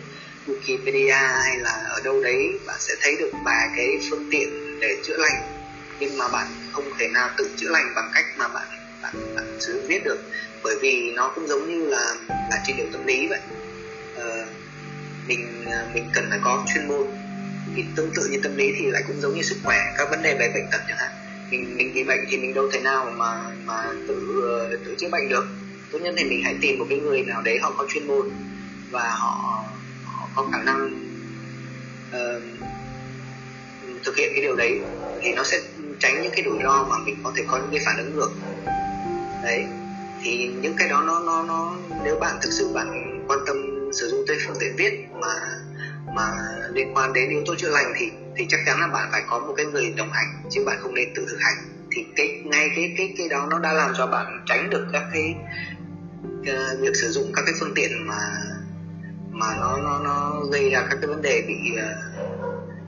Wikipedia 0.48 1.44
hay 1.44 1.58
là 1.58 1.72
ở 1.72 2.02
đâu 2.04 2.22
đấy 2.22 2.60
bạn 2.66 2.76
sẽ 2.80 2.94
thấy 3.02 3.16
được 3.20 3.32
vài 3.46 3.70
cái 3.76 3.88
phương 4.10 4.28
tiện 4.32 4.80
để 4.80 4.98
chữa 5.04 5.18
lành 5.18 5.55
nhưng 6.00 6.18
mà 6.18 6.26
bạn 6.34 6.48
không 6.72 6.90
thể 7.00 7.08
nào 7.14 7.30
tự 7.38 7.56
chữa 7.58 7.70
lành 7.70 7.86
bằng 7.96 8.10
cách 8.14 8.26
mà 8.38 8.48
bạn 8.48 8.68
bạn, 9.02 9.14
bạn 9.36 9.46
sử 9.68 9.74
biết 9.74 9.86
viết 9.90 10.02
được. 10.06 10.18
Bởi 10.64 10.76
vì 10.82 11.12
nó 11.16 11.32
cũng 11.36 11.48
giống 11.48 11.68
như 11.70 11.86
là 11.86 12.16
là 12.28 12.58
trị 12.64 12.74
liệu 12.78 12.88
tâm 12.94 13.06
lý 13.06 13.28
vậy. 13.30 13.40
Ờ, 14.16 14.30
mình 15.28 15.66
ờ, 15.72 15.90
mình 15.94 16.10
cần 16.14 16.26
phải 16.30 16.40
có 16.44 16.66
chuyên 16.74 16.88
môn. 16.88 17.08
Thì 17.76 17.84
tương 17.96 18.12
tự 18.16 18.28
như 18.32 18.40
tâm 18.44 18.56
lý 18.56 18.68
thì 18.80 18.86
lại 18.92 19.04
cũng 19.08 19.22
giống 19.22 19.34
như 19.34 19.42
sức 19.42 19.56
khỏe 19.64 19.78
các 19.98 20.08
vấn 20.10 20.22
đề 20.22 20.34
về 20.40 20.48
bệnh 20.54 20.72
tật 20.72 20.80
chẳng 20.88 20.98
hạn. 20.98 21.12
Mình 21.52 21.78
mình 21.78 21.94
bị 21.96 22.04
bệnh 22.04 22.20
thì 22.30 22.38
mình 22.38 22.54
đâu 22.54 22.70
thể 22.74 22.80
nào 22.80 23.06
mà 23.18 23.32
mà 23.66 23.84
tự 24.08 24.42
ờ, 24.44 24.70
tự 24.86 24.96
chữa 24.98 25.10
bệnh 25.12 25.30
được. 25.30 25.46
Tốt 25.92 26.00
nhất 26.02 26.14
thì 26.18 26.24
mình 26.24 26.40
hãy 26.44 26.56
tìm 26.62 26.80
một 26.80 26.86
cái 26.90 27.00
người 27.00 27.24
nào 27.24 27.42
đấy 27.42 27.58
họ 27.62 27.74
có 27.78 27.86
chuyên 27.94 28.08
môn 28.08 28.28
và 28.92 29.10
họ 29.22 29.64
họ 30.04 30.30
có 30.36 30.50
khả 30.52 30.64
năng 30.66 30.82
uh, 32.08 32.55
thực 34.06 34.16
hiện 34.16 34.32
cái 34.34 34.42
điều 34.42 34.56
đấy 34.56 34.82
thì 35.22 35.34
nó 35.34 35.44
sẽ 35.44 35.60
tránh 36.00 36.22
những 36.22 36.32
cái 36.36 36.46
rủi 36.46 36.58
ro 36.64 36.84
mà 36.90 36.96
mình 37.06 37.16
có 37.24 37.32
thể 37.36 37.44
có 37.48 37.58
những 37.58 37.72
cái 37.72 37.82
phản 37.86 37.98
ứng 37.98 38.16
ngược. 38.16 38.32
Đấy 39.44 39.66
thì 40.24 40.50
những 40.62 40.76
cái 40.78 40.90
đó 40.90 41.04
nó 41.08 41.20
nó 41.20 41.44
nó 41.44 41.76
nếu 42.04 42.16
bạn 42.16 42.38
thực 42.42 42.52
sự 42.52 42.74
bạn 42.74 43.20
quan 43.28 43.40
tâm 43.48 43.58
sử 43.94 44.10
dụng 44.10 44.26
tới 44.28 44.38
phương 44.48 44.56
tiện 44.60 44.76
viết 44.76 45.08
mà 45.20 45.34
mà 46.16 46.32
liên 46.74 46.94
quan 46.96 47.14
đến 47.14 47.30
yếu 47.30 47.42
tố 47.46 47.56
chữa 47.56 47.70
lành 47.70 47.94
thì 48.00 48.10
thì 48.36 48.46
chắc 48.50 48.60
chắn 48.66 48.80
là 48.80 48.88
bạn 48.88 49.10
phải 49.12 49.24
có 49.30 49.40
một 49.40 49.54
cái 49.58 49.66
người 49.66 49.94
đồng 49.98 50.12
hành 50.12 50.44
chứ 50.52 50.64
bạn 50.66 50.78
không 50.82 50.94
nên 50.94 51.14
tự 51.16 51.26
thực 51.30 51.40
hành. 51.40 51.58
Thì 51.92 52.06
cái 52.16 52.42
ngay 52.46 52.70
cái 52.76 52.94
cái 52.98 53.14
cái 53.18 53.30
đó 53.30 53.48
nó 53.50 53.60
đã 53.60 53.74
làm 53.74 53.92
cho 53.98 54.08
bạn 54.08 54.44
tránh 54.46 54.70
được 54.70 54.88
các 54.94 55.04
cái 55.14 55.36
uh, 56.40 56.80
việc 56.80 56.96
sử 56.96 57.12
dụng 57.12 57.32
các 57.36 57.42
cái 57.46 57.56
phương 57.60 57.74
tiện 57.76 58.08
mà 58.08 58.20
mà 59.32 59.56
nó 59.60 59.78
nó 59.78 60.00
nó 60.00 60.42
gây 60.52 60.70
ra 60.70 60.80
các 60.90 60.98
cái 61.02 61.08
vấn 61.08 61.22
đề 61.22 61.44
bị 61.48 61.56
uh, 61.74 62.15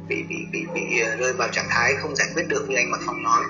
bị 0.08 0.24
bị 0.30 0.46
bị 0.52 0.66
bị 0.74 1.00
ờ, 1.00 1.16
rơi 1.16 1.34
vào 1.34 1.48
trạng 1.52 1.68
thái 1.70 1.96
không 1.96 2.16
giải 2.16 2.28
quyết 2.34 2.44
được 2.48 2.70
như 2.70 2.76
anh 2.76 2.92
Mạc 2.92 3.00
phòng 3.06 3.24
nói. 3.24 3.44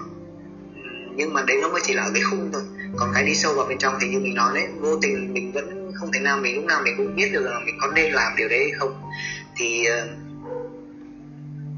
Nhưng 1.16 1.34
mà 1.34 1.42
đấy 1.48 1.58
nó 1.62 1.70
mới 1.70 1.82
chỉ 1.84 1.94
là 1.94 2.04
ở 2.04 2.12
cái 2.14 2.24
khung 2.30 2.50
thôi. 2.54 2.62
Còn 2.98 3.12
cái 3.14 3.24
đi 3.26 3.36
sâu 3.36 3.54
vào 3.54 3.66
bên 3.66 3.78
trong 3.78 3.98
thì 4.02 4.08
như 4.08 4.20
mình 4.20 4.36
nói 4.36 4.52
đấy, 4.56 4.68
vô 4.80 4.96
tình 5.02 5.34
mình 5.34 5.52
vẫn 5.52 5.92
không 5.96 6.12
thể 6.12 6.20
nào, 6.20 6.38
mình 6.38 6.56
lúc 6.56 6.66
nào 6.66 6.82
mình 6.84 6.94
cũng 6.98 7.16
biết 7.16 7.30
được 7.34 7.42
là 7.42 7.60
mình 7.66 7.78
có 7.82 7.88
nên 7.88 8.12
làm 8.12 8.36
điều 8.38 8.50
đấy 8.50 8.60
hay 8.60 8.72
không. 8.80 9.12
Thì 9.56 9.86
ờ, 9.86 10.08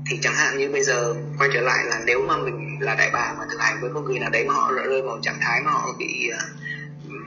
thì 0.10 0.20
chẳng 0.22 0.34
hạn 0.34 0.58
như 0.58 0.70
bây 0.70 0.84
giờ 0.84 1.14
quay 1.38 1.50
trở 1.54 1.62
lại 1.62 1.86
là 1.86 2.00
nếu 2.06 2.22
mà 2.22 2.38
mình 2.38 2.78
là 2.82 2.96
đại 2.96 3.10
bàng 3.14 3.38
mà 3.38 3.46
thực 3.52 3.60
hành 3.60 3.82
với 3.82 3.90
một 3.90 4.02
người 4.02 4.20
nào 4.20 4.30
đấy 4.30 4.46
mà 4.48 4.54
họ 4.54 4.72
rơi 4.72 5.02
vào 5.02 5.20
trạng 5.22 5.40
thái 5.42 5.62
mà 5.66 5.72
họ 5.72 5.96
bị 6.00 6.30
ờ, 6.30 6.40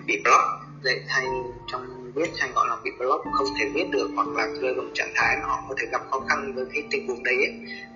bị 0.06 0.20
block 0.24 0.42
đấy, 0.82 1.00
hay 1.08 1.24
trong 1.72 2.01
viết 2.14 2.30
hay 2.38 2.50
gọi 2.54 2.68
là 2.68 2.76
bị 2.84 2.90
block 2.98 3.24
không 3.32 3.46
thể 3.58 3.70
viết 3.74 3.84
được 3.90 4.10
hoặc 4.14 4.28
là 4.28 4.46
rơi 4.46 4.74
vào 4.74 4.84
một 4.84 4.90
trạng 4.94 5.12
thái 5.14 5.36
mà 5.42 5.48
họ 5.48 5.64
có 5.68 5.74
thể 5.78 5.86
gặp 5.92 6.00
khó 6.10 6.20
khăn 6.28 6.52
với 6.54 6.64
cái 6.74 6.84
tình 6.90 7.08
huống 7.08 7.22
đấy 7.22 7.34
ấy. 7.34 7.54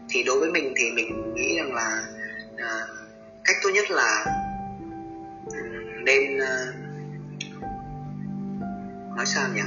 thì 0.09 0.23
đối 0.23 0.41
với 0.41 0.51
mình 0.51 0.75
thì 0.77 0.91
mình 0.91 1.35
nghĩ 1.35 1.57
rằng 1.57 1.75
là 1.75 2.03
uh, 2.55 2.91
cách 3.45 3.57
tốt 3.63 3.71
nhất 3.75 3.91
là 3.91 4.25
ừ, 5.47 5.57
nên 6.05 6.37
uh, 6.37 6.75
nói 9.17 9.27
sao 9.27 9.49
nhỉ 9.55 9.63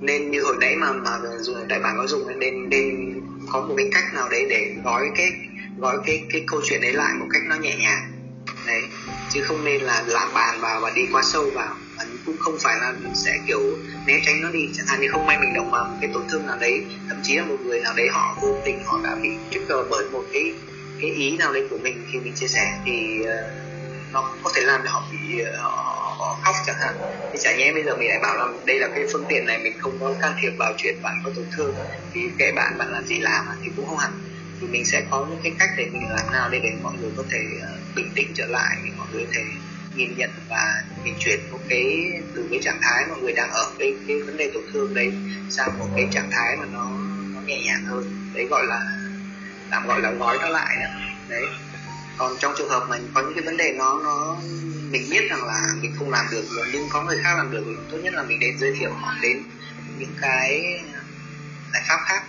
nên 0.00 0.30
như 0.30 0.42
hồi 0.42 0.56
nãy 0.60 0.76
mà 0.76 0.92
mà 0.92 1.18
dùng 1.38 1.68
đại 1.68 1.80
bản 1.80 1.94
có 1.98 2.06
dùng 2.06 2.38
nên 2.38 2.68
nên 2.68 3.20
có 3.52 3.60
một 3.60 3.74
cái 3.76 3.88
cách 3.92 4.14
nào 4.14 4.28
đấy 4.28 4.46
để 4.50 4.74
gói 4.84 5.10
cái 5.16 5.30
gói 5.78 5.98
cái 6.06 6.22
cái 6.32 6.44
câu 6.46 6.60
chuyện 6.64 6.80
đấy 6.80 6.92
lại 6.92 7.14
một 7.20 7.26
cách 7.32 7.42
nó 7.48 7.56
nhẹ 7.56 7.76
nhàng 7.76 8.15
đấy 8.66 8.82
chứ 9.30 9.42
không 9.42 9.64
nên 9.64 9.80
là 9.80 10.02
làm 10.06 10.34
bàn 10.34 10.60
vào 10.60 10.80
và 10.80 10.90
đi 10.90 11.02
quá 11.12 11.22
sâu 11.24 11.50
vào. 11.54 11.76
Và 11.96 12.04
cũng 12.26 12.36
không 12.38 12.58
phải 12.60 12.76
là 12.80 12.94
sẽ 13.14 13.38
kiểu 13.46 13.60
né 14.06 14.20
tránh 14.26 14.42
nó 14.42 14.50
đi. 14.50 14.68
Chẳng 14.76 14.86
hạn 14.86 15.00
như 15.00 15.08
không 15.12 15.26
may 15.26 15.38
mình 15.38 15.54
động 15.54 15.70
vào 15.70 15.84
một 15.84 15.96
cái 16.00 16.10
tổn 16.14 16.22
thương 16.30 16.46
nào 16.46 16.56
đấy 16.60 16.84
thậm 17.08 17.20
chí 17.22 17.36
là 17.36 17.44
một 17.44 17.56
người 17.64 17.80
nào 17.80 17.94
đấy 17.96 18.08
họ 18.12 18.36
vô 18.42 18.56
tình 18.64 18.84
họ 18.84 19.00
đã 19.04 19.14
bị 19.22 19.28
trigger 19.50 19.78
bởi 19.90 20.04
một 20.12 20.24
cái 20.32 20.52
cái 21.00 21.10
ý 21.10 21.36
nào 21.36 21.52
đấy 21.52 21.66
của 21.70 21.78
mình 21.78 22.06
khi 22.12 22.18
mình 22.18 22.32
chia 22.34 22.48
sẻ 22.48 22.78
thì 22.84 23.20
uh, 23.20 23.28
nó 24.12 24.30
có 24.42 24.50
thể 24.54 24.62
làm 24.62 24.80
cho 24.84 24.90
họ 24.90 25.04
bị 25.12 25.42
uh, 25.42 25.48
họ, 25.58 26.14
họ 26.18 26.38
khóc 26.42 26.54
chẳng 26.66 26.76
hạn. 26.80 26.94
Thì 27.32 27.38
chả 27.42 27.56
nhẽ 27.56 27.72
bây 27.72 27.84
giờ 27.84 27.96
mình 27.96 28.08
lại 28.08 28.18
bảo 28.22 28.36
là 28.36 28.48
đây 28.64 28.78
là 28.78 28.88
cái 28.94 29.04
phương 29.12 29.24
tiện 29.28 29.46
này 29.46 29.58
mình 29.58 29.78
không 29.78 29.98
có 30.00 30.14
can 30.20 30.32
thiệp 30.40 30.50
vào 30.58 30.72
chuyện 30.76 31.02
bạn 31.02 31.14
có 31.24 31.30
tổn 31.36 31.44
thương. 31.56 31.74
Thì 32.12 32.20
kệ 32.38 32.52
bạn 32.52 32.78
bạn 32.78 32.92
làm 32.92 33.06
gì 33.06 33.18
làm 33.18 33.46
thì 33.62 33.70
cũng 33.76 33.86
không 33.86 33.98
hẳn 33.98 34.12
mình 34.60 34.84
sẽ 34.84 35.06
có 35.10 35.26
những 35.30 35.40
cái 35.42 35.52
cách 35.58 35.70
để 35.76 35.88
mình 35.92 36.02
làm 36.10 36.32
nào 36.32 36.48
để 36.50 36.60
để 36.62 36.70
mọi 36.82 36.92
người 37.00 37.10
có 37.16 37.24
thể 37.30 37.38
ờ, 37.62 37.78
bình 37.96 38.10
tĩnh 38.14 38.32
trở 38.34 38.46
lại, 38.46 38.76
mọi 38.98 39.06
người 39.12 39.24
có 39.24 39.30
thể 39.34 39.42
nhìn 39.96 40.14
nhận 40.16 40.30
và 40.48 40.82
mình 41.04 41.14
chuyển 41.18 41.40
một 41.50 41.58
cái 41.68 41.84
từ 42.34 42.48
cái 42.50 42.60
trạng 42.62 42.78
thái 42.82 43.04
mà 43.10 43.14
người 43.16 43.32
đang 43.32 43.50
ở 43.50 43.72
cái 43.78 43.94
cái 44.08 44.16
vấn 44.20 44.36
đề 44.36 44.50
tổn 44.54 44.62
thương 44.72 44.94
đấy 44.94 45.12
sang 45.50 45.78
một 45.78 45.86
cái 45.96 46.08
trạng 46.12 46.30
thái 46.32 46.56
mà 46.56 46.64
nó 46.72 46.90
nó 47.34 47.40
nhẹ 47.40 47.62
nhàng 47.64 47.84
hơn. 47.84 48.30
Đấy 48.34 48.46
gọi 48.50 48.66
là, 48.66 48.80
làm 49.70 49.86
gọi 49.86 50.00
là 50.00 50.10
gói 50.10 50.38
nó 50.40 50.48
lại 50.48 50.76
đó. 50.80 50.90
đấy. 51.28 51.42
Còn 52.18 52.36
trong 52.40 52.54
trường 52.58 52.68
hợp 52.68 52.86
mà 52.88 52.98
có 53.14 53.22
những 53.22 53.34
cái 53.34 53.44
vấn 53.44 53.56
đề 53.56 53.72
nó 53.72 54.00
nó 54.04 54.36
mình 54.90 55.02
biết 55.10 55.30
rằng 55.30 55.44
là 55.44 55.74
mình 55.80 55.92
không 55.98 56.10
làm 56.10 56.26
được 56.30 56.44
rồi 56.56 56.66
nhưng 56.72 56.88
có 56.90 57.02
người 57.04 57.18
khác 57.22 57.34
làm 57.36 57.50
được 57.50 57.64
tốt 57.90 57.98
nhất 58.02 58.14
là 58.14 58.22
mình 58.22 58.40
đến 58.40 58.58
giới 58.58 58.72
thiệu 58.78 58.90
họ 58.92 59.14
đến 59.22 59.42
những 59.98 60.14
cái 60.20 60.60
giải 61.72 61.82
pháp 61.88 61.98
khác 62.06 62.22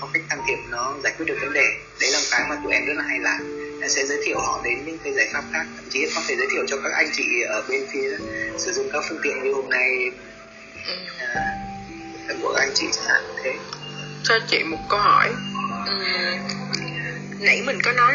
có 0.00 0.08
cách 0.12 0.22
can 0.30 0.40
thiệp 0.48 0.58
nó 0.70 0.94
giải 1.04 1.12
quyết 1.16 1.26
được 1.26 1.38
vấn 1.40 1.52
đề. 1.52 1.64
Đấy 2.00 2.10
là 2.12 2.18
cái 2.30 2.46
mà 2.48 2.56
tụi 2.64 2.72
em 2.72 2.86
rất 2.86 2.94
là 2.96 3.04
hay 3.08 3.18
làm. 3.18 3.40
Em 3.80 3.90
sẽ 3.90 4.06
giới 4.06 4.18
thiệu 4.24 4.38
họ 4.38 4.60
đến 4.64 4.84
những 4.84 4.98
cái 5.04 5.12
giải 5.12 5.26
pháp 5.32 5.44
khác. 5.52 5.64
Thậm 5.76 5.84
chí 5.90 6.06
có 6.14 6.22
thể 6.28 6.36
giới 6.36 6.46
thiệu 6.52 6.64
cho 6.66 6.76
các 6.84 6.92
anh 6.92 7.08
chị 7.12 7.24
ở 7.48 7.62
bên 7.68 7.86
phía 7.92 8.16
sử 8.58 8.72
dụng 8.72 8.90
các 8.92 9.04
phương 9.08 9.18
tiện 9.22 9.42
như 9.42 9.52
hôm 9.52 9.70
nay. 9.70 10.10
À, 12.28 12.34
của 12.42 12.54
anh 12.58 12.70
chị 12.74 12.86
chẳng 12.92 13.04
hạn 13.08 13.22
thế. 13.44 13.52
Cho 14.24 14.38
chị 14.48 14.64
một 14.64 14.78
câu 14.88 14.98
hỏi. 14.98 15.28
Uhm, 15.28 16.60
nãy 17.40 17.62
mình 17.66 17.78
có 17.82 17.92
nói 17.92 18.14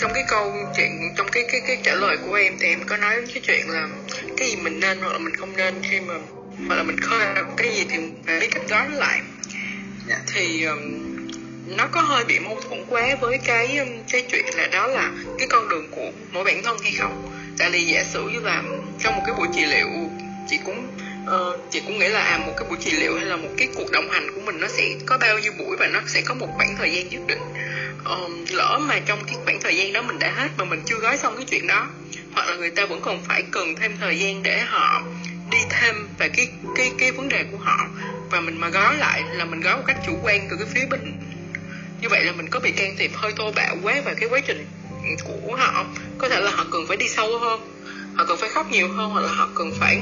trong 0.00 0.12
cái 0.14 0.24
câu 0.28 0.52
chuyện 0.76 1.14
trong 1.16 1.28
cái 1.32 1.44
cái 1.52 1.60
cái 1.66 1.78
trả 1.82 1.94
lời 1.94 2.16
của 2.26 2.34
em 2.34 2.56
thì 2.60 2.68
em 2.68 2.80
có 2.86 2.96
nói 2.96 3.14
cái 3.34 3.42
chuyện 3.46 3.70
là 3.70 3.88
cái 4.36 4.48
gì 4.48 4.56
mình 4.56 4.80
nên 4.80 4.98
hoặc 5.00 5.12
là 5.12 5.18
mình 5.18 5.36
không 5.36 5.56
nên 5.56 5.74
khi 5.82 6.00
mà 6.00 6.14
hoặc 6.68 6.76
là 6.76 6.82
mình 6.82 7.00
khơi 7.00 7.26
cái 7.56 7.74
gì 7.74 7.86
thì 7.90 7.96
phải 8.26 8.40
biết 8.40 8.48
cách 8.50 8.62
gói 8.68 8.88
lại. 8.90 9.20
Yeah. 10.08 10.20
thì 10.34 10.64
um, 10.64 11.03
nó 11.66 11.86
có 11.92 12.00
hơi 12.00 12.24
bị 12.24 12.38
mâu 12.38 12.60
thuẫn 12.60 12.84
quá 12.88 13.16
với 13.20 13.38
cái 13.44 13.78
um, 13.78 13.88
cái 14.10 14.24
chuyện 14.30 14.44
là 14.56 14.66
đó 14.66 14.86
là 14.86 15.10
cái 15.38 15.48
con 15.50 15.68
đường 15.68 15.88
của 15.90 16.10
mỗi 16.32 16.44
bản 16.44 16.62
thân 16.62 16.76
hay 16.82 16.92
không? 16.92 17.30
Tại 17.58 17.70
vì 17.70 17.84
giả 17.84 18.04
sử 18.04 18.28
như 18.28 18.40
là 18.40 18.62
trong 19.00 19.16
một 19.16 19.22
cái 19.26 19.34
buổi 19.38 19.48
trị 19.54 19.64
liệu 19.64 19.88
chị 20.48 20.58
cũng 20.64 20.88
uh, 21.26 21.60
chị 21.70 21.80
cũng 21.86 21.98
nghĩ 21.98 22.08
là 22.08 22.20
à 22.20 22.38
một 22.38 22.52
cái 22.56 22.68
buổi 22.68 22.78
trị 22.80 22.90
liệu 22.90 23.16
hay 23.16 23.26
là 23.26 23.36
một 23.36 23.48
cái 23.58 23.68
cuộc 23.74 23.90
đồng 23.90 24.10
hành 24.10 24.34
của 24.34 24.40
mình 24.40 24.60
nó 24.60 24.68
sẽ 24.68 24.94
có 25.06 25.18
bao 25.18 25.38
nhiêu 25.38 25.52
buổi 25.58 25.76
và 25.76 25.86
nó 25.86 26.00
sẽ 26.06 26.20
có 26.20 26.34
một 26.34 26.48
khoảng 26.56 26.76
thời 26.78 26.92
gian 26.92 27.08
nhất 27.08 27.20
định. 27.26 27.40
Um, 28.04 28.44
lỡ 28.50 28.80
mà 28.82 28.98
trong 29.06 29.24
cái 29.26 29.36
khoảng 29.44 29.60
thời 29.60 29.76
gian 29.76 29.92
đó 29.92 30.02
mình 30.02 30.18
đã 30.18 30.32
hết 30.36 30.48
mà 30.58 30.64
mình 30.64 30.82
chưa 30.86 30.96
gói 30.96 31.16
xong 31.16 31.36
cái 31.36 31.46
chuyện 31.50 31.66
đó 31.66 31.88
hoặc 32.34 32.48
là 32.48 32.56
người 32.56 32.70
ta 32.70 32.86
vẫn 32.86 33.00
còn 33.00 33.22
phải 33.28 33.42
cần 33.50 33.74
thêm 33.76 33.96
thời 34.00 34.18
gian 34.18 34.42
để 34.42 34.60
họ 34.60 35.02
đi 35.50 35.58
thêm 35.70 36.08
về 36.18 36.28
cái 36.28 36.48
cái 36.76 36.92
cái 36.98 37.12
vấn 37.12 37.28
đề 37.28 37.44
của 37.52 37.58
họ 37.58 37.88
và 38.30 38.40
mình 38.40 38.60
mà 38.60 38.68
gói 38.68 38.96
lại 38.96 39.22
là 39.32 39.44
mình 39.44 39.60
gói 39.60 39.76
một 39.76 39.82
cách 39.86 39.96
chủ 40.06 40.12
quan 40.22 40.46
từ 40.50 40.56
cái 40.56 40.66
phía 40.74 40.86
bên 40.90 41.00
như 42.04 42.10
vậy 42.10 42.24
là 42.24 42.32
mình 42.32 42.48
có 42.50 42.60
bị 42.60 42.70
can 42.70 42.96
thiệp 42.98 43.10
hơi 43.14 43.32
thô 43.36 43.52
bạo 43.52 43.76
quá 43.82 44.02
vào 44.04 44.14
cái 44.14 44.28
quá 44.28 44.40
trình 44.46 44.66
của 45.24 45.56
họ. 45.56 45.86
Có 46.18 46.28
thể 46.28 46.40
là 46.40 46.50
họ 46.50 46.64
cần 46.72 46.84
phải 46.88 46.96
đi 46.96 47.08
sâu 47.08 47.38
hơn, 47.38 47.60
họ 48.14 48.24
cần 48.28 48.38
phải 48.40 48.48
khóc 48.48 48.66
nhiều 48.70 48.88
hơn, 48.88 49.10
hoặc 49.10 49.20
là 49.20 49.32
họ 49.32 49.48
cần 49.54 49.72
phải 49.80 50.00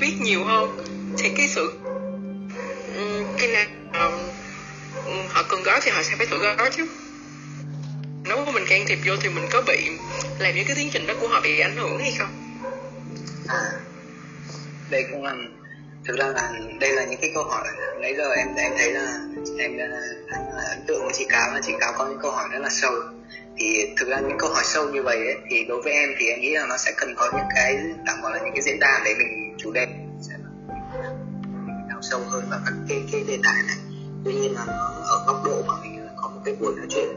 viết 0.00 0.12
nhiều 0.20 0.44
hơn. 0.44 0.76
Thì 1.18 1.30
cái 1.36 1.48
sự 1.48 1.72
cái 3.38 3.48
nào 3.48 4.10
họ 5.28 5.42
cần 5.48 5.62
gói 5.62 5.80
thì 5.82 5.90
họ 5.90 6.02
sẽ 6.02 6.16
phải 6.16 6.26
tự 6.26 6.38
gói 6.38 6.70
chứ. 6.76 6.86
Nếu 8.24 8.44
mà 8.44 8.52
mình 8.52 8.64
can 8.68 8.84
thiệp 8.86 8.98
vô 9.04 9.16
thì 9.20 9.28
mình 9.28 9.44
có 9.50 9.62
bị 9.66 9.88
làm 10.38 10.54
những 10.54 10.66
cái 10.66 10.76
tiến 10.76 10.88
trình 10.92 11.06
đó 11.06 11.14
của 11.20 11.28
họ 11.28 11.40
bị 11.40 11.60
ảnh 11.60 11.76
hưởng 11.76 11.98
hay 11.98 12.14
không? 12.18 12.62
À 13.48 13.72
đây 14.90 15.04
cũng 15.12 15.24
là, 15.24 15.34
thực 16.04 16.18
ra 16.18 16.26
là 16.26 16.52
đây 16.80 16.92
là 16.92 17.04
những 17.04 17.20
cái 17.20 17.30
câu 17.34 17.44
hỏi 17.44 17.68
nãy 18.00 18.14
giờ 18.16 18.30
em 18.36 18.48
em 18.56 18.72
thấy 18.78 18.92
là 18.92 19.18
em 19.58 19.78
à, 19.78 19.88
ấn 20.68 20.86
tượng 20.86 21.04
với 21.04 21.12
chị 21.14 21.26
cáo 21.28 21.54
là 21.54 21.60
chị 21.62 21.72
cáo 21.80 21.92
có 21.98 22.06
những 22.06 22.18
câu 22.22 22.30
hỏi 22.30 22.48
rất 22.52 22.58
là 22.58 22.68
sâu. 22.70 22.92
Thì 23.56 23.94
thực 23.96 24.08
ra 24.08 24.20
những 24.20 24.38
câu 24.38 24.50
hỏi 24.50 24.62
sâu 24.64 24.88
như 24.88 25.02
vậy 25.02 25.16
ấy, 25.16 25.36
thì 25.50 25.64
đối 25.64 25.82
với 25.82 25.92
em 25.92 26.08
thì 26.18 26.26
em 26.26 26.40
nghĩ 26.40 26.54
là 26.54 26.66
nó 26.66 26.76
sẽ 26.76 26.92
cần 26.96 27.14
có 27.16 27.30
những 27.32 27.46
cái 27.54 27.76
tạm 28.06 28.22
gọi 28.22 28.32
là 28.32 28.38
những 28.44 28.54
cái 28.54 28.62
diễn 28.62 28.78
đàn 28.78 29.02
để 29.04 29.14
mình 29.18 29.56
chủ 29.58 29.72
đề 29.72 29.86
sẽ 30.20 30.34
đào 31.88 32.02
sâu 32.02 32.20
hơn 32.30 32.44
vào 32.50 32.60
các 32.66 32.74
cái 32.88 33.02
cái 33.12 33.24
đề 33.28 33.38
tài 33.44 33.62
này. 33.66 33.76
Tuy 34.24 34.32
nhiên 34.32 34.54
là 34.54 34.64
nó 34.66 35.02
ở 35.06 35.24
góc 35.26 35.42
độ 35.44 35.62
mà 35.66 35.74
mình 35.82 36.06
có 36.16 36.28
một 36.28 36.40
cái 36.44 36.54
buổi 36.60 36.74
nói 36.76 36.86
chuyện 36.90 37.08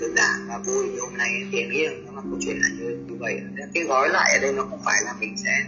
đơn 0.00 0.14
giản 0.16 0.48
và 0.48 0.58
vui 0.58 0.88
như 0.88 1.00
hôm 1.00 1.16
nay 1.16 1.30
thì 1.52 1.58
em 1.58 1.70
nghĩ 1.70 1.86
là 1.86 1.92
nó 2.06 2.12
là 2.12 2.22
câu 2.30 2.38
chuyện 2.40 2.56
là 2.60 2.68
như, 2.78 2.98
như 3.08 3.16
vậy. 3.20 3.40
Cái 3.74 3.84
gói 3.84 4.08
lại 4.08 4.32
ở 4.32 4.38
đây 4.42 4.52
nó 4.52 4.66
không 4.70 4.80
phải 4.84 5.02
là 5.04 5.12
mình 5.20 5.36
sẽ 5.36 5.64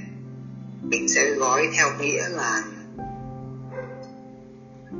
mình 0.82 1.08
sẽ 1.08 1.30
gói 1.30 1.68
theo 1.76 1.86
nghĩa 2.00 2.28
là 2.28 2.62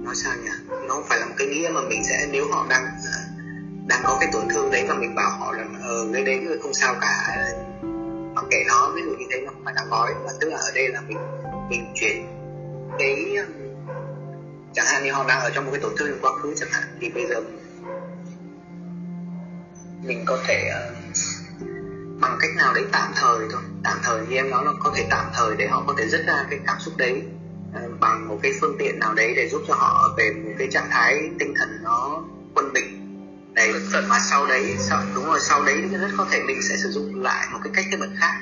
nói 0.04 0.14
sao 0.14 0.32
nhỉ? 0.36 0.50
Nó 0.88 0.94
không 0.94 1.04
phải 1.08 1.18
là 1.18 1.26
một 1.26 1.34
cái 1.38 1.46
nghĩa 1.46 1.70
mà 1.74 1.80
mình 1.80 2.04
sẽ 2.04 2.26
nếu 2.30 2.46
họ 2.50 2.66
đang 2.68 2.84
à, 2.84 3.16
đang 3.86 4.00
có 4.04 4.16
cái 4.20 4.28
tổn 4.32 4.48
thương 4.48 4.70
đấy 4.70 4.84
và 4.88 4.94
mình 4.94 5.14
bảo 5.14 5.30
họ 5.30 5.52
là 5.52 5.64
ờ 5.82 6.08
cái 6.12 6.24
đấy 6.24 6.40
không 6.62 6.74
sao 6.74 6.94
cả 7.00 7.36
mặc 8.34 8.44
kệ 8.50 8.56
nó 8.68 8.92
ví 8.94 9.02
dụ 9.02 9.10
như 9.10 9.26
thế 9.30 9.40
nó 9.40 9.52
không 9.52 9.64
phải 9.64 9.74
là 9.74 9.84
gói 9.90 10.14
mà 10.24 10.32
tức 10.40 10.48
là 10.50 10.56
ở 10.56 10.70
đây 10.74 10.88
là 10.88 11.00
mình 11.00 11.18
mình 11.70 11.92
chuyển 11.94 12.26
cái 12.98 13.36
chẳng 14.74 14.86
hạn 14.86 15.04
như 15.04 15.12
họ 15.12 15.24
đang 15.28 15.40
ở 15.40 15.50
trong 15.50 15.64
một 15.64 15.70
cái 15.72 15.80
tổn 15.80 15.92
thương 15.96 16.18
quá 16.22 16.30
khứ 16.42 16.54
chẳng 16.56 16.68
hạn 16.72 16.84
thì 17.00 17.08
bây 17.08 17.26
giờ 17.26 17.40
mình 20.02 20.24
có 20.26 20.38
thể 20.46 20.70
uh, 20.70 21.16
bằng 22.20 22.36
cách 22.40 22.50
nào 22.56 22.74
đấy 22.74 22.84
tạm 22.92 23.12
thời 23.16 23.38
thôi. 23.52 23.62
Tạm 23.84 23.98
thời 24.02 24.26
như 24.26 24.36
em 24.36 24.50
nói 24.50 24.64
là 24.64 24.72
có 24.84 24.92
thể 24.96 25.06
tạm 25.10 25.30
thời 25.34 25.56
để 25.56 25.66
họ 25.66 25.84
có 25.86 25.94
thể 25.98 26.08
dứt 26.08 26.26
ra 26.26 26.46
cái 26.50 26.58
cảm 26.66 26.76
xúc 26.80 26.94
đấy 26.96 27.22
bằng 28.00 28.28
một 28.28 28.38
cái 28.42 28.52
phương 28.60 28.76
tiện 28.78 28.98
nào 28.98 29.14
đấy 29.14 29.34
để 29.36 29.48
giúp 29.48 29.62
cho 29.68 29.74
họ 29.74 30.14
về 30.18 30.30
một 30.44 30.50
cái 30.58 30.68
trạng 30.70 30.88
thái 30.90 31.30
tinh 31.38 31.54
thần 31.58 31.78
nó 31.82 32.22
quân 32.54 32.72
bình. 32.72 33.02
Đấy 33.54 33.72
mà 34.08 34.18
sau 34.18 34.46
đấy 34.46 34.76
sau, 34.78 35.02
đúng 35.14 35.24
rồi 35.24 35.40
sau 35.40 35.64
đấy 35.64 35.82
rất 36.00 36.10
có 36.16 36.26
thể 36.30 36.40
mình 36.46 36.62
sẽ 36.68 36.76
sử 36.76 36.90
dụng 36.90 37.22
lại 37.22 37.48
một 37.52 37.58
cái 37.64 37.72
cách 37.76 37.84
tiếp 37.90 37.96
cận 38.00 38.16
khác 38.18 38.34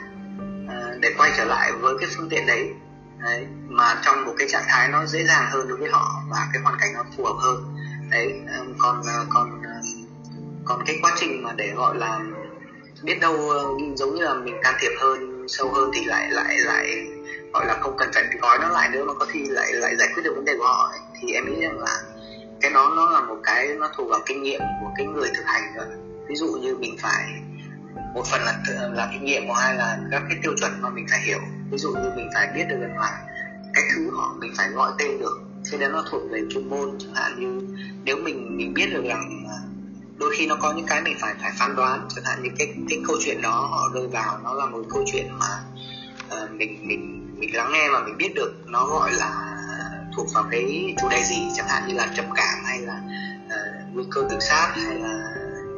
uh, 0.64 1.00
để 1.00 1.14
quay 1.18 1.32
trở 1.36 1.44
lại 1.44 1.72
với 1.72 1.94
cái 2.00 2.08
phương 2.16 2.28
tiện 2.28 2.46
đấy. 2.46 2.68
Đấy 3.18 3.46
mà 3.68 4.00
trong 4.04 4.24
một 4.24 4.34
cái 4.38 4.48
trạng 4.48 4.64
thái 4.68 4.88
nó 4.88 5.06
dễ 5.06 5.24
dàng 5.24 5.50
hơn 5.50 5.68
đối 5.68 5.78
với 5.78 5.90
họ 5.90 6.22
và 6.30 6.48
cái 6.52 6.62
hoàn 6.62 6.76
cảnh 6.80 6.92
nó 6.94 7.04
phù 7.16 7.24
hợp 7.24 7.36
hơn. 7.38 7.76
Đấy 8.10 8.40
còn 8.78 9.02
còn 9.28 9.62
còn 10.64 10.82
cái 10.86 10.98
quá 11.02 11.12
trình 11.16 11.42
mà 11.42 11.52
để 11.52 11.72
gọi 11.76 11.96
là 11.96 12.20
biết 13.02 13.20
đâu 13.20 13.52
giống 13.96 14.14
như 14.14 14.22
là 14.22 14.34
mình 14.34 14.54
can 14.62 14.74
thiệp 14.80 14.92
hơn 15.00 15.46
sâu 15.48 15.72
hơn 15.72 15.90
thì 15.94 16.04
lại 16.04 16.30
lại 16.30 16.58
lại 16.58 17.06
gọi 17.54 17.66
là 17.66 17.74
không 17.80 17.96
cần 17.98 18.10
phải 18.14 18.24
gói 18.42 18.58
nó 18.58 18.68
lại 18.68 18.88
nữa 18.88 19.04
mà 19.04 19.14
có 19.14 19.26
khi 19.30 19.44
lại 19.44 19.72
lại 19.72 19.96
giải 19.96 20.08
quyết 20.14 20.22
được 20.22 20.32
vấn 20.36 20.44
đề 20.44 20.52
của 20.58 20.64
họ 20.64 20.88
ấy. 20.92 21.00
thì 21.20 21.32
em 21.32 21.44
nghĩ 21.44 21.60
rằng 21.60 21.78
là 21.78 22.00
cái 22.60 22.70
đó 22.70 22.92
nó 22.96 23.10
là 23.10 23.20
một 23.20 23.36
cái 23.42 23.68
nó 23.78 23.88
thuộc 23.96 24.08
vào 24.10 24.20
kinh 24.26 24.42
nghiệm 24.42 24.60
của 24.60 24.90
cái 24.96 25.06
người 25.06 25.28
thực 25.36 25.46
hành 25.46 25.74
rồi 25.76 25.86
ví 26.28 26.34
dụ 26.34 26.46
như 26.46 26.76
mình 26.76 26.96
phải 27.02 27.24
một 28.14 28.26
phần 28.26 28.42
là 28.42 28.58
là 28.92 29.08
kinh 29.12 29.24
nghiệm, 29.24 29.46
một 29.46 29.54
hai 29.56 29.74
là 29.74 29.98
các 30.10 30.22
cái 30.28 30.38
tiêu 30.42 30.52
chuẩn 30.60 30.82
mà 30.82 30.90
mình 30.90 31.06
phải 31.10 31.20
hiểu. 31.20 31.38
Ví 31.70 31.78
dụ 31.78 31.92
như 31.92 32.10
mình 32.16 32.30
phải 32.34 32.48
biết 32.54 32.64
được 32.68 32.76
rằng 32.80 32.98
là 32.98 33.22
cái 33.74 33.84
thứ 33.94 34.10
họ, 34.12 34.34
mình 34.40 34.52
phải 34.56 34.68
gọi 34.68 34.92
tên 34.98 35.18
được. 35.18 35.40
Cho 35.70 35.78
nên 35.78 35.92
nó 35.92 36.04
thuộc 36.10 36.22
về 36.30 36.40
chuyên 36.50 36.68
môn 36.68 36.98
chẳng 36.98 37.14
hạn 37.14 37.40
như 37.40 37.76
nếu 38.04 38.16
mình 38.16 38.56
mình 38.56 38.74
biết 38.74 38.86
được 38.92 39.04
rằng 39.04 39.44
đôi 40.18 40.30
khi 40.36 40.46
nó 40.46 40.56
có 40.60 40.72
những 40.72 40.86
cái 40.86 41.02
mình 41.02 41.16
phải 41.20 41.34
phải 41.42 41.52
phán 41.58 41.76
đoán, 41.76 42.08
chẳng 42.14 42.24
hạn 42.24 42.42
như 42.42 42.50
cái 42.58 42.74
cái 42.90 42.98
câu 43.06 43.16
chuyện 43.24 43.42
đó 43.42 43.50
họ 43.50 43.90
rơi 43.94 44.06
vào 44.08 44.38
nó 44.44 44.54
là 44.54 44.66
một 44.66 44.82
câu 44.90 45.04
chuyện 45.12 45.38
mà 45.38 45.46
uh, 46.44 46.50
mình 46.50 46.88
mình 46.88 47.30
mình 47.38 47.56
lắng 47.56 47.70
nghe 47.72 47.88
mà 47.92 48.04
mình 48.04 48.16
biết 48.16 48.34
được 48.34 48.54
nó 48.66 48.86
gọi 48.86 49.12
là 49.12 49.56
thuộc 50.16 50.26
vào 50.34 50.44
cái 50.50 50.94
chủ 51.00 51.08
đề 51.08 51.22
gì. 51.22 51.36
Chẳng 51.56 51.68
hạn 51.68 51.88
như 51.88 51.94
là 51.94 52.08
trầm 52.16 52.24
cảm 52.34 52.64
hay 52.64 52.78
là 52.78 53.00
uh, 53.46 53.94
nguy 53.94 54.04
cơ 54.10 54.26
tự 54.30 54.36
sát 54.40 54.72
hay 54.76 54.94
là 54.94 55.24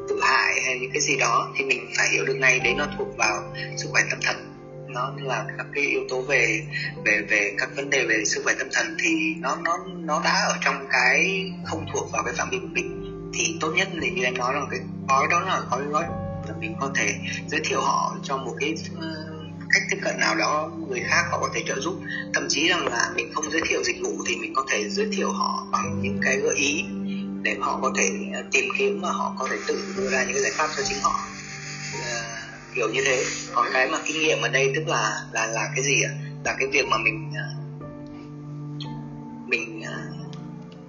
tự 0.09 0.21
hại 0.23 0.61
hay 0.67 0.79
những 0.79 0.91
cái 0.93 1.03
gì 1.03 1.17
đó 1.17 1.53
thì 1.57 1.65
mình 1.65 1.91
phải 1.97 2.09
hiểu 2.13 2.25
được 2.25 2.35
ngay 2.35 2.61
đấy 2.61 2.75
nó 2.75 2.87
thuộc 2.99 3.17
vào 3.17 3.43
sức 3.77 3.89
khỏe 3.93 4.03
tâm 4.11 4.19
thần. 4.23 4.53
Nó 4.89 5.13
là 5.17 5.45
các 5.59 5.67
cái 5.75 5.85
yếu 5.85 6.01
tố 6.09 6.23
về 6.23 6.67
về 7.05 7.23
về 7.31 7.55
các 7.59 7.69
vấn 7.77 7.91
đề 7.91 8.07
về 8.07 8.25
sức 8.25 8.41
khỏe 8.45 8.55
tâm 8.59 8.69
thần 8.73 8.97
thì 9.05 9.35
nó 9.41 9.57
nó 9.65 9.79
nó 9.87 10.21
đã 10.25 10.45
ở 10.49 10.57
trong 10.61 10.87
cái 10.91 11.51
không 11.65 11.87
thuộc 11.93 12.13
vào 12.13 12.23
cái 12.25 12.35
phạm 12.39 12.51
vi 12.51 12.59
của 12.59 12.69
mình. 12.71 13.03
Thì 13.35 13.59
tốt 13.61 13.73
nhất 13.77 13.89
là 13.93 14.09
như 14.09 14.25
em 14.25 14.39
nói 14.39 14.55
là 14.55 14.61
cái 14.71 14.81
gói 15.09 15.27
đó 15.31 15.41
là 15.41 15.63
gói 15.71 15.83
gói 15.83 16.05
là 16.49 16.55
mình 16.61 16.75
có 16.81 16.91
thể 16.95 17.15
giới 17.47 17.61
thiệu 17.65 17.81
họ 17.81 18.17
cho 18.23 18.37
một 18.37 18.55
cái 18.61 18.75
ờ, 19.01 19.36
cách 19.73 19.83
tiếp 19.91 19.97
cận 20.03 20.19
nào 20.21 20.35
đó 20.35 20.71
người 20.89 21.01
khác 21.01 21.23
họ 21.31 21.39
có 21.41 21.49
thể 21.55 21.63
trợ 21.67 21.81
giúp. 21.81 21.95
Thậm 22.35 22.47
chí 22.49 22.69
rằng 22.69 22.87
là 22.87 23.11
mình 23.17 23.33
không 23.35 23.51
giới 23.51 23.61
thiệu 23.69 23.83
dịch 23.85 23.97
vụ 24.03 24.19
thì 24.29 24.37
mình 24.37 24.53
có 24.55 24.65
thể 24.71 24.89
giới 24.89 25.07
thiệu 25.13 25.33
họ 25.33 25.67
bằng 25.73 26.01
những 26.03 26.19
cái 26.23 26.37
gợi 26.37 26.55
ý 26.57 26.85
để 27.43 27.57
họ 27.61 27.79
có 27.83 27.93
thể 27.97 28.11
ờ, 28.35 28.43
tìm 28.53 28.65
kiếm 28.79 29.01
và 29.03 29.11
họ 29.11 29.37
có 29.39 29.49
thể 29.51 29.57
tự 29.67 29.93
đưa 29.97 30.11
ra 30.11 30.25
những 30.25 30.33
cái 30.33 30.43
giải 30.43 30.53
pháp 30.59 30.69
cho 30.77 30.83
chính 30.89 30.99
họ. 31.03 31.29
Uh, 31.97 32.75
kiểu 32.75 32.89
như 32.89 33.01
thế. 33.05 33.25
Còn 33.55 33.67
cái 33.73 33.89
mà 33.89 33.99
kinh 34.07 34.21
nghiệm 34.21 34.43
ở 34.43 34.49
đây 34.49 34.73
tức 34.77 34.89
là 34.89 35.21
là 35.33 35.47
là 35.47 35.69
cái 35.75 35.85
gì 35.85 36.03
ạ? 36.03 36.13
Là 36.45 36.57
cái 36.59 36.69
việc 36.73 36.87
mà 36.91 36.97
mình 36.99 37.33
ờ, 37.37 37.66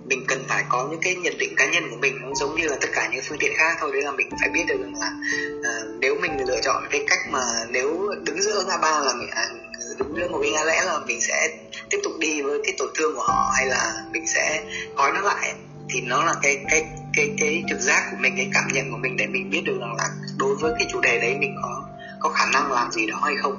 mình 0.08 0.26
cần 0.28 0.44
phải 0.48 0.64
có 0.70 0.88
những 0.92 1.00
cái 1.02 1.16
nhận 1.16 1.38
định 1.38 1.54
cá 1.58 1.66
nhân 1.72 1.84
của 1.90 1.98
mình 1.98 2.14
nó 2.22 2.28
giống 2.36 2.56
như 2.56 2.68
là 2.68 2.76
tất 2.82 2.88
cả 2.94 3.10
những 3.12 3.22
phương 3.28 3.38
tiện 3.38 3.52
khác 3.58 3.78
thôi 3.80 3.90
đấy 3.94 4.02
là 4.02 4.12
mình 4.12 4.30
phải 4.40 4.50
biết 4.50 4.64
được 4.68 4.78
rằng 4.82 4.94
là 5.00 5.12
uh, 5.58 6.00
nếu 6.00 6.16
mình 6.22 6.32
lựa 6.48 6.62
chọn 6.62 6.84
cái 6.92 7.06
cách 7.10 7.20
mà 7.30 7.42
nếu 7.70 8.12
đứng 8.26 8.42
giữa 8.42 8.64
ngã 8.68 8.78
ba 8.78 9.00
là 9.00 9.14
mình 9.14 9.30
uh, 9.30 10.00
đứng 10.00 10.16
giữa 10.16 10.28
một 10.28 10.40
cái 10.42 10.52
ngã 10.52 10.64
lẽ 10.64 10.84
là 10.86 11.00
mình 11.08 11.22
sẽ 11.22 11.58
tiếp 11.90 11.98
tục 12.04 12.14
đi 12.20 12.42
với 12.42 12.60
cái 12.64 12.76
tổn 12.78 12.88
thương 12.96 13.16
của 13.16 13.24
họ 13.24 13.52
hay 13.56 13.68
là 13.68 14.04
mình 14.12 14.28
sẽ 14.28 14.64
gói 14.96 15.12
nó 15.12 15.22
lại 15.22 15.54
thì 15.90 16.02
nó 16.02 16.24
là 16.24 16.34
cái 16.42 16.66
cái 16.70 16.86
cái 17.14 17.36
cái 17.40 17.64
trực 17.70 17.80
giác 17.80 18.08
của 18.12 18.18
mình 18.20 18.34
cái 18.38 18.50
cảm 18.54 18.64
nhận 18.74 18.92
của 18.92 18.98
mình 18.98 19.18
để 19.18 19.28
mình 19.28 19.50
biết 19.50 19.62
được 19.66 19.78
rằng 19.80 19.96
là 19.98 20.10
đối 20.38 20.56
với 20.56 20.74
cái 20.80 20.88
chủ 20.92 21.02
đề 21.02 21.20
đấy 21.20 21.36
mình 21.40 21.56
có 21.62 21.84
có 22.20 22.30
khả 22.30 22.46
năng 22.54 22.72
làm 22.72 22.92
gì 22.92 23.08
đó 23.08 23.20
hay 23.24 23.36
không. 23.36 23.56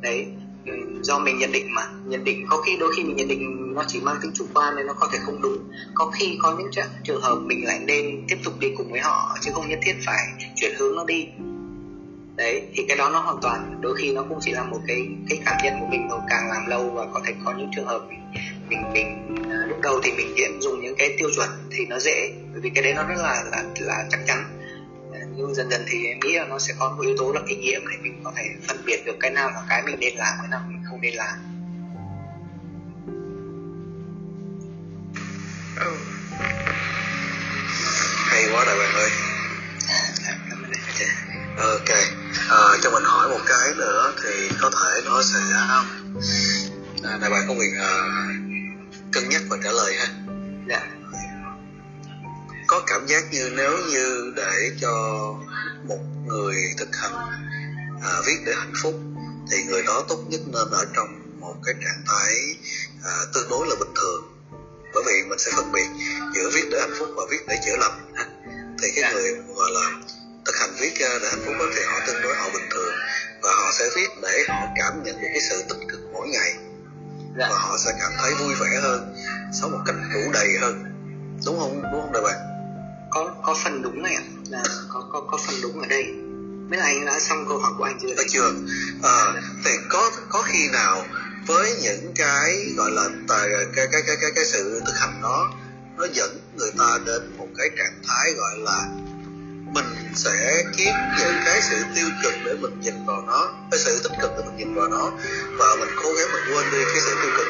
Đấy 0.00 0.26
do 1.02 1.18
mình 1.18 1.38
nhận 1.38 1.52
định 1.52 1.74
mà. 1.74 1.82
Nhận 2.06 2.24
định, 2.24 2.46
có 2.48 2.56
khi 2.56 2.76
đôi 2.76 2.92
khi 2.96 3.04
mình 3.04 3.16
nhận 3.16 3.28
định 3.28 3.74
nó 3.74 3.84
chỉ 3.88 4.00
mang 4.00 4.16
tính 4.22 4.30
chủ 4.34 4.46
quan 4.54 4.76
nên 4.76 4.86
nó 4.86 4.92
có 4.92 5.08
thể 5.12 5.18
không 5.22 5.42
đúng. 5.42 5.58
Có 5.94 6.10
khi 6.14 6.38
có 6.42 6.56
những 6.58 6.70
trường 7.04 7.22
hợp 7.22 7.36
mình 7.36 7.66
lại 7.66 7.80
nên 7.86 8.24
tiếp 8.28 8.36
tục 8.44 8.54
đi 8.60 8.68
cùng 8.76 8.90
với 8.90 9.00
họ 9.00 9.36
chứ 9.40 9.50
không 9.54 9.68
nhất 9.68 9.78
thiết 9.82 9.94
phải 10.06 10.18
chuyển 10.56 10.74
hướng 10.78 10.96
nó 10.96 11.04
đi. 11.04 11.26
Đấy, 12.36 12.62
thì 12.74 12.84
cái 12.88 12.96
đó 12.96 13.08
nó 13.08 13.20
hoàn 13.20 13.36
toàn, 13.42 13.80
đôi 13.80 13.96
khi 13.96 14.12
nó 14.12 14.24
cũng 14.28 14.38
chỉ 14.40 14.52
là 14.52 14.62
một 14.64 14.80
cái 14.86 15.08
cái 15.28 15.38
cảm 15.44 15.56
nhận 15.64 15.80
của 15.80 15.86
mình 15.86 16.06
thôi 16.10 16.20
càng 16.30 16.48
làm 16.50 16.66
lâu 16.66 16.90
và 16.94 17.06
có 17.14 17.20
thể 17.26 17.32
có 17.44 17.54
những 17.58 17.70
trường 17.76 17.86
hợp 17.86 18.00
mình 18.08 18.20
mình 18.68 18.92
mình, 18.92 19.36
lúc 19.68 19.80
đầu 19.82 20.00
thì 20.02 20.12
mình 20.12 20.36
hiện 20.36 20.60
dùng 20.60 20.80
những 20.80 20.94
cái 20.98 21.14
tiêu 21.18 21.28
chuẩn 21.36 21.48
thì 21.70 21.86
nó 21.86 21.98
dễ, 21.98 22.32
bởi 22.52 22.60
vì 22.60 22.70
cái 22.70 22.84
đấy 22.84 22.94
nó 22.94 23.02
rất 23.02 23.14
là 23.16 23.44
là 23.50 23.64
là 23.80 24.04
chắc 24.10 24.20
chắn 24.26 24.38
nhưng 25.36 25.54
dần 25.54 25.70
dần 25.70 25.84
thì 25.88 26.06
em 26.06 26.20
nghĩ 26.20 26.32
là 26.32 26.44
nó 26.44 26.58
sẽ 26.58 26.74
có 26.78 26.88
một 26.88 27.02
yếu 27.02 27.16
tố 27.18 27.32
là 27.32 27.40
kinh 27.48 27.60
nghiệm 27.60 27.80
để 27.90 27.96
mình 28.02 28.20
có 28.24 28.32
thể 28.36 28.42
phân 28.68 28.84
biệt 28.84 29.02
được 29.06 29.16
cái 29.20 29.30
nào 29.30 29.50
là 29.50 29.62
cái 29.68 29.82
mình 29.82 30.00
nên 30.00 30.14
làm 30.14 30.34
cái 30.38 30.48
nào 30.48 30.60
mình 30.68 30.82
không 30.90 31.00
nên 31.00 31.14
làm. 31.14 31.36
Ừ. 35.76 35.96
hay 38.26 38.48
quá 38.52 38.64
đại 38.66 38.78
bạn 38.78 38.94
ơi. 38.94 39.10
Ok. 41.56 41.88
À, 42.50 42.78
cho 42.82 42.90
mình 42.90 43.02
hỏi 43.04 43.28
một 43.28 43.40
cái 43.46 43.74
nữa 43.76 44.14
thì 44.22 44.48
có 44.60 44.70
thể 44.70 45.00
nó 45.04 45.22
sẽ 45.22 45.38
à, 47.02 47.18
đại 47.20 47.30
bạn 47.30 47.44
có 47.48 47.54
quyền 47.54 47.74
à, 47.78 47.92
cân 49.12 49.28
nhắc 49.28 49.42
và 49.48 49.56
trả 49.64 49.70
lời 49.70 49.94
ha. 49.98 50.06
Dạ 50.68 51.01
có 52.72 52.82
cảm 52.86 53.06
giác 53.06 53.24
như 53.30 53.50
nếu 53.56 53.78
như 53.90 54.32
để 54.36 54.70
cho 54.80 54.92
một 55.88 55.98
người 56.26 56.54
thực 56.78 56.88
hành 56.96 57.12
à, 58.02 58.12
viết 58.26 58.36
để 58.46 58.52
hạnh 58.56 58.72
phúc 58.82 58.94
thì 59.50 59.64
người 59.64 59.82
đó 59.82 60.04
tốt 60.08 60.18
nhất 60.28 60.40
nên 60.46 60.70
ở 60.70 60.84
trong 60.94 61.40
một 61.40 61.54
cái 61.64 61.74
trạng 61.84 62.04
thái 62.06 62.32
à, 63.04 63.12
tương 63.34 63.48
đối 63.50 63.66
là 63.68 63.74
bình 63.80 63.94
thường. 63.96 64.22
Bởi 64.94 65.02
vì 65.06 65.28
mình 65.28 65.38
sẽ 65.38 65.50
phân 65.56 65.72
biệt 65.72 65.86
giữa 66.34 66.50
viết 66.54 66.68
để 66.72 66.80
hạnh 66.80 66.94
phúc 66.98 67.08
và 67.16 67.22
viết 67.30 67.38
để 67.48 67.56
chữa 67.66 67.76
lành. 67.76 68.12
Thì 68.82 68.90
cái 68.94 69.02
dạ. 69.02 69.12
người 69.12 69.32
gọi 69.56 69.70
là 69.70 69.90
thực 70.46 70.56
hành 70.56 70.70
viết 70.80 70.92
để 71.00 71.28
hạnh 71.30 71.42
phúc 71.46 71.54
thì 71.76 71.82
họ 71.82 72.00
tương 72.06 72.22
đối 72.22 72.34
họ 72.34 72.48
bình 72.54 72.68
thường 72.70 72.94
và 73.42 73.50
họ 73.52 73.70
sẽ 73.72 73.84
viết 73.96 74.08
để 74.22 74.44
họ 74.48 74.66
cảm 74.76 75.02
nhận 75.02 75.20
được 75.22 75.28
cái 75.32 75.40
sự 75.50 75.62
tích 75.68 75.88
cực 75.88 76.00
mỗi 76.12 76.28
ngày. 76.28 76.54
Dạ. 77.38 77.46
và 77.50 77.58
họ 77.58 77.78
sẽ 77.78 77.92
cảm 78.00 78.12
thấy 78.18 78.34
vui 78.34 78.54
vẻ 78.60 78.80
hơn 78.82 79.14
sống 79.60 79.72
một 79.72 79.78
cách 79.86 79.96
đủ 80.14 80.32
đầy 80.32 80.48
hơn. 80.60 80.84
Đúng 81.46 81.58
không? 81.58 81.82
Đúng 81.92 82.00
không 82.00 82.12
đại 82.12 82.22
bạn 82.22 82.51
có 83.14 83.34
có 83.42 83.54
phần 83.64 83.82
đúng 83.82 84.02
này 84.02 84.14
ạ. 84.14 84.22
Là 84.48 84.62
có 84.88 85.04
có 85.12 85.20
có 85.30 85.38
phần 85.46 85.54
đúng 85.62 85.80
ở 85.80 85.86
đây. 85.86 86.04
Mấy 86.70 86.78
là 86.78 86.84
anh 86.84 87.06
đã 87.06 87.20
xong 87.20 87.44
câu 87.48 87.58
hỏi 87.58 87.72
của 87.78 87.84
anh 87.84 87.98
chưa? 88.02 88.14
Đã 88.16 88.22
chưa. 88.28 88.52
Ờ, 89.02 89.34
à, 89.34 89.42
thì 89.64 89.70
có 89.88 90.10
có 90.28 90.42
khi 90.42 90.68
nào 90.72 91.04
với 91.46 91.76
những 91.82 92.12
cái 92.14 92.66
gọi 92.76 92.90
là 92.90 93.08
tài 93.28 93.48
cái 93.76 93.86
cái 93.92 94.02
cái 94.06 94.16
cái 94.20 94.30
cái 94.34 94.44
sự 94.44 94.82
thực 94.86 94.98
hành 94.98 95.20
đó 95.22 95.52
nó 95.96 96.06
dẫn 96.12 96.38
người 96.56 96.70
ta 96.78 96.98
đến 97.06 97.36
một 97.38 97.48
cái 97.58 97.70
trạng 97.76 98.02
thái 98.08 98.32
gọi 98.32 98.58
là 98.58 98.88
mình 99.74 99.84
sẽ 100.14 100.64
kiếm 100.76 100.94
những 101.18 101.34
cái 101.44 101.62
sự 101.62 101.76
tiêu 101.94 102.08
cực 102.22 102.32
để 102.44 102.54
mình 102.54 102.80
nhìn 102.80 103.06
vào 103.06 103.22
nó 103.26 103.52
cái 103.70 103.80
sự 103.80 104.00
tích 104.02 104.12
cực 104.20 104.30
để 104.36 104.42
mình 104.46 104.56
nhìn 104.56 104.74
vào 104.74 104.88
nó 104.88 105.10
và 105.58 105.76
mình 105.80 105.88
cố 106.02 106.12
gắng 106.12 106.28
mình 106.32 106.42
quên 106.54 106.70
đi 106.72 106.84
cái 106.84 107.00
sự 107.00 107.14
tiêu 107.22 107.30
cực 107.36 107.46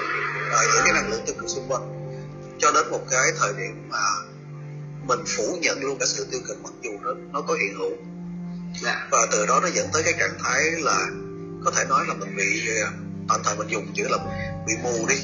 và 0.51 0.65
những 0.75 0.83
cái 0.85 0.93
năng 0.93 1.11
lượng 1.11 1.23
tiêu 1.27 1.35
cực 1.39 1.49
xung 1.49 1.69
quanh. 1.69 1.83
Cho 2.59 2.73
đến 2.73 2.91
một 2.91 3.01
cái 3.11 3.33
thời 3.41 3.53
điểm 3.53 3.89
mà 3.89 3.99
mình 5.07 5.21
phủ 5.27 5.59
nhận 5.61 5.83
luôn 5.83 5.99
cả 5.99 6.07
sự 6.07 6.27
tiêu 6.31 6.41
cực 6.49 6.63
mặc 6.63 6.73
dù 6.83 6.91
nó 7.03 7.15
nó 7.33 7.41
có 7.41 7.55
hiện 7.55 7.75
hữu 7.79 7.93
dạ. 8.83 9.07
và 9.11 9.27
từ 9.33 9.47
đó 9.47 9.61
nó 9.63 9.69
dẫn 9.75 9.89
tới 9.93 10.03
cái 10.03 10.15
trạng 10.19 10.39
thái 10.45 10.63
là 10.71 11.07
có 11.65 11.71
thể 11.71 11.85
nói 11.89 12.05
là 12.09 12.15
mình 12.15 12.37
bị 12.37 12.69
ờ, 12.83 12.89
tạm 13.29 13.41
thời 13.45 13.57
mình 13.57 13.69
dùng 13.69 13.87
chữ 13.95 14.09
là 14.11 14.19
bị 14.67 14.73
mù 14.83 15.07
đi 15.09 15.17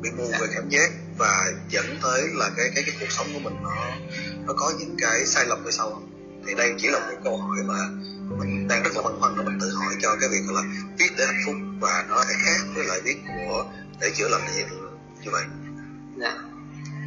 bị 0.00 0.10
mù 0.10 0.28
dạ. 0.32 0.38
về 0.40 0.46
cảm 0.54 0.68
giác 0.68 0.90
và 1.18 1.52
dẫn 1.68 1.98
tới 2.02 2.22
là 2.34 2.50
cái 2.56 2.70
cái 2.74 2.84
cái 2.86 2.96
cuộc 3.00 3.10
sống 3.10 3.26
của 3.34 3.40
mình 3.40 3.54
nó 3.62 3.74
nó 4.46 4.52
có 4.56 4.72
những 4.78 4.96
cái 4.98 5.26
sai 5.26 5.46
lầm 5.46 5.64
về 5.64 5.72
sau 5.72 6.02
thì 6.46 6.54
đây 6.54 6.74
chỉ 6.78 6.88
là 6.88 6.98
một 6.98 7.16
câu 7.24 7.36
hỏi 7.36 7.56
mà 7.66 7.78
mình 8.38 8.68
đang 8.68 8.82
rất 8.82 8.90
là 8.96 9.02
băn 9.02 9.12
khoăn 9.20 9.34
để 9.38 9.44
mình 9.44 9.58
tự 9.60 9.70
hỏi 9.74 9.94
cho 10.02 10.16
cái 10.20 10.28
việc 10.28 10.52
là 10.54 10.62
viết 10.98 11.10
để 11.18 11.26
hạnh 11.26 11.42
phúc 11.46 11.54
và 11.80 12.04
nó 12.08 12.24
sẽ 12.28 12.34
khác 12.44 12.66
với 12.74 12.84
lại 12.84 13.00
viết 13.04 13.16
của 13.46 13.64
để 14.00 14.10
chữa 14.14 14.28
lành 14.28 14.42
như, 14.56 14.64
như 15.24 15.30
vậy 15.30 15.44
dạ 16.20 16.51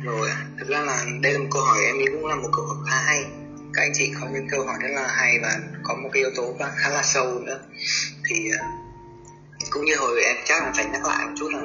rồi 0.03 0.29
thực 0.59 0.67
ra 0.69 0.81
là 0.81 1.05
đây 1.21 1.33
là 1.33 1.39
một 1.39 1.47
câu 1.51 1.61
hỏi 1.61 1.77
em 1.85 1.97
nghĩ 1.97 2.05
cũng 2.11 2.25
là 2.25 2.35
một 2.35 2.49
câu 2.53 2.65
hỏi 2.65 2.77
khá 2.89 2.97
hay. 3.05 3.25
Các 3.73 3.81
anh 3.81 3.91
chị 3.93 4.11
có 4.21 4.27
những 4.33 4.47
câu 4.51 4.65
hỏi 4.65 4.75
rất 4.81 4.89
là 4.95 5.07
hay 5.07 5.39
và 5.41 5.57
có 5.83 5.95
một 5.95 6.09
cái 6.13 6.23
yếu 6.23 6.31
tố 6.35 6.55
khá 6.75 6.89
là 6.89 7.03
sâu 7.03 7.39
nữa. 7.39 7.59
Thì 8.29 8.49
ờ, 8.59 8.65
cũng 9.69 9.85
như 9.85 9.95
hồi 9.97 10.23
em 10.23 10.35
chắc 10.45 10.63
là 10.63 10.71
phải 10.75 10.85
nhắc 10.85 11.05
lại 11.05 11.25
một 11.25 11.33
chút 11.37 11.49
là 11.53 11.61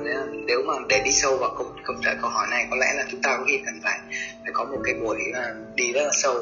nếu 0.47 0.63
mà 0.67 0.75
để 0.89 1.03
đi 1.05 1.11
sâu 1.13 1.37
vào 1.37 1.55
câu 1.59 1.73
câu 1.87 1.97
trả 2.05 2.15
câu 2.15 2.31
hỏi 2.31 2.47
này 2.51 2.67
có 2.71 2.77
lẽ 2.77 2.93
là 2.97 3.05
chúng 3.11 3.23
ta 3.23 3.37
có 3.37 3.45
khi 3.49 3.59
cần 3.65 3.81
phải 3.85 3.99
phải 4.43 4.53
có 4.53 4.65
một 4.65 4.79
cái 4.85 4.95
buổi 4.95 5.19
là 5.33 5.55
đi 5.75 5.93
rất 5.93 6.03
là 6.03 6.13
sâu 6.23 6.35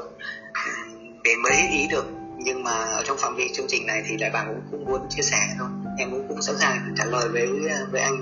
để 1.25 1.35
mới 1.43 1.69
ý 1.71 1.87
được. 1.91 2.07
Nhưng 2.37 2.65
mà 2.65 2.71
ở 2.71 3.03
trong 3.07 3.17
phạm 3.19 3.37
vi 3.37 3.51
chương 3.55 3.67
trình 3.69 3.87
này 3.87 4.03
thì 4.07 4.17
đại 4.17 4.31
bàng 4.31 4.47
cũng, 4.47 4.63
cũng 4.71 4.85
muốn 4.85 5.07
chia 5.11 5.23
sẻ 5.23 5.49
thôi. 5.59 5.69
Em 5.99 6.11
cũng 6.11 6.29
cũng 6.29 6.43
sẵn 6.43 6.57
sàng 6.59 6.95
trả 6.99 7.05
lời 7.05 7.29
với 7.29 7.49
ờ, 7.71 7.87
với 7.91 8.01
anh 8.01 8.17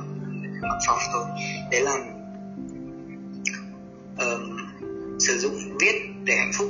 mặt 0.62 0.78
Phong 0.86 0.98
thôi. 1.12 1.24
Đấy 1.70 1.80
là 1.80 1.96
um, 4.18 4.58
sử 5.18 5.38
dụng 5.38 5.76
viết 5.80 5.94
để 6.24 6.36
hạnh 6.36 6.52
phúc. 6.58 6.68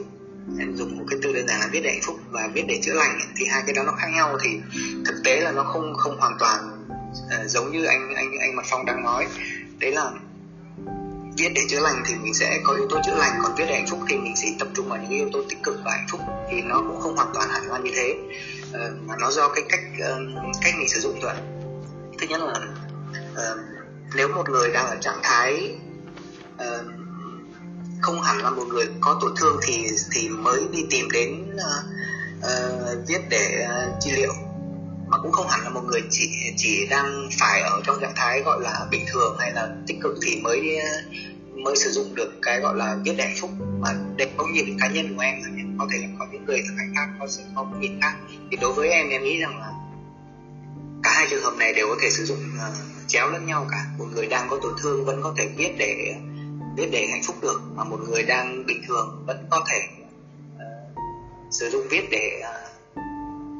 Em 0.59 0.77
dùng 0.77 0.99
một 0.99 1.05
cái 1.11 1.19
từ 1.23 1.33
đơn 1.33 1.49
giản 1.49 1.61
là 1.61 1.69
viết 1.73 1.81
để 1.85 1.91
hạnh 1.91 2.03
phúc 2.03 2.17
và 2.31 2.49
viết 2.55 2.65
để 2.69 2.81
chữa 2.83 2.95
lành 2.95 3.21
thì 3.37 3.47
hai 3.47 3.63
cái 3.67 3.75
đó 3.75 3.83
nó 3.83 3.93
khác 3.93 4.09
nhau 4.15 4.39
thì 4.43 4.51
thực 5.07 5.15
tế 5.25 5.41
là 5.41 5.53
nó 5.53 5.63
không 5.63 5.95
không 5.95 6.19
hoàn 6.19 6.37
toàn 6.39 6.87
uh, 7.13 7.51
giống 7.51 7.73
như 7.73 7.85
anh 7.85 8.15
anh 8.15 8.39
anh 8.41 8.57
mặt 8.57 8.67
phong 8.71 8.87
đang 8.87 9.03
nói. 9.03 9.27
Đấy 9.79 9.93
là 9.93 10.11
viết 11.39 11.49
để 11.55 11.63
chữa 11.69 11.81
lành 11.81 12.03
thì 12.07 12.15
mình 12.15 12.35
sẽ 12.35 12.61
có 12.65 12.75
yếu 12.75 12.89
tố 12.91 13.01
chữa 13.07 13.17
lành 13.17 13.39
còn 13.43 13.55
viết 13.59 13.65
để 13.69 13.75
hạnh 13.75 13.87
phúc 13.91 14.01
thì 14.09 14.17
mình 14.17 14.37
sẽ 14.37 14.49
tập 14.59 14.69
trung 14.75 14.89
vào 14.89 14.99
những 15.03 15.11
yếu 15.11 15.29
tố 15.33 15.43
tích 15.49 15.63
cực 15.63 15.77
và 15.85 15.91
hạnh 15.91 16.07
phúc. 16.11 16.21
Thì 16.51 16.63
nó 16.63 16.83
cũng 16.89 17.01
không 17.01 17.17
hoàn 17.17 17.31
toàn 17.35 17.49
hẳn 17.51 17.71
là 17.71 17.79
như 17.79 17.91
thế. 17.95 18.15
Uh, 18.69 19.03
mà 19.07 19.15
nó 19.21 19.31
do 19.31 19.49
cái 19.49 19.65
cách 19.69 19.81
uh, 19.99 20.55
cách 20.63 20.75
mình 20.79 20.89
sử 20.89 21.01
dụng 21.01 21.19
thôi 21.23 21.33
thứ 22.19 22.27
nhất 22.27 22.41
là 22.41 22.55
uh, 23.33 23.59
nếu 24.15 24.29
một 24.29 24.49
người 24.49 24.71
đang 24.73 24.87
ở 24.87 24.97
trạng 25.01 25.21
thái 25.23 25.77
uh, 26.55 27.06
không 28.01 28.23
hẳn 28.23 28.43
là 28.43 28.51
một 28.51 28.65
người 28.69 28.87
có 29.01 29.19
tổn 29.21 29.33
thương 29.37 29.57
thì 29.63 29.87
thì 30.13 30.29
mới 30.29 30.63
đi 30.73 30.87
tìm 30.91 31.11
đến 31.13 31.55
uh, 31.55 31.85
uh, 32.39 33.09
viết 33.09 33.21
để 33.31 33.67
uh, 33.67 33.95
trị 34.01 34.11
liệu 34.17 34.33
mà 35.09 35.19
cũng 35.23 35.33
không 35.33 35.49
hẳn 35.49 35.63
là 35.63 35.71
một 35.71 35.83
người 35.87 36.03
chỉ 36.11 36.31
chỉ 36.57 36.87
đang 36.91 37.29
phải 37.41 37.61
ở 37.61 37.81
trong 37.85 38.01
trạng 38.01 38.13
thái 38.17 38.41
gọi 38.41 38.61
là 38.61 38.87
bình 38.91 39.05
thường 39.13 39.37
hay 39.39 39.53
là 39.53 39.69
tích 39.87 39.97
cực 40.03 40.13
thì 40.23 40.41
mới 40.43 40.79
mới 41.65 41.77
sử 41.77 41.91
dụng 41.91 42.15
được 42.15 42.33
cái 42.43 42.61
gọi 42.61 42.77
là 42.77 42.97
viết 43.05 43.15
để 43.17 43.25
hạnh 43.25 43.37
phúc. 43.41 43.51
Mà 43.81 43.89
để 44.17 44.29
có 44.37 44.47
nhìn 44.47 44.79
cá 44.81 44.89
nhân 44.89 45.17
của 45.17 45.23
em 45.23 45.35
có 45.79 45.87
thể 45.93 45.99
là 45.99 46.09
có 46.19 46.27
những 46.33 46.45
người 46.45 46.59
thực 46.69 46.75
hành 46.79 46.93
khác 46.97 47.09
có 47.21 47.27
sự 47.29 47.43
có 47.55 47.67
nhìn 47.81 48.01
khác. 48.01 48.15
Thì 48.51 48.57
đối 48.61 48.73
với 48.73 48.89
em 48.89 49.09
em 49.09 49.25
nghĩ 49.25 49.41
rằng 49.41 49.59
là 49.61 49.71
cả 51.03 51.11
hai 51.15 51.27
trường 51.31 51.43
hợp 51.45 51.55
này 51.59 51.73
đều 51.73 51.89
có 51.89 51.97
thể 52.03 52.11
sử 52.11 52.25
dụng 52.25 52.39
uh, 52.39 52.77
chéo 53.07 53.31
lẫn 53.31 53.47
nhau 53.47 53.67
cả. 53.71 53.87
Một 53.99 54.07
người 54.15 54.27
đang 54.27 54.49
có 54.51 54.59
tổn 54.63 54.73
thương 54.83 55.05
vẫn 55.05 55.23
có 55.23 55.35
thể 55.37 55.49
viết 55.57 55.75
để 55.79 56.15
biết 56.77 56.89
để 56.93 57.07
hạnh 57.11 57.23
phúc 57.27 57.37
được 57.43 57.61
mà 57.75 57.85
một 57.85 58.01
người 58.09 58.23
đang 58.23 58.67
bình 58.67 58.83
thường 58.89 59.25
vẫn 59.27 59.47
có 59.51 59.65
thể 59.69 59.81
uh, 60.57 60.99
sử 61.51 61.71
dụng 61.71 61.83
viết 61.91 62.09
để 62.11 62.41
uh, 62.41 63.01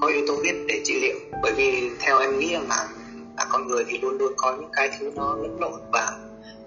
có 0.01 0.07
yếu 0.07 0.27
tố 0.27 0.37
viết 0.43 0.55
để 0.69 0.81
trị 0.85 1.01
liệu. 1.01 1.17
Bởi 1.43 1.53
vì 1.53 1.91
theo 2.01 2.19
em 2.19 2.39
nghĩ 2.39 2.53
là 2.53 2.89
là 3.37 3.47
con 3.49 3.67
người 3.67 3.85
thì 3.89 3.99
luôn 3.99 4.19
luôn 4.19 4.33
có 4.37 4.57
những 4.61 4.71
cái 4.73 4.91
thứ 4.99 5.13
nó 5.17 5.35
lẫn 5.35 5.61
lộn 5.61 5.81
và 5.93 6.13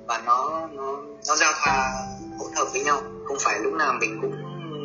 và 0.08 0.22
nó 0.26 0.68
nó 0.74 0.98
nó 1.28 1.36
giao 1.36 1.52
thoa 1.64 1.92
hỗn 2.40 2.52
hợp 2.56 2.66
với 2.74 2.84
nhau. 2.84 3.02
Không 3.26 3.38
phải 3.40 3.60
lúc 3.60 3.74
nào 3.74 3.94
mình 4.00 4.20
cũng 4.22 4.36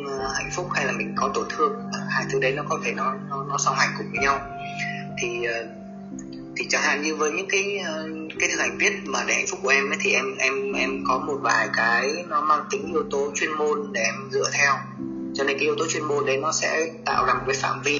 ờ, 0.07 0.31
hạnh 0.33 0.49
phúc 0.55 0.67
hay 0.73 0.85
là 0.85 0.91
mình 0.91 1.13
có 1.17 1.31
tổn 1.33 1.45
thương. 1.49 1.73
Hai 2.09 2.25
thứ 2.31 2.39
đấy 2.39 2.51
nó 2.51 2.63
có 2.69 2.79
thể 2.83 2.91
nó 2.91 3.13
nó, 3.29 3.45
nó 3.49 3.57
song 3.57 3.75
hành 3.77 3.89
cùng 3.97 4.07
với 4.11 4.19
nhau. 4.19 4.39
Thì 5.21 5.47
thì 6.57 6.65
chẳng 6.69 6.81
hạn 6.81 7.01
như 7.01 7.15
với 7.15 7.31
những 7.31 7.47
cái 7.49 7.79
cái 8.39 8.49
thực 8.49 8.59
hành 8.59 8.77
viết 8.77 8.93
mà 9.05 9.23
để 9.27 9.33
hạnh 9.33 9.45
phúc 9.47 9.59
của 9.63 9.69
em 9.69 9.89
ấy 9.89 9.97
thì 10.01 10.11
em 10.11 10.37
em 10.37 10.73
em 10.73 11.03
có 11.07 11.19
một 11.27 11.37
vài 11.41 11.69
cái 11.73 12.13
nó 12.27 12.41
mang 12.41 12.65
tính 12.71 12.91
yếu 12.93 13.03
tố 13.11 13.31
chuyên 13.35 13.51
môn 13.51 13.91
để 13.93 14.01
em 14.01 14.15
dựa 14.31 14.49
theo. 14.53 14.73
Cho 15.33 15.43
nên 15.43 15.57
cái 15.57 15.65
yếu 15.65 15.75
tố 15.79 15.87
chuyên 15.87 16.03
môn 16.03 16.25
đấy 16.25 16.37
nó 16.37 16.51
sẽ 16.51 16.87
tạo 17.05 17.25
ra 17.25 17.33
một 17.33 17.43
cái 17.47 17.55
phạm 17.55 17.81
vi 17.81 17.99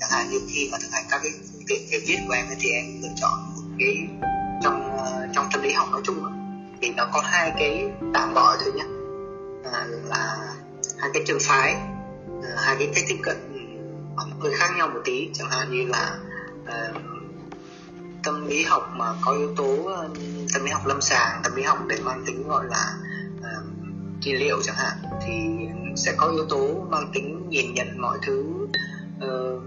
chẳng 0.00 0.10
hạn 0.10 0.30
như 0.30 0.40
khi 0.48 0.68
mà 0.72 0.78
thực 0.80 0.88
hành 0.92 1.04
các 1.10 1.20
cái 1.22 1.32
việc 1.68 1.88
về 1.92 1.98
viết 2.06 2.18
của 2.26 2.34
em 2.34 2.46
ấy, 2.46 2.56
thì 2.60 2.70
em 2.70 2.84
lựa 3.02 3.14
chọn 3.20 3.54
một 3.56 3.62
cái 3.78 4.08
trong 4.62 4.96
ờ, 4.96 5.28
trong 5.34 5.48
tâm 5.52 5.62
lý 5.62 5.72
học 5.72 5.88
nói 5.92 6.00
chung 6.04 6.22
thì 6.82 6.90
nó 6.96 7.08
có 7.12 7.20
hai 7.20 7.52
cái 7.58 7.90
tạm 8.14 8.34
gọi 8.34 8.56
thôi 8.60 8.72
nhé 8.76 8.84
à, 9.64 9.70
ờ, 9.72 9.86
là 10.04 10.36
hai 10.98 11.10
cái 11.14 11.22
trường 11.26 11.38
phái 11.40 11.72
à, 12.42 12.50
hai 12.56 12.76
cái 12.78 12.88
cách 12.94 13.04
tiếp 13.08 13.18
cận 13.22 13.36
hơi 14.40 14.52
khác 14.54 14.70
nhau 14.76 14.88
một 14.88 15.00
tí. 15.04 15.28
Chẳng 15.34 15.50
hạn 15.50 15.70
như 15.70 15.84
là 15.84 16.18
uh, 16.62 16.96
tâm 18.28 18.46
lý 18.46 18.62
học 18.62 18.92
mà 18.96 19.14
có 19.20 19.32
yếu 19.32 19.54
tố 19.56 19.84
ờ, 19.84 20.08
tâm 20.54 20.64
lý 20.64 20.70
học 20.70 20.86
lâm 20.86 21.00
sàng 21.00 21.40
tâm 21.44 21.54
lý 21.54 21.62
học 21.62 21.78
để 21.88 21.96
mang 22.04 22.24
tính 22.26 22.48
gọi 22.48 22.64
là 22.70 22.94
uh, 23.38 23.66
trị 24.20 24.32
liệu 24.32 24.62
chẳng 24.62 24.76
hạn 24.76 24.96
thì 25.26 25.32
sẽ 25.96 26.14
có 26.16 26.30
yếu 26.30 26.44
tố 26.48 26.86
mang 26.90 27.10
tính 27.14 27.48
nhìn 27.48 27.74
nhận 27.74 28.00
mọi 28.00 28.18
thứ 28.22 28.66
uh, 29.16 29.62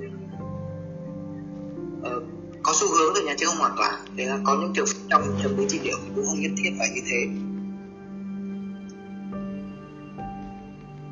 uh, 1.99 2.23
có 2.63 2.73
xu 2.75 2.87
hướng 2.97 3.13
rồi 3.13 3.23
nha 3.23 3.35
chứ 3.37 3.45
không 3.45 3.57
hoàn 3.57 3.75
toàn. 3.77 3.93
Để 4.15 4.25
là 4.25 4.37
có 4.45 4.57
những 4.61 4.73
trường 4.73 4.87
trong 5.09 5.39
tâm 5.43 5.57
lý 5.57 5.65
trị 5.69 5.79
liệu 5.83 5.97
cũng 6.15 6.25
không 6.25 6.39
nhất 6.39 6.51
thiết 6.57 6.71
phải 6.79 6.89
như 6.89 7.01
thế. 7.05 7.27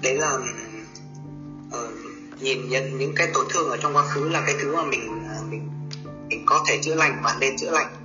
Đấy 0.04 0.18
là 0.18 0.38
uh, 1.68 2.42
nhìn 2.42 2.70
nhận 2.70 2.98
những 2.98 3.14
cái 3.16 3.28
tổn 3.34 3.46
thương 3.50 3.70
ở 3.70 3.78
trong 3.78 3.96
quá 3.96 4.04
khứ 4.04 4.30
là 4.30 4.44
cái 4.46 4.56
thứ 4.62 4.76
mà 4.76 4.84
mình 4.84 5.19
có 6.50 6.64
thể 6.68 6.80
chữa 6.82 6.96
lành 6.96 7.22
và 7.24 7.36
nên 7.40 7.58
chữa 7.58 7.72
lành. 7.72 7.96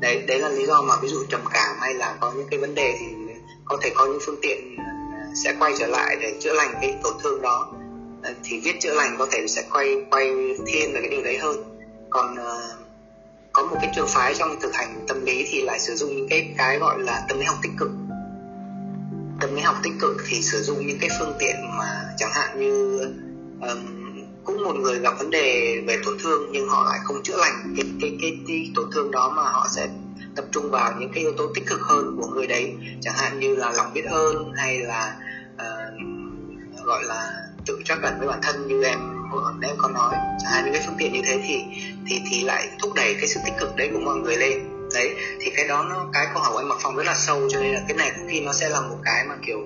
Đấy 0.00 0.22
đấy 0.26 0.38
là 0.38 0.48
lý 0.48 0.66
do 0.66 0.82
mà 0.82 0.94
ví 1.02 1.08
dụ 1.08 1.24
trầm 1.30 1.40
cảm 1.52 1.76
hay 1.80 1.94
là 1.94 2.16
có 2.20 2.32
những 2.36 2.46
cái 2.50 2.60
vấn 2.60 2.74
đề 2.74 2.94
thì 3.00 3.06
có 3.64 3.78
thể 3.82 3.90
có 3.94 4.06
những 4.06 4.18
phương 4.26 4.38
tiện 4.42 4.76
ờ, 4.78 5.34
sẽ 5.44 5.54
quay 5.58 5.72
trở 5.78 5.86
lại 5.86 6.16
để 6.20 6.34
chữa 6.40 6.52
lành 6.52 6.74
cái 6.80 6.94
tổn 7.02 7.12
thương 7.22 7.42
đó. 7.42 7.72
Ờ, 8.22 8.34
thì 8.44 8.60
viết 8.64 8.80
chữa 8.80 8.94
lành 8.94 9.16
có 9.18 9.26
thể 9.32 9.46
sẽ 9.48 9.64
quay 9.72 9.96
quay 10.10 10.26
thiên 10.66 10.92
về 10.94 11.00
cái 11.00 11.10
điều 11.10 11.22
đấy 11.22 11.38
hơn. 11.38 11.78
Còn 12.10 12.34
uh, 12.34 12.78
có 13.52 13.62
một 13.62 13.76
cái 13.80 13.92
trường 13.96 14.08
phái 14.08 14.34
trong 14.34 14.60
thực 14.60 14.74
hành 14.74 15.04
tâm 15.08 15.24
lý 15.24 15.46
thì 15.50 15.62
lại 15.62 15.80
sử 15.80 15.94
dụng 15.94 16.16
những 16.16 16.28
cái 16.30 16.54
cái 16.58 16.78
gọi 16.78 16.98
là 16.98 17.24
tâm 17.28 17.38
lý 17.38 17.44
học 17.44 17.56
tích 17.62 17.72
cực. 17.78 17.90
Tâm 19.40 19.54
lý 19.54 19.60
học 19.60 19.76
tích 19.82 19.92
cực 20.00 20.16
thì 20.28 20.42
sử 20.42 20.62
dụng 20.62 20.86
những 20.86 20.98
cái 21.00 21.10
phương 21.18 21.36
tiện 21.38 21.56
mà 21.78 22.14
chẳng 22.16 22.30
hạn 22.32 22.60
như 22.60 23.00
um, 23.60 24.01
cũng 24.44 24.64
một 24.64 24.74
người 24.76 24.98
gặp 24.98 25.14
vấn 25.18 25.30
đề 25.30 25.80
về 25.86 25.96
tổn 26.04 26.14
thương 26.22 26.52
nhưng 26.52 26.68
họ 26.68 26.84
lại 26.84 26.98
không 27.04 27.22
chữa 27.22 27.36
lành. 27.36 27.74
Cái 27.76 27.86
cái 28.00 28.16
cái, 28.20 28.38
cái 28.48 28.70
tổn 28.74 28.90
thương 28.92 29.10
đó 29.10 29.32
mà 29.36 29.42
họ 29.42 29.66
sẽ 29.70 29.88
tập 30.36 30.44
trung 30.52 30.70
vào 30.70 30.92
những 30.98 31.10
cái 31.12 31.22
yếu 31.22 31.32
tố 31.32 31.46
tích 31.54 31.66
cực 31.66 31.80
hơn 31.80 32.16
của 32.20 32.26
người 32.26 32.46
đấy. 32.46 32.74
Chẳng 33.00 33.14
hạn 33.16 33.40
như 33.40 33.56
là 33.56 33.72
lòng 33.72 33.92
biết 33.94 34.04
ơn 34.10 34.52
hay 34.56 34.78
là 34.78 35.16
uh, 35.54 36.86
gọi 36.86 37.04
là 37.04 37.32
tự 37.66 37.78
trắc 37.84 38.02
ẩn 38.02 38.18
với 38.18 38.28
bản 38.28 38.38
thân 38.42 38.68
như 38.68 38.82
em 38.84 38.98
hồi 39.30 39.52
em 39.62 39.76
có 39.78 39.88
nói. 39.88 40.14
Chẳng 40.14 40.52
hạn 40.52 40.64
những 40.64 40.74
cái 40.74 40.82
phương 40.86 40.96
tiện 40.98 41.12
như 41.12 41.20
thế 41.24 41.40
thì 41.46 41.62
thì 42.06 42.20
thì 42.30 42.40
lại 42.44 42.68
thúc 42.82 42.92
đẩy 42.94 43.14
cái 43.14 43.26
sự 43.26 43.40
tích 43.44 43.54
cực 43.60 43.76
đấy 43.76 43.90
của 43.92 44.00
mọi 44.00 44.16
người 44.16 44.36
lên. 44.36 44.68
Đấy 44.94 45.14
thì 45.40 45.50
cái 45.56 45.68
đó 45.68 45.86
nó 45.90 46.06
cái 46.12 46.26
câu 46.34 46.42
hỏi 46.42 46.52
của 46.52 46.58
anh 46.58 46.68
mặc 46.68 46.78
phong 46.82 46.96
rất 46.96 47.06
là 47.06 47.14
sâu 47.14 47.48
cho 47.50 47.60
nên 47.60 47.74
là 47.74 47.80
cái 47.88 47.96
này 47.96 48.10
có 48.10 48.22
khi 48.30 48.40
nó 48.40 48.52
sẽ 48.52 48.68
là 48.68 48.80
một 48.80 48.96
cái 49.04 49.24
mà 49.28 49.34
kiểu 49.46 49.58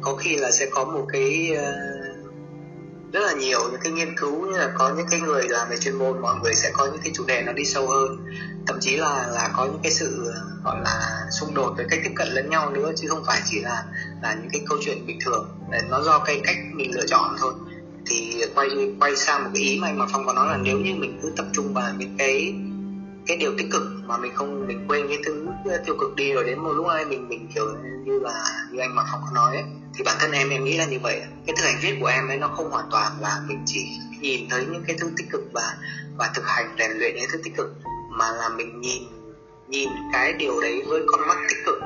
có 0.00 0.14
khi 0.14 0.36
là 0.36 0.50
sẽ 0.50 0.66
có 0.70 0.84
một 0.84 1.06
cái 1.12 1.50
uh, 1.52 1.93
rất 3.14 3.20
là 3.20 3.32
nhiều 3.32 3.60
những 3.70 3.80
cái 3.80 3.92
nghiên 3.92 4.16
cứu 4.16 4.46
như 4.46 4.58
là 4.58 4.72
có 4.78 4.94
những 4.96 5.06
cái 5.10 5.20
người 5.20 5.48
làm 5.48 5.68
về 5.68 5.76
chuyên 5.76 5.94
môn 5.94 6.22
mọi 6.22 6.34
người 6.42 6.54
sẽ 6.54 6.70
có 6.72 6.86
những 6.86 7.00
cái 7.04 7.12
chủ 7.14 7.24
đề 7.26 7.42
nó 7.42 7.52
đi 7.52 7.64
sâu 7.64 7.88
hơn. 7.88 8.16
Thậm 8.66 8.78
chí 8.80 8.96
là 8.96 9.26
là 9.32 9.50
có 9.56 9.64
những 9.64 9.80
cái 9.82 9.92
sự 9.92 10.32
gọi 10.64 10.76
là 10.84 11.26
xung 11.40 11.54
đột 11.54 11.74
về 11.76 11.86
cách 11.90 12.00
tiếp 12.04 12.10
cận 12.16 12.28
lẫn 12.28 12.50
nhau 12.50 12.70
nữa 12.70 12.92
chứ 12.96 13.08
không 13.08 13.24
phải 13.26 13.40
chỉ 13.44 13.60
là 13.60 13.84
là 14.22 14.34
những 14.34 14.50
cái 14.52 14.62
câu 14.68 14.78
chuyện 14.84 15.06
bình 15.06 15.18
thường. 15.24 15.48
Nó 15.90 16.02
do 16.02 16.18
cái 16.18 16.40
cách 16.44 16.56
mình 16.74 16.94
lựa 16.94 17.06
chọn 17.06 17.36
thôi. 17.38 17.54
Thì 18.06 18.44
quay 18.54 18.68
quay 19.00 19.16
sang 19.16 19.44
một 19.44 19.50
cái 19.54 19.62
ý 19.62 19.78
mà 19.80 19.88
anh 19.88 19.98
mà 19.98 20.06
phong 20.12 20.26
có 20.26 20.32
nói 20.32 20.46
là 20.46 20.56
nếu 20.56 20.78
như 20.78 20.94
mình 20.94 21.18
cứ 21.22 21.32
tập 21.36 21.46
trung 21.52 21.74
vào 21.74 21.92
những 21.98 22.14
cái 22.18 22.54
cái 23.26 23.36
điều 23.36 23.52
tích 23.58 23.66
cực 23.72 23.82
mà 24.06 24.18
mình 24.18 24.32
không 24.34 24.66
mình 24.66 24.84
quên 24.88 25.08
cái 25.08 25.18
thứ 25.24 25.46
tiêu 25.86 25.96
cực 26.00 26.16
đi 26.16 26.32
rồi 26.32 26.44
đến 26.44 26.58
một 26.58 26.72
lúc 26.72 26.86
ấy 26.86 27.04
mình 27.04 27.28
mình 27.28 27.48
kiểu 27.54 27.64
như 28.04 28.18
là 28.18 28.44
như 28.70 28.80
anh 28.80 28.94
mà 28.96 29.02
phong 29.12 29.20
có 29.24 29.30
nói 29.34 29.56
ấy, 29.56 29.64
thì 29.96 30.04
bản 30.04 30.16
thân 30.20 30.32
em 30.32 30.50
em 30.50 30.64
nghĩ 30.64 30.76
là 30.76 30.84
như 30.84 30.98
vậy 31.02 31.20
cái 31.46 31.56
thực 31.56 31.64
hành 31.64 31.78
viết 31.82 31.96
của 32.00 32.06
em 32.06 32.28
ấy 32.28 32.36
nó 32.36 32.48
không 32.48 32.70
hoàn 32.70 32.86
toàn 32.90 33.12
là 33.20 33.40
mình 33.46 33.62
chỉ 33.66 33.86
nhìn 34.20 34.48
thấy 34.50 34.64
những 34.70 34.84
cái 34.86 34.96
thứ 35.00 35.10
tích 35.16 35.26
cực 35.30 35.42
và 35.52 35.76
và 36.16 36.30
thực 36.34 36.46
hành 36.46 36.76
rèn 36.78 36.90
luyện 36.90 37.14
những 37.16 37.30
thứ 37.32 37.38
tích 37.44 37.56
cực 37.56 37.70
mà 38.10 38.32
là 38.32 38.48
mình 38.48 38.80
nhìn 38.80 39.02
nhìn 39.68 39.88
cái 40.12 40.32
điều 40.32 40.60
đấy 40.60 40.82
với 40.86 41.02
con 41.06 41.28
mắt 41.28 41.36
tích 41.48 41.58
cực 41.64 41.78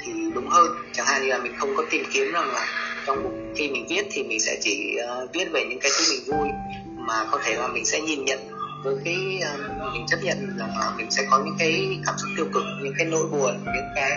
thì 0.00 0.12
đúng 0.34 0.48
hơn. 0.48 0.76
Chẳng 0.92 1.06
hạn 1.06 1.22
như 1.22 1.28
là 1.28 1.38
mình 1.38 1.52
không 1.58 1.76
có 1.76 1.84
tìm 1.90 2.04
kiếm 2.12 2.32
rằng 2.32 2.48
là 2.48 2.66
trong 3.06 3.52
khi 3.56 3.68
mình 3.68 3.86
viết 3.88 4.06
thì 4.10 4.22
mình 4.22 4.40
sẽ 4.40 4.58
chỉ 4.60 4.96
uh, 5.22 5.30
viết 5.34 5.44
về 5.52 5.64
những 5.70 5.78
cái 5.80 5.90
thứ 5.98 6.04
mình 6.10 6.24
vui 6.26 6.48
mà 6.96 7.26
có 7.30 7.40
thể 7.44 7.54
là 7.54 7.68
mình 7.68 7.84
sẽ 7.84 8.00
nhìn 8.00 8.24
nhận 8.24 8.38
với 8.84 8.94
cái 9.04 9.42
uh, 9.54 9.92
mình 9.92 10.06
chấp 10.06 10.18
nhận 10.22 10.58
rằng 10.58 10.78
là 10.78 10.92
mình 10.96 11.10
sẽ 11.10 11.26
có 11.30 11.42
những 11.44 11.56
cái 11.58 11.98
cảm 12.06 12.14
xúc 12.18 12.30
tiêu 12.36 12.46
cực 12.52 12.62
những 12.82 12.94
cái 12.98 13.06
nỗi 13.06 13.26
buồn 13.30 13.64
những 13.64 13.88
cái 13.94 14.12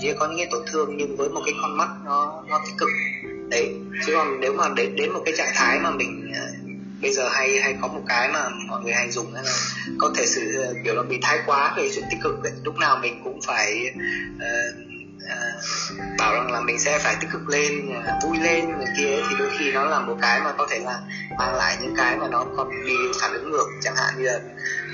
chỉ 0.00 0.12
có 0.18 0.28
những 0.28 0.38
cái 0.38 0.48
tổn 0.50 0.62
thương 0.72 0.96
nhưng 0.96 1.16
với 1.16 1.28
một 1.28 1.40
cái 1.44 1.54
con 1.62 1.76
mắt 1.76 1.88
nó 2.04 2.42
nó 2.48 2.60
tích 2.66 2.74
cực 2.78 2.88
đấy 3.50 3.74
chứ 4.06 4.12
còn 4.16 4.40
nếu 4.40 4.52
mà 4.52 4.68
đến 4.76 4.96
đến 4.96 5.12
một 5.12 5.22
cái 5.24 5.34
trạng 5.36 5.52
thái 5.54 5.78
mà 5.78 5.90
mình 5.90 6.30
uh, 6.30 6.72
bây 7.02 7.12
giờ 7.12 7.28
hay 7.28 7.58
hay 7.60 7.74
có 7.80 7.88
một 7.88 8.02
cái 8.08 8.28
mà 8.32 8.48
mọi 8.68 8.82
người 8.82 8.92
hay 8.92 9.10
dùng 9.10 9.34
là 9.34 9.42
có 9.98 10.12
thể 10.16 10.26
sự 10.26 10.62
ờ, 10.62 10.74
kiểu 10.84 10.94
là 10.94 11.02
bị 11.02 11.18
thái 11.22 11.38
quá 11.46 11.74
về 11.76 11.88
chuyện 11.94 12.04
tích 12.10 12.20
cực 12.22 12.42
đấy. 12.42 12.52
lúc 12.64 12.76
nào 12.76 12.98
mình 13.02 13.20
cũng 13.24 13.40
phải 13.46 13.94
uh, 14.36 14.91
À, 15.28 15.52
bảo 16.18 16.34
rằng 16.34 16.52
là 16.52 16.60
mình 16.60 16.78
sẽ 16.78 16.98
phải 16.98 17.16
tích 17.20 17.30
cực 17.32 17.48
lên 17.48 17.92
à, 18.06 18.18
vui 18.22 18.38
lên 18.38 18.78
này 18.78 18.86
kia 18.96 19.16
thì 19.28 19.36
đôi 19.38 19.50
khi 19.58 19.72
nó 19.72 19.84
là 19.84 20.00
một 20.00 20.16
cái 20.22 20.40
mà 20.40 20.52
có 20.58 20.66
thể 20.70 20.78
là 20.78 21.00
mang 21.38 21.54
lại 21.54 21.76
những 21.80 21.94
cái 21.96 22.16
mà 22.16 22.28
nó 22.28 22.44
còn 22.56 22.70
đi 22.86 22.96
phản 23.20 23.32
ứng 23.32 23.50
ngược 23.50 23.66
chẳng 23.82 23.96
hạn 23.96 24.14
như 24.18 24.24
là 24.24 24.40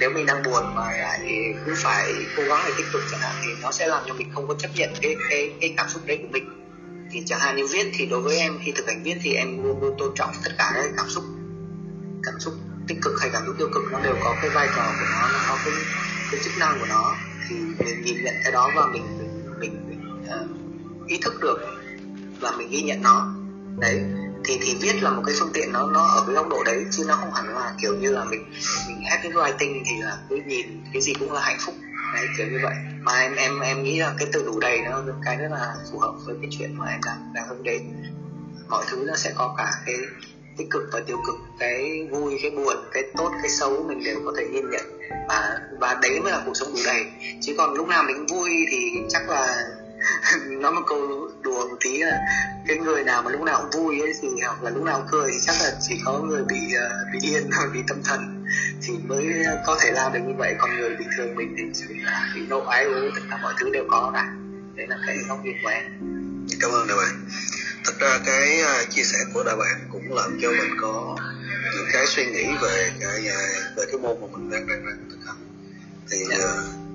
nếu 0.00 0.10
mình 0.10 0.26
đang 0.26 0.42
buồn 0.42 0.74
mà 0.74 0.92
lại 0.92 1.20
cứ 1.66 1.74
phải 1.76 2.12
cố 2.36 2.42
gắng 2.42 2.60
để 2.66 2.72
tích 2.76 2.86
cực 2.92 3.02
chẳng 3.10 3.20
hạn 3.20 3.34
thì 3.44 3.48
nó 3.62 3.72
sẽ 3.72 3.86
làm 3.86 4.02
cho 4.06 4.14
mình 4.14 4.30
không 4.34 4.48
có 4.48 4.54
chấp 4.58 4.68
nhận 4.74 4.90
cái 5.02 5.16
cái 5.30 5.52
cái 5.60 5.74
cảm 5.76 5.88
xúc 5.88 6.02
đấy 6.06 6.18
của 6.22 6.28
mình. 6.30 6.54
Thì 7.12 7.22
chẳng 7.26 7.40
hạn 7.40 7.56
như 7.56 7.66
viết 7.72 7.86
thì 7.94 8.06
đối 8.06 8.20
với 8.20 8.38
em 8.38 8.58
khi 8.64 8.72
thực 8.72 8.86
hành 8.86 9.02
viết 9.02 9.16
thì 9.22 9.34
em 9.34 9.62
luôn 9.62 9.80
luôn 9.80 9.94
tôn 9.98 10.14
trọng 10.14 10.30
tất 10.44 10.50
cả 10.58 10.72
các 10.74 10.90
cảm 10.96 11.08
xúc. 11.08 11.24
Cảm 12.22 12.40
xúc 12.40 12.54
tích 12.88 12.98
cực 13.02 13.12
hay 13.20 13.30
cảm 13.32 13.42
xúc 13.46 13.54
tiêu 13.58 13.68
cực 13.74 13.82
nó 13.92 14.00
đều 14.00 14.14
có 14.24 14.36
cái 14.40 14.50
vai 14.50 14.68
trò 14.76 14.82
của 15.00 15.06
nó 15.10 15.28
nó 15.32 15.38
có 15.48 15.58
cái 15.64 15.74
cái 16.30 16.40
chức 16.44 16.52
năng 16.58 16.78
của 16.80 16.86
nó. 16.88 17.14
Thì 17.48 17.56
mình 17.56 18.02
nhìn 18.04 18.24
nhận 18.24 18.34
cái 18.42 18.52
đó 18.52 18.70
và 18.76 18.86
mình 18.86 19.18
mình, 19.60 19.86
mình 19.87 19.87
ý 21.06 21.18
thức 21.22 21.34
được 21.40 21.58
và 22.40 22.50
mình 22.58 22.68
ghi 22.70 22.82
nhận 22.82 23.02
nó. 23.02 23.34
Đấy, 23.78 24.00
thì 24.44 24.58
thì 24.62 24.76
viết 24.80 25.02
là 25.02 25.10
một 25.10 25.22
cái 25.26 25.34
phương 25.38 25.50
tiện 25.54 25.72
nó 25.72 25.90
nó 25.90 26.06
ở 26.06 26.24
cái 26.26 26.34
góc 26.34 26.48
độ 26.48 26.62
đấy 26.64 26.84
chứ 26.90 27.04
nó 27.08 27.14
không 27.14 27.32
hẳn 27.34 27.48
là 27.48 27.74
kiểu 27.82 27.96
như 27.96 28.12
là 28.12 28.24
mình 28.24 28.44
mình 28.88 29.02
happy 29.10 29.28
writing 29.28 29.82
thì 29.86 30.02
là 30.02 30.18
cứ 30.28 30.38
nhìn 30.46 30.66
cái 30.92 31.02
gì 31.02 31.12
cũng 31.20 31.32
là 31.32 31.40
hạnh 31.40 31.58
phúc. 31.60 31.74
Đấy, 32.14 32.26
kiểu 32.36 32.46
như 32.46 32.58
vậy. 32.62 32.74
Mà 33.00 33.12
em 33.12 33.34
em 33.34 33.60
em 33.60 33.82
nghĩ 33.82 33.98
là 33.98 34.14
cái 34.18 34.28
từ 34.32 34.42
đủ 34.46 34.60
đầy 34.60 34.78
nó 34.84 34.90
là 34.90 35.14
cái 35.24 35.36
rất 35.36 35.48
là 35.50 35.74
phù 35.92 35.98
hợp 35.98 36.14
với 36.26 36.36
cái 36.40 36.50
chuyện 36.58 36.78
mà 36.78 36.86
em 36.86 37.00
đang 37.06 37.32
đang 37.34 37.48
hướng 37.48 37.62
đến. 37.62 37.82
Mọi 38.68 38.84
thứ 38.90 39.04
nó 39.06 39.16
sẽ 39.16 39.32
có 39.34 39.54
cả 39.58 39.70
cái 39.86 39.96
tích 40.56 40.70
cực 40.70 40.82
và 40.92 41.00
tiêu 41.06 41.16
cực, 41.26 41.36
cái 41.58 42.08
vui, 42.10 42.38
cái 42.42 42.50
buồn, 42.50 42.76
cái 42.92 43.02
tốt, 43.16 43.30
cái 43.42 43.50
xấu 43.50 43.84
mình 43.88 44.04
đều 44.04 44.20
có 44.24 44.32
thể 44.36 44.46
nhìn 44.52 44.70
nhận. 44.70 45.00
Và 45.28 45.58
và 45.80 45.98
đấy 46.02 46.20
mới 46.20 46.32
là 46.32 46.42
cuộc 46.46 46.54
sống 46.54 46.68
đủ 46.74 46.80
đầy. 46.86 47.04
Chứ 47.40 47.54
còn 47.58 47.74
lúc 47.74 47.88
nào 47.88 48.02
mình 48.02 48.26
vui 48.26 48.50
thì 48.70 48.92
chắc 49.08 49.28
là 49.28 49.64
nó 50.48 50.70
một 50.70 50.82
câu 50.86 51.28
đùa 51.42 51.68
một 51.68 51.76
tí 51.80 51.98
là 51.98 52.18
cái 52.68 52.76
người 52.76 53.04
nào 53.04 53.22
mà 53.22 53.30
lúc 53.30 53.40
nào 53.40 53.60
cũng 53.60 53.82
vui 53.82 54.00
ấy 54.00 54.12
thì 54.22 54.28
hoặc 54.46 54.62
là 54.62 54.70
lúc 54.70 54.84
nào 54.84 54.98
cũng 54.98 55.08
cười 55.10 55.30
thì 55.30 55.38
chắc 55.46 55.56
là 55.62 55.72
chỉ 55.88 56.00
có 56.04 56.18
người 56.18 56.44
bị 56.44 56.56
uh, 56.56 57.12
bị 57.12 57.18
điên 57.22 57.50
hoặc 57.56 57.68
bị 57.74 57.80
tâm 57.88 58.02
thần. 58.04 58.44
Thì 58.82 58.94
mới 59.08 59.26
có 59.66 59.78
thể 59.80 59.90
làm 59.92 60.12
được 60.12 60.20
như 60.26 60.34
vậy. 60.38 60.54
Còn 60.58 60.76
người 60.76 60.96
bình 60.96 61.08
thường 61.16 61.34
mình 61.34 61.54
thì 61.58 61.64
chỉ 61.74 61.94
là 61.94 62.32
bị 62.34 62.40
nộ 62.46 62.60
ái 62.60 62.84
ố 62.84 63.10
tất 63.14 63.20
cả 63.30 63.38
mọi 63.42 63.54
thứ 63.58 63.70
đều 63.72 63.84
có 63.90 64.10
cả. 64.14 64.34
Đấy 64.74 64.86
là 64.86 64.96
cái 65.06 65.16
góc 65.28 65.44
nhìn 65.44 65.56
của 65.62 65.68
em. 65.68 65.84
Cảm 66.60 66.70
ơn 66.70 66.86
đại 66.88 66.96
bạn. 66.96 67.28
Thật 67.84 67.92
ra 68.00 68.18
cái 68.26 68.62
uh, 68.62 68.90
chia 68.90 69.02
sẻ 69.02 69.18
của 69.34 69.44
đại 69.44 69.56
bạn 69.56 69.88
cũng 69.92 70.16
làm 70.16 70.38
cho 70.42 70.50
mình 70.50 70.76
có 70.80 71.16
những 71.74 71.86
cái 71.92 72.06
suy 72.06 72.26
nghĩ 72.26 72.46
về 72.62 72.92
cái 73.00 73.20
uh, 73.20 73.76
về 73.76 73.84
cái 73.92 74.00
môn 74.00 74.20
mà 74.20 74.26
mình 74.32 74.50
đang 74.50 74.66
đang 74.66 74.86
đang 74.86 75.08
thực 75.10 75.26
hành. 75.26 75.36
Thì 76.10 76.18
uh, 76.24 76.87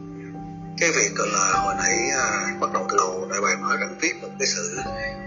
cái 0.79 0.91
việc 0.91 1.11
là 1.17 1.53
hồi 1.53 1.73
nãy 1.77 2.09
à, 2.17 2.57
bắt 2.61 2.69
đầu 2.73 2.87
từ 2.89 2.97
đầu 2.97 3.27
đại 3.31 3.41
bài 3.41 3.55
mở 3.61 3.75
rằng 3.79 3.97
viết 4.01 4.13
một 4.21 4.29
cái 4.39 4.47
sự 4.47 4.77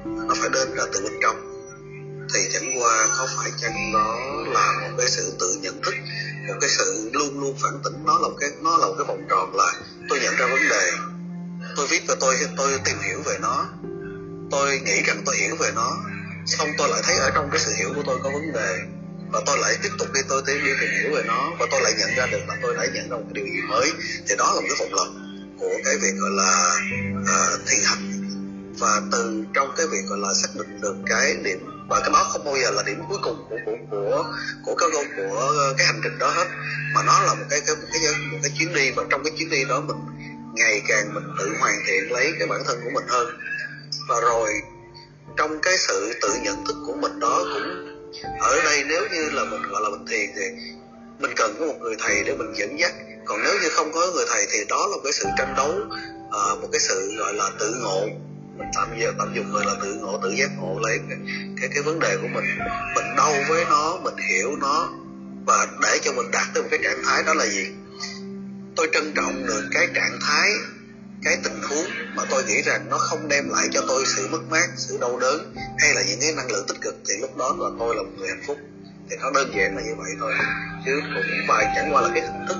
nó 0.04 0.34
phải 0.40 0.48
đến 0.52 0.68
là 0.68 0.84
từ 0.92 1.00
bên 1.04 1.12
trong 1.22 1.56
thì 2.34 2.40
chẳng 2.52 2.78
qua 2.78 3.06
có 3.18 3.28
phải 3.36 3.50
chăng 3.60 3.92
đó 3.92 4.16
là 4.46 4.72
một 4.80 4.96
cái 4.98 5.08
sự 5.08 5.32
tự 5.40 5.56
nhận 5.62 5.82
thức 5.82 5.94
một 6.48 6.54
cái 6.60 6.70
sự 6.70 7.10
luôn 7.12 7.40
luôn 7.40 7.56
phản 7.62 7.72
tỉnh 7.84 8.04
nó 8.04 8.18
là 8.18 8.28
một 8.28 8.36
cái 8.40 8.50
nó 8.62 8.78
là 8.78 8.86
một 8.86 8.94
cái 8.98 9.06
vòng 9.06 9.26
tròn 9.30 9.56
là 9.56 9.72
tôi 10.08 10.18
nhận 10.22 10.36
ra 10.36 10.46
vấn 10.46 10.68
đề 10.70 10.90
tôi 11.76 11.86
viết 11.86 12.02
và 12.08 12.14
tôi 12.20 12.34
tôi 12.56 12.80
tìm 12.84 12.96
hiểu 13.08 13.22
về 13.26 13.38
nó 13.40 13.66
tôi 14.50 14.80
nghĩ 14.84 15.02
rằng 15.06 15.22
tôi 15.26 15.36
hiểu 15.36 15.56
về 15.60 15.70
nó 15.74 15.96
xong 16.46 16.68
tôi 16.78 16.88
lại 16.88 17.00
thấy 17.04 17.16
ở 17.16 17.30
trong 17.34 17.48
cái 17.50 17.60
sự 17.60 17.72
hiểu 17.78 17.92
của 17.94 18.02
tôi 18.06 18.18
có 18.22 18.30
vấn 18.30 18.52
đề 18.52 18.78
và 19.32 19.40
tôi 19.46 19.58
lại 19.58 19.76
tiếp 19.82 19.90
tục 19.98 20.08
đi 20.14 20.20
tôi 20.28 20.42
tiếp 20.46 20.60
đi 20.64 20.70
tìm 20.80 20.90
hiểu 20.90 21.14
về 21.14 21.22
nó 21.26 21.50
và 21.58 21.66
tôi 21.70 21.80
lại 21.82 21.92
nhận 21.98 22.10
ra 22.16 22.26
được 22.26 22.40
là 22.48 22.56
tôi 22.62 22.74
đã 22.74 22.86
nhận 22.94 23.10
ra 23.10 23.16
một 23.16 23.22
cái 23.24 23.34
điều 23.34 23.46
gì 23.46 23.60
mới 23.68 23.92
thì 24.28 24.34
đó 24.38 24.52
là 24.54 24.60
một 24.60 24.66
cái 24.68 24.76
vòng 24.78 24.94
lặp 24.94 25.25
của 25.60 25.74
cái 25.84 25.96
việc 26.02 26.14
gọi 26.20 26.30
là 26.30 26.76
à, 27.26 27.38
uh, 27.54 27.60
thiền 27.66 27.80
hành. 27.84 28.12
Và 28.78 29.00
từ 29.12 29.44
trong 29.54 29.68
cái 29.76 29.86
việc 29.86 30.02
gọi 30.08 30.18
là 30.18 30.28
xác 30.34 30.48
định 30.58 30.80
được 30.80 30.96
cái 31.06 31.36
điểm 31.44 31.58
và 31.88 32.00
cái 32.00 32.10
đó 32.12 32.28
không 32.32 32.44
bao 32.44 32.56
giờ 32.56 32.70
là 32.70 32.82
điểm 32.82 33.02
cuối 33.08 33.18
cùng 33.22 33.46
của 33.50 33.56
của 33.66 33.76
của 33.90 34.24
của 34.64 34.74
cái 34.74 34.88
của, 34.92 35.04
của 35.16 35.74
cái 35.78 35.86
hành 35.86 36.00
trình 36.04 36.18
đó 36.18 36.30
hết. 36.30 36.46
Mà 36.94 37.02
nó 37.06 37.22
là 37.22 37.34
một 37.34 37.44
cái 37.50 37.60
cái 37.66 37.76
một 37.76 37.86
cái 37.92 38.02
một 38.32 38.38
cái 38.42 38.52
chuyến 38.58 38.74
đi 38.74 38.90
và 38.90 39.04
trong 39.10 39.24
cái 39.24 39.32
chuyến 39.38 39.50
đi 39.50 39.64
đó 39.64 39.80
mình 39.80 39.96
ngày 40.54 40.82
càng 40.88 41.14
mình 41.14 41.24
tự 41.38 41.54
hoàn 41.60 41.74
thiện 41.86 42.12
lấy 42.12 42.32
cái 42.38 42.48
bản 42.48 42.62
thân 42.66 42.80
của 42.84 42.90
mình 42.90 43.04
hơn. 43.08 43.26
Và 44.08 44.20
rồi 44.20 44.50
trong 45.36 45.60
cái 45.62 45.78
sự 45.78 46.12
tự 46.22 46.28
nhận 46.42 46.64
thức 46.66 46.76
của 46.86 46.94
mình 47.00 47.20
đó 47.20 47.44
cũng 47.54 47.96
ở 48.40 48.60
đây 48.64 48.84
nếu 48.88 49.02
như 49.12 49.30
là 49.30 49.44
mình 49.44 49.62
gọi 49.62 49.82
là 49.82 49.88
mình 49.90 50.06
thiền 50.06 50.30
thì 50.36 50.42
mình 51.18 51.30
cần 51.36 51.56
có 51.58 51.66
một 51.66 51.76
người 51.80 51.96
thầy 51.98 52.24
để 52.24 52.36
mình 52.36 52.52
dẫn 52.56 52.78
dắt 52.78 52.92
còn 53.26 53.42
nếu 53.42 53.54
như 53.62 53.68
không 53.68 53.92
có 53.92 54.10
người 54.14 54.24
thầy 54.28 54.46
thì 54.52 54.58
đó 54.68 54.86
là 54.90 54.96
một 54.96 55.02
cái 55.04 55.12
sự 55.12 55.24
tranh 55.38 55.54
đấu 55.56 55.70
uh, 56.26 56.62
một 56.62 56.68
cái 56.72 56.80
sự 56.80 57.12
gọi 57.18 57.34
là 57.34 57.50
tự 57.58 57.74
ngộ. 57.82 58.06
Mình 58.58 58.68
tạm 58.74 58.88
giờ 59.00 59.12
tạm 59.18 59.34
dùng 59.34 59.52
gọi 59.52 59.64
là 59.66 59.74
tự 59.82 59.94
ngộ 59.94 60.20
tự 60.22 60.30
giác 60.30 60.50
ngộ 60.58 60.78
lấy 60.82 60.98
cái, 61.08 61.18
cái 61.60 61.68
cái 61.74 61.82
vấn 61.82 61.98
đề 62.00 62.16
của 62.22 62.28
mình. 62.28 62.44
Mình 62.94 63.16
đâu 63.16 63.34
với 63.48 63.64
nó 63.64 63.98
mình 64.04 64.16
hiểu 64.16 64.56
nó 64.60 64.88
và 65.46 65.66
để 65.82 65.98
cho 66.02 66.12
mình 66.12 66.30
đạt 66.32 66.46
tới 66.54 66.62
một 66.62 66.68
cái 66.70 66.80
trạng 66.84 67.02
thái 67.04 67.22
đó 67.22 67.34
là 67.34 67.46
gì? 67.46 67.66
Tôi 68.76 68.88
trân 68.92 69.12
trọng 69.16 69.46
được 69.46 69.62
cái 69.72 69.88
trạng 69.94 70.18
thái 70.28 70.50
cái 71.22 71.38
tình 71.44 71.60
huống 71.68 71.86
mà 72.14 72.22
tôi 72.30 72.44
nghĩ 72.44 72.62
rằng 72.62 72.86
nó 72.90 72.98
không 72.98 73.28
đem 73.28 73.48
lại 73.48 73.68
cho 73.72 73.80
tôi 73.88 74.04
sự 74.16 74.28
mất 74.30 74.40
mát 74.50 74.68
sự 74.76 74.98
đau 75.00 75.18
đớn 75.18 75.54
hay 75.78 75.94
là 75.94 76.02
những 76.02 76.20
cái 76.20 76.32
năng 76.32 76.50
lượng 76.50 76.64
tích 76.68 76.80
cực. 76.80 76.94
Thì 77.08 77.14
lúc 77.20 77.36
đó 77.36 77.56
là 77.58 77.68
tôi 77.78 77.96
là 77.96 78.02
một 78.02 78.10
người 78.18 78.28
hạnh 78.28 78.42
phúc. 78.46 78.56
Thì 79.10 79.16
nó 79.20 79.30
đơn 79.30 79.52
giản 79.56 79.76
là 79.76 79.82
như 79.82 79.94
vậy 79.96 80.10
thôi. 80.20 80.32
Chứ 80.86 80.92
cũng 81.14 81.46
phải 81.48 81.66
chẳng 81.76 81.94
qua 81.94 82.02
là 82.02 82.08
cái 82.14 82.22
hình 82.22 82.46
thức 82.48 82.56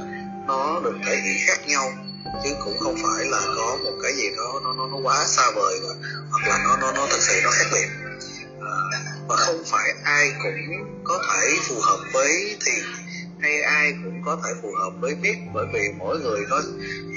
nó 0.47 0.81
được 0.85 0.95
thể 1.07 1.17
hiện 1.17 1.37
khác 1.47 1.69
nhau 1.69 1.93
chứ 2.45 2.51
cũng 2.65 2.79
không 2.79 2.95
phải 3.03 3.25
là 3.25 3.41
có 3.57 3.79
một 3.85 3.93
cái 4.03 4.13
gì 4.17 4.29
đó 4.37 4.61
nó 4.65 4.73
nó, 4.73 4.87
nó 4.87 4.97
quá 5.03 5.25
xa 5.27 5.43
vời 5.57 5.81
và, 5.83 6.09
hoặc 6.31 6.49
là 6.49 6.59
nó 6.65 6.77
nó 6.77 6.93
nó 6.93 7.07
thực 7.11 7.21
sự 7.21 7.41
nó 7.45 7.51
khác 7.51 7.67
biệt. 7.73 7.89
À, 8.61 8.77
và 9.29 9.37
không 9.37 9.63
phải 9.67 9.95
ai 10.05 10.33
cũng 10.43 11.03
có 11.05 11.23
thể 11.31 11.57
phù 11.69 11.75
hợp 11.81 11.99
với 12.13 12.57
thiền 12.67 12.85
hay 13.41 13.63
ai 13.63 13.93
cũng 14.05 14.23
có 14.25 14.39
thể 14.45 14.51
phù 14.63 14.69
hợp 14.81 14.91
với 15.01 15.15
biết 15.15 15.37
bởi 15.55 15.67
vì 15.73 15.81
mỗi 15.99 16.19
người 16.19 16.41
nó 16.51 16.61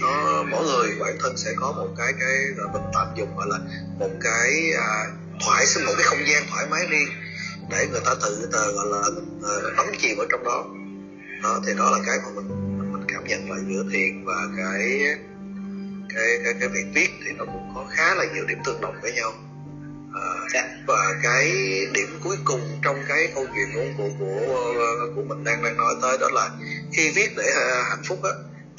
nó 0.02 0.44
mỗi 0.52 0.66
người 0.66 0.96
bản 1.00 1.18
thân 1.20 1.38
sẽ 1.38 1.54
có 1.56 1.72
một 1.72 1.88
cái 1.98 2.14
cái 2.20 2.66
mình 2.74 2.84
tạm 2.94 3.08
dùng 3.16 3.38
gọi 3.38 3.48
là 3.50 3.58
một 4.00 4.10
cái 4.22 4.72
à, 4.78 4.90
thoải 5.46 5.66
một 5.86 5.94
cái 5.98 6.06
không 6.06 6.28
gian 6.28 6.44
thoải 6.52 6.66
mái 6.70 6.88
riêng 6.90 7.10
để 7.70 7.88
người 7.92 8.02
ta 8.06 8.16
tự 8.22 8.50
tờ 8.52 8.72
gọi 8.72 8.86
là 8.88 8.98
ờ, 9.42 9.62
bấm 9.62 9.76
đắm 9.78 9.86
chìm 10.02 10.18
ở 10.18 10.26
trong 10.30 10.44
đó. 10.44 10.66
Đó 11.44 11.60
thì 11.66 11.74
đó 11.78 11.90
là 11.92 12.00
cái 12.06 12.18
mà 12.24 12.30
mình 12.36 12.69
nhận 13.30 13.52
là 13.52 13.58
giữa 13.68 13.84
thiền 13.92 14.26
và 14.26 14.48
cái 14.58 15.02
cái 16.16 16.40
cái 16.44 16.54
cái 16.60 16.70
việc 16.70 16.86
viết 16.94 17.10
thì 17.26 17.32
nó 17.38 17.46
cũng 17.46 17.72
có 17.76 17.86
khá 17.90 18.16
là 18.16 18.26
nhiều 18.34 18.46
điểm 18.46 18.58
tương 18.66 18.82
đồng 18.82 18.96
với 19.02 19.14
nhau. 19.14 19.34
À, 20.54 20.64
và 20.88 21.14
cái 21.24 21.52
điểm 21.94 22.20
cuối 22.24 22.38
cùng 22.46 22.62
trong 22.84 23.04
cái 23.08 23.32
câu 23.36 23.46
chuyện 23.56 23.68
của 23.74 23.86
của 23.98 24.10
của, 24.20 24.74
của 25.16 25.22
mình 25.22 25.44
đang 25.44 25.64
đang 25.64 25.78
nói 25.78 25.96
tới 26.02 26.18
đó 26.22 26.28
là 26.34 26.50
khi 26.94 27.12
viết 27.16 27.30
để 27.38 27.44
uh, 27.44 27.86
hạnh 27.90 28.04
phúc 28.08 28.20
á 28.24 28.32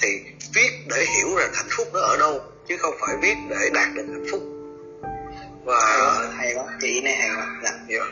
thì 0.02 0.08
viết 0.54 0.70
để 0.88 1.04
hiểu 1.16 1.36
rằng 1.36 1.50
hạnh 1.54 1.68
phúc 1.70 1.88
nó 1.92 2.00
ở 2.00 2.16
đâu 2.18 2.40
chứ 2.68 2.76
không 2.76 2.94
phải 3.00 3.16
viết 3.22 3.34
để 3.50 3.70
đạt 3.74 3.88
được 3.94 4.06
hạnh 4.08 4.26
phúc. 4.30 4.42
Và 5.64 5.80
hay 6.36 6.54
quá, 6.54 6.64
ý 6.80 7.00
này 7.00 7.16
hay 7.16 7.30
quá. 7.36 7.46
Dạ. 7.62 7.70
Dạ. 7.88 8.04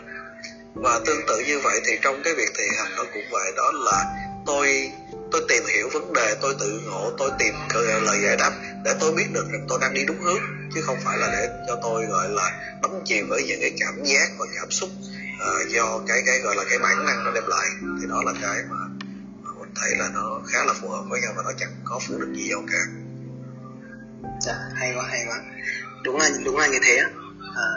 và 0.74 1.01
tương 1.06 1.27
tự 1.28 1.43
như 1.47 1.60
vậy 1.65 1.81
thì 1.86 1.98
trong 2.02 2.20
cái 2.24 2.35
việc 2.35 2.48
thiền 2.59 2.69
hành 2.78 2.93
nó 2.97 3.05
cũng 3.15 3.24
vậy 3.31 3.52
đó 3.56 3.73
là 3.74 4.27
tôi 4.49 4.93
tôi 5.33 5.43
tìm 5.49 5.62
hiểu 5.75 5.89
vấn 5.93 6.12
đề 6.12 6.37
tôi 6.43 6.55
tự 6.61 6.81
ngộ 6.87 7.12
tôi 7.19 7.31
tìm 7.39 7.55
lời 8.03 8.19
giải 8.25 8.37
đáp 8.37 8.53
để 8.85 8.95
tôi 9.01 9.12
biết 9.12 9.27
được 9.33 9.45
rằng 9.53 9.66
tôi 9.69 9.79
đang 9.81 9.95
đi 9.95 10.05
đúng 10.05 10.20
hướng 10.20 10.43
chứ 10.75 10.81
không 10.83 10.97
phải 11.05 11.19
là 11.19 11.29
để 11.33 11.49
cho 11.66 11.79
tôi 11.83 12.07
gọi 12.07 12.29
là 12.29 12.79
đắm 12.83 12.91
chìm 13.05 13.29
với 13.29 13.43
những 13.47 13.61
cái 13.61 13.73
cảm 13.81 14.05
giác 14.05 14.29
và 14.39 14.47
cảm 14.57 14.70
xúc 14.70 14.91
uh, 14.91 15.69
do 15.69 16.01
cái 16.09 16.23
cái 16.27 16.39
gọi 16.41 16.57
là 16.57 16.65
cái 16.70 16.79
bản 16.79 17.07
năng 17.07 17.25
nó 17.25 17.31
đem 17.31 17.45
lại. 17.47 17.66
Thì 18.01 18.07
đó 18.09 18.23
là 18.27 18.33
cái 18.43 18.62
mà, 18.70 18.77
mà 19.43 19.51
mình 19.61 19.73
thấy 19.81 19.91
là 19.99 20.09
nó 20.15 20.41
khá 20.47 20.65
là 20.65 20.75
phù 20.81 20.89
hợp 20.89 21.05
với 21.09 21.20
nhau 21.20 21.33
và 21.37 21.43
nó 21.43 21.53
chẳng 21.59 21.73
có 21.85 22.01
phụ 22.09 22.19
được 22.19 22.33
gì 22.35 22.51
đâu 22.51 22.62
cả. 22.73 22.83
Dạ 24.41 24.55
hay 24.75 24.93
quá 24.97 25.05
hay 25.09 25.25
quá. 25.29 25.41
Đúng 26.05 26.16
là 26.16 26.31
đúng 26.45 26.57
là 26.57 26.66
như 26.66 26.79
thế 26.83 27.03
à, 27.59 27.68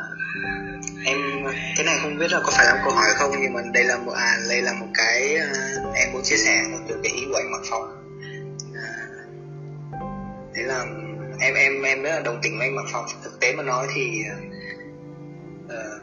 em 1.05 1.17
cái 1.75 1.85
này 1.85 1.97
không 2.01 2.17
biết 2.17 2.31
là 2.31 2.39
có 2.43 2.51
phải 2.57 2.65
là 2.65 2.73
một 2.73 2.81
câu 2.83 2.93
hỏi 2.93 3.09
không 3.15 3.31
nhưng 3.41 3.53
mà 3.53 3.61
đây 3.73 3.83
là 3.83 3.97
một 3.97 4.11
à 4.11 4.37
đây 4.49 4.61
là 4.61 4.73
một 4.73 4.87
cái 4.93 5.35
à, 5.35 5.51
em 5.95 6.13
muốn 6.13 6.21
chia 6.23 6.37
sẻ 6.37 6.63
từ 6.87 6.99
cái 7.03 7.11
ý 7.11 7.25
của 7.29 7.35
anh 7.35 7.51
Mặc 7.51 7.61
Phong. 7.69 8.13
À, 8.75 8.93
thế 10.55 10.63
là 10.63 10.85
em 11.39 11.53
em 11.53 11.81
em 11.81 12.03
rất 12.03 12.09
là 12.09 12.19
đồng 12.19 12.39
tình 12.41 12.57
với 12.57 12.67
anh 12.67 12.75
Mặc 12.75 12.85
Phong. 12.91 13.05
Thực 13.23 13.39
tế 13.39 13.53
mà 13.53 13.63
nói 13.63 13.87
thì 13.95 14.23
à, 14.29 14.35
ờ, 15.69 15.99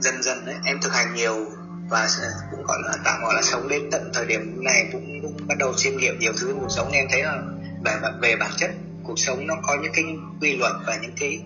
dần 0.00 0.22
dần 0.22 0.46
đấy 0.46 0.54
em 0.64 0.80
thực 0.82 0.92
hành 0.92 1.14
nhiều 1.14 1.46
và 1.90 2.08
cũng 2.50 2.62
gọi 2.62 2.78
là 2.82 2.92
tạm 3.04 3.22
gọi 3.22 3.34
là 3.34 3.42
sống 3.42 3.68
đến 3.68 3.88
tận 3.90 4.10
thời 4.14 4.26
điểm 4.26 4.64
này 4.64 4.88
cũng, 4.92 5.06
cũng 5.22 5.36
bắt 5.46 5.54
đầu 5.58 5.72
chiêm 5.76 5.96
nghiệm 5.96 6.18
nhiều 6.18 6.32
thứ 6.40 6.56
cuộc 6.60 6.70
sống 6.70 6.92
em 6.92 7.04
thấy 7.10 7.22
là 7.22 7.42
về 7.84 7.92
về 8.22 8.36
bản 8.36 8.50
chất 8.56 8.70
cuộc 9.04 9.18
sống 9.18 9.46
nó 9.46 9.54
có 9.62 9.76
những 9.82 9.92
cái 9.94 10.04
quy 10.40 10.56
luật 10.56 10.72
và 10.86 10.96
những 11.02 11.12
cái 11.20 11.40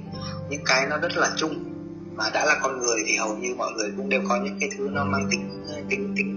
những 0.51 0.63
cái 0.67 0.87
nó 0.87 0.99
rất 0.99 1.17
là 1.17 1.31
chung. 1.37 1.65
Mà 2.17 2.31
đã 2.35 2.45
là 2.45 2.57
con 2.63 2.79
người 2.79 3.03
thì 3.07 3.17
hầu 3.17 3.37
như 3.37 3.55
mọi 3.55 3.73
người 3.73 3.91
cũng 3.97 4.09
đều 4.09 4.21
có 4.29 4.41
những 4.45 4.57
cái 4.61 4.71
thứ 4.79 4.89
nó 4.93 5.05
mang 5.05 5.27
tính 5.31 5.65
tính 5.89 6.15
tính 6.17 6.35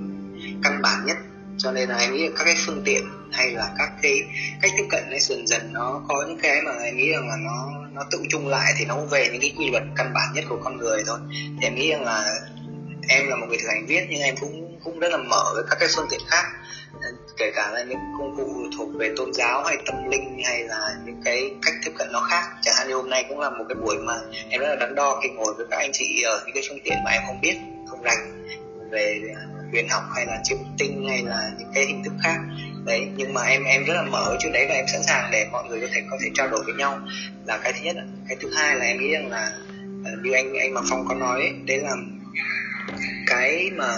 căn 0.63 0.81
bản 0.81 1.05
nhất. 1.05 1.17
Cho 1.57 1.71
nên 1.71 1.89
là 1.89 1.95
anh 1.95 2.13
nghĩ 2.13 2.29
các 2.37 2.43
cái 2.43 2.55
phương 2.65 2.81
tiện 2.85 3.03
hay 3.31 3.51
là 3.51 3.73
các 3.77 3.91
cái 4.01 4.21
cách 4.61 4.71
tiếp 4.77 4.85
cận 4.89 5.09
ấy 5.09 5.19
dần 5.19 5.47
dần 5.47 5.73
nó 5.73 6.01
có 6.07 6.25
những 6.27 6.39
cái 6.41 6.61
mà 6.65 6.71
anh 6.71 6.97
nghĩ 6.97 7.11
rằng 7.11 7.27
là 7.27 7.35
nó 7.45 7.71
nó 7.93 8.03
tự 8.11 8.23
chung 8.29 8.47
lại 8.47 8.73
thì 8.77 8.85
nó 8.85 8.97
về 9.11 9.29
những 9.31 9.41
cái 9.41 9.53
quy 9.57 9.69
luật 9.69 9.83
căn 9.95 10.11
bản 10.13 10.33
nhất 10.33 10.45
của 10.49 10.59
con 10.63 10.77
người 10.77 11.03
thôi. 11.07 11.19
Thì 11.31 11.67
em 11.67 11.75
nghĩ 11.75 11.91
rằng 11.91 12.03
là 12.03 12.39
em 13.09 13.27
là 13.27 13.35
một 13.35 13.45
người 13.49 13.57
thực 13.57 13.67
hành 13.67 13.85
viết 13.87 14.07
nhưng 14.09 14.21
em 14.21 14.35
cũng 14.41 14.79
cũng 14.83 14.99
rất 14.99 15.09
là 15.11 15.17
mở 15.17 15.43
với 15.53 15.63
các 15.69 15.77
cái 15.79 15.89
phương 15.95 16.07
tiện 16.11 16.19
khác. 16.27 16.43
Ờ, 17.01 17.09
kể 17.37 17.51
cả 17.55 17.71
là 17.71 17.83
những 17.83 17.99
công 18.17 18.35
cụ 18.37 18.53
thuộc 18.77 18.89
về 18.99 19.13
tôn 19.17 19.33
giáo 19.33 19.63
hay 19.63 19.77
tâm 19.85 20.09
linh 20.09 20.41
hay 20.45 20.63
là 20.63 20.95
những 21.05 21.21
cái 21.25 21.51
cách 21.61 21.73
tiếp 21.85 21.91
cận 21.97 22.11
nó 22.11 22.21
khác. 22.29 22.43
Chẳng 22.61 22.75
hạn 22.77 22.87
như 22.87 22.95
hôm 22.95 23.09
nay 23.09 23.25
cũng 23.29 23.39
là 23.39 23.49
một 23.49 23.65
cái 23.69 23.75
buổi 23.75 23.97
mà 23.97 24.13
em 24.49 24.61
rất 24.61 24.67
là 24.67 24.75
đắn 24.75 24.95
đo 24.95 25.19
khi 25.23 25.29
ngồi 25.29 25.53
với 25.57 25.65
các 25.71 25.77
anh 25.77 25.91
chị 25.93 26.21
ở 26.21 26.41
những 26.45 26.53
cái 26.53 26.63
phương 26.69 26.79
tiện 26.83 26.97
mà 27.05 27.11
em 27.11 27.21
không 27.27 27.41
biết 27.41 27.57
không 27.89 28.01
rành 28.03 28.45
về 28.91 29.21
à, 29.35 29.41
huyền 29.71 29.89
học 29.89 30.03
hay 30.15 30.25
là 30.25 30.39
chiêm 30.43 30.57
tinh 30.77 31.05
hay 31.09 31.23
là 31.23 31.51
những 31.59 31.71
cái 31.73 31.85
hình 31.85 32.03
thức 32.03 32.13
khác. 32.23 32.37
Đấy 32.85 33.07
nhưng 33.15 33.33
mà 33.33 33.41
em 33.41 33.63
em 33.63 33.83
rất 33.85 33.93
là 33.93 34.03
mở 34.03 34.37
trước 34.39 34.49
đấy 34.53 34.65
và 34.69 34.75
em 34.75 34.85
sẵn 34.87 35.03
sàng 35.03 35.29
để 35.31 35.47
mọi 35.51 35.63
người 35.63 35.81
có 35.81 35.87
thể 35.93 36.01
có 36.11 36.17
thể 36.21 36.29
trao 36.33 36.47
đổi 36.47 36.63
với 36.65 36.73
nhau. 36.73 36.99
Là 37.45 37.57
cái 37.57 37.73
thứ 37.73 37.79
nhất 37.83 37.95
cái 38.27 38.37
thứ 38.41 38.49
hai 38.55 38.75
là 38.75 38.85
em 38.85 38.99
nghĩ 38.99 39.11
rằng 39.11 39.29
là 39.29 39.51
à, 40.05 40.11
như 40.23 40.31
anh 40.31 40.53
anh 40.53 40.73
mà 40.73 40.81
phong 40.89 41.05
có 41.07 41.15
nói 41.15 41.39
ấy, 41.39 41.51
đấy 41.65 41.77
là 41.77 41.95
cái 43.27 43.71
mà 43.75 43.97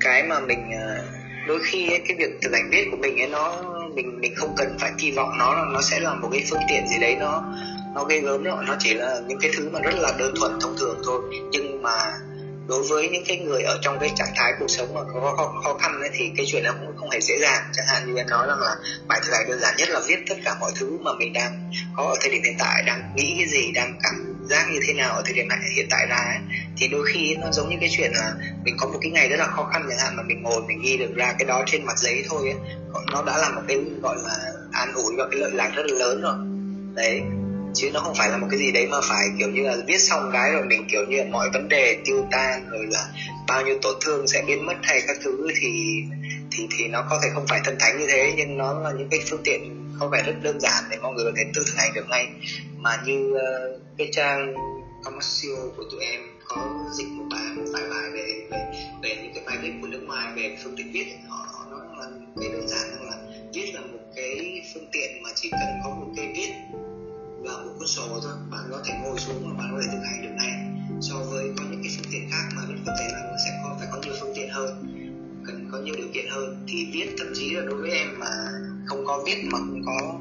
cái 0.00 0.22
mà 0.22 0.40
mình 0.40 0.70
ờ, 0.72 1.04
đôi 1.46 1.60
khi 1.64 1.88
ấy, 1.88 2.00
cái 2.08 2.16
việc 2.18 2.30
thực 2.42 2.52
hành 2.52 2.70
viết 2.70 2.84
của 2.90 2.96
mình 2.96 3.20
ấy 3.20 3.28
nó 3.28 3.62
mình 3.94 4.20
mình 4.20 4.34
không 4.36 4.54
cần 4.56 4.76
phải 4.80 4.92
kỳ 4.98 5.10
vọng 5.10 5.38
nó 5.38 5.54
là 5.54 5.64
nó 5.72 5.80
sẽ 5.82 6.00
là 6.00 6.14
một 6.14 6.28
cái 6.32 6.44
phương 6.50 6.60
tiện 6.68 6.88
gì 6.88 6.98
đấy 7.00 7.16
nó 7.20 7.42
nó 7.94 8.04
ghê 8.04 8.20
gớm 8.20 8.44
đâu. 8.44 8.60
Nó 8.66 8.76
chỉ 8.78 8.94
là 8.94 9.20
những 9.28 9.38
cái 9.40 9.50
thứ 9.56 9.68
mà 9.68 9.80
rất 9.80 9.94
là 9.94 10.12
đơn 10.18 10.34
thuần 10.40 10.52
thông 10.60 10.76
thường 10.78 11.02
thôi. 11.04 11.20
Nhưng 11.52 11.82
mà 11.82 12.18
đối 12.68 12.82
với 12.82 13.08
những 13.08 13.24
cái 13.28 13.36
người 13.36 13.62
ở 13.62 13.78
trong 13.82 13.98
cái 14.00 14.10
trạng 14.16 14.32
thái 14.36 14.52
cuộc 14.58 14.70
sống 14.70 14.94
mà 14.94 15.00
có 15.12 15.34
khó, 15.36 15.60
khó 15.64 15.74
khăn 15.74 16.00
ấy, 16.00 16.10
thì 16.14 16.30
cái 16.36 16.46
chuyện 16.48 16.62
đó 16.62 16.72
cũng 16.80 16.96
không 16.96 17.10
hề 17.10 17.20
dễ 17.20 17.38
dàng. 17.38 17.62
Chẳng 17.72 17.86
hạn 17.88 18.06
như 18.06 18.20
anh 18.20 18.26
nói 18.26 18.46
rằng 18.48 18.60
là 18.60 18.76
bài 19.08 19.20
thực 19.22 19.32
hành 19.32 19.50
đơn 19.50 19.60
giản 19.60 19.74
nhất 19.76 19.88
là 19.88 20.00
viết 20.06 20.18
tất 20.28 20.34
cả 20.44 20.56
mọi 20.60 20.72
thứ 20.76 20.98
mà 21.00 21.10
mình 21.18 21.32
đang 21.32 21.70
có 21.96 22.02
ở 22.02 22.14
thời 22.20 22.30
điểm 22.30 22.42
hiện 22.42 22.56
tại 22.58 22.82
đang 22.86 23.14
nghĩ 23.16 23.34
cái 23.38 23.48
gì 23.48 23.72
đang 23.72 23.98
cảm 24.02 24.34
giác 24.48 24.66
như 24.72 24.80
thế 24.86 24.92
nào 24.92 25.14
ở 25.14 25.22
thời 25.24 25.34
điểm 25.34 25.48
này 25.48 25.58
hiện 25.76 25.86
tại 25.90 26.06
ra 26.08 26.16
ấy, 26.16 26.38
thì 26.76 26.88
đôi 26.88 27.06
khi 27.12 27.34
nó 27.34 27.52
giống 27.52 27.68
như 27.70 27.76
cái 27.80 27.88
chuyện 27.92 28.12
là 28.14 28.32
mình 28.64 28.76
có 28.78 28.86
một 28.86 28.98
cái 29.02 29.10
ngày 29.10 29.28
rất 29.28 29.36
là 29.36 29.46
khó 29.46 29.64
khăn 29.72 29.86
chẳng 29.88 29.98
hạn 29.98 30.16
mà 30.16 30.22
mình 30.22 30.42
ngồi 30.42 30.62
mình 30.68 30.82
ghi 30.82 30.96
được 30.96 31.14
ra 31.16 31.34
cái 31.38 31.44
đó 31.48 31.62
trên 31.66 31.84
mặt 31.84 31.98
giấy 31.98 32.24
thôi 32.28 32.42
ấy. 32.42 32.74
nó 33.12 33.22
đã 33.22 33.38
là 33.38 33.50
một 33.50 33.62
cái 33.68 33.76
gọi 34.02 34.16
là 34.24 34.52
an 34.72 34.92
ủi 34.94 35.14
và 35.18 35.24
cái 35.30 35.40
lợi 35.40 35.50
lạc 35.54 35.70
rất 35.76 35.86
là 35.86 35.98
lớn 35.98 36.20
rồi. 36.22 36.36
Đấy 36.94 37.20
chứ 37.74 37.90
nó 37.92 38.00
không 38.00 38.14
phải 38.14 38.28
là 38.30 38.36
một 38.36 38.46
cái 38.50 38.58
gì 38.58 38.72
đấy 38.72 38.86
mà 38.86 39.00
phải 39.08 39.26
kiểu 39.38 39.48
như 39.48 39.62
là 39.62 39.76
viết 39.86 39.98
xong 39.98 40.30
cái 40.32 40.52
rồi 40.52 40.62
mình 40.64 40.86
kiểu 40.90 41.04
như 41.08 41.16
là 41.16 41.24
mọi 41.30 41.48
vấn 41.52 41.68
đề 41.68 41.96
tiêu 42.04 42.26
tan 42.30 42.68
rồi 42.70 42.86
là 42.90 43.06
bao 43.48 43.66
nhiêu 43.66 43.78
tổn 43.82 43.96
thương 44.00 44.28
sẽ 44.28 44.42
biến 44.46 44.66
mất 44.66 44.76
hay 44.82 45.00
các 45.06 45.16
thứ 45.24 45.48
thì 45.60 46.02
thì 46.50 46.66
thì 46.78 46.88
nó 46.88 47.06
có 47.10 47.20
thể 47.22 47.28
không 47.34 47.46
phải 47.48 47.60
thân 47.64 47.76
thánh 47.80 47.98
như 47.98 48.06
thế. 48.06 48.34
Nhưng 48.36 48.58
nó 48.58 48.80
là 48.80 48.90
những 48.98 49.08
cái 49.10 49.20
phương 49.30 49.40
tiện 49.44 49.92
có 50.00 50.08
vẻ 50.08 50.22
rất 50.26 50.34
đơn 50.42 50.60
giản 50.60 50.84
để 50.90 50.96
mọi 51.02 51.12
người 51.12 51.24
có 51.24 51.32
thể 51.36 51.42
tự 51.54 51.62
thực 51.66 51.76
hành 51.76 51.94
được 51.94 52.04
ngay. 52.08 52.26
Mà 52.76 53.02
như 53.06 53.32
uh, 53.32 53.80
cái 53.98 54.08
trang 54.12 54.54
commercial 55.04 55.68
của 55.76 55.84
tụi 55.90 56.00
em 56.00 56.20
có 56.44 56.84
dịch 56.92 57.08
một 57.08 57.24
bài 57.30 57.46
một 57.56 57.64
vài 57.72 57.82
bài 57.90 58.10
về, 58.12 58.48
về 58.50 58.58
về 59.02 59.16
những 59.22 59.32
cái 59.34 59.44
bài 59.46 59.56
viết 59.62 59.72
của 59.80 59.86
nước 59.86 60.02
ngoài 60.06 60.26
về 60.36 60.56
phương 60.64 60.74
tiện 60.76 60.92
viết. 60.92 61.06
Họ, 61.28 61.66
nói 61.70 61.80
là 61.98 62.06
cái 62.40 62.48
đơn 62.52 62.68
giản 62.68 62.88
là 63.10 63.16
viết 63.54 63.72
là 63.74 63.80
một 63.80 63.98
cái 64.16 64.62
phương 64.74 64.88
tiện 64.92 65.22
mà 65.22 65.30
chỉ 65.34 65.50
cần 65.50 65.80
có 65.84 65.90
một 65.90 66.12
cây 66.16 66.26
viết 66.36 66.50
và 67.48 67.54
một 67.64 67.72
cuốn 67.78 67.86
sổ 67.86 68.20
thôi. 68.22 68.32
Bạn 68.50 68.60
có 68.70 68.82
thể 68.84 68.94
ngồi 69.02 69.18
xuống 69.18 69.42
và 69.44 69.54
bạn 69.58 69.68
có 69.72 69.80
thể 69.82 69.88
thực 69.92 70.04
hành 70.04 70.22
được 70.22 70.34
này. 70.36 70.52
so 71.00 71.14
với 71.30 71.50
có 71.56 71.64
những 71.70 71.82
cái 71.82 71.92
phương 71.96 72.12
tiện 72.12 72.30
khác 72.30 72.48
mà 72.56 72.62
mình 72.68 72.82
có 72.86 72.92
thể 72.98 73.08
là 73.12 73.36
sẽ 73.44 73.50
có, 73.62 73.76
phải 73.78 73.88
có 73.92 73.98
nhiều 74.02 74.14
phương 74.20 74.32
tiện 74.36 74.48
hơn. 74.50 74.70
Cần 75.46 75.68
có 75.72 75.78
nhiều 75.78 75.94
điều 75.98 76.08
kiện 76.14 76.26
hơn. 76.30 76.64
Thì 76.68 76.88
viết, 76.92 77.14
thậm 77.18 77.28
chí 77.34 77.50
là 77.50 77.62
đối 77.66 77.80
với 77.80 77.90
em 77.90 78.08
mà 78.18 78.30
không 78.86 79.04
có 79.06 79.22
viết 79.26 79.44
mà 79.52 79.58
không 79.58 79.82
có 79.86 80.18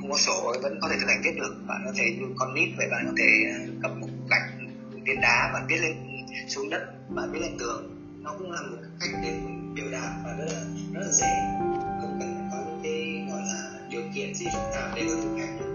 không 0.00 0.10
có 0.10 0.18
sổ 0.18 0.54
vẫn 0.62 0.78
có 0.82 0.88
thể 0.88 0.96
thực 1.00 1.06
hành 1.08 1.20
viết 1.24 1.34
được. 1.36 1.54
Bạn 1.68 1.82
có 1.84 1.92
thể 1.96 2.04
như 2.18 2.26
con 2.36 2.54
nít 2.54 2.68
vậy, 2.76 2.86
bạn 2.90 3.04
có 3.06 3.12
thể 3.18 3.28
à, 3.54 3.58
cầm 3.82 4.00
một 4.00 4.08
gạch 4.30 4.42
viên 5.04 5.20
đá 5.20 5.50
và 5.52 5.64
viết 5.68 5.76
lên 5.82 5.96
xuống 6.48 6.70
đất 6.70 6.82
và 7.08 7.26
viết 7.32 7.40
lên 7.40 7.58
tường. 7.58 7.96
Nó 8.22 8.34
cũng 8.38 8.52
là 8.52 8.62
một 8.62 8.76
cách 9.00 9.10
để 9.22 9.40
biểu 9.74 9.90
đạt 9.92 10.12
và 10.24 10.36
rất 10.38 10.46
là 10.52 10.60
rất 10.92 11.00
là 11.00 11.12
dễ. 11.12 11.32
Không 12.00 12.16
cần 12.20 12.48
có 12.52 12.56
những 12.66 12.80
cái, 12.82 13.26
gọi 13.30 13.42
là, 13.46 13.70
điều 13.90 14.02
kiện 14.14 14.34
gì 14.34 14.46
phức 14.54 14.62
tạp 14.74 14.94
để 14.96 15.02
có 15.08 15.16
thực 15.22 15.36
hành 15.38 15.58
được 15.58 15.69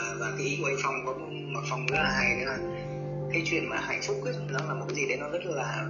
và 0.00 0.14
và 0.18 0.32
cái 0.38 0.46
ý 0.46 0.58
của 0.60 0.66
anh 0.66 0.76
phong 0.82 0.94
có 1.06 1.12
một 1.52 1.62
phong 1.70 1.86
rất 1.86 1.98
là 1.98 2.10
hay 2.10 2.36
nữa 2.36 2.44
là 2.44 2.58
cái 3.32 3.42
chuyện 3.44 3.68
mà 3.68 3.76
hạnh 3.80 4.00
phúc 4.02 4.16
ấy, 4.24 4.34
nó 4.48 4.58
là 4.68 4.74
một 4.74 4.84
cái 4.88 4.96
gì 4.96 5.08
đấy 5.08 5.18
nó 5.20 5.28
rất 5.28 5.44
là 5.44 5.86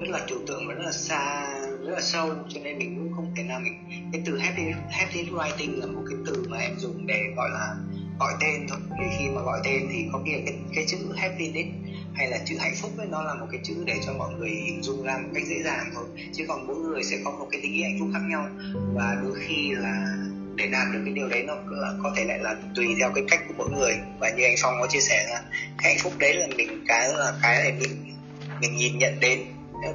rất 0.00 0.08
là 0.08 0.20
trừu 0.28 0.38
tượng 0.46 0.68
và 0.68 0.74
rất 0.74 0.84
là 0.84 0.92
xa 0.92 1.54
rất 1.86 1.92
là 1.92 2.00
sâu. 2.00 2.34
Cho 2.48 2.60
nên 2.64 2.78
mình 2.78 2.96
cũng 2.98 3.12
không 3.16 3.32
thể 3.36 3.42
nào 3.42 3.60
mình 3.60 3.74
cái 4.12 4.22
từ 4.26 4.38
happy 4.38 4.62
happy 4.90 5.24
writing 5.24 5.80
là 5.80 5.86
một 5.86 6.02
cái 6.08 6.18
từ 6.26 6.44
mà 6.48 6.58
em 6.58 6.78
dùng 6.78 7.06
để 7.06 7.20
gọi 7.36 7.50
là 7.50 7.76
gọi 8.20 8.32
tên 8.40 8.66
thôi. 8.68 8.78
Thì 8.98 9.04
khi 9.18 9.24
mà 9.34 9.42
gọi 9.42 9.60
tên 9.64 9.88
thì 9.92 10.04
có 10.12 10.18
nghĩa 10.18 10.38
cái 10.46 10.58
cái 10.74 10.84
chữ 10.88 10.96
happiness 11.16 11.68
hay 12.14 12.30
là 12.30 12.38
chữ 12.46 12.56
hạnh 12.58 12.74
phúc 12.82 12.90
ấy 12.98 13.06
nó 13.10 13.22
là 13.22 13.34
một 13.34 13.46
cái 13.50 13.60
chữ 13.64 13.74
để 13.86 13.94
cho 14.06 14.12
mọi 14.12 14.34
người 14.34 14.50
hình 14.50 14.82
dung 14.82 15.02
ra 15.02 15.18
một 15.18 15.28
cách 15.34 15.44
dễ 15.46 15.62
dàng 15.64 15.90
thôi. 15.94 16.04
Chứ 16.32 16.44
còn 16.48 16.66
mỗi 16.66 16.76
người 16.76 17.02
sẽ 17.02 17.16
có 17.24 17.30
một 17.30 17.48
cái 17.50 17.60
định 17.60 17.72
nghĩa 17.72 17.82
hạnh 17.82 17.96
phúc 18.00 18.08
khác 18.12 18.22
nhau. 18.30 18.48
Và 18.94 19.16
đôi 19.22 19.34
khi 19.46 19.70
là 19.74 20.16
để 20.58 20.68
làm 20.72 20.92
được 20.92 21.00
cái 21.04 21.14
điều 21.14 21.28
đấy 21.28 21.42
nó 21.46 21.54
là 21.70 21.92
có 22.02 22.12
thể 22.16 22.24
lại 22.24 22.38
là 22.38 22.54
tùy 22.74 22.86
theo 23.00 23.10
cái 23.14 23.24
cách 23.30 23.40
của 23.48 23.54
mỗi 23.56 23.68
người. 23.70 23.94
Và 24.20 24.30
như 24.30 24.44
anh 24.44 24.54
phong 24.62 24.80
có 24.80 24.86
chia 24.86 25.00
sẻ 25.00 25.26
là 25.30 25.42
cái 25.82 25.94
hạnh 25.94 26.02
phúc 26.02 26.12
đấy 26.18 26.34
là 26.34 26.46
mình, 26.56 26.84
cái 26.88 27.08
là 27.08 27.32
cái 27.42 27.58
này 27.62 27.72
mình 27.80 28.14
mình 28.60 28.76
nhìn 28.76 28.98
nhận 28.98 29.20
đến. 29.20 29.38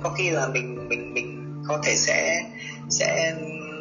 Có 0.03 0.09
khi 0.09 0.29
là 0.29 0.47
mình 0.47 0.89
mình 0.89 1.13
mình 1.13 1.43
có 1.67 1.81
thể 1.83 1.95
sẽ 1.95 2.43
sẽ 2.89 3.33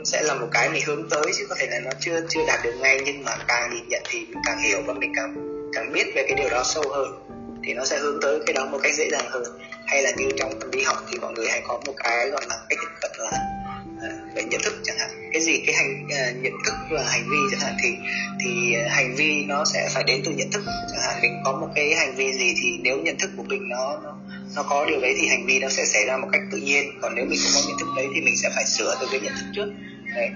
sẽ 0.04 0.22
là 0.22 0.34
một 0.34 0.48
cái 0.52 0.68
mình 0.68 0.82
hướng 0.86 1.08
tới 1.10 1.22
chứ 1.38 1.46
có 1.48 1.54
thể 1.58 1.66
là 1.70 1.80
nó 1.80 1.90
chưa 2.00 2.20
chưa 2.28 2.40
đạt 2.46 2.60
được 2.64 2.74
ngay. 2.80 3.00
Nhưng 3.04 3.24
mà 3.24 3.36
càng 3.48 3.74
nhìn 3.74 3.88
nhận 3.88 4.02
thì 4.10 4.18
mình 4.18 4.42
càng 4.44 4.58
hiểu 4.58 4.82
và 4.86 4.94
mình 4.94 5.12
càng 5.16 5.34
càng 5.74 5.92
biết 5.92 6.06
về 6.14 6.24
cái 6.28 6.34
điều 6.36 6.50
đó 6.50 6.62
sâu 6.64 6.84
hơn. 6.90 7.28
Thì 7.64 7.74
nó 7.74 7.84
sẽ 7.84 7.98
hướng 7.98 8.18
tới 8.22 8.40
cái 8.46 8.54
đó 8.54 8.66
một 8.66 8.78
cách 8.82 8.94
dễ 8.94 9.08
dàng 9.10 9.26
hơn. 9.30 9.42
Hay 9.86 10.02
là 10.02 10.10
như 10.16 10.28
trong 10.38 10.60
tâm 10.60 10.70
lý 10.70 10.82
học 10.82 10.96
thì 11.10 11.18
mọi 11.18 11.32
người 11.32 11.46
hay 11.48 11.62
có 11.68 11.80
một 11.86 11.92
cái 11.96 12.30
gọi 12.30 12.42
là 12.48 12.56
cách 12.68 12.78
tiếp 12.82 12.88
cận 13.00 13.10
là 13.18 13.51
về 14.34 14.44
nhận 14.44 14.60
thức 14.64 14.74
chẳng 14.84 14.96
hạn. 14.98 15.10
Cái 15.32 15.42
gì 15.42 15.62
cái 15.66 15.74
hành 15.74 16.04
uh, 16.04 16.42
nhận 16.42 16.52
thức 16.64 16.74
và 16.90 17.02
hành 17.02 17.24
vi 17.30 17.36
chẳng 17.50 17.60
hạn 17.60 17.76
thì 17.82 17.88
thì 18.44 18.74
ờ, 18.74 18.88
hành 18.88 19.14
vi 19.14 19.44
nó 19.44 19.64
sẽ 19.64 19.88
phải 19.94 20.04
đến 20.04 20.22
từ 20.24 20.32
nhận 20.32 20.50
thức 20.50 20.64
chẳng 20.66 21.02
hạn. 21.02 21.18
Mình 21.22 21.42
có 21.44 21.52
một 21.52 21.68
cái 21.74 21.94
hành 21.94 22.14
vi 22.14 22.32
gì 22.32 22.54
thì 22.62 22.78
nếu 22.82 22.98
nhận 22.98 23.18
thức 23.18 23.30
của 23.36 23.42
mình 23.42 23.68
nó 23.68 24.00
nó, 24.02 24.16
nó 24.56 24.62
có 24.62 24.86
điều 24.88 25.00
đấy 25.00 25.14
thì 25.20 25.28
hành 25.28 25.46
vi 25.46 25.58
nó 25.60 25.68
sẽ 25.68 25.84
xảy 25.84 26.04
ra 26.06 26.16
một 26.16 26.28
cách 26.32 26.42
tự 26.52 26.58
nhiên. 26.58 26.98
Còn 27.02 27.14
nếu 27.14 27.24
mình 27.24 27.38
không 27.42 27.62
có 27.62 27.68
nhận 27.68 27.78
thức 27.78 27.88
đấy 27.96 28.06
thì 28.14 28.20
mình 28.20 28.36
sẽ 28.36 28.50
phải 28.54 28.66
sửa 28.66 28.96
từ 29.00 29.06
cái 29.10 29.20
nhận 29.20 29.32
thức 29.32 29.46
trước. 29.54 29.66
Đấy. 30.14 30.30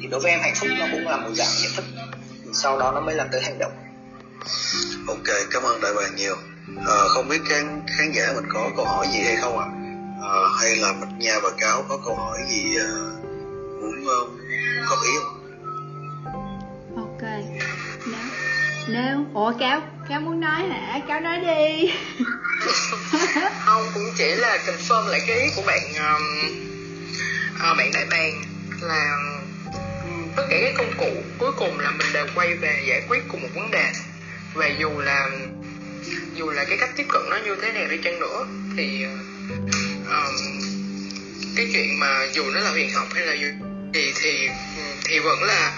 Thì 0.00 0.08
đối 0.10 0.20
với 0.20 0.30
em 0.30 0.40
hạnh 0.40 0.54
phúc 0.56 0.68
nó 0.78 0.86
cũng 0.92 1.06
là 1.06 1.16
một 1.16 1.30
dạng 1.34 1.52
nhận 1.62 1.72
thức. 1.76 1.84
Sau 2.52 2.78
đó 2.78 2.92
nó 2.92 3.00
mới 3.00 3.14
làm 3.14 3.28
tới 3.32 3.40
hành 3.42 3.58
động. 3.58 3.72
Ok 5.08 5.36
cảm 5.50 5.62
ơn 5.62 5.80
đại 5.80 5.92
bàng 5.94 6.16
nhiều. 6.16 6.36
À, 6.86 6.96
không 7.08 7.28
biết 7.28 7.38
khán 7.48 7.82
khán 7.98 8.12
giả 8.12 8.32
mình 8.34 8.44
có 8.48 8.70
câu 8.76 8.84
hỏi 8.84 9.06
gì 9.12 9.18
hay 9.18 9.36
không 9.36 9.58
ạ? 9.58 9.64
à? 9.64 9.77
À, 10.22 10.34
hay 10.60 10.76
là 10.76 10.92
mạch 10.92 11.18
nha 11.18 11.38
và 11.42 11.50
cáo 11.60 11.84
có 11.88 11.98
câu 12.04 12.14
hỏi 12.14 12.38
gì 12.48 12.76
uh, 12.76 13.24
muốn 13.80 13.94
uh, 14.00 14.30
góp 14.88 14.98
ý 15.04 15.10
không? 15.22 15.38
Ok. 16.96 17.22
Nếu 18.06 18.20
nếu 18.88 19.24
ủa 19.34 19.52
cáo 19.58 19.82
cáo 20.08 20.20
muốn 20.20 20.40
nói 20.40 20.62
hả? 20.68 21.00
Cáo 21.08 21.20
nói 21.20 21.38
đi. 21.40 21.92
Không 23.64 23.82
cũng 23.94 24.10
chỉ 24.16 24.34
là 24.34 24.58
confirm 24.66 25.06
lại 25.06 25.20
cái 25.26 25.40
ý 25.40 25.50
của 25.56 25.62
bạn 25.66 25.80
um, 25.98 26.22
uh, 27.54 27.76
bạn 27.78 27.90
đại 27.94 28.06
bàng 28.10 28.42
là 28.80 29.16
tất 30.36 30.42
cả 30.50 30.56
các 30.62 30.74
công 30.78 30.92
cụ 30.98 31.22
cuối 31.38 31.52
cùng 31.52 31.78
là 31.78 31.90
mình 31.90 32.06
đều 32.12 32.26
quay 32.34 32.54
về 32.54 32.84
giải 32.88 33.02
quyết 33.08 33.22
cùng 33.28 33.42
một 33.42 33.48
vấn 33.54 33.70
đề. 33.70 33.92
Và 34.54 34.66
dù 34.78 34.90
là 34.98 35.28
dù 36.34 36.50
là 36.50 36.64
cái 36.64 36.78
cách 36.80 36.90
tiếp 36.96 37.06
cận 37.08 37.22
nó 37.30 37.36
như 37.44 37.56
thế 37.62 37.72
nào 37.72 37.84
đi 37.90 37.96
chăng 38.04 38.20
nữa 38.20 38.46
thì 38.76 39.04
um, 40.10 40.60
cái 41.56 41.66
chuyện 41.72 42.00
mà 42.00 42.26
dù 42.32 42.50
nó 42.50 42.60
là 42.60 42.70
huyền 42.70 42.90
học 42.94 43.08
hay 43.14 43.26
là 43.26 43.32
gì 43.32 43.46
thì 43.94 44.12
thì 44.22 44.48
thì 45.04 45.18
vẫn 45.18 45.42
là 45.42 45.72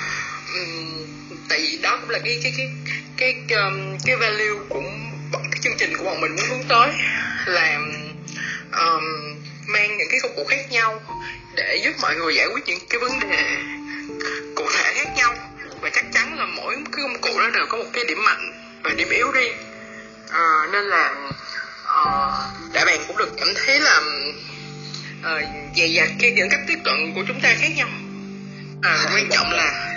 um, 0.55 1.07
tại 1.49 1.59
vì 1.59 1.79
đó 1.83 1.99
cũng 2.01 2.11
là 2.11 2.19
cái 2.25 2.41
cái 2.43 2.53
cái 2.57 2.69
cái 3.17 3.35
cái, 3.49 3.59
um, 3.59 3.99
cái 4.05 4.17
value 4.17 4.61
của 4.69 4.83
cái 5.33 5.61
chương 5.63 5.77
trình 5.79 5.97
của 5.99 6.05
bọn 6.05 6.21
mình 6.21 6.37
muốn 6.37 6.47
hướng 6.49 6.69
tới 6.69 6.91
là 7.47 7.79
um, 8.73 9.05
mang 9.67 9.99
những 9.99 10.09
cái 10.11 10.21
công 10.23 10.37
cụ 10.37 10.45
khác 10.49 10.67
nhau 10.71 11.01
để 11.57 11.81
giúp 11.85 11.93
mọi 12.03 12.17
người 12.17 12.35
giải 12.35 12.47
quyết 12.47 12.65
những 12.67 12.79
cái 12.89 13.01
vấn 13.01 13.21
đề 13.21 13.57
cụ 14.55 14.65
thể 14.75 14.93
khác 14.95 15.09
nhau. 15.17 15.35
Và 15.81 15.91
chắc 15.93 16.05
chắn 16.13 16.39
là 16.39 16.47
mỗi 16.47 16.75
cái 16.75 17.03
công 17.03 17.21
cụ 17.21 17.41
đó 17.41 17.51
đều 17.51 17.67
có 17.69 17.79
một 17.79 17.91
cái 17.93 18.05
điểm 18.09 18.25
mạnh 18.25 18.53
và 18.83 18.91
điểm 18.91 19.09
yếu 19.11 19.31
riêng. 19.31 19.57
À, 20.31 20.67
nên 20.73 20.85
là 20.85 21.15
uh, 22.01 22.73
đại 22.73 22.85
bàng 22.85 23.01
cũng 23.09 23.17
được 23.17 23.31
cảm 23.37 23.49
thấy 23.57 23.81
là 23.81 24.01
uh, 25.21 25.43
dày 25.77 25.95
dặt 25.95 26.09
cái 26.19 26.31
những 26.31 26.49
cách 26.51 26.61
tiếp 26.69 26.79
cận 26.85 27.13
của 27.15 27.23
chúng 27.29 27.41
ta 27.41 27.55
khác 27.59 27.69
nhau. 27.77 27.89
À, 28.83 28.97
quan 29.15 29.29
trọng 29.31 29.53
là 29.53 29.91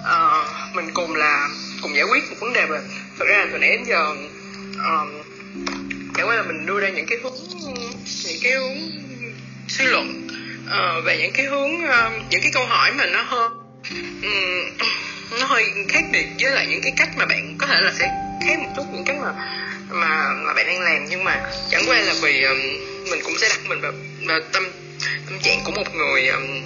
uh, 0.00 0.76
mình 0.76 0.90
cùng 0.94 1.14
là 1.14 1.48
cùng 1.82 1.96
giải 1.96 2.04
quyết 2.04 2.30
một 2.30 2.36
vấn 2.40 2.52
đề 2.52 2.66
mà 2.66 2.78
thực 3.18 3.28
ra 3.28 3.38
là 3.38 3.46
từ 3.52 3.58
nãy 3.58 3.70
đến 3.70 3.84
giờ 3.84 4.10
uh, 4.72 5.26
chẳng 6.16 6.28
qua 6.28 6.34
là 6.34 6.42
mình 6.42 6.66
đưa 6.66 6.80
ra 6.80 6.88
những 6.88 7.06
cái 7.06 7.18
hướng 7.22 7.34
những 8.24 8.38
cái 8.42 8.52
hướng 8.52 8.76
suy 9.68 9.84
luận 9.84 10.28
uh, 10.64 11.04
về 11.04 11.18
những 11.18 11.32
cái 11.32 11.46
hướng 11.46 11.74
uh, 11.74 12.12
những 12.30 12.40
cái 12.42 12.50
câu 12.54 12.66
hỏi 12.66 12.92
mà 12.92 13.06
nó 13.06 13.22
hơi 13.22 13.48
um, 14.22 14.88
nó 15.40 15.46
hơi 15.46 15.64
khác 15.88 16.04
biệt 16.12 16.26
với 16.40 16.52
lại 16.52 16.66
những 16.66 16.80
cái 16.82 16.92
cách 16.96 17.08
mà 17.16 17.26
bạn 17.26 17.56
có 17.58 17.66
thể 17.66 17.80
là 17.80 17.92
sẽ 17.98 18.08
khác 18.46 18.58
một 18.58 18.72
chút 18.76 18.84
những 18.92 19.04
cái 19.04 19.16
mà 19.18 19.32
mà 19.90 20.28
mà 20.34 20.54
bạn 20.54 20.66
đang 20.66 20.80
làm. 20.80 21.06
Nhưng 21.08 21.24
mà 21.24 21.50
chẳng 21.70 21.82
qua 21.86 22.00
là 22.00 22.14
vì 22.22 22.42
um, 22.42 22.58
mình 23.10 23.20
cũng 23.24 23.38
sẽ 23.38 23.48
đặt 23.48 23.60
mình 23.68 23.80
vào, 23.80 23.92
vào 24.26 24.40
tâm 24.52 24.72
tâm 25.26 25.38
trạng 25.42 25.60
của 25.64 25.72
một 25.72 25.94
người 25.94 26.28
um, 26.28 26.60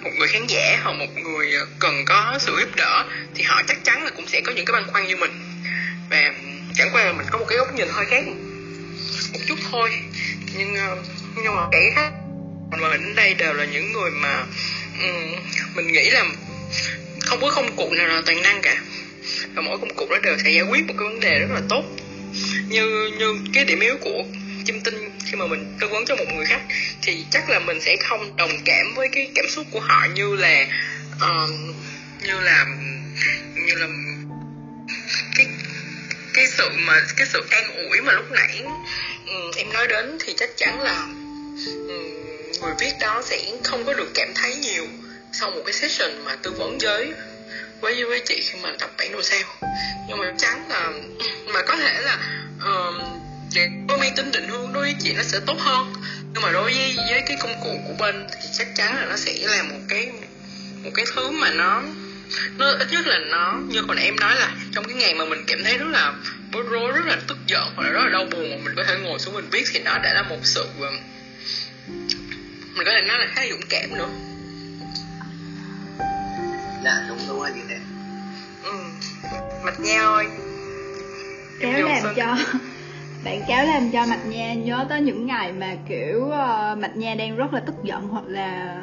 một 0.00 0.10
người 0.18 0.28
khán 0.28 0.46
giả 0.48 0.78
hoặc 0.82 0.92
một 0.92 1.16
người 1.16 1.52
uh, 1.62 1.68
cần 1.78 2.04
có 2.06 2.38
sự 2.40 2.56
giúp 2.60 2.76
đỡ 2.76 3.04
thì 3.34 3.42
họ 3.42 3.62
chắc 3.68 3.84
chắn 3.84 4.04
là 4.04 4.10
cũng 4.16 4.26
sẽ 4.26 4.40
có 4.40 4.52
những 4.52 4.64
cái 4.64 4.72
băn 4.72 4.86
khoăn 4.92 5.06
như 5.06 5.16
mình. 5.16 5.30
Và 6.10 6.20
um, 6.20 6.72
chẳng 6.74 6.88
qua 6.92 7.04
là 7.04 7.12
mình 7.12 7.26
có 7.30 7.38
một 7.38 7.46
cái 7.48 7.58
góc 7.58 7.74
nhìn 7.74 7.88
hơi 7.90 8.06
khác 8.06 8.24
một 9.32 9.38
chút 9.46 9.58
thôi. 9.70 9.90
Nhưng 10.56 10.74
um, 10.74 10.98
nhưng 11.42 11.56
mà 11.56 11.62
cái 11.72 11.90
khác 11.94 12.10
mà 12.80 12.88
đến 12.90 13.14
đây 13.14 13.34
đều 13.34 13.52
là 13.52 13.64
những 13.64 13.92
người 13.92 14.10
mà 14.10 14.44
um, 15.02 15.36
mình 15.74 15.92
nghĩ 15.92 16.10
là 16.10 16.24
không 17.20 17.40
có 17.40 17.50
công 17.54 17.76
cụ 17.76 17.90
nào 17.92 18.08
là 18.08 18.22
toàn 18.26 18.42
năng 18.42 18.62
cả. 18.62 18.76
Và 19.54 19.62
mỗi 19.62 19.78
công 19.78 19.94
cụ 19.96 20.06
đó 20.10 20.18
đều 20.22 20.36
sẽ 20.44 20.50
giải 20.50 20.64
quyết 20.70 20.86
một 20.86 20.94
cái 20.98 21.08
vấn 21.08 21.20
đề 21.20 21.38
rất 21.38 21.54
là 21.54 21.60
tốt 21.68 21.84
như 22.68 23.10
như 23.18 23.38
cái 23.52 23.64
điểm 23.64 23.80
yếu 23.80 23.96
của 24.00 24.22
chim 24.64 24.80
tinh 24.80 25.10
khi 25.24 25.36
mà 25.36 25.46
mình 25.46 25.76
tư 25.80 25.88
vấn 25.88 26.04
cho 26.06 26.16
một 26.16 26.24
người 26.34 26.46
khách 26.46 26.62
thì 27.02 27.24
chắc 27.30 27.50
là 27.50 27.58
mình 27.58 27.80
sẽ 27.80 27.96
không 28.08 28.36
đồng 28.36 28.52
cảm 28.64 28.94
với 28.96 29.08
cái 29.12 29.30
cảm 29.34 29.44
xúc 29.48 29.66
của 29.70 29.80
họ 29.80 30.06
như 30.14 30.36
là 30.36 30.66
uh, 31.14 31.50
như 32.22 32.40
là 32.40 32.66
như 33.66 33.74
là 33.74 33.86
cái 35.34 35.46
cái 36.34 36.46
sự 36.46 36.68
mà 36.78 37.00
cái 37.16 37.26
sự 37.32 37.42
an 37.50 37.64
ủi 37.88 38.00
mà 38.00 38.12
lúc 38.12 38.30
nãy 38.30 38.62
um, 39.26 39.50
em 39.56 39.72
nói 39.72 39.86
đến 39.88 40.18
thì 40.20 40.34
chắc 40.36 40.50
chắn 40.56 40.80
là 40.80 41.06
um, 41.66 42.22
người 42.60 42.74
viết 42.80 42.92
đó 43.00 43.22
sẽ 43.24 43.52
không 43.64 43.84
có 43.84 43.92
được 43.94 44.10
cảm 44.14 44.28
thấy 44.34 44.54
nhiều 44.56 44.86
sau 45.32 45.50
một 45.50 45.62
cái 45.64 45.72
session 45.72 46.24
mà 46.24 46.36
tư 46.42 46.52
vấn 46.58 46.78
với 46.78 47.12
với 47.82 48.04
với 48.04 48.22
chị 48.26 48.42
khi 48.50 48.58
mà 48.62 48.70
tập 48.78 48.90
bản 48.98 49.12
đồ 49.12 49.22
sao. 49.22 49.40
Nhưng 50.08 50.18
mà 50.18 50.24
chắc 50.24 50.34
chắn 50.38 50.68
là 50.68 50.90
mà 51.54 51.62
có 51.62 51.76
thể 51.76 52.00
là 52.00 52.18
uh, 52.56 53.02
có 53.88 53.96
mang 53.96 54.14
tính 54.16 54.30
định 54.32 54.48
hướng 54.48 54.72
đối 54.72 54.82
với 54.82 54.94
chị 55.00 55.12
nó 55.12 55.22
sẽ 55.22 55.40
tốt 55.46 55.56
hơn. 55.58 55.92
Nhưng 56.34 56.42
mà 56.42 56.52
đối 56.52 56.62
với 56.62 56.96
với 57.10 57.22
cái 57.26 57.36
công 57.40 57.54
cụ 57.62 57.80
của 57.88 57.94
bên 57.98 58.26
thì 58.32 58.48
chắc 58.52 58.66
chắn 58.74 58.96
là 58.96 59.04
nó 59.04 59.16
sẽ 59.16 59.34
là 59.40 59.62
một 59.62 59.80
cái 59.88 60.10
một 60.84 60.90
cái 60.94 61.04
thứ 61.14 61.30
mà 61.30 61.50
nó 61.50 61.82
nó 62.58 62.66
ít 62.70 62.88
nhất 62.90 63.06
là 63.06 63.18
nó 63.18 63.58
như 63.68 63.82
còn 63.88 63.96
em 63.96 64.16
nói 64.16 64.36
là 64.36 64.54
trong 64.74 64.84
cái 64.84 64.94
ngày 64.94 65.14
mà 65.14 65.24
mình 65.24 65.44
cảm 65.46 65.64
thấy 65.64 65.78
rất 65.78 65.88
là 65.90 66.14
bối 66.52 66.62
rối 66.70 66.92
rất 66.92 67.06
là 67.06 67.16
tức 67.28 67.38
giận 67.46 67.72
hoặc 67.76 67.84
là 67.84 67.90
rất 67.90 68.00
là 68.04 68.10
đau 68.10 68.24
buồn 68.24 68.50
mà 68.50 68.56
mình 68.64 68.74
có 68.76 68.84
thể 68.84 68.94
ngồi 69.02 69.18
xuống 69.18 69.34
mình 69.34 69.48
viết 69.50 69.64
thì 69.72 69.80
nó 69.80 69.98
đã 69.98 70.12
là 70.14 70.22
một 70.22 70.38
sự 70.42 70.66
mình 72.74 72.86
có 72.86 72.92
thể 72.92 73.00
nói 73.08 73.18
là 73.18 73.26
khá 73.34 73.42
là 73.42 73.48
dũng 73.50 73.66
cảm 73.68 73.98
nữa. 73.98 74.08
Dạ 76.84 77.06
đúng 77.08 77.21
đúng 77.42 77.50
là 77.50 77.56
như 77.56 77.62
thế 77.68 77.78
ừ. 78.62 78.78
mạch 79.64 79.80
nha 79.80 80.00
ơi. 80.00 80.26
Kéo 81.60 81.88
làm 81.88 82.14
cho. 82.16 82.36
Bạn 83.24 83.42
kéo 83.48 83.64
làm 83.66 83.90
cho 83.90 84.06
mạch 84.06 84.26
nha 84.26 84.54
nhớ 84.54 84.86
tới 84.88 85.00
những 85.00 85.26
ngày 85.26 85.52
mà 85.52 85.76
kiểu 85.88 86.24
uh, 86.24 86.78
mạch 86.78 86.96
nha 86.96 87.14
đang 87.14 87.36
rất 87.36 87.54
là 87.54 87.60
tức 87.60 87.74
giận 87.82 88.08
hoặc 88.08 88.24
là 88.26 88.76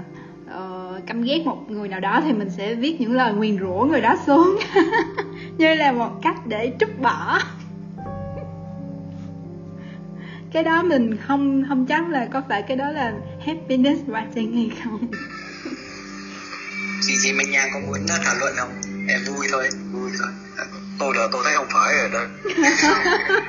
uh, 0.45 1.05
căm 1.07 1.21
ghét 1.21 1.41
một 1.45 1.57
người 1.67 1.87
nào 1.87 1.99
đó 1.99 2.21
thì 2.23 2.33
mình 2.33 2.49
sẽ 2.49 2.75
viết 2.75 3.01
những 3.01 3.13
lời 3.13 3.33
nguyền 3.33 3.59
rủa 3.59 3.85
người 3.85 4.01
đó 4.01 4.15
xuống. 4.25 4.59
Như 5.57 5.73
là 5.73 5.91
một 5.91 6.11
cách 6.21 6.47
để 6.47 6.73
trút 6.79 6.89
bỏ. 7.01 7.39
Cái 10.51 10.63
đó 10.63 10.83
mình 10.83 11.17
không 11.17 11.63
không 11.69 11.85
chắc 11.85 12.09
là 12.09 12.25
có 12.25 12.41
phải 12.49 12.61
cái 12.61 12.77
đó 12.77 12.91
là 12.91 13.13
happiness 13.45 14.01
writing 14.07 14.55
hay 14.55 14.71
không 14.83 15.07
chị 17.01 17.17
chị 17.21 17.33
Minh 17.33 17.51
Nha 17.51 17.67
có 17.73 17.79
muốn 17.79 18.07
thảo 18.25 18.35
luận 18.39 18.55
không? 18.57 18.81
Em 19.07 19.19
vui 19.23 19.47
thôi. 19.51 19.69
Vui 19.91 20.11
thôi. 20.19 20.27
Tôi 20.99 21.15
là 21.15 21.27
tôi 21.31 21.41
thấy 21.43 21.53
không 21.55 21.67
phải 21.73 21.97
rồi 21.97 22.09
đó. 22.09 22.25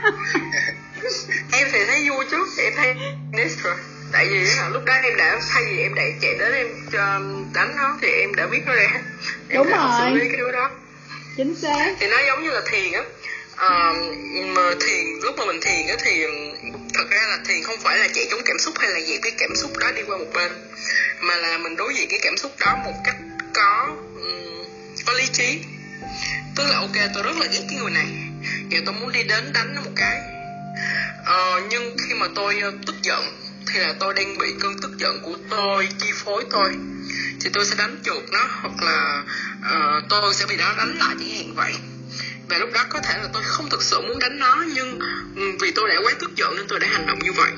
Em 1.53 1.69
thì 1.73 1.85
thấy 1.85 2.09
vui 2.09 2.25
chút 2.31 2.47
em 2.59 2.73
thấy 2.77 2.95
next 3.33 3.59
rồi. 3.63 3.75
Tại 4.13 4.27
vì 4.31 4.39
là 4.39 4.69
lúc 4.69 4.85
đó 4.85 4.95
em 5.03 5.17
đã 5.17 5.41
thay 5.51 5.65
vì 5.65 5.79
em 5.83 5.95
đã 5.95 6.03
chạy 6.21 6.35
đến 6.39 6.53
em 6.53 6.67
cho 6.93 7.21
đánh 7.55 7.77
nó 7.77 7.99
thì 8.03 8.09
em 8.09 8.35
đã 8.35 8.47
biết 8.47 8.61
nó 8.67 8.75
ra. 8.75 8.91
Em 9.49 9.59
đúng 9.59 9.71
đã 9.71 9.77
rồi. 9.77 10.11
xử 10.11 10.15
lý 10.15 10.29
cái 10.29 10.37
điều 10.37 10.53
đó. 10.53 10.71
Chính 11.37 11.55
xác. 11.63 11.95
Thì 12.01 12.07
nó 12.07 12.17
giống 12.27 12.43
như 12.43 12.51
là 12.51 12.61
thiền 12.71 12.93
á. 12.93 13.03
Ờ, 13.57 13.93
mà 14.47 14.63
thiền 14.81 15.05
lúc 15.23 15.35
mà 15.39 15.45
mình 15.45 15.61
thiền 15.61 15.87
á 15.87 15.97
thì 16.05 16.25
thật 16.95 17.05
ra 17.11 17.27
là 17.29 17.39
thiền 17.49 17.63
không 17.63 17.77
phải 17.81 17.99
là 17.99 18.09
chạy 18.15 18.27
trốn 18.31 18.41
cảm 18.45 18.59
xúc 18.59 18.75
hay 18.79 18.91
là 18.91 19.01
dẹp 19.01 19.21
cái 19.23 19.33
cảm 19.39 19.57
xúc 19.57 19.71
đó 19.79 19.91
đi 19.97 20.03
qua 20.07 20.19
một 20.19 20.33
bên 20.35 20.53
mà 21.21 21.37
là 21.37 21.59
mình 21.59 21.77
đối 21.77 21.95
diện 21.95 22.09
cái 22.11 22.21
cảm 22.23 22.37
xúc 22.37 22.53
đó 22.61 22.77
một 22.85 22.95
cách 23.05 23.17
có 23.61 23.97
um, 24.15 24.65
có 25.07 25.13
lý 25.13 25.27
trí. 25.33 25.59
Tức 26.57 26.67
là 26.71 26.77
ok 26.77 26.97
tôi 27.15 27.23
rất 27.23 27.37
là 27.41 27.47
ghét 27.53 27.65
cái 27.71 27.79
người 27.79 27.91
này. 27.91 28.09
Và 28.71 28.79
tôi 28.87 28.95
muốn 28.95 29.13
đi 29.13 29.23
đến 29.23 29.53
đánh 29.53 29.75
nó 29.75 29.81
một 29.81 29.91
cái. 29.97 30.21
Ờ, 31.25 31.61
nhưng 31.71 31.97
khi 31.99 32.15
mà 32.15 32.27
tôi 32.35 32.63
uh, 32.69 32.75
tức 32.87 32.95
giận 33.03 33.23
thì 33.67 33.81
là 33.81 33.95
tôi 34.01 34.15
đang 34.15 34.39
bị 34.39 34.55
cơn 34.61 34.73
tức 34.83 34.91
giận 34.99 35.23
của 35.23 35.37
tôi 35.51 35.89
chi 35.99 36.11
phối 36.15 36.45
tôi. 36.51 36.77
Thì 37.41 37.51
tôi 37.53 37.67
sẽ 37.67 37.75
đánh 37.79 37.99
chuột 38.05 38.25
nó 38.33 38.47
hoặc 38.61 38.83
là 38.83 39.23
uh, 39.59 40.05
tôi 40.09 40.35
sẽ 40.35 40.47
bị 40.47 40.57
nó 40.57 40.75
đánh 40.77 40.97
lại 40.99 41.15
chẳng 41.19 41.31
hạn 41.37 41.55
vậy. 41.55 41.73
Và 42.49 42.59
lúc 42.59 42.69
đó 42.75 42.85
có 42.89 42.99
thể 42.99 43.19
là 43.19 43.29
tôi 43.33 43.43
không 43.47 43.71
thực 43.71 43.83
sự 43.83 44.01
muốn 44.01 44.19
đánh 44.19 44.39
nó 44.39 44.65
nhưng 44.75 44.99
vì 45.61 45.73
tôi 45.75 45.89
đã 45.89 45.95
quá 46.05 46.13
tức 46.21 46.31
giận 46.37 46.57
nên 46.57 46.67
tôi 46.69 46.81
đã 46.81 46.89
hành 46.91 47.07
động 47.07 47.19
như 47.19 47.33
vậy 47.33 47.51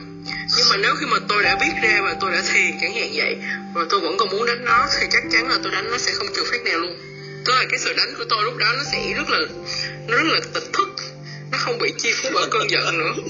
nhưng 0.56 0.68
mà 0.70 0.76
nếu 0.76 0.94
khi 0.94 1.06
mà 1.06 1.18
tôi 1.28 1.42
đã 1.42 1.56
biết 1.56 1.72
ra 1.82 2.00
và 2.02 2.14
tôi 2.20 2.32
đã 2.32 2.42
thiền 2.52 2.78
chẳng 2.80 2.94
hạn 2.94 3.10
vậy 3.14 3.36
và 3.74 3.82
tôi 3.90 4.00
vẫn 4.00 4.16
còn 4.18 4.28
muốn 4.28 4.46
đánh 4.46 4.64
nó 4.64 4.88
thì 5.00 5.06
chắc 5.10 5.22
chắn 5.32 5.48
là 5.48 5.58
tôi 5.62 5.72
đánh 5.72 5.90
nó 5.90 5.98
sẽ 5.98 6.12
không 6.12 6.26
trừ 6.36 6.44
phát 6.50 6.62
nào 6.64 6.78
luôn. 6.78 6.96
Tức 7.44 7.52
là 7.52 7.64
cái 7.70 7.78
sự 7.78 7.92
đánh 7.96 8.14
của 8.18 8.24
tôi 8.30 8.44
lúc 8.44 8.56
đó 8.56 8.72
nó 8.76 8.82
sẽ 8.92 9.12
rất 9.16 9.30
là 9.30 9.38
nó 10.08 10.16
rất 10.16 10.26
là 10.26 10.40
tịch 10.54 10.72
thức. 10.72 10.88
Nó 11.52 11.58
không 11.58 11.78
bị 11.78 11.94
chi 11.98 12.12
phối 12.22 12.32
bởi 12.34 12.46
cơn 12.50 12.70
giận 12.70 12.98
nữa. 12.98 13.12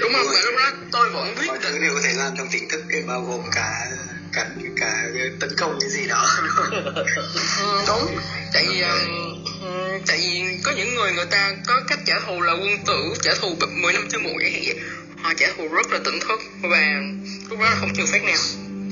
Đúng 0.00 0.12
không? 0.12 0.26
Và 0.34 0.40
lúc 0.44 0.54
đó 0.56 0.70
tôi 0.92 1.10
vẫn 1.10 1.34
quyết 1.38 1.46
mọi 1.46 1.58
thứ 1.62 1.78
đều 1.78 1.94
có 1.94 2.00
thể 2.04 2.12
làm 2.12 2.32
trong 2.38 2.48
tỉnh 2.52 2.68
thức 2.68 2.82
cái 2.90 3.02
bao 3.02 3.20
gồm 3.20 3.40
cả 3.54 3.86
cả 4.32 4.46
cả 4.76 5.04
tấn 5.40 5.50
công 5.56 5.78
cái 5.80 5.90
gì 5.90 6.06
đó. 6.06 6.26
Ừ, 7.60 7.82
đúng. 7.86 8.18
Tại 8.52 8.66
vì 8.70 8.80
um, 8.80 9.44
tại 10.06 10.18
vì 10.18 10.58
có 10.64 10.72
những 10.72 10.94
người 10.94 11.12
người 11.12 11.26
ta 11.30 11.52
có 11.66 11.80
cách 11.88 11.98
trả 12.06 12.14
thù 12.26 12.40
là 12.40 12.52
quân 12.52 12.84
tử 12.86 13.14
trả 13.22 13.34
thù 13.40 13.56
10 13.82 13.92
năm 13.92 14.08
chưa 14.10 14.18
muộn 14.18 14.34
chẳng 14.40 14.52
hạn 14.52 14.62
vậy 14.64 14.76
họ 15.22 15.32
trả 15.36 15.46
thù 15.56 15.68
rất 15.68 15.86
là 15.90 15.98
tỉnh 16.04 16.20
thức 16.20 16.40
và 16.62 17.00
lúc 17.50 17.58
đó 17.58 17.64
là 17.64 17.76
không 17.80 17.92
trừ 17.96 18.02
phát 18.12 18.24
nào. 18.24 18.38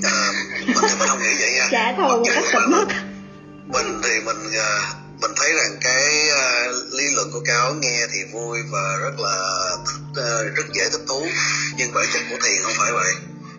À, 0.02 0.32
mình 0.66 0.84
thì 0.88 0.94
mình 0.98 1.08
không 1.08 1.22
nghĩ 1.22 1.34
vậy 1.40 1.52
nha. 1.52 1.68
Trả 1.70 1.92
thù 1.92 2.02
một 2.02 2.22
cách 2.34 2.44
tỉnh 2.52 2.72
thức. 2.72 2.88
mình 3.66 4.00
thì 4.04 4.20
mình 4.24 4.52
à, 4.58 4.92
mình 5.20 5.30
thấy 5.36 5.52
rằng 5.52 5.76
cái 5.80 6.30
à, 6.30 6.66
lý 6.92 7.04
luận 7.14 7.30
của 7.32 7.40
cáo 7.46 7.74
nghe 7.74 8.06
thì 8.12 8.18
vui 8.32 8.58
và 8.72 8.96
rất 9.02 9.20
là 9.20 9.36
à, 10.16 10.42
rất 10.56 10.64
dễ 10.72 10.88
thích 10.92 11.04
thú. 11.08 11.26
Nhưng 11.78 11.94
bản 11.94 12.06
chất 12.12 12.22
của 12.30 12.36
thiền 12.44 12.62
không 12.62 12.72
phải 12.78 12.92
vậy. 12.92 13.12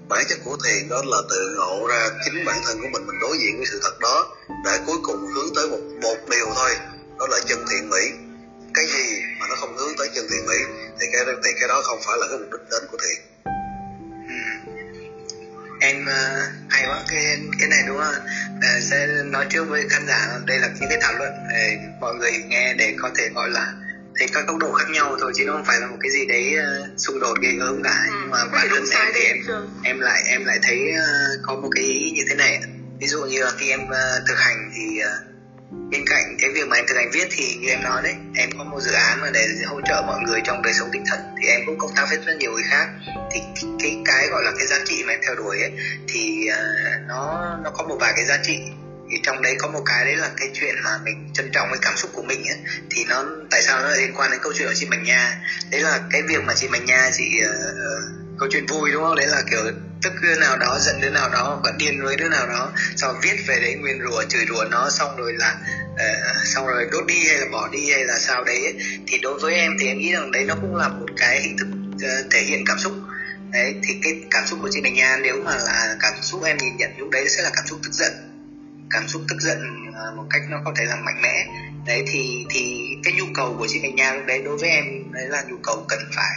Bản 0.10 0.26
chất 0.30 0.40
của 0.46 0.58
thiền 0.66 0.90
đó 0.90 1.02
là 1.06 1.18
tự 1.30 1.56
ngộ 1.58 1.88
ra 1.88 2.10
chính 2.26 2.46
bản 2.46 2.58
thân 2.66 2.82
của 2.82 2.88
mình 2.92 3.08
mình 3.08 3.20
đối 3.22 3.38
diện 3.38 3.58
với 3.58 3.66
sự 3.72 3.80
thật 3.84 4.00
đó 4.00 4.36
để 4.66 4.80
cuối 4.86 4.98
cùng 5.04 5.28
hướng 5.36 5.56
tới 5.56 5.68
một 5.68 5.80
một 6.02 6.18
điều 6.30 6.46
thôi. 6.56 6.72
Đó 7.20 7.28
là 7.28 7.40
chân 7.48 7.66
thiện 7.72 7.90
mỹ 7.90 8.25
cái 8.76 8.86
gì 8.88 9.22
mà 9.40 9.46
nó 9.50 9.56
không 9.56 9.78
hướng 9.78 9.98
tới 9.98 10.10
chân 10.16 10.26
thiện 10.30 10.46
mỹ 10.46 10.56
thì 11.00 11.08
cái 11.14 11.22
thì 11.44 11.52
cái 11.60 11.68
đó 11.68 11.82
không 11.84 12.00
phải 12.08 12.18
là 12.20 12.28
cái 12.30 12.38
mục 12.40 12.50
đích 12.52 12.70
đến 12.72 12.82
của 12.92 12.98
thiền. 13.04 13.26
Em 15.82 16.06
ờ, 16.06 16.48
hay 16.70 16.84
quá 16.88 17.04
cái 17.08 17.38
cái 17.60 17.70
này 17.70 17.80
đúng 17.88 17.98
không? 17.98 18.14
Ờ, 18.62 18.80
sẽ 18.90 19.08
nói 19.26 19.46
trước 19.50 19.64
với 19.70 19.86
khán 19.90 20.08
giả 20.08 20.40
đây 20.46 20.60
là 20.60 20.68
những 20.80 20.90
cái 20.90 20.98
thảo 21.02 21.14
luận 21.14 21.32
để 21.54 21.78
mọi 22.00 22.14
người 22.16 22.32
nghe 22.48 22.74
để 22.74 22.96
có 23.02 23.10
thể 23.18 23.30
gọi 23.36 23.50
là 23.50 23.74
thấy 24.20 24.28
các 24.34 24.48
góc 24.48 24.58
độ 24.58 24.72
khác 24.72 24.86
nhau 24.90 25.18
thôi 25.22 25.32
chứ 25.36 25.44
nó 25.48 25.54
không 25.54 25.66
phải 25.66 25.80
là 25.80 25.88
một 25.88 25.98
cái 26.02 26.12
gì 26.12 26.26
đấy 26.26 26.56
ờ, 26.56 26.88
xung 26.98 27.20
đột 27.20 27.34
ghê 27.42 27.50
gớm 27.60 27.84
cả. 27.84 28.06
Ừ, 28.08 28.14
nhưng 28.22 28.32
mà 28.32 28.46
bản 28.46 28.52
thân 28.54 28.70
đúng 28.70 28.78
em 28.78 28.86
sai 28.86 29.12
thì 29.14 29.22
đâu 29.48 29.62
em 29.84 29.84
em 29.84 30.00
lại 30.00 30.22
em 30.28 30.46
lại 30.46 30.60
thấy 30.64 30.78
ờ, 30.98 31.38
có 31.44 31.56
một 31.56 31.70
cái 31.76 31.86
ý 31.86 32.12
như 32.12 32.24
thế 32.30 32.36
này. 32.36 32.60
Ví 33.00 33.08
dụ 33.08 33.20
như 33.22 33.44
là 33.44 33.52
khi 33.58 33.70
em 33.70 33.90
ờ, 33.90 34.20
thực 34.28 34.38
hành 34.38 34.72
thì 34.76 35.00
ờ, 35.00 35.10
bên 35.72 36.06
cạnh 36.08 36.38
cái 36.42 36.50
việc 36.50 36.68
mà 36.68 36.76
em 36.76 36.86
thực 36.88 36.96
hành 36.96 37.12
viết 37.14 37.28
thì 37.32 37.56
như 37.56 37.70
em 37.70 37.84
nói 37.84 38.02
đấy 38.04 38.14
em 38.36 38.50
có 38.58 38.64
một 38.64 38.80
dự 38.82 38.92
án 38.92 39.22
mà 39.22 39.30
để 39.34 39.48
hỗ 39.66 39.82
trợ 39.82 40.04
mọi 40.08 40.20
người 40.22 40.42
trong 40.46 40.62
đời 40.62 40.74
sống 40.74 40.90
tinh 40.94 41.04
thần 41.08 41.20
thì 41.42 41.48
em 41.48 41.62
cũng 41.66 41.78
công 41.78 41.96
tác 41.96 42.06
với 42.10 42.20
rất 42.26 42.34
nhiều 42.40 42.52
người 42.52 42.64
khác. 42.70 42.88
Thì 43.32 43.40
cái 43.56 43.64
cái, 43.80 43.98
cái 44.06 44.28
gọi 44.28 44.44
là 44.44 44.52
cái 44.58 44.68
giá 44.68 44.78
trị 44.86 45.04
mà 45.08 45.14
em 45.14 45.20
theo 45.26 45.36
đuổi 45.36 45.62
ấy 45.62 45.72
thì 46.08 46.50
uh, 46.50 47.08
nó 47.08 47.58
nó 47.64 47.70
có 47.70 47.84
một 47.84 47.98
vài 48.00 48.14
cái 48.16 48.26
giá 48.26 48.38
trị. 48.44 48.60
Thì 49.12 49.18
trong 49.24 49.42
đấy 49.42 49.56
có 49.60 49.68
một 49.68 49.82
cái 49.86 50.06
đấy 50.06 50.16
là 50.16 50.30
cái 50.38 50.50
chuyện 50.54 50.76
mà 50.84 51.00
mình 51.04 51.30
trân 51.34 51.52
trọng 51.52 51.68
cái 51.70 51.80
cảm 51.82 51.98
xúc 51.98 52.12
của 52.14 52.24
mình 52.24 52.48
ấy. 52.48 52.58
Thì 52.90 53.06
nó 53.10 53.26
tại 53.52 53.62
sao 53.62 53.82
nó 53.82 53.88
lại 53.88 53.98
liên 53.98 54.14
quan 54.16 54.32
đến 54.32 54.40
câu 54.44 54.54
chuyện 54.56 54.68
của 54.68 54.74
chị 54.74 54.86
Mạnh 54.86 55.04
Nha? 55.04 55.42
Đấy 55.72 55.82
là 55.82 56.00
cái 56.12 56.22
việc 56.22 56.44
mà 56.46 56.54
chị 56.56 56.68
Mạnh 56.68 56.86
Nha 56.86 57.10
chị 57.18 57.42
uh, 57.44 58.40
câu 58.40 58.50
chuyện 58.52 58.66
vui 58.66 58.92
đúng 58.92 59.04
không? 59.04 59.16
Đấy 59.16 59.28
là 59.28 59.42
kiểu 59.52 59.62
tức 60.06 60.14
đứa 60.22 60.36
nào 60.36 60.58
đó 60.58 60.78
giận 60.80 61.02
đứa 61.02 61.10
nào 61.10 61.30
đó 61.30 61.62
và 61.64 61.72
điên 61.78 62.02
với 62.04 62.16
đứa 62.16 62.30
nào 62.30 62.48
đó 62.48 62.72
sau 62.96 63.16
viết 63.22 63.36
về 63.48 63.60
đấy 63.60 63.76
nguyên 63.76 64.00
rủa 64.04 64.24
chửi 64.24 64.46
rủa 64.50 64.66
nó 64.72 64.90
xong 64.90 65.18
rồi 65.18 65.34
là 65.34 65.58
uh, 65.94 66.48
xong 66.48 66.68
rồi 66.68 66.88
đốt 66.92 67.06
đi 67.08 67.28
hay 67.28 67.38
là 67.38 67.46
bỏ 67.52 67.70
đi 67.72 67.92
hay 67.92 68.06
là 68.06 68.20
sao 68.20 68.44
đấy 68.44 68.76
thì 69.08 69.18
đối 69.22 69.40
với 69.40 69.56
em 69.56 69.72
thì 69.80 69.88
em 69.88 69.98
nghĩ 69.98 70.14
rằng 70.14 70.32
đấy 70.32 70.46
nó 70.48 70.56
cũng 70.62 70.76
là 70.76 70.88
một 70.88 71.08
cái 71.18 71.42
hình 71.42 71.58
thức 71.58 71.68
ờ, 72.04 72.24
thể 72.32 72.42
hiện 72.42 72.64
cảm 72.66 72.80
xúc. 72.80 72.94
Đấy 73.52 73.76
thì 73.84 73.94
cái 74.04 74.14
cảm 74.32 74.44
xúc 74.48 74.60
của 74.62 74.70
chị 74.72 74.82
Bình 74.82 74.94
Nha 74.94 75.18
nếu 75.24 75.36
mà 75.46 75.56
là 75.56 75.96
cảm 76.00 76.14
xúc 76.22 76.44
em 76.44 76.58
nhìn 76.58 76.78
nhận 76.78 76.92
lúc 76.98 77.10
đấy 77.10 77.30
sẽ 77.30 77.44
là 77.44 77.52
cảm 77.54 77.66
xúc 77.68 77.80
tức 77.84 77.92
giận. 77.92 78.12
Cảm 78.90 79.08
xúc 79.08 79.22
tức 79.30 79.42
giận 79.42 79.58
ờ, 79.96 80.14
một 80.16 80.24
cách 80.30 80.42
nó 80.50 80.58
có 80.66 80.74
thể 80.76 80.86
là 80.86 80.96
mạnh 80.96 81.22
mẽ. 81.22 81.46
Đấy 81.86 82.04
thì 82.08 82.46
thì 82.50 82.88
cái 83.04 83.14
nhu 83.14 83.26
cầu 83.34 83.56
của 83.60 83.68
chị 83.70 83.80
Bình 83.80 83.96
Nha 83.96 84.14
lúc 84.14 84.26
đấy 84.26 84.42
đối 84.46 84.58
với 84.58 84.70
em 84.70 84.86
đấy 85.12 85.28
là 85.28 85.44
nhu 85.50 85.58
cầu 85.64 85.86
cần 85.90 86.00
phải 86.16 86.36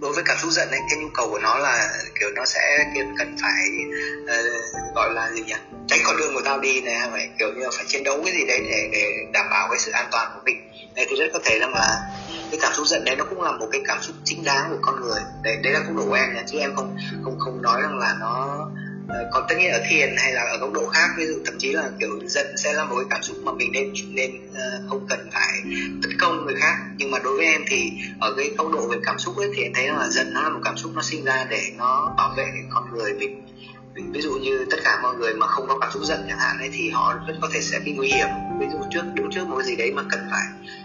đối 0.00 0.12
với 0.12 0.24
cảm 0.26 0.36
xúc 0.38 0.50
giận 0.50 0.70
ấy 0.70 0.80
cái 0.90 0.98
nhu 0.98 1.08
cầu 1.14 1.28
của 1.30 1.38
nó 1.38 1.58
là 1.58 1.88
kiểu 2.20 2.30
nó 2.34 2.46
sẽ 2.46 2.84
kiểu 2.94 3.04
cần 3.18 3.36
phải 3.42 3.68
uh, 4.22 4.94
gọi 4.94 5.12
là 5.14 5.30
gì 5.30 5.40
nhỉ? 5.40 5.54
Tránh 5.88 5.98
con 6.04 6.16
đường 6.16 6.34
của 6.34 6.42
tao 6.44 6.60
đi 6.60 6.80
này 6.80 7.08
phải 7.12 7.28
kiểu 7.38 7.48
như 7.48 7.64
là 7.64 7.70
phải 7.72 7.84
chiến 7.88 8.04
đấu 8.04 8.20
cái 8.24 8.32
gì 8.32 8.44
đấy 8.46 8.60
để 8.70 8.88
để 8.92 9.04
đảm 9.32 9.46
bảo 9.50 9.68
cái 9.70 9.78
sự 9.78 9.90
an 9.90 10.08
toàn 10.10 10.30
của 10.34 10.40
mình. 10.44 10.70
Đấy 10.96 11.06
thì 11.08 11.16
rất 11.16 11.26
có 11.32 11.38
thể 11.44 11.58
là 11.58 11.66
mà 11.66 11.86
cái 12.50 12.60
cảm 12.62 12.72
xúc 12.74 12.86
giận 12.86 13.04
đấy 13.04 13.16
nó 13.16 13.24
cũng 13.24 13.42
là 13.42 13.52
một 13.52 13.68
cái 13.72 13.80
cảm 13.86 13.98
xúc 14.02 14.16
chính 14.24 14.44
đáng 14.44 14.70
của 14.70 14.78
con 14.82 15.00
người. 15.00 15.20
Đấy 15.42 15.56
đấy 15.62 15.72
là 15.72 15.80
cũng 15.86 15.96
đủ 15.96 16.12
em 16.12 16.34
nha 16.34 16.42
chứ 16.46 16.58
em 16.58 16.76
không 16.76 16.96
không 17.24 17.38
không 17.38 17.62
nói 17.62 17.82
rằng 17.82 17.98
là 17.98 18.14
nó 18.20 18.66
Ờ, 19.08 19.28
còn 19.32 19.44
tất 19.48 19.54
nhiên 19.58 19.70
ở 19.72 19.80
thiền 19.88 20.16
hay 20.16 20.32
là 20.32 20.42
ở 20.42 20.58
góc 20.58 20.72
độ 20.72 20.86
khác, 20.86 21.08
ví 21.18 21.26
dụ 21.26 21.34
thậm 21.44 21.54
chí 21.58 21.72
là 21.72 21.90
kiểu 22.00 22.10
giận 22.26 22.46
sẽ 22.56 22.72
là 22.72 22.84
một 22.84 22.96
cái 22.96 23.06
cảm 23.10 23.22
xúc 23.22 23.36
mà 23.44 23.52
mình 23.52 23.72
nên 23.72 23.92
nên 24.10 24.30
ờ, 24.54 24.80
không 24.88 25.06
cần 25.08 25.30
phải 25.32 25.62
tấn 26.02 26.18
công 26.20 26.44
người 26.44 26.54
khác. 26.60 26.74
Nhưng 26.96 27.10
mà 27.10 27.18
đối 27.18 27.36
với 27.36 27.46
em 27.46 27.62
thì 27.68 27.90
ở 28.20 28.34
cái 28.36 28.50
góc 28.58 28.72
độ 28.72 28.88
về 28.88 28.96
cảm 29.04 29.18
xúc 29.18 29.36
ấy, 29.36 29.48
thì 29.56 29.62
em 29.62 29.72
thấy 29.74 29.88
là 29.88 30.08
giận 30.08 30.32
nó 30.32 30.42
là 30.42 30.48
một 30.48 30.60
cảm 30.64 30.76
xúc 30.76 30.92
nó 30.94 31.02
sinh 31.02 31.24
ra 31.24 31.46
để 31.50 31.70
nó 31.76 32.14
bảo 32.16 32.34
vệ 32.36 32.44
con 32.70 32.90
người 32.90 33.12
mình. 33.12 33.44
Ví 34.12 34.20
dụ 34.20 34.32
như 34.32 34.66
tất 34.70 34.76
cả 34.84 34.98
mọi 35.02 35.14
người 35.16 35.34
mà 35.34 35.46
không 35.46 35.68
có 35.68 35.78
cảm 35.78 35.90
xúc 35.92 36.02
giận 36.04 36.24
chẳng 36.28 36.38
hạn 36.38 36.58
ấy, 36.58 36.70
thì 36.72 36.90
họ 36.90 37.14
rất 37.26 37.34
có 37.42 37.48
thể 37.52 37.60
sẽ 37.60 37.78
bị 37.84 37.92
nguy 37.92 38.08
hiểm. 38.08 38.28
Ví 38.60 38.66
dụ 38.72 38.78
trước 38.90 39.02
đứng 39.14 39.30
trước 39.34 39.48
một 39.48 39.56
cái 39.58 39.66
gì 39.66 39.76
đấy 39.76 39.90
mà 39.90 40.02
cần 40.10 40.20
phải 40.30 40.42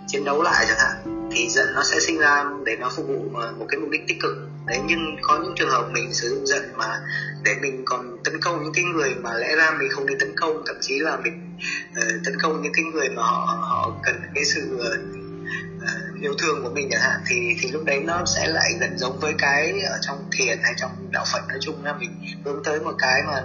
chiến 0.07 0.25
đấu 0.25 0.43
lại 0.43 0.65
chẳng 0.67 0.77
hạn, 0.79 1.27
thì 1.31 1.49
giận 1.49 1.67
nó 1.75 1.83
sẽ 1.83 1.99
sinh 1.99 2.17
ra 2.17 2.43
để 2.65 2.75
nó 2.75 2.89
phục 2.95 3.07
vụ 3.07 3.31
ờ, 3.33 3.53
một 3.59 3.65
cái 3.69 3.79
mục 3.79 3.89
đích 3.89 4.01
tích 4.07 4.17
cực 4.21 4.31
đấy 4.65 4.79
nhưng 4.87 5.17
có 5.21 5.39
những 5.43 5.53
trường 5.55 5.69
hợp 5.69 5.89
mình 5.91 6.13
sử 6.13 6.29
dụng 6.29 6.47
giận 6.47 6.77
mà 6.77 6.99
để 7.43 7.55
mình 7.61 7.83
còn 7.85 8.17
tấn 8.23 8.41
công 8.41 8.63
những 8.63 8.73
cái 8.73 8.83
người 8.83 9.15
mà 9.15 9.33
lẽ 9.33 9.55
ra 9.55 9.71
mình 9.79 9.89
không 9.91 10.05
nên 10.05 10.19
tấn 10.19 10.35
công 10.37 10.63
thậm 10.67 10.75
chí 10.81 10.99
là 10.99 11.17
mình 11.17 11.57
uh, 11.91 12.25
tấn 12.25 12.39
công 12.41 12.61
những 12.61 12.73
cái 12.73 12.83
người 12.83 13.09
mà 13.09 13.23
họ 13.23 13.57
họ 13.61 13.99
cần 14.03 14.15
cái 14.35 14.45
sự 14.45 14.79
uh, 14.79 16.21
yêu 16.21 16.33
thương 16.37 16.63
của 16.63 16.69
mình 16.69 16.87
chẳng 16.91 17.01
hạn 17.01 17.19
thì 17.27 17.35
thì 17.61 17.71
lúc 17.71 17.83
đấy 17.85 17.99
nó 18.03 18.25
sẽ 18.25 18.47
lại 18.47 18.71
gần 18.79 18.97
giống 18.97 19.19
với 19.19 19.33
cái 19.37 19.81
ở 19.81 19.97
trong 20.01 20.29
thiền 20.31 20.59
hay 20.63 20.73
trong 20.77 20.91
đạo 21.11 21.25
Phật 21.33 21.47
nói 21.49 21.57
chung 21.61 21.83
là 21.83 21.93
mình 21.93 22.11
hướng 22.45 22.63
tới 22.63 22.79
một 22.79 22.95
cái 22.97 23.21
mà 23.27 23.41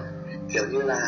kiểu 0.52 0.64
như 0.70 0.82
là 0.82 1.00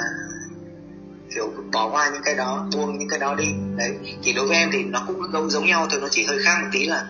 kiểu 1.35 1.53
bỏ 1.73 1.91
qua 1.91 2.11
những 2.13 2.23
cái 2.23 2.35
đó 2.35 2.69
buông 2.73 2.99
những 2.99 3.09
cái 3.09 3.19
đó 3.19 3.35
đi. 3.35 3.53
Đấy 3.77 3.91
thì 4.23 4.33
đối 4.33 4.47
với 4.47 4.57
em 4.57 4.71
thì 4.73 4.85
nó 4.85 5.05
cũng 5.07 5.33
giống 5.33 5.51
giống 5.51 5.67
nhau 5.67 5.87
thôi 5.91 6.01
nó 6.03 6.09
chỉ 6.11 6.27
hơi 6.27 6.39
khác 6.45 6.59
một 6.63 6.69
tí 6.73 6.87
là 6.87 7.07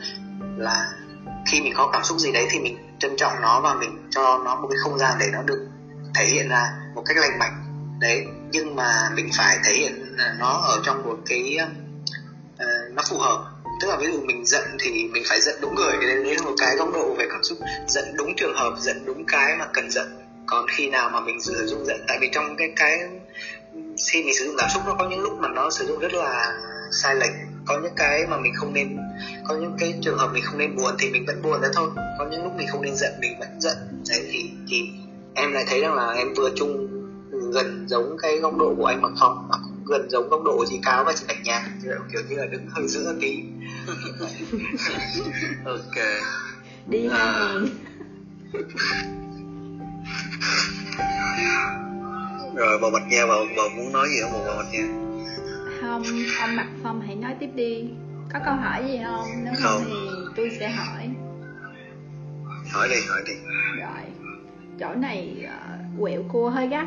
là 0.57 0.93
khi 1.47 1.61
mình 1.61 1.73
có 1.77 1.91
cảm 1.93 2.05
xúc 2.05 2.19
gì 2.19 2.33
đấy 2.33 2.47
thì 2.51 2.59
mình 2.59 2.90
trân 3.01 3.17
trọng 3.17 3.41
nó 3.43 3.61
và 3.61 3.75
mình 3.75 4.09
cho 4.11 4.41
nó 4.45 4.55
một 4.55 4.69
cái 4.71 4.77
không 4.83 4.99
gian 4.99 5.17
để 5.21 5.27
nó 5.33 5.43
được 5.43 5.67
thể 6.15 6.25
hiện 6.25 6.49
ra 6.49 6.71
một 6.95 7.03
cách 7.07 7.17
lành 7.17 7.39
mạnh. 7.39 7.63
Đấy 8.01 8.25
nhưng 8.51 8.77
mà 8.77 9.11
mình 9.15 9.31
phải 9.37 9.57
thể 9.65 9.73
hiện 9.73 10.17
à, 10.19 10.35
nó 10.39 10.53
ở 10.53 10.81
trong 10.85 11.03
một 11.03 11.17
cái 11.27 11.59
uh, 11.63 12.93
nó 12.93 13.03
phù 13.09 13.19
hợp. 13.19 13.45
Tức 13.81 13.89
là 13.89 13.97
ví 13.97 14.07
dụ 14.07 14.21
mình 14.21 14.47
giận 14.47 14.63
thì 14.81 15.09
mình 15.13 15.23
phải 15.29 15.41
giận 15.41 15.55
đúng 15.61 15.75
người. 15.75 15.93
Đấy, 15.93 16.25
đấy 16.25 16.37
là 16.37 16.43
một 16.43 16.55
cái 16.59 16.77
góc 16.77 16.89
độ 16.93 17.15
về 17.19 17.27
cảm 17.31 17.43
xúc. 17.43 17.59
Giận 17.89 18.05
đúng 18.17 18.37
trường 18.37 18.55
hợp 18.55 18.75
giận 18.79 19.03
đúng 19.07 19.25
cái 19.27 19.57
mà 19.59 19.67
cần 19.73 19.91
giận. 19.91 20.07
Còn 20.47 20.67
khi 20.69 20.89
nào 20.89 21.11
mà 21.11 21.21
mình 21.21 21.41
sử 21.41 21.67
dụng 21.67 21.87
giận 21.87 22.05
tại 22.09 22.19
vì 22.21 22.29
trong 22.33 22.57
cái 22.57 22.73
cái 22.77 22.99
khi 24.13 24.23
mình 24.23 24.35
sử 24.35 24.45
dụng 24.45 24.55
cảm 24.59 24.71
xúc 24.75 24.83
nó 24.87 24.95
có 24.99 25.09
những 25.09 25.21
lúc 25.21 25.33
mà 25.39 25.49
nó 25.49 25.71
sử 25.71 25.87
dụng 25.87 25.99
rất 25.99 26.13
là 26.13 26.53
sai 26.93 27.15
lệch 27.15 27.33
có 27.71 27.79
những 27.83 27.95
cái 27.97 28.27
mà 28.27 28.37
mình 28.39 28.53
không 28.57 28.73
nên 28.73 28.97
có 29.45 29.57
những 29.57 29.77
cái 29.79 29.95
trường 30.03 30.19
hợp 30.19 30.31
mình 30.33 30.43
không 30.45 30.59
nên 30.59 30.77
buồn 30.77 30.95
thì 30.99 31.11
mình 31.11 31.27
vẫn 31.27 31.43
buồn 31.43 31.61
đó 31.61 31.69
thôi. 31.75 31.89
Có 32.19 32.27
những 32.31 32.45
lúc 32.45 32.53
mình 32.57 32.67
không 32.69 32.83
nên 32.83 32.97
giận 32.97 33.13
mình 33.21 33.39
vẫn 33.39 33.61
giận. 33.61 33.77
Đấy 34.09 34.29
thì 34.33 34.51
thì 34.69 34.91
em 35.35 35.53
lại 35.53 35.65
thấy 35.67 35.81
rằng 35.81 35.95
là 35.95 36.13
em 36.13 36.35
vừa 36.35 36.51
chung 36.57 36.87
gần 37.53 37.85
giống 37.89 38.17
cái 38.23 38.39
góc 38.39 38.57
độ 38.57 38.75
của 38.79 38.85
anh 38.85 39.03
mặc 39.03 39.11
cũng 39.65 39.85
gần 39.87 40.11
giống 40.11 40.29
góc 40.29 40.43
độ 40.45 40.57
của 40.57 40.67
chị 40.69 40.81
cáo 40.83 41.05
và 41.05 41.13
chị 41.13 41.25
bạch 41.29 41.43
nhạc 41.45 41.69
kiểu 41.83 42.21
như 42.29 42.37
là 42.37 42.47
đứng 42.47 42.67
hơi 42.71 42.89
giữa 42.89 43.15
tí. 43.21 43.37
Ok. 45.65 46.05
Đi 46.87 47.09
à... 47.13 47.55
rồi 52.55 52.79
bà 52.83 52.91
bạch 52.93 53.09
nha 53.11 53.27
bà, 53.27 53.35
bà 53.57 53.63
muốn 53.77 53.93
nói 53.93 54.09
gì 54.09 54.21
không? 54.23 54.45
Bà 54.47 54.57
bạch 54.57 54.73
nha 54.73 55.10
không? 55.81 56.03
Ông 56.41 56.57
mặc 56.57 56.67
phong 56.83 57.01
hãy 57.01 57.17
nói 57.17 57.35
tiếp 57.41 57.51
đi. 57.55 57.85
Có 58.33 58.41
câu 58.45 58.55
hỏi 58.55 58.85
gì 58.89 59.01
không? 59.05 59.27
Nếu 59.45 59.55
không, 59.57 59.73
không. 59.73 59.83
thì 59.87 59.95
tôi 60.37 60.51
sẽ 60.59 60.69
hỏi. 60.69 61.09
Hỏi 62.73 62.89
đi 62.89 62.97
hỏi 63.09 63.23
đi. 63.27 63.33
Rồi. 63.81 64.31
Chỗ 64.81 64.95
này 64.95 65.47
uh, 65.47 66.01
quẹo 66.01 66.23
cua 66.33 66.51
hơi 66.51 66.69
gắt. 66.69 66.87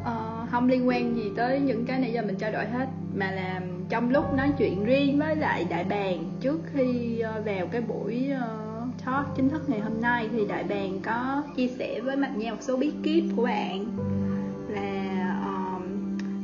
Uh, 0.00 0.50
không 0.50 0.68
liên 0.68 0.88
quan 0.88 1.16
gì 1.16 1.30
tới 1.36 1.60
những 1.60 1.86
cái 1.86 2.00
này 2.00 2.12
giờ 2.12 2.22
mình 2.22 2.36
trao 2.38 2.52
đổi 2.52 2.66
hết 2.66 2.86
mà 3.14 3.30
là 3.30 3.60
trong 3.88 4.10
lúc 4.10 4.34
nói 4.34 4.52
chuyện 4.58 4.84
riêng 4.84 5.18
với 5.18 5.36
lại 5.36 5.66
đại 5.70 5.84
bàng 5.84 6.30
trước 6.40 6.60
khi 6.74 7.22
uh, 7.38 7.46
vào 7.46 7.66
cái 7.66 7.80
buổi 7.80 8.30
uh, 8.34 9.04
talk 9.04 9.26
chính 9.36 9.48
thức 9.48 9.68
ngày 9.68 9.80
hôm 9.80 10.00
nay 10.00 10.28
thì 10.32 10.46
đại 10.48 10.64
bàng 10.64 11.00
có 11.04 11.42
chia 11.56 11.68
sẻ 11.68 12.00
với 12.00 12.16
mặt 12.16 12.30
nhau 12.36 12.54
một 12.54 12.60
số 12.62 12.76
bí 12.76 12.92
kíp 13.02 13.24
của 13.36 13.44
bạn 13.44 13.86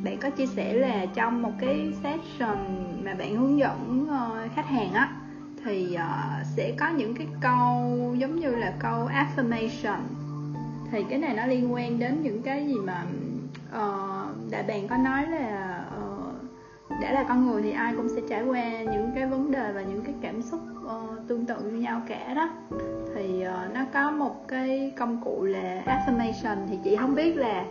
bạn 0.05 0.19
có 0.19 0.31
chia 0.31 0.47
sẻ 0.47 0.73
là 0.73 1.07
trong 1.15 1.43
một 1.43 1.53
cái 1.61 1.93
session 2.03 2.59
mà 3.05 3.15
bạn 3.15 3.37
hướng 3.37 3.59
dẫn 3.59 4.07
uh, 4.09 4.53
khách 4.55 4.67
hàng 4.67 4.93
á 4.93 5.13
thì 5.65 5.95
uh, 5.95 6.47
sẽ 6.57 6.73
có 6.79 6.89
những 6.89 7.15
cái 7.15 7.27
câu 7.41 8.15
giống 8.19 8.41
như 8.41 8.51
là 8.51 8.73
câu 8.79 9.09
affirmation. 9.09 10.01
Thì 10.91 11.05
cái 11.11 11.19
này 11.19 11.35
nó 11.35 11.47
liên 11.47 11.73
quan 11.73 11.99
đến 11.99 12.23
những 12.23 12.43
cái 12.43 12.67
gì 12.67 12.75
mà 12.75 13.05
ờ, 13.71 14.27
uh, 14.31 14.51
đại 14.51 14.63
bàng 14.63 14.89
có 14.89 14.97
nói 14.97 15.27
là 15.27 15.85
uh, 15.99 17.01
đã 17.03 17.13
là 17.13 17.25
con 17.29 17.47
người 17.47 17.63
thì 17.63 17.71
ai 17.71 17.95
cũng 17.97 18.09
sẽ 18.09 18.21
trải 18.29 18.43
qua 18.43 18.83
những 18.83 19.11
cái 19.15 19.27
vấn 19.27 19.51
đề 19.51 19.73
và 19.73 19.83
những 19.83 20.03
cái 20.05 20.15
cảm 20.23 20.43
xúc 20.43 20.61
uh, 20.85 21.29
tương 21.29 21.47
tự 21.47 21.61
như 21.61 21.81
nhau 21.81 22.03
cả 22.09 22.35
đó. 22.35 22.49
Thì 23.15 23.45
uh, 23.47 23.75
nó 23.75 23.81
có 23.93 24.11
một 24.11 24.49
cái 24.49 24.93
công 24.99 25.21
cụ 25.25 25.45
là 25.45 25.83
affirmation 25.87 26.57
thì 26.71 26.79
chị 26.85 26.97
không 26.97 27.15
biết 27.15 27.37
là 27.37 27.65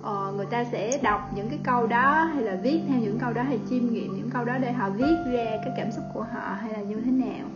uh, 0.00 0.36
người 0.36 0.46
ta 0.50 0.64
sẽ 0.72 0.98
đọc 1.02 1.30
những 1.34 1.48
cái 1.50 1.58
câu 1.64 1.86
đó 1.86 2.30
hay 2.34 2.44
là 2.44 2.56
viết 2.62 2.80
theo 2.88 2.98
những 2.98 3.18
câu 3.20 3.32
đó 3.32 3.42
hay 3.42 3.58
chiêm 3.70 3.92
nghiệm 3.92 4.16
những 4.16 4.30
câu 4.30 4.44
đó 4.44 4.58
để 4.58 4.72
họ 4.72 4.90
viết 4.90 5.16
ra 5.32 5.44
cái 5.64 5.74
cảm 5.76 5.92
xúc 5.92 6.04
của 6.14 6.26
họ 6.32 6.56
hay 6.60 6.72
là 6.72 6.78
như 6.78 6.96
thế 7.04 7.10
nào. 7.10 7.46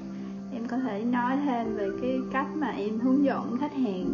Em 0.54 0.68
có 0.68 0.76
thể 0.78 1.00
nói 1.00 1.36
thêm 1.44 1.76
về 1.76 1.88
cái 2.02 2.18
cách 2.32 2.46
mà 2.54 2.70
em 2.70 3.00
hướng 3.00 3.24
dẫn 3.24 3.56
khách 3.60 3.72
hàng 3.72 4.04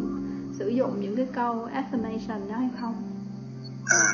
sử 0.59 0.69
dụng 0.69 1.01
những 1.01 1.16
cái 1.16 1.27
câu 1.35 1.69
affirmation 1.74 2.48
đó 2.48 2.57
hay 2.57 2.70
không? 2.81 2.94
À, 3.86 4.05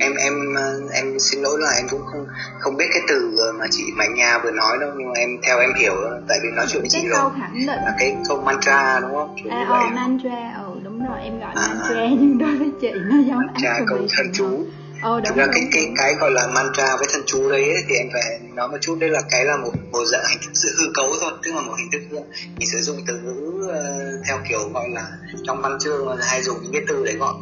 em 0.00 0.12
em 0.16 0.54
em 0.92 1.18
xin 1.20 1.42
lỗi 1.42 1.58
là 1.60 1.70
em 1.70 1.86
cũng 1.90 2.00
không 2.12 2.26
không 2.58 2.76
biết 2.76 2.86
cái 2.92 3.02
từ 3.08 3.36
mà 3.58 3.66
chị 3.70 3.84
Mạnh 3.96 4.14
Nha 4.14 4.38
vừa 4.44 4.50
nói 4.50 4.78
đâu 4.80 4.90
nhưng 4.96 5.08
mà 5.08 5.14
em 5.16 5.30
theo 5.42 5.58
em 5.58 5.70
hiểu 5.80 5.92
tại 6.28 6.38
vì 6.42 6.48
nói 6.56 6.66
chuyện 6.68 6.82
với 6.82 6.90
chị 6.90 7.08
rồi. 7.08 7.30
khẳng 7.40 7.54
định. 7.54 7.66
Là 7.66 7.94
cái 7.98 8.16
câu 8.28 8.42
mantra 8.42 9.00
đúng 9.00 9.14
không? 9.14 9.36
Kiểu 9.42 9.52
à, 9.52 9.66
ờ, 9.68 9.86
mantra 9.94 10.54
ừ 10.64 10.71
rồi 11.12 11.22
em 11.22 11.40
gọi 11.40 11.52
à, 11.54 11.68
mantra 11.68 12.06
nhưng 12.20 12.38
đối 12.38 12.56
với 12.56 12.70
chị 12.80 12.90
nó 13.10 13.16
giống 13.28 13.46
mantra 13.46 13.78
câu 13.86 13.98
thân 14.16 14.26
chú. 14.34 14.64
Ờ, 15.02 15.20
đúng, 15.20 15.24
Thực 15.24 15.36
ra 15.36 15.44
đúng, 15.44 15.52
cái 15.54 15.62
cái 15.72 15.92
cái 15.96 16.14
gọi 16.20 16.30
là 16.30 16.46
mantra 16.46 16.96
với 16.96 17.08
thân 17.12 17.22
chú 17.26 17.50
đấy 17.50 17.62
ấy, 17.62 17.82
thì 17.88 17.94
em 17.96 18.06
phải 18.12 18.40
nói 18.54 18.68
một 18.68 18.76
chút 18.80 18.96
đây 19.00 19.10
là 19.10 19.20
cái 19.30 19.44
là 19.44 19.56
một 19.56 19.70
một 19.92 20.04
dạng 20.04 20.24
hình 20.30 20.38
thức 20.42 20.50
sự 20.54 20.68
hư 20.78 20.92
cấu 20.94 21.12
thôi 21.20 21.32
tức 21.42 21.54
là 21.54 21.60
một 21.60 21.72
hình 21.78 21.90
thức 21.92 22.18
mình 22.58 22.68
sử 22.72 22.78
dụng 22.80 22.96
từ 23.06 23.20
ngữ 23.20 23.68
uh, 23.68 24.26
theo 24.28 24.38
kiểu 24.48 24.68
gọi 24.74 24.88
là 24.90 25.06
trong 25.46 25.62
văn 25.62 25.78
chương 25.80 26.16
hay 26.20 26.42
dùng 26.42 26.62
những 26.62 26.72
cái 26.72 26.82
từ 26.88 27.04
để 27.04 27.12
gọi. 27.12 27.34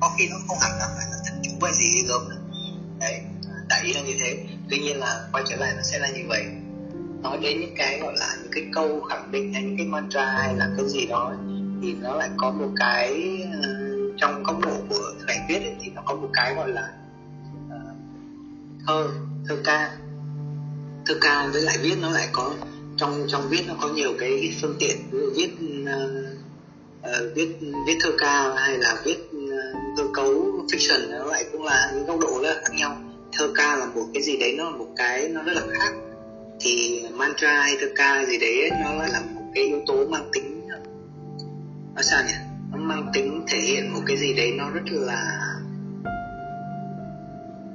Có 0.00 0.10
khi 0.18 0.28
nó 0.30 0.36
không 0.48 0.58
hẳn 0.60 0.70
là 0.78 0.86
phải 0.96 1.06
là 1.10 1.16
thân 1.26 1.42
chú 1.42 1.50
hay 1.62 1.72
gì 1.74 2.04
gớm 2.08 2.22
đấy 3.00 3.20
đại 3.68 3.82
ý 3.84 3.92
là 3.92 4.00
như 4.00 4.14
thế. 4.20 4.36
Tuy 4.70 4.78
nhiên 4.78 4.98
là 4.98 5.28
quay 5.32 5.44
trở 5.48 5.56
lại 5.56 5.72
nó 5.76 5.82
sẽ 5.82 5.98
là 5.98 6.08
như 6.08 6.22
vậy. 6.28 6.44
Nói 7.22 7.38
đến 7.42 7.60
những 7.60 7.74
cái 7.76 7.98
gọi 8.00 8.12
là 8.16 8.36
những 8.42 8.52
cái 8.52 8.64
câu 8.72 9.00
khẳng 9.00 9.32
định 9.32 9.54
hay 9.54 9.62
những 9.62 9.76
cái 9.76 9.86
mantra 9.86 10.24
hay 10.24 10.54
là 10.54 10.68
cái 10.76 10.88
gì 10.88 11.06
đó 11.06 11.34
thì 11.82 11.94
nó 11.94 12.14
lại 12.14 12.30
có 12.36 12.50
một 12.50 12.68
cái 12.76 13.42
uh, 13.58 14.14
trong 14.16 14.42
góc 14.42 14.60
độ 14.62 14.76
của 14.88 15.12
bài 15.26 15.40
viết 15.48 15.58
ấy, 15.58 15.76
thì 15.80 15.90
nó 15.94 16.02
có 16.06 16.14
một 16.14 16.28
cái 16.32 16.54
gọi 16.54 16.68
là 16.68 16.88
uh, 17.66 17.96
thơ 18.86 19.08
thơ 19.48 19.56
ca. 19.64 19.96
Thơ 21.06 21.14
ca 21.20 21.48
với 21.52 21.62
lại 21.62 21.76
viết 21.82 21.94
nó 22.02 22.10
lại 22.10 22.28
có 22.32 22.54
trong 22.96 23.26
trong 23.28 23.48
viết 23.48 23.62
nó 23.68 23.74
có 23.80 23.88
nhiều 23.88 24.12
cái 24.18 24.56
phương 24.60 24.76
tiện 24.78 24.96
ví 25.10 25.18
dụ 25.18 25.30
viết 25.36 25.50
uh, 25.82 26.26
uh, 27.00 27.34
viết 27.34 27.48
viết 27.86 27.96
thơ 28.00 28.10
ca 28.18 28.54
hay 28.56 28.78
là 28.78 28.96
viết 29.04 29.18
cơ 29.96 30.02
cấu 30.14 30.34
fiction 30.72 31.10
nó 31.10 31.24
lại 31.24 31.44
cũng 31.52 31.62
là 31.62 31.92
những 31.94 32.06
góc 32.06 32.20
độ 32.20 32.42
rất 32.42 32.48
là 32.48 32.60
khác 32.64 32.74
nhau. 32.74 32.96
Thơ 33.32 33.50
ca 33.54 33.76
là 33.76 33.86
một 33.86 34.04
cái 34.14 34.22
gì 34.22 34.36
đấy 34.36 34.54
nó 34.58 34.64
là 34.64 34.76
một 34.76 34.88
cái 34.96 35.28
nó 35.28 35.42
rất 35.42 35.52
là 35.54 35.62
khác. 35.78 35.94
Thì 36.60 37.02
mantra 37.12 37.60
hay 37.60 37.76
thơ 37.80 37.86
ca 37.96 38.24
gì 38.24 38.38
đấy 38.38 38.70
nó 38.84 38.94
lại 38.94 39.08
là 39.12 39.20
một 39.34 39.42
cái 39.54 39.64
yếu 39.64 39.80
tố 39.86 40.06
mang 40.06 40.30
tính 40.32 40.57
nó 41.98 42.02
sao 42.02 42.22
nhỉ? 42.26 42.34
Nó 42.72 42.78
mang 42.78 43.10
tính 43.12 43.44
thể 43.48 43.58
hiện 43.58 43.92
một 43.92 44.00
cái 44.06 44.16
gì 44.16 44.34
đấy 44.34 44.52
nó 44.58 44.70
rất 44.70 44.82
là 44.86 45.40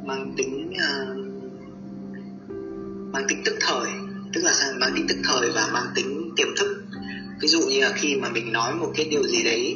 mang 0.05 0.33
tính 0.37 0.71
uh, 0.71 1.17
mang 3.13 3.23
tính 3.27 3.41
tức 3.45 3.55
thời. 3.61 3.91
Tức 4.33 4.41
là 4.43 4.51
sao? 4.53 4.71
Mang 4.79 4.91
tính 4.95 5.05
tức 5.09 5.17
thời 5.23 5.51
và 5.55 5.69
mang 5.73 5.85
tính 5.95 6.31
tiềm 6.35 6.47
thức. 6.59 6.83
Ví 7.41 7.47
dụ 7.47 7.59
như 7.61 7.81
là 7.81 7.91
khi 7.95 8.15
mà 8.15 8.29
mình 8.29 8.51
nói 8.51 8.75
một 8.75 8.91
cái 8.95 9.07
điều 9.09 9.23
gì 9.23 9.43
đấy 9.43 9.75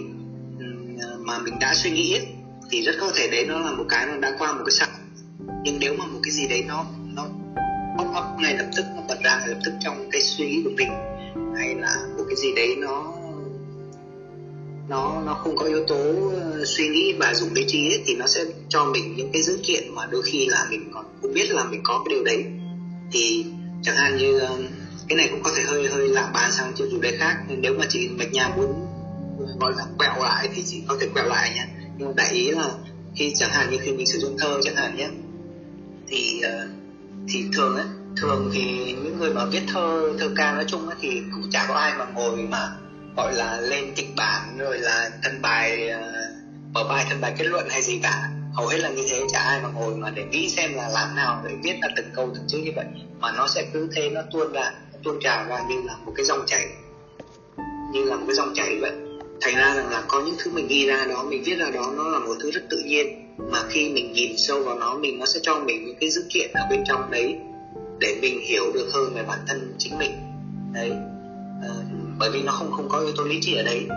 ờ, 1.02 1.18
mà 1.22 1.40
mình 1.40 1.60
đã 1.60 1.74
suy 1.74 1.92
nghĩ 1.92 2.14
ấy, 2.14 2.28
thì 2.72 2.82
rất 2.82 2.96
có 3.00 3.12
thể 3.16 3.28
đấy 3.32 3.46
nó 3.46 3.60
là 3.60 3.72
một 3.72 3.86
cái 3.90 4.08
mà 4.08 4.18
đã 4.18 4.36
qua 4.40 4.54
một 4.54 4.64
cái 4.66 4.72
sẵn. 4.72 4.90
Nhưng 5.64 5.80
nếu 5.80 5.94
mà 5.98 6.06
một 6.06 6.20
cái 6.24 6.32
gì 6.32 6.48
đấy 6.48 6.64
nó 6.68 6.86
nó 7.16 7.28
pop 7.98 8.08
up 8.08 8.40
ngay 8.40 8.58
lập 8.58 8.68
tức 8.78 8.86
nó 8.96 9.02
bật 9.10 9.18
ra 9.24 9.40
ngay 9.40 9.48
lập 9.48 9.60
tức 9.66 9.74
trong 9.80 10.10
cái 10.12 10.22
suy 10.22 10.48
nghĩ 10.48 10.62
của 10.64 10.72
mình 10.78 10.90
hay 11.58 11.76
là 11.76 11.96
một 12.18 12.24
cái 12.28 12.36
gì 12.36 12.56
đấy 12.56 12.76
nó 12.78 13.17
nó 14.90 15.22
nó 15.26 15.34
không 15.34 15.56
có 15.56 15.66
yếu 15.66 15.86
tố 15.88 16.32
ờ, 16.42 16.66
suy 16.66 16.88
nghĩ 16.88 17.14
và 17.14 17.34
dùng 17.34 17.54
lý 17.54 17.64
trí 17.68 17.90
ấy, 17.90 18.04
thì 18.06 18.16
nó 18.16 18.28
sẽ 18.28 18.46
cho 18.70 18.86
mình 18.86 19.16
những 19.16 19.30
cái 19.34 19.42
dữ 19.42 19.60
kiện 19.64 19.96
mà 19.96 20.06
đôi 20.06 20.22
khi 20.22 20.48
là 20.48 20.68
mình 20.70 20.92
còn 20.94 21.06
không 21.22 21.34
biết 21.34 21.52
là 21.52 21.64
mình 21.64 21.82
có 21.84 22.04
cái 22.06 22.16
điều 22.16 22.24
đấy. 22.24 22.46
Thì 23.12 23.46
chẳng 23.84 23.96
hạn 23.96 24.18
như 24.18 24.40
ờ, 24.40 24.58
cái 25.08 25.18
này 25.18 25.28
cũng 25.32 25.44
có 25.44 25.52
thể 25.56 25.64
hơi 25.64 25.88
hơi 25.88 26.08
lạc 26.08 26.32
bàn 26.34 26.52
sang 26.52 26.74
chuyện 26.78 26.88
chủ 26.92 27.02
đề 27.02 27.18
khác. 27.18 27.36
Nếu 27.48 27.74
mà 27.74 27.86
chị 27.90 28.10
bạch 28.18 28.32
nhà 28.32 28.50
muốn 28.56 28.88
gọi 29.60 29.74
là 29.78 29.86
quẹo 29.98 30.24
lại 30.24 30.50
thì 30.56 30.64
chị 30.66 30.82
có 30.88 30.98
thể 31.00 31.08
quẹo 31.14 31.26
lại 31.26 31.52
nhé 31.56 31.66
nhưng 31.98 32.16
đại 32.16 32.32
ý 32.32 32.52
là 32.52 32.70
khi 33.16 33.34
chẳng 33.36 33.50
hạn 33.50 33.72
như 33.72 33.78
khi 33.82 33.92
mình 33.92 34.08
sử 34.08 34.20
dụng 34.20 34.38
thơ 34.38 34.60
chẳng 34.64 34.76
hạn 34.76 34.96
nhé 34.96 35.10
thì 36.08 36.42
ờ, 36.42 36.68
thì 37.30 37.46
thường 37.54 37.76
ấy 37.76 37.86
thường 38.18 38.52
thì 38.54 38.94
những 39.04 39.20
người 39.20 39.34
mà 39.34 39.46
viết 39.46 39.62
thơ 39.68 40.14
thơ 40.20 40.30
ca 40.36 40.54
nói 40.54 40.66
chung 40.68 40.88
ấy, 40.88 40.96
thì 41.02 41.10
cũng 41.34 41.50
chả 41.52 41.66
có 41.68 41.74
ai 41.74 41.94
mà 41.98 42.06
ngồi 42.06 42.38
mà 42.38 42.70
gọi 43.18 43.34
là 43.34 43.62
lên 43.62 43.94
kịch 43.96 44.10
bản 44.16 44.58
rồi 44.58 44.78
là 44.80 45.10
thân 45.24 45.42
bài 45.42 45.90
uh, 45.90 46.74
mở 46.74 46.84
bài 46.90 47.06
thân 47.10 47.22
bài 47.22 47.34
kết 47.38 47.46
luận 47.46 47.68
hay 47.70 47.82
gì 47.82 48.00
cả. 48.04 48.30
Hầu 48.54 48.68
hết 48.68 48.78
là 48.78 48.90
như 48.90 49.04
thế 49.10 49.22
chả 49.32 49.40
ai 49.40 49.62
mà 49.64 49.70
ngồi 49.70 49.96
mà 49.96 50.10
để 50.10 50.24
nghĩ 50.24 50.50
xem 50.50 50.74
là 50.74 50.90
làm 50.90 51.16
nào 51.16 51.44
để 51.48 51.56
viết 51.64 51.74
ra 51.82 51.88
từng 51.96 52.06
câu 52.16 52.30
từng 52.36 52.44
chữ 52.48 52.58
như 52.58 52.72
vậy. 52.76 52.86
Mà 53.20 53.32
nó 53.32 53.48
sẽ 53.48 53.66
cứ 53.74 53.90
thế 53.96 54.10
nó 54.10 54.22
tuôn 54.34 54.54
ra 54.54 54.72
nó 54.94 55.00
tuôn 55.04 55.20
trào 55.22 55.46
ra 55.46 55.64
như 55.70 55.82
là 55.86 55.96
một 56.06 56.14
cái 56.16 56.26
dòng 56.26 56.44
chảy. 56.48 56.66
Như 57.94 58.04
là 58.04 58.16
một 58.16 58.24
cái 58.28 58.36
dòng 58.36 58.54
chảy 58.56 58.78
vậy. 58.82 58.92
Thành 59.42 59.56
ra 59.56 59.74
rằng 59.76 59.90
là 59.90 60.04
có 60.08 60.22
những 60.22 60.36
thứ 60.40 60.52
mình 60.52 60.68
ghi 60.68 60.86
ra 60.86 61.06
đó 61.06 61.24
mình 61.24 61.44
viết 61.44 61.56
ra 61.60 61.70
đó 61.70 61.94
nó 61.98 62.10
là 62.10 62.20
một 62.20 62.36
thứ 62.42 62.52
rất 62.52 62.62
tự 62.70 62.78
nhiên. 62.86 63.36
Mà 63.52 63.60
khi 63.70 63.90
mình 63.90 64.14
nhìn 64.14 64.38
sâu 64.38 64.64
vào 64.64 64.80
nó 64.80 64.98
mình 64.98 65.20
nó 65.20 65.26
sẽ 65.26 65.40
cho 65.44 65.60
mình 65.60 65.86
những 65.86 65.98
cái 66.00 66.10
dữ 66.10 66.22
kiện 66.34 66.52
ở 66.54 66.68
bên 66.70 66.84
trong 66.88 67.12
đấy 67.12 67.36
để 68.00 68.18
mình 68.22 68.42
hiểu 68.42 68.72
được 68.74 68.90
hơn 68.94 69.14
về 69.16 69.24
bản 69.24 69.40
thân 69.48 69.76
chính 69.78 69.98
mình. 69.98 70.12
Đấy 70.74 70.92
bởi 72.20 72.30
vì 72.30 72.44
nó 72.44 72.52
không 72.52 72.72
không 72.72 72.90
có 72.90 73.00
yếu 73.00 73.12
tố 73.18 73.24
lý 73.24 73.38
trí 73.42 73.56
ở 73.56 73.64
đấy. 73.64 73.88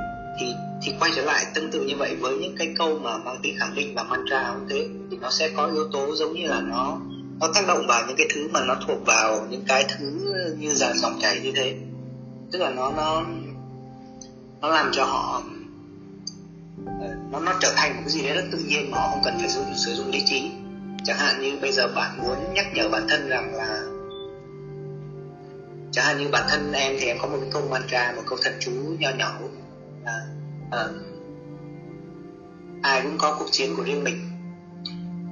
Thì 0.40 0.46
thì 0.82 0.92
quay 1.00 1.10
trở 1.16 1.22
lại 1.22 1.44
tương 1.54 1.70
tự 1.70 1.82
như 1.82 1.96
vậy 1.96 2.16
với 2.20 2.36
những 2.36 2.56
cái 2.58 2.74
câu 2.78 2.98
mà 2.98 3.18
mang 3.18 3.40
tính 3.42 3.56
khẳng 3.58 3.74
định 3.74 3.94
và 3.94 4.02
mantra 4.02 4.52
cũng 4.54 4.68
thế 4.68 4.88
thì 5.10 5.16
nó 5.20 5.30
sẽ 5.30 5.50
có 5.56 5.66
yếu 5.66 5.88
tố 5.92 6.16
giống 6.16 6.34
như 6.34 6.46
là 6.46 6.60
nó 6.60 6.98
nó 7.40 7.50
tác 7.54 7.66
động 7.68 7.86
vào 7.88 8.06
những 8.06 8.16
cái 8.16 8.26
thứ 8.34 8.48
mà 8.52 8.60
nó 8.64 8.76
thuộc 8.86 9.06
vào 9.06 9.46
những 9.50 9.62
cái 9.66 9.84
thứ 9.88 10.34
như 10.58 10.74
là 10.80 10.94
dòng 10.94 11.18
chảy 11.20 11.40
như 11.40 11.52
thế. 11.56 11.74
Tức 12.52 12.58
là 12.58 12.70
nó 12.70 12.90
nó 12.90 13.24
nó 14.60 14.68
làm 14.68 14.90
cho 14.92 15.04
họ 15.04 15.42
ờ, 16.86 17.08
nó 17.32 17.40
nó 17.40 17.52
trở 17.60 17.72
thành 17.76 17.96
một 17.96 18.02
cái 18.04 18.10
gì 18.10 18.22
đấy 18.22 18.36
rất 18.36 18.44
tự 18.52 18.58
nhiên 18.58 18.90
mà 18.90 18.98
họ 18.98 19.08
không 19.10 19.22
cần 19.24 19.34
phải 19.38 19.48
sử, 19.48 19.62
sử 19.76 19.94
dụng 19.94 20.10
lý 20.10 20.22
trí. 20.26 20.50
Chẳng 21.04 21.18
hạn 21.18 21.40
như 21.40 21.58
bây 21.62 21.72
giờ 21.72 21.88
bạn 21.94 22.18
muốn 22.22 22.54
nhắc 22.54 22.66
nhở 22.74 22.88
bản 22.88 23.06
thân 23.08 23.28
rằng 23.28 23.54
là 23.54 23.79
chẳng 25.92 26.04
hạn 26.04 26.18
như 26.18 26.28
bản 26.28 26.46
thân 26.50 26.72
em 26.72 26.96
thì 27.00 27.06
em 27.06 27.16
có 27.20 27.28
một 27.28 27.38
cái 27.40 27.50
câu 27.52 27.62
mantra 27.70 28.12
một 28.16 28.22
câu 28.26 28.38
thần 28.42 28.52
chú 28.60 28.72
nho 28.98 29.10
nhỏ. 29.10 29.38
À, 30.04 30.14
à, 30.70 30.84
ai 32.82 33.02
cũng 33.02 33.18
có 33.18 33.36
cuộc 33.38 33.48
chiến 33.50 33.76
của 33.76 33.82
riêng 33.82 34.04
mình. 34.04 34.30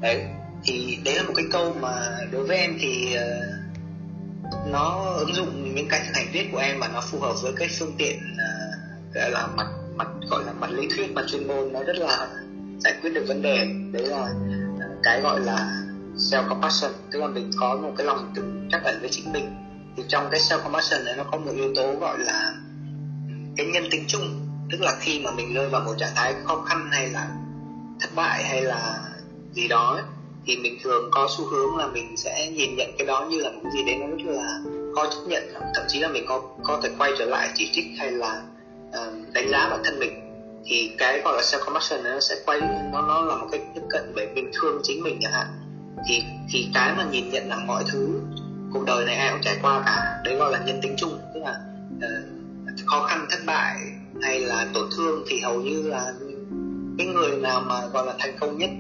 Đấy 0.00 0.24
thì 0.64 0.98
đấy 1.04 1.14
là 1.14 1.22
một 1.22 1.32
cái 1.36 1.44
câu 1.52 1.74
mà 1.80 2.18
đối 2.32 2.46
với 2.46 2.56
em 2.56 2.76
thì 2.80 3.16
uh, 3.16 4.70
nó 4.70 5.14
ứng 5.18 5.34
dụng 5.34 5.74
những 5.74 5.88
cái 5.88 6.00
thực 6.06 6.16
hành 6.16 6.26
viết 6.32 6.48
của 6.52 6.58
em 6.58 6.78
mà 6.78 6.88
nó 6.88 7.00
phù 7.00 7.20
hợp 7.20 7.34
với 7.42 7.52
cái 7.56 7.68
phương 7.78 7.94
tiện 7.98 8.18
uh, 8.18 9.14
gọi 9.14 9.30
là 9.30 9.46
mặt 9.46 9.66
mặt 9.96 10.08
gọi 10.30 10.44
là 10.44 10.52
mặt 10.52 10.70
lý 10.70 10.88
thuyết 10.96 11.12
mặt 11.12 11.24
chuyên 11.28 11.48
môn. 11.48 11.72
Nó 11.72 11.82
rất 11.82 11.96
là 11.96 12.28
giải 12.78 12.94
quyết 13.02 13.10
được 13.10 13.24
vấn 13.28 13.42
đề. 13.42 13.66
Đấy 13.92 14.06
là 14.06 14.22
uh, 14.22 15.02
cái 15.02 15.20
gọi 15.20 15.40
là 15.40 15.82
self 16.16 16.48
compassion 16.48 16.92
tức 17.10 17.20
là 17.20 17.26
mình 17.26 17.50
có 17.60 17.76
một 17.76 17.92
cái 17.96 18.06
lòng 18.06 18.32
tự 18.34 18.42
trắc 18.72 18.84
ẩn 18.84 19.00
với 19.00 19.08
chính 19.12 19.32
mình 19.32 19.57
thì 19.98 20.04
trong 20.08 20.28
cái 20.30 20.40
self 20.40 20.62
compassion 20.62 21.04
này 21.04 21.14
nó 21.16 21.24
có 21.24 21.38
một 21.38 21.52
yếu 21.54 21.74
tố 21.74 21.94
gọi 22.00 22.18
là 22.18 22.52
cái 23.56 23.66
nhân 23.66 23.84
tính 23.90 24.04
chung. 24.08 24.46
Tức 24.70 24.80
là 24.80 24.96
khi 25.00 25.20
mà 25.24 25.30
mình 25.30 25.54
rơi 25.54 25.68
vào 25.68 25.80
một 25.80 25.94
trạng 25.98 26.12
thái 26.14 26.34
khó 26.44 26.64
khăn 26.68 26.88
hay 26.92 27.08
là 27.08 27.28
thất 28.00 28.08
bại 28.14 28.44
hay 28.44 28.62
là 28.62 28.98
gì 29.52 29.68
đó 29.68 29.92
ấy, 29.94 30.02
thì 30.46 30.56
mình 30.56 30.78
thường 30.82 31.10
có 31.12 31.28
xu 31.36 31.44
hướng 31.46 31.76
là 31.76 31.86
mình 31.86 32.16
sẽ 32.16 32.50
nhìn 32.50 32.76
nhận 32.76 32.90
cái 32.98 33.06
đó 33.06 33.26
như 33.30 33.40
là 33.40 33.50
một 33.50 33.60
cái 33.62 33.72
gì 33.72 33.82
đấy 33.86 33.96
nó 34.00 34.06
rất 34.06 34.32
là 34.32 34.58
khó 34.94 35.06
chấp 35.06 35.20
nhận. 35.26 35.42
Thậm 35.74 35.84
chí 35.88 35.98
là 35.98 36.08
mình 36.08 36.24
có 36.28 36.42
có 36.64 36.80
thể 36.82 36.90
quay 36.98 37.12
trở 37.18 37.24
lại 37.24 37.50
chỉ 37.54 37.70
trích 37.72 37.86
hay 37.98 38.10
là 38.10 38.42
uh, 38.88 39.32
đánh 39.32 39.50
giá 39.50 39.68
bản 39.70 39.80
thân 39.84 39.98
mình. 39.98 40.24
Thì 40.66 40.90
cái 40.98 41.20
gọi 41.24 41.36
là 41.36 41.42
self 41.42 41.64
compassion 41.64 42.02
nó 42.04 42.20
sẽ 42.20 42.36
quay 42.46 42.60
nó 42.92 43.02
nó 43.02 43.20
là 43.20 43.36
một 43.36 43.46
cái 43.50 43.60
tiếp 43.74 43.82
cận 43.90 44.12
về 44.14 44.26
mình 44.34 44.50
thương 44.54 44.80
chính 44.82 45.02
mình 45.02 45.18
chẳng 45.22 45.32
hạn. 45.32 45.46
Thì 46.08 46.22
thì 46.52 46.68
cái 46.74 46.94
mà 46.96 47.04
nhìn 47.10 47.30
nhận 47.30 47.48
là 47.48 47.56
mọi 47.56 47.84
thứ 47.92 48.20
cuộc 48.72 48.84
đời 48.86 49.04
này 49.04 49.16
ai 49.16 49.30
cũng 49.32 49.40
trải 49.42 49.58
qua 49.62 49.82
cả. 49.86 50.20
Đấy 50.24 50.36
gọi 50.36 50.52
là 50.52 50.58
nhân 50.58 50.80
tính 50.82 50.94
chung. 50.96 51.18
Tức 51.34 51.40
là 51.40 51.60
uh, 51.96 52.86
khó 52.86 53.06
khăn 53.06 53.26
thất 53.30 53.38
bại 53.46 53.76
hay 54.22 54.40
là 54.40 54.66
tổn 54.74 54.88
thương 54.96 55.24
thì 55.28 55.40
hầu 55.40 55.60
như 55.60 55.82
là 55.82 56.12
cái 56.98 57.06
người 57.06 57.36
nào 57.36 57.60
mà 57.60 57.86
gọi 57.86 58.06
là 58.06 58.14
thành 58.18 58.36
công 58.40 58.58
nhất 58.58 58.70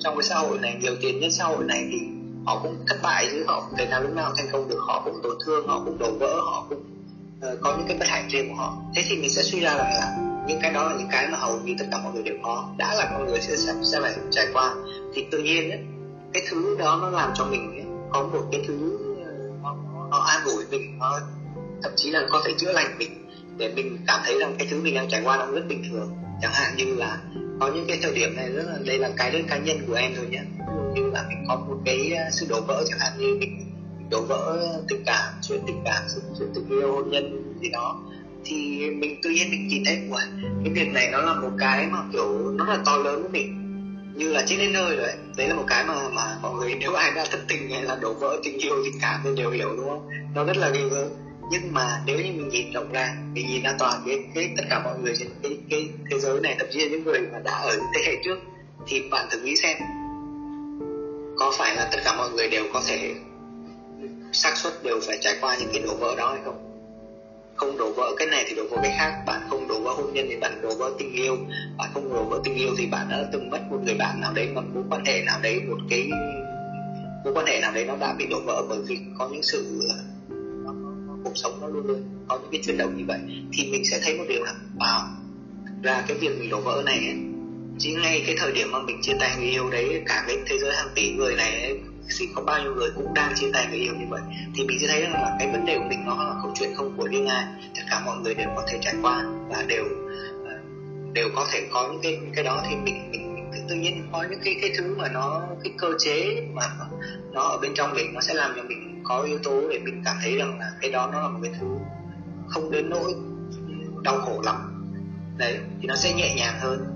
trong 0.00 0.14
cái 0.14 0.22
xã 0.22 0.34
hội 0.34 0.58
này 0.58 0.78
nhiều 0.80 0.92
tiền 1.02 1.20
nhất 1.20 1.28
xã 1.32 1.44
hội 1.44 1.64
này 1.64 1.88
thì 1.90 1.98
họ 2.46 2.60
cũng 2.62 2.76
thất 2.86 2.96
bại 3.02 3.28
chứ 3.30 3.44
họ 3.46 3.70
thể 3.78 3.86
nào 3.86 4.02
lúc 4.02 4.14
nào 4.14 4.32
thành 4.36 4.46
công 4.52 4.68
được 4.68 4.80
họ 4.86 5.02
cũng 5.04 5.20
tổn 5.22 5.36
thương 5.46 5.66
họ 5.66 5.82
cũng 5.84 5.98
đổ 5.98 6.10
vỡ 6.20 6.40
họ 6.40 6.66
cũng 6.68 6.82
uh, 7.38 7.58
có 7.60 7.76
những 7.76 7.86
cái 7.88 7.96
bất 7.98 8.08
hạnh 8.08 8.28
riêng 8.28 8.48
của 8.48 8.54
họ. 8.54 8.76
Thế 8.96 9.04
thì 9.08 9.16
mình 9.16 9.30
sẽ 9.30 9.42
suy 9.42 9.60
ra 9.60 9.74
rằng 9.76 9.90
là 9.94 10.16
những 10.48 10.58
cái 10.62 10.72
đó 10.72 10.84
là 10.84 10.96
những 10.98 11.08
cái 11.10 11.28
mà 11.28 11.38
hầu 11.38 11.60
như 11.60 11.74
tất 11.78 11.84
cả 11.92 11.98
mọi 12.04 12.12
người 12.12 12.22
đều 12.22 12.36
có. 12.42 12.68
Đã 12.78 12.94
là 12.94 13.08
con 13.12 13.26
người 13.26 13.40
sẽ 13.40 13.56
sẽ, 13.56 13.72
sẽ 13.82 14.00
phải 14.00 14.14
trải 14.30 14.46
qua. 14.52 14.74
Thì 15.14 15.26
tự 15.30 15.38
nhiên 15.38 15.70
ấy, 15.70 15.80
cái 16.32 16.42
thứ 16.50 16.76
đó 16.78 16.98
nó 17.02 17.10
làm 17.10 17.30
cho 17.34 17.44
mình 17.44 17.70
ấy, 17.70 17.86
có 18.10 18.22
một 18.22 18.48
cái 18.52 18.64
thứ 18.66 18.98
nó, 20.10 20.18
an 20.18 20.44
ủi 20.44 20.64
mình 20.70 20.98
nó 20.98 21.20
thậm 21.82 21.92
chí 21.96 22.10
là 22.10 22.26
có 22.30 22.42
thể 22.46 22.52
chữa 22.58 22.72
lành 22.72 22.98
mình 22.98 23.26
để 23.58 23.72
mình 23.76 23.98
cảm 24.06 24.20
thấy 24.24 24.38
rằng 24.40 24.54
cái 24.58 24.68
thứ 24.70 24.80
mình 24.80 24.94
đang 24.94 25.08
trải 25.08 25.20
qua 25.24 25.36
nó 25.36 25.46
rất 25.46 25.62
bình 25.68 25.82
thường. 25.90 26.10
Chẳng 26.42 26.52
hạn 26.54 26.76
như 26.76 26.94
là 26.94 27.18
có 27.60 27.70
những 27.74 27.84
cái 27.88 27.98
thời 28.02 28.12
điểm 28.12 28.36
này 28.36 28.50
rất 28.52 28.62
là 28.66 28.78
đây 28.86 28.98
là 28.98 29.10
cái 29.16 29.30
đơn 29.30 29.42
cá 29.48 29.58
nhân 29.58 29.76
của 29.86 29.94
em 29.94 30.12
thôi 30.16 30.26
nhé. 30.30 30.42
Như 30.94 31.10
là 31.10 31.24
mình 31.28 31.44
có 31.48 31.56
một 31.56 31.76
cái 31.84 32.12
à, 32.16 32.30
sự 32.30 32.46
đổ 32.48 32.60
vỡ 32.60 32.84
chẳng 32.88 32.98
hạn 32.98 33.12
như 33.18 33.36
mình 33.40 33.64
đổ 34.10 34.22
vỡ 34.22 34.68
tình 34.88 35.02
cảm 35.06 35.34
chuyện 35.42 35.60
tình 35.66 35.82
cảm 35.84 36.02
chuyện 36.38 36.48
tình 36.54 36.68
yêu 36.68 36.92
hôn 36.92 37.10
nhân 37.10 37.54
gì 37.62 37.68
đó 37.68 38.00
thì 38.44 38.90
mình 38.90 39.20
tự 39.22 39.30
nhiên 39.30 39.50
mình 39.50 39.68
nhìn 39.68 39.82
thấy 39.86 39.98
của 40.10 40.20
cái 40.64 40.72
việc 40.74 40.92
này 40.92 41.08
nó 41.12 41.18
là 41.18 41.34
một 41.34 41.50
cái 41.58 41.86
mà 41.86 41.98
kiểu 42.12 42.50
nó 42.50 42.64
là 42.64 42.78
to 42.86 42.96
lớn 42.96 43.22
với 43.22 43.30
mình 43.30 43.57
như 44.18 44.32
là 44.32 44.42
chết 44.46 44.56
đến 44.58 44.72
nơi 44.72 44.96
rồi. 44.96 45.06
Đấy 45.06 45.16
đấy 45.36 45.48
là 45.48 45.54
một 45.54 45.64
cái 45.66 45.84
mà 45.84 46.08
mà 46.08 46.38
mọi 46.42 46.54
người 46.54 46.74
nếu 46.74 46.92
ai 46.92 47.12
đã 47.14 47.24
thất 47.30 47.40
tình 47.48 47.70
hay 47.70 47.82
là 47.82 47.96
đổ 48.00 48.14
vỡ 48.14 48.40
tình 48.44 48.58
yêu 48.58 48.74
tình 48.84 49.00
cảm 49.00 49.20
thì 49.24 49.30
đều 49.36 49.50
hiểu 49.50 49.76
đúng 49.76 49.88
không? 49.88 50.08
Nó 50.34 50.44
rất 50.44 50.56
là 50.56 50.68
ghê 50.68 50.80
gớm. 50.90 51.08
Nhưng 51.50 51.74
mà 51.74 52.02
nếu 52.06 52.16
như 52.16 52.22
mình 52.22 52.48
nhìn 52.48 52.72
rộng 52.72 52.92
ra 52.92 53.14
mình 53.32 53.46
nhìn 53.46 53.62
ra 53.62 53.74
toàn 53.78 54.02
cái, 54.06 54.18
cái 54.34 54.50
tất 54.56 54.62
cả 54.70 54.82
mọi 54.84 54.98
người 54.98 55.14
trên 55.18 55.28
cái, 55.42 55.58
cái 55.70 55.88
thế 56.10 56.18
giới 56.18 56.40
này 56.40 56.56
thậm 56.58 56.68
chí 56.72 56.80
là 56.80 56.88
những 56.90 57.04
người 57.04 57.20
mà 57.32 57.38
đã 57.38 57.52
ở 57.52 57.76
thế 57.94 58.02
hệ 58.06 58.16
trước 58.24 58.38
thì 58.86 59.02
bạn 59.10 59.28
thử 59.30 59.40
nghĩ 59.40 59.56
xem 59.56 59.78
có 61.38 61.52
phải 61.58 61.76
là 61.76 61.88
tất 61.92 61.98
cả 62.04 62.16
mọi 62.16 62.30
người 62.30 62.48
đều 62.48 62.64
có 62.72 62.82
thể 62.88 63.14
xác 64.32 64.56
suất 64.56 64.82
đều 64.82 65.00
phải 65.06 65.18
trải 65.20 65.34
qua 65.40 65.56
những 65.60 65.68
cái 65.72 65.82
đổ 65.86 65.94
vỡ 65.94 66.14
đó 66.16 66.32
hay 66.32 66.40
không? 66.44 66.67
Không 67.58 67.76
đổ 67.78 67.92
vỡ 67.92 68.14
cái 68.16 68.26
này 68.26 68.44
thì 68.48 68.54
đổ 68.54 68.64
vỡ 68.70 68.76
cái 68.82 68.94
khác. 68.98 69.22
Bạn 69.26 69.40
không 69.50 69.68
đổ 69.68 69.80
vỡ 69.80 69.92
hôn 69.92 70.12
nhân 70.14 70.26
thì 70.30 70.36
bạn 70.36 70.62
đổ 70.62 70.74
vỡ 70.74 70.90
tình 70.98 71.12
yêu. 71.12 71.36
Bạn 71.78 71.90
không 71.94 72.14
đổ 72.14 72.24
vỡ 72.24 72.40
tình 72.44 72.54
yêu 72.54 72.70
thì 72.78 72.86
bạn 72.86 73.06
đã 73.10 73.24
từng 73.32 73.50
mất 73.50 73.60
một 73.70 73.78
người 73.84 73.94
bạn 73.94 74.20
nào 74.20 74.32
đấy 74.32 74.48
một 74.54 74.62
mối 74.74 74.84
quan 74.90 75.04
hệ 75.04 75.22
nào 75.26 75.40
đấy 75.42 75.60
một 75.68 75.78
cái 75.90 76.08
mối 77.24 77.32
quan 77.34 77.46
hệ 77.46 77.60
nào 77.60 77.72
đấy 77.72 77.84
nó 77.84 77.96
đã 77.96 78.14
bị 78.18 78.26
đổ 78.30 78.40
vỡ 78.46 78.62
bởi 78.68 78.78
vì 78.86 78.98
có 79.18 79.28
những 79.32 79.42
sự 79.42 79.80
ờ, 79.88 79.96
cuộc 81.24 81.32
sống 81.34 81.60
nó 81.60 81.66
luôn 81.66 81.86
luôn 81.86 82.02
có 82.28 82.38
những 82.38 82.50
cái 82.52 82.60
chuyển 82.64 82.78
động 82.78 82.96
như 82.96 83.04
vậy. 83.08 83.18
Thì 83.52 83.70
mình 83.70 83.82
sẽ 83.90 84.00
thấy 84.04 84.14
một 84.14 84.24
điều 84.28 84.44
là 84.44 84.54
wow 84.78 85.08
ra 85.82 86.04
cái 86.08 86.16
việc 86.16 86.30
mình 86.40 86.50
đổ 86.50 86.60
vỡ 86.60 86.82
này 86.86 86.98
ấy, 86.98 87.16
chỉ 87.78 87.92
ngay 87.92 88.22
cái 88.26 88.34
thời 88.38 88.52
điểm 88.52 88.72
mà 88.72 88.78
mình 88.78 88.98
chia 89.02 89.12
tay 89.20 89.36
người 89.36 89.48
yêu 89.48 89.70
đấy 89.70 90.02
cả 90.06 90.24
cái 90.26 90.36
thế 90.46 90.58
giới 90.58 90.72
hàng 90.74 90.88
tỷ 90.94 91.10
người 91.10 91.34
này 91.34 91.62
ấy, 91.62 91.74
thì 92.18 92.28
có 92.34 92.42
bao 92.42 92.62
nhiêu 92.62 92.74
người 92.74 92.90
cũng 92.94 93.14
đang 93.14 93.34
chia 93.34 93.50
tay 93.52 93.66
người 93.66 93.78
yêu 93.78 93.94
như 93.94 94.06
vậy. 94.08 94.20
Thì 94.54 94.64
mình 94.64 94.78
sẽ 94.80 94.86
thấy 94.86 95.02
rằng 95.02 95.12
là 95.12 95.36
cái 95.38 95.48
vấn 95.52 95.66
đề 95.66 95.78
của 95.78 95.84
mình 95.88 96.04
nó 96.06 96.24
là 96.24 96.34
câu 96.42 96.52
chuyện 96.54 96.74
không 96.76 96.96
của 96.96 97.08
riêng 97.08 97.26
ai 97.26 97.44
tất 97.76 97.82
cả 97.90 98.02
mọi 98.06 98.16
người 98.18 98.34
đều 98.34 98.48
có 98.56 98.62
thể 98.68 98.78
trải 98.82 98.94
qua 99.02 99.24
và 99.48 99.62
đều 99.68 99.84
ờ, 100.44 100.52
đều 101.12 101.28
có 101.36 101.46
thể 101.52 101.68
có 101.72 101.88
những 101.92 102.00
cái 102.02 102.18
cái 102.34 102.44
đó. 102.44 102.62
Thì 102.68 102.76
mình 102.76 103.10
mình 103.12 103.66
tự 103.68 103.74
nhiên 103.74 104.08
có 104.12 104.26
những 104.30 104.40
cái 104.44 104.56
cái 104.60 104.70
thứ 104.78 104.94
mà 104.98 105.08
nó, 105.08 105.42
cái 105.64 105.72
cơ 105.78 105.88
chế 105.98 106.42
mà 106.52 106.62
nó 107.32 107.42
ở 107.42 107.58
bên 107.58 107.74
trong 107.74 107.94
mình 107.94 108.14
nó 108.14 108.20
sẽ 108.20 108.34
làm 108.34 108.52
cho 108.56 108.62
mình 108.62 109.00
có 109.04 109.22
yếu 109.22 109.38
tố 109.38 109.68
để 109.70 109.78
mình 109.78 110.02
cảm 110.04 110.16
thấy 110.22 110.36
rằng 110.36 110.58
là 110.58 110.70
cái 110.80 110.90
đó 110.90 111.10
nó 111.12 111.22
là 111.22 111.28
một 111.28 111.38
cái 111.42 111.52
thứ 111.60 111.66
không 112.48 112.70
đến 112.70 112.90
nỗi 112.90 113.14
đau 114.02 114.20
khổ 114.20 114.42
lắm. 114.44 114.56
Đấy, 115.36 115.58
thì 115.80 115.88
nó 115.88 115.96
sẽ 115.96 116.12
nhẹ 116.12 116.34
nhàng 116.34 116.54
hơn. 116.60 116.86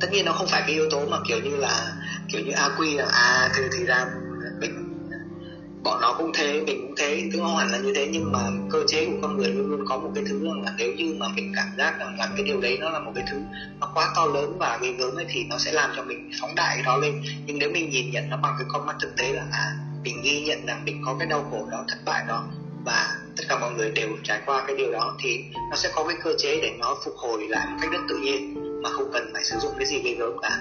Tất 0.00 0.08
nhiên 0.12 0.24
nó 0.24 0.32
không 0.32 0.46
phải 0.46 0.60
cái 0.60 0.70
yếu 0.70 0.90
tố 0.90 1.06
mà 1.06 1.16
kiểu 1.28 1.38
như 1.40 1.56
là, 1.56 1.92
kiểu 2.28 2.40
như 2.44 2.52
a 2.52 2.68
quy 2.78 2.94
là 2.94 3.06
à 3.12 3.50
thì 3.56 3.62
thì 3.78 3.84
ra 3.84 4.06
bọn 5.88 6.00
nó 6.00 6.14
cũng 6.18 6.32
thế 6.34 6.62
mình 6.66 6.82
cũng 6.82 6.94
thế 6.96 7.28
tức 7.32 7.38
không 7.42 7.56
hẳn 7.56 7.72
là 7.72 7.78
như 7.78 7.92
thế 7.96 8.08
nhưng 8.12 8.32
mà 8.32 8.38
cơ 8.70 8.82
chế 8.86 9.06
của 9.06 9.16
con 9.22 9.36
người 9.36 9.48
luôn 9.48 9.66
luôn 9.66 9.84
có 9.88 9.98
một 9.98 10.10
cái 10.14 10.24
thứ 10.28 10.40
là 10.64 10.72
nếu 10.78 10.92
như 10.92 11.14
mà 11.18 11.26
mình 11.36 11.52
cảm 11.56 11.66
giác 11.78 11.98
rằng 11.98 12.18
là 12.18 12.28
cái 12.36 12.46
điều 12.46 12.60
đấy 12.60 12.78
nó 12.80 12.90
là 12.90 13.00
một 13.00 13.12
cái 13.14 13.24
thứ 13.30 13.38
nó 13.80 13.90
quá 13.94 14.12
to 14.16 14.26
lớn 14.26 14.58
và 14.58 14.78
ghê 14.82 14.92
gớm 14.92 15.14
ấy 15.14 15.26
thì 15.28 15.44
nó 15.44 15.58
sẽ 15.58 15.72
làm 15.72 15.90
cho 15.96 16.02
mình 16.02 16.30
phóng 16.40 16.54
đại 16.54 16.76
cái 16.76 16.84
đó 16.84 16.96
lên. 16.96 17.22
Nhưng 17.46 17.58
nếu 17.58 17.70
mình 17.70 17.90
nhìn 17.90 18.10
nhận 18.10 18.30
nó 18.30 18.36
bằng 18.36 18.54
cái 18.58 18.66
con 18.72 18.86
mắt 18.86 18.96
thực 19.00 19.16
tế 19.16 19.32
là 19.32 19.46
à 19.52 19.76
mình 20.04 20.22
ghi 20.24 20.40
nhận 20.40 20.66
rằng 20.66 20.84
mình 20.84 21.02
có 21.06 21.16
cái 21.18 21.28
đau 21.28 21.48
khổ 21.50 21.68
đó 21.70 21.84
thất 21.88 21.98
bại 22.04 22.24
đó 22.28 22.44
và 22.84 23.16
tất 23.36 23.44
cả 23.48 23.58
mọi 23.58 23.70
người 23.70 23.90
đều 23.90 24.08
trải 24.24 24.40
qua 24.46 24.64
cái 24.66 24.76
điều 24.76 24.92
đó 24.92 25.16
thì 25.22 25.44
nó 25.70 25.76
sẽ 25.76 25.90
có 25.94 26.04
cái 26.04 26.16
cơ 26.22 26.34
chế 26.38 26.60
để 26.62 26.72
nó 26.78 26.96
phục 27.04 27.14
hồi 27.16 27.48
lại 27.48 27.66
một 27.70 27.76
cách 27.80 27.90
rất 27.92 28.00
tự 28.08 28.16
nhiên 28.16 28.54
mà 28.82 28.90
không 28.90 29.10
cần 29.12 29.30
phải 29.32 29.44
sử 29.44 29.56
dụng 29.58 29.72
cái 29.78 29.86
gì 29.86 30.02
ghê 30.04 30.14
gớm 30.14 30.38
cả. 30.42 30.58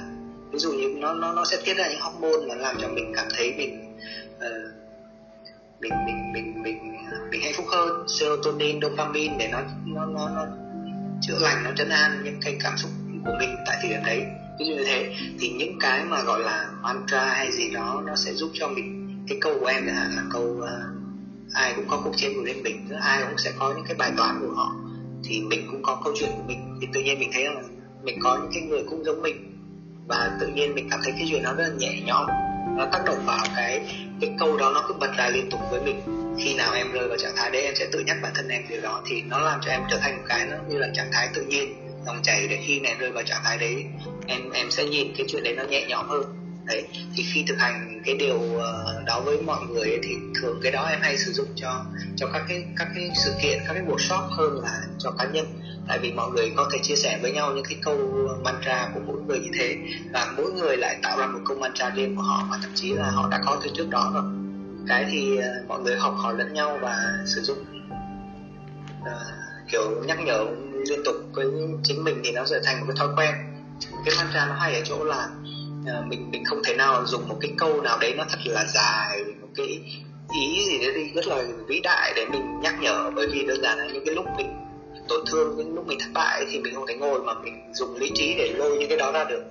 Ví 0.52 0.60
dụ 0.60 0.72
như 0.72 0.94
nó 0.98 1.14
nó 1.14 1.34
nó 1.34 1.46
sẽ 1.46 1.58
tiết 1.66 1.78
ra 1.78 1.88
những 1.90 2.00
hormone 2.00 2.48
mà 2.50 2.56
làm 2.56 2.76
cho 2.82 2.88
mình 2.88 3.14
cảm 3.16 3.26
thấy 3.38 3.54
mình 3.58 3.98
uh, 4.38 4.87
mình 5.82 5.94
mình 6.06 6.34
mình 6.34 6.64
mình 6.64 6.78
mình 7.32 7.42
hạnh 7.42 7.54
phúc 7.58 7.66
hơn 7.70 8.08
serotonin 8.08 8.82
dopamine 8.82 9.36
để 9.40 9.48
nó 9.52 9.62
nó 9.86 10.06
nó, 10.06 10.30
nó 10.30 10.46
chữa 11.22 11.40
lành 11.40 11.64
nó 11.64 11.72
trấn 11.76 11.90
an 11.90 12.22
những 12.24 12.40
cái 12.42 12.58
cảm 12.64 12.78
xúc 12.78 12.92
của 13.26 13.32
mình 13.40 13.50
tại 13.66 13.78
thời 13.82 13.90
điểm 13.90 14.04
đấy. 14.06 14.26
Ví 14.60 14.66
dụ 14.66 14.76
như 14.76 14.84
thế 14.86 15.14
thì 15.40 15.50
những 15.50 15.80
cái 15.80 16.06
mà 16.06 16.24
gọi 16.24 16.40
là 16.40 16.70
mantra 16.82 17.26
hay 17.26 17.52
gì 17.52 17.72
đó 17.72 18.04
nó 18.06 18.16
sẽ 18.16 18.34
giúp 18.34 18.50
cho 18.54 18.68
mình 18.68 19.18
cái 19.28 19.38
câu 19.42 19.60
của 19.60 19.66
em 19.66 19.86
là, 19.86 20.10
là 20.16 20.24
câu 20.32 20.44
uh, 20.44 20.68
ai 21.54 21.74
cũng 21.76 21.86
có 21.88 22.02
cuộc 22.04 22.18
chiến 22.18 22.32
của 22.36 22.44
riêng 22.44 22.64
mình 22.64 22.90
ai 23.02 23.24
cũng 23.28 23.38
sẽ 23.38 23.52
có 23.60 23.74
những 23.76 23.86
cái 23.88 23.96
bài 23.98 24.12
toán 24.18 24.40
của 24.42 24.54
họ 24.56 24.76
thì 25.24 25.42
mình 25.42 25.68
cũng 25.72 25.84
có 25.84 26.02
câu 26.04 26.14
chuyện 26.20 26.30
của 26.38 26.44
mình. 26.48 26.78
Thì 26.82 26.88
tự 26.94 27.02
nhiên 27.02 27.20
mình 27.20 27.30
thấy 27.34 27.46
là 27.46 27.62
mình 28.04 28.20
có 28.24 28.38
những 28.42 28.52
cái 28.54 28.64
người 28.64 28.84
cũng 28.90 29.04
giống 29.04 29.22
mình 29.22 29.54
và 30.08 30.38
tự 30.40 30.48
nhiên 30.48 30.76
mình 30.76 30.88
cảm 30.92 31.00
thấy 31.04 31.14
cái 31.18 31.28
chuyện 31.30 31.44
nó 31.44 31.54
rất 31.54 31.64
là 31.68 31.76
nhẹ 31.78 32.02
nhõm 32.06 32.26
nó 32.78 32.86
tác 32.92 33.00
động 33.06 33.26
vào 33.26 33.46
cái 33.56 33.80
cái 34.22 34.30
câu 34.40 34.58
đó 34.58 34.72
nó 34.74 34.84
cứ 34.88 34.94
bật 34.94 35.12
ra 35.18 35.30
liên 35.30 35.50
tục 35.52 35.60
với 35.72 35.82
mình. 35.82 36.02
Khi 36.40 36.54
nào 36.54 36.74
em 36.74 36.92
rơi 36.92 37.08
vào 37.08 37.18
trạng 37.18 37.36
thái 37.36 37.52
đấy, 37.52 37.62
em 37.62 37.76
sẽ 37.76 37.88
tự 37.92 38.00
nhắc 38.00 38.18
bản 38.24 38.32
thân 38.36 38.48
em 38.48 38.62
điều 38.70 38.82
đó, 38.82 39.02
thì 39.10 39.22
nó 39.22 39.40
làm 39.40 39.60
cho 39.66 39.72
em 39.72 39.82
trở 39.92 39.98
thành 40.02 40.18
một 40.18 40.24
cái 40.28 40.46
nó 40.46 40.56
như 40.70 40.78
là 40.78 40.88
trạng 40.94 41.10
thái 41.14 41.30
tự 41.34 41.42
nhiên, 41.42 41.76
dòng 42.06 42.20
chảy 42.24 42.48
để 42.48 42.60
khi 42.68 42.80
này 42.80 42.96
rơi 43.00 43.12
vào 43.12 43.24
trạng 43.24 43.42
thái 43.44 43.58
đấy, 43.58 43.76
em 44.28 44.52
em 44.52 44.72
sẽ 44.72 44.86
nhìn 44.86 45.14
cái 45.18 45.26
chuyện 45.30 45.44
đấy 45.44 45.54
nó 45.58 45.64
nhẹ 45.64 45.86
nhõm 45.88 46.08
hơn 46.08 46.24
đấy 46.68 46.84
thì 47.16 47.24
khi 47.34 47.44
thực 47.48 47.58
hành 47.58 48.02
cái 48.06 48.16
điều 48.16 48.40
ờ, 48.58 49.04
đó 49.06 49.22
với 49.22 49.42
mọi 49.42 49.66
người 49.66 49.90
ấy, 49.90 50.00
thì 50.04 50.16
thường 50.42 50.60
cái 50.64 50.72
đó 50.72 50.86
em 50.86 51.00
hay 51.02 51.18
sử 51.18 51.32
dụng 51.32 51.48
cho 51.56 51.86
cho 52.16 52.28
các 52.34 52.42
cái 52.48 52.66
các 52.78 52.88
cái 52.96 53.10
sự 53.26 53.34
kiện 53.42 53.60
các 53.68 53.74
cái 53.74 53.84
workshop 53.84 54.28
hơn 54.30 54.60
là 54.64 54.82
cho 55.00 55.12
cá 55.12 55.26
nhân. 55.26 55.46
Tại 55.88 56.00
vì 56.00 56.12
mọi 56.12 56.30
người 56.32 56.52
có 56.56 56.70
thể 56.74 56.80
chia 56.84 56.96
sẻ 56.96 57.20
với 57.22 57.32
nhau 57.32 57.54
những 57.56 57.66
cái 57.70 57.78
câu 57.84 57.98
mantra 58.44 58.90
của 58.94 59.00
mỗi 59.08 59.18
người 59.28 59.40
như 59.40 59.50
thế 59.60 59.78
và 60.14 60.34
mỗi 60.38 60.52
người 60.52 60.78
lại 60.78 61.00
tạo 61.04 61.20
ra 61.20 61.28
một 61.28 61.40
câu 61.46 61.58
mantra 61.58 61.90
riêng 61.90 62.16
của 62.16 62.22
họ 62.22 62.48
và 62.52 62.60
thậm 62.62 62.72
chí 62.76 62.94
là 62.94 63.10
họ 63.10 63.28
đã 63.32 63.42
có 63.46 63.60
từ 63.64 63.70
trước 63.74 63.90
đó 63.90 64.12
rồi. 64.14 64.24
Cái 64.88 65.06
thì 65.12 65.38
ờ, 65.38 65.48
mọi 65.68 65.80
người 65.80 65.96
học 65.96 66.14
hỏi 66.18 66.36
lẫn 66.38 66.54
nhau 66.54 66.80
và 66.82 66.96
sử 67.26 67.42
dụng 67.42 67.58
uh, 69.02 69.08
kiểu 69.72 70.04
nhắc 70.06 70.18
nhở 70.26 70.46
liên 70.90 71.00
tục 71.06 71.16
với 71.34 71.46
chính 71.84 72.04
mình 72.04 72.22
thì 72.26 72.32
nó 72.32 72.44
trở 72.50 72.62
thành 72.66 72.80
một 72.80 72.86
cái 72.88 72.96
thói 73.00 73.08
quen. 73.18 73.36
Cái 74.06 74.16
mantra 74.18 74.46
nó 74.46 74.54
hay 74.54 74.76
ở 74.76 74.82
chỗ 74.86 75.04
là 75.04 75.30
mình 76.08 76.32
mình 76.32 76.46
không 76.46 76.62
thể 76.64 76.76
nào 76.76 77.06
dùng 77.06 77.28
một 77.28 77.38
cái 77.42 77.52
câu 77.58 77.82
nào 77.82 77.98
đấy 78.00 78.14
nó 78.18 78.24
thật 78.30 78.40
là 78.46 78.66
dài 78.66 79.24
một 79.42 79.48
cái 79.56 79.82
ý 80.42 80.66
gì 80.66 80.78
đấy 80.80 80.94
đi 80.96 81.12
rất 81.16 81.28
là 81.28 81.44
vĩ 81.68 81.80
đại 81.84 82.14
để 82.16 82.26
mình 82.26 82.60
nhắc 82.62 82.76
nhở. 82.82 83.12
Bởi 83.16 83.28
vì 83.32 83.46
đơn 83.46 83.62
giản 83.62 83.78
là 83.78 83.86
những 83.86 84.06
cái 84.06 84.16
lúc 84.16 84.26
mình 84.38 84.48
tổn 85.08 85.26
thương 85.32 85.58
những 85.58 85.76
lúc 85.76 85.88
mình 85.88 86.00
thất 86.00 86.10
bại 86.14 86.46
thì 86.52 86.60
mình 86.60 86.76
không 86.76 86.88
thể 86.88 86.96
ngồi 86.96 87.22
mà 87.22 87.34
mình 87.34 87.74
dùng 87.74 87.96
lý 87.96 88.12
trí 88.16 88.36
để 88.38 88.54
lôi 88.58 88.78
những 88.78 88.90
cái 88.90 88.98
đó 88.98 89.12
ra 89.12 89.24
được. 89.24 89.44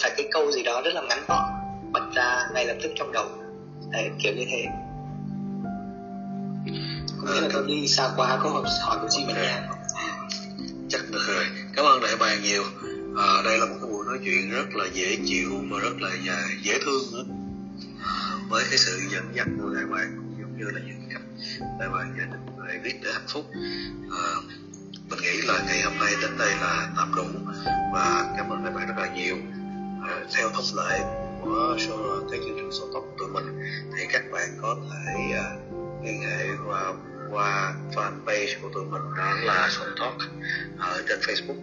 Phải 0.00 0.10
cái 0.16 0.28
câu 0.32 0.52
gì 0.52 0.62
đó 0.62 0.82
rất 0.84 0.94
là 0.94 1.02
ngắn 1.02 1.18
gọn 1.28 1.44
bật 1.92 2.14
ra 2.14 2.48
ngay 2.54 2.66
lập 2.66 2.76
tức 2.82 2.92
trong 2.96 3.12
đầu. 3.12 3.26
Đấy, 3.92 4.10
kiểu 4.22 4.32
như 4.36 4.44
thế. 4.50 4.64
Có 7.22 7.34
nghĩa 7.34 7.40
là 7.40 7.48
tôi 7.52 7.64
đi 7.66 7.88
xa 7.88 8.10
quá 8.16 8.38
có 8.42 8.50
hỏi, 8.50 8.64
hỏi 8.82 8.98
của 9.02 9.08
chị 9.10 9.24
mình 9.26 9.36
nha 9.36 9.68
chắc 10.88 11.00
được 11.10 11.20
rồi. 11.28 11.44
Cảm 11.76 11.84
ơn 11.84 12.00
đại 12.02 12.16
bàng 12.20 12.42
nhiều. 12.42 12.62
À, 13.18 13.42
đây 13.44 13.58
là 13.58 13.66
một 13.66 13.74
nói 14.10 14.18
chuyện 14.24 14.50
rất 14.50 14.74
là 14.74 14.84
dễ 14.92 15.16
chịu 15.26 15.50
và 15.70 15.80
rất 15.80 16.00
là 16.00 16.10
à, 16.28 16.38
dễ 16.62 16.78
thương 16.84 17.02
nữa. 17.12 17.24
Với 18.48 18.64
cái 18.70 18.78
sự 18.78 19.00
dẫn 19.10 19.32
dắt 19.34 19.46
của 19.62 19.74
đại 19.74 19.84
hoàng 19.84 20.12
cũng 20.16 20.36
giống 20.40 20.58
như 20.58 20.64
là 20.70 20.80
những 20.86 21.08
cách 21.10 21.22
đại 21.80 21.88
hoàng 21.88 22.14
gia 22.18 22.24
đình 22.24 22.56
người 22.56 22.78
viết 22.82 23.00
để 23.02 23.10
hạnh 23.12 23.26
phúc. 23.28 23.44
À, 24.10 24.26
mình 25.10 25.18
nghĩ 25.22 25.42
là 25.42 25.64
ngày 25.66 25.82
hôm 25.82 25.98
nay 25.98 26.12
đến 26.22 26.30
đây 26.38 26.50
là 26.60 26.90
tạm 26.96 27.14
đủ 27.16 27.24
và 27.92 28.34
cảm 28.36 28.48
ơn 28.48 28.64
đại 28.64 28.72
bạn 28.72 28.86
rất 28.86 28.94
là 28.96 29.14
nhiều. 29.14 29.36
À, 30.08 30.24
theo 30.36 30.50
thông 30.50 30.76
lệ 30.76 31.00
của 31.42 31.76
show, 31.78 32.28
cái 32.30 32.40
chương 32.44 32.56
trình 32.56 32.70
số 32.72 32.88
tóc 32.94 33.02
của 33.10 33.16
tụi 33.18 33.28
mình 33.28 33.60
thì 33.96 34.04
các 34.12 34.22
bạn 34.32 34.48
có 34.62 34.76
thể 34.90 35.36
à, 35.36 35.48
liên 36.04 36.22
hệ 36.22 36.46
qua 36.66 36.92
qua 37.30 37.74
fanpage 37.94 38.62
của 38.62 38.68
tụi 38.74 38.84
mình 38.84 39.02
đó 39.16 39.34
là 39.42 39.68
số 39.70 39.84
Talk 40.00 40.30
ở 40.78 40.96
à, 40.98 41.02
trên 41.08 41.20
Facebook 41.20 41.60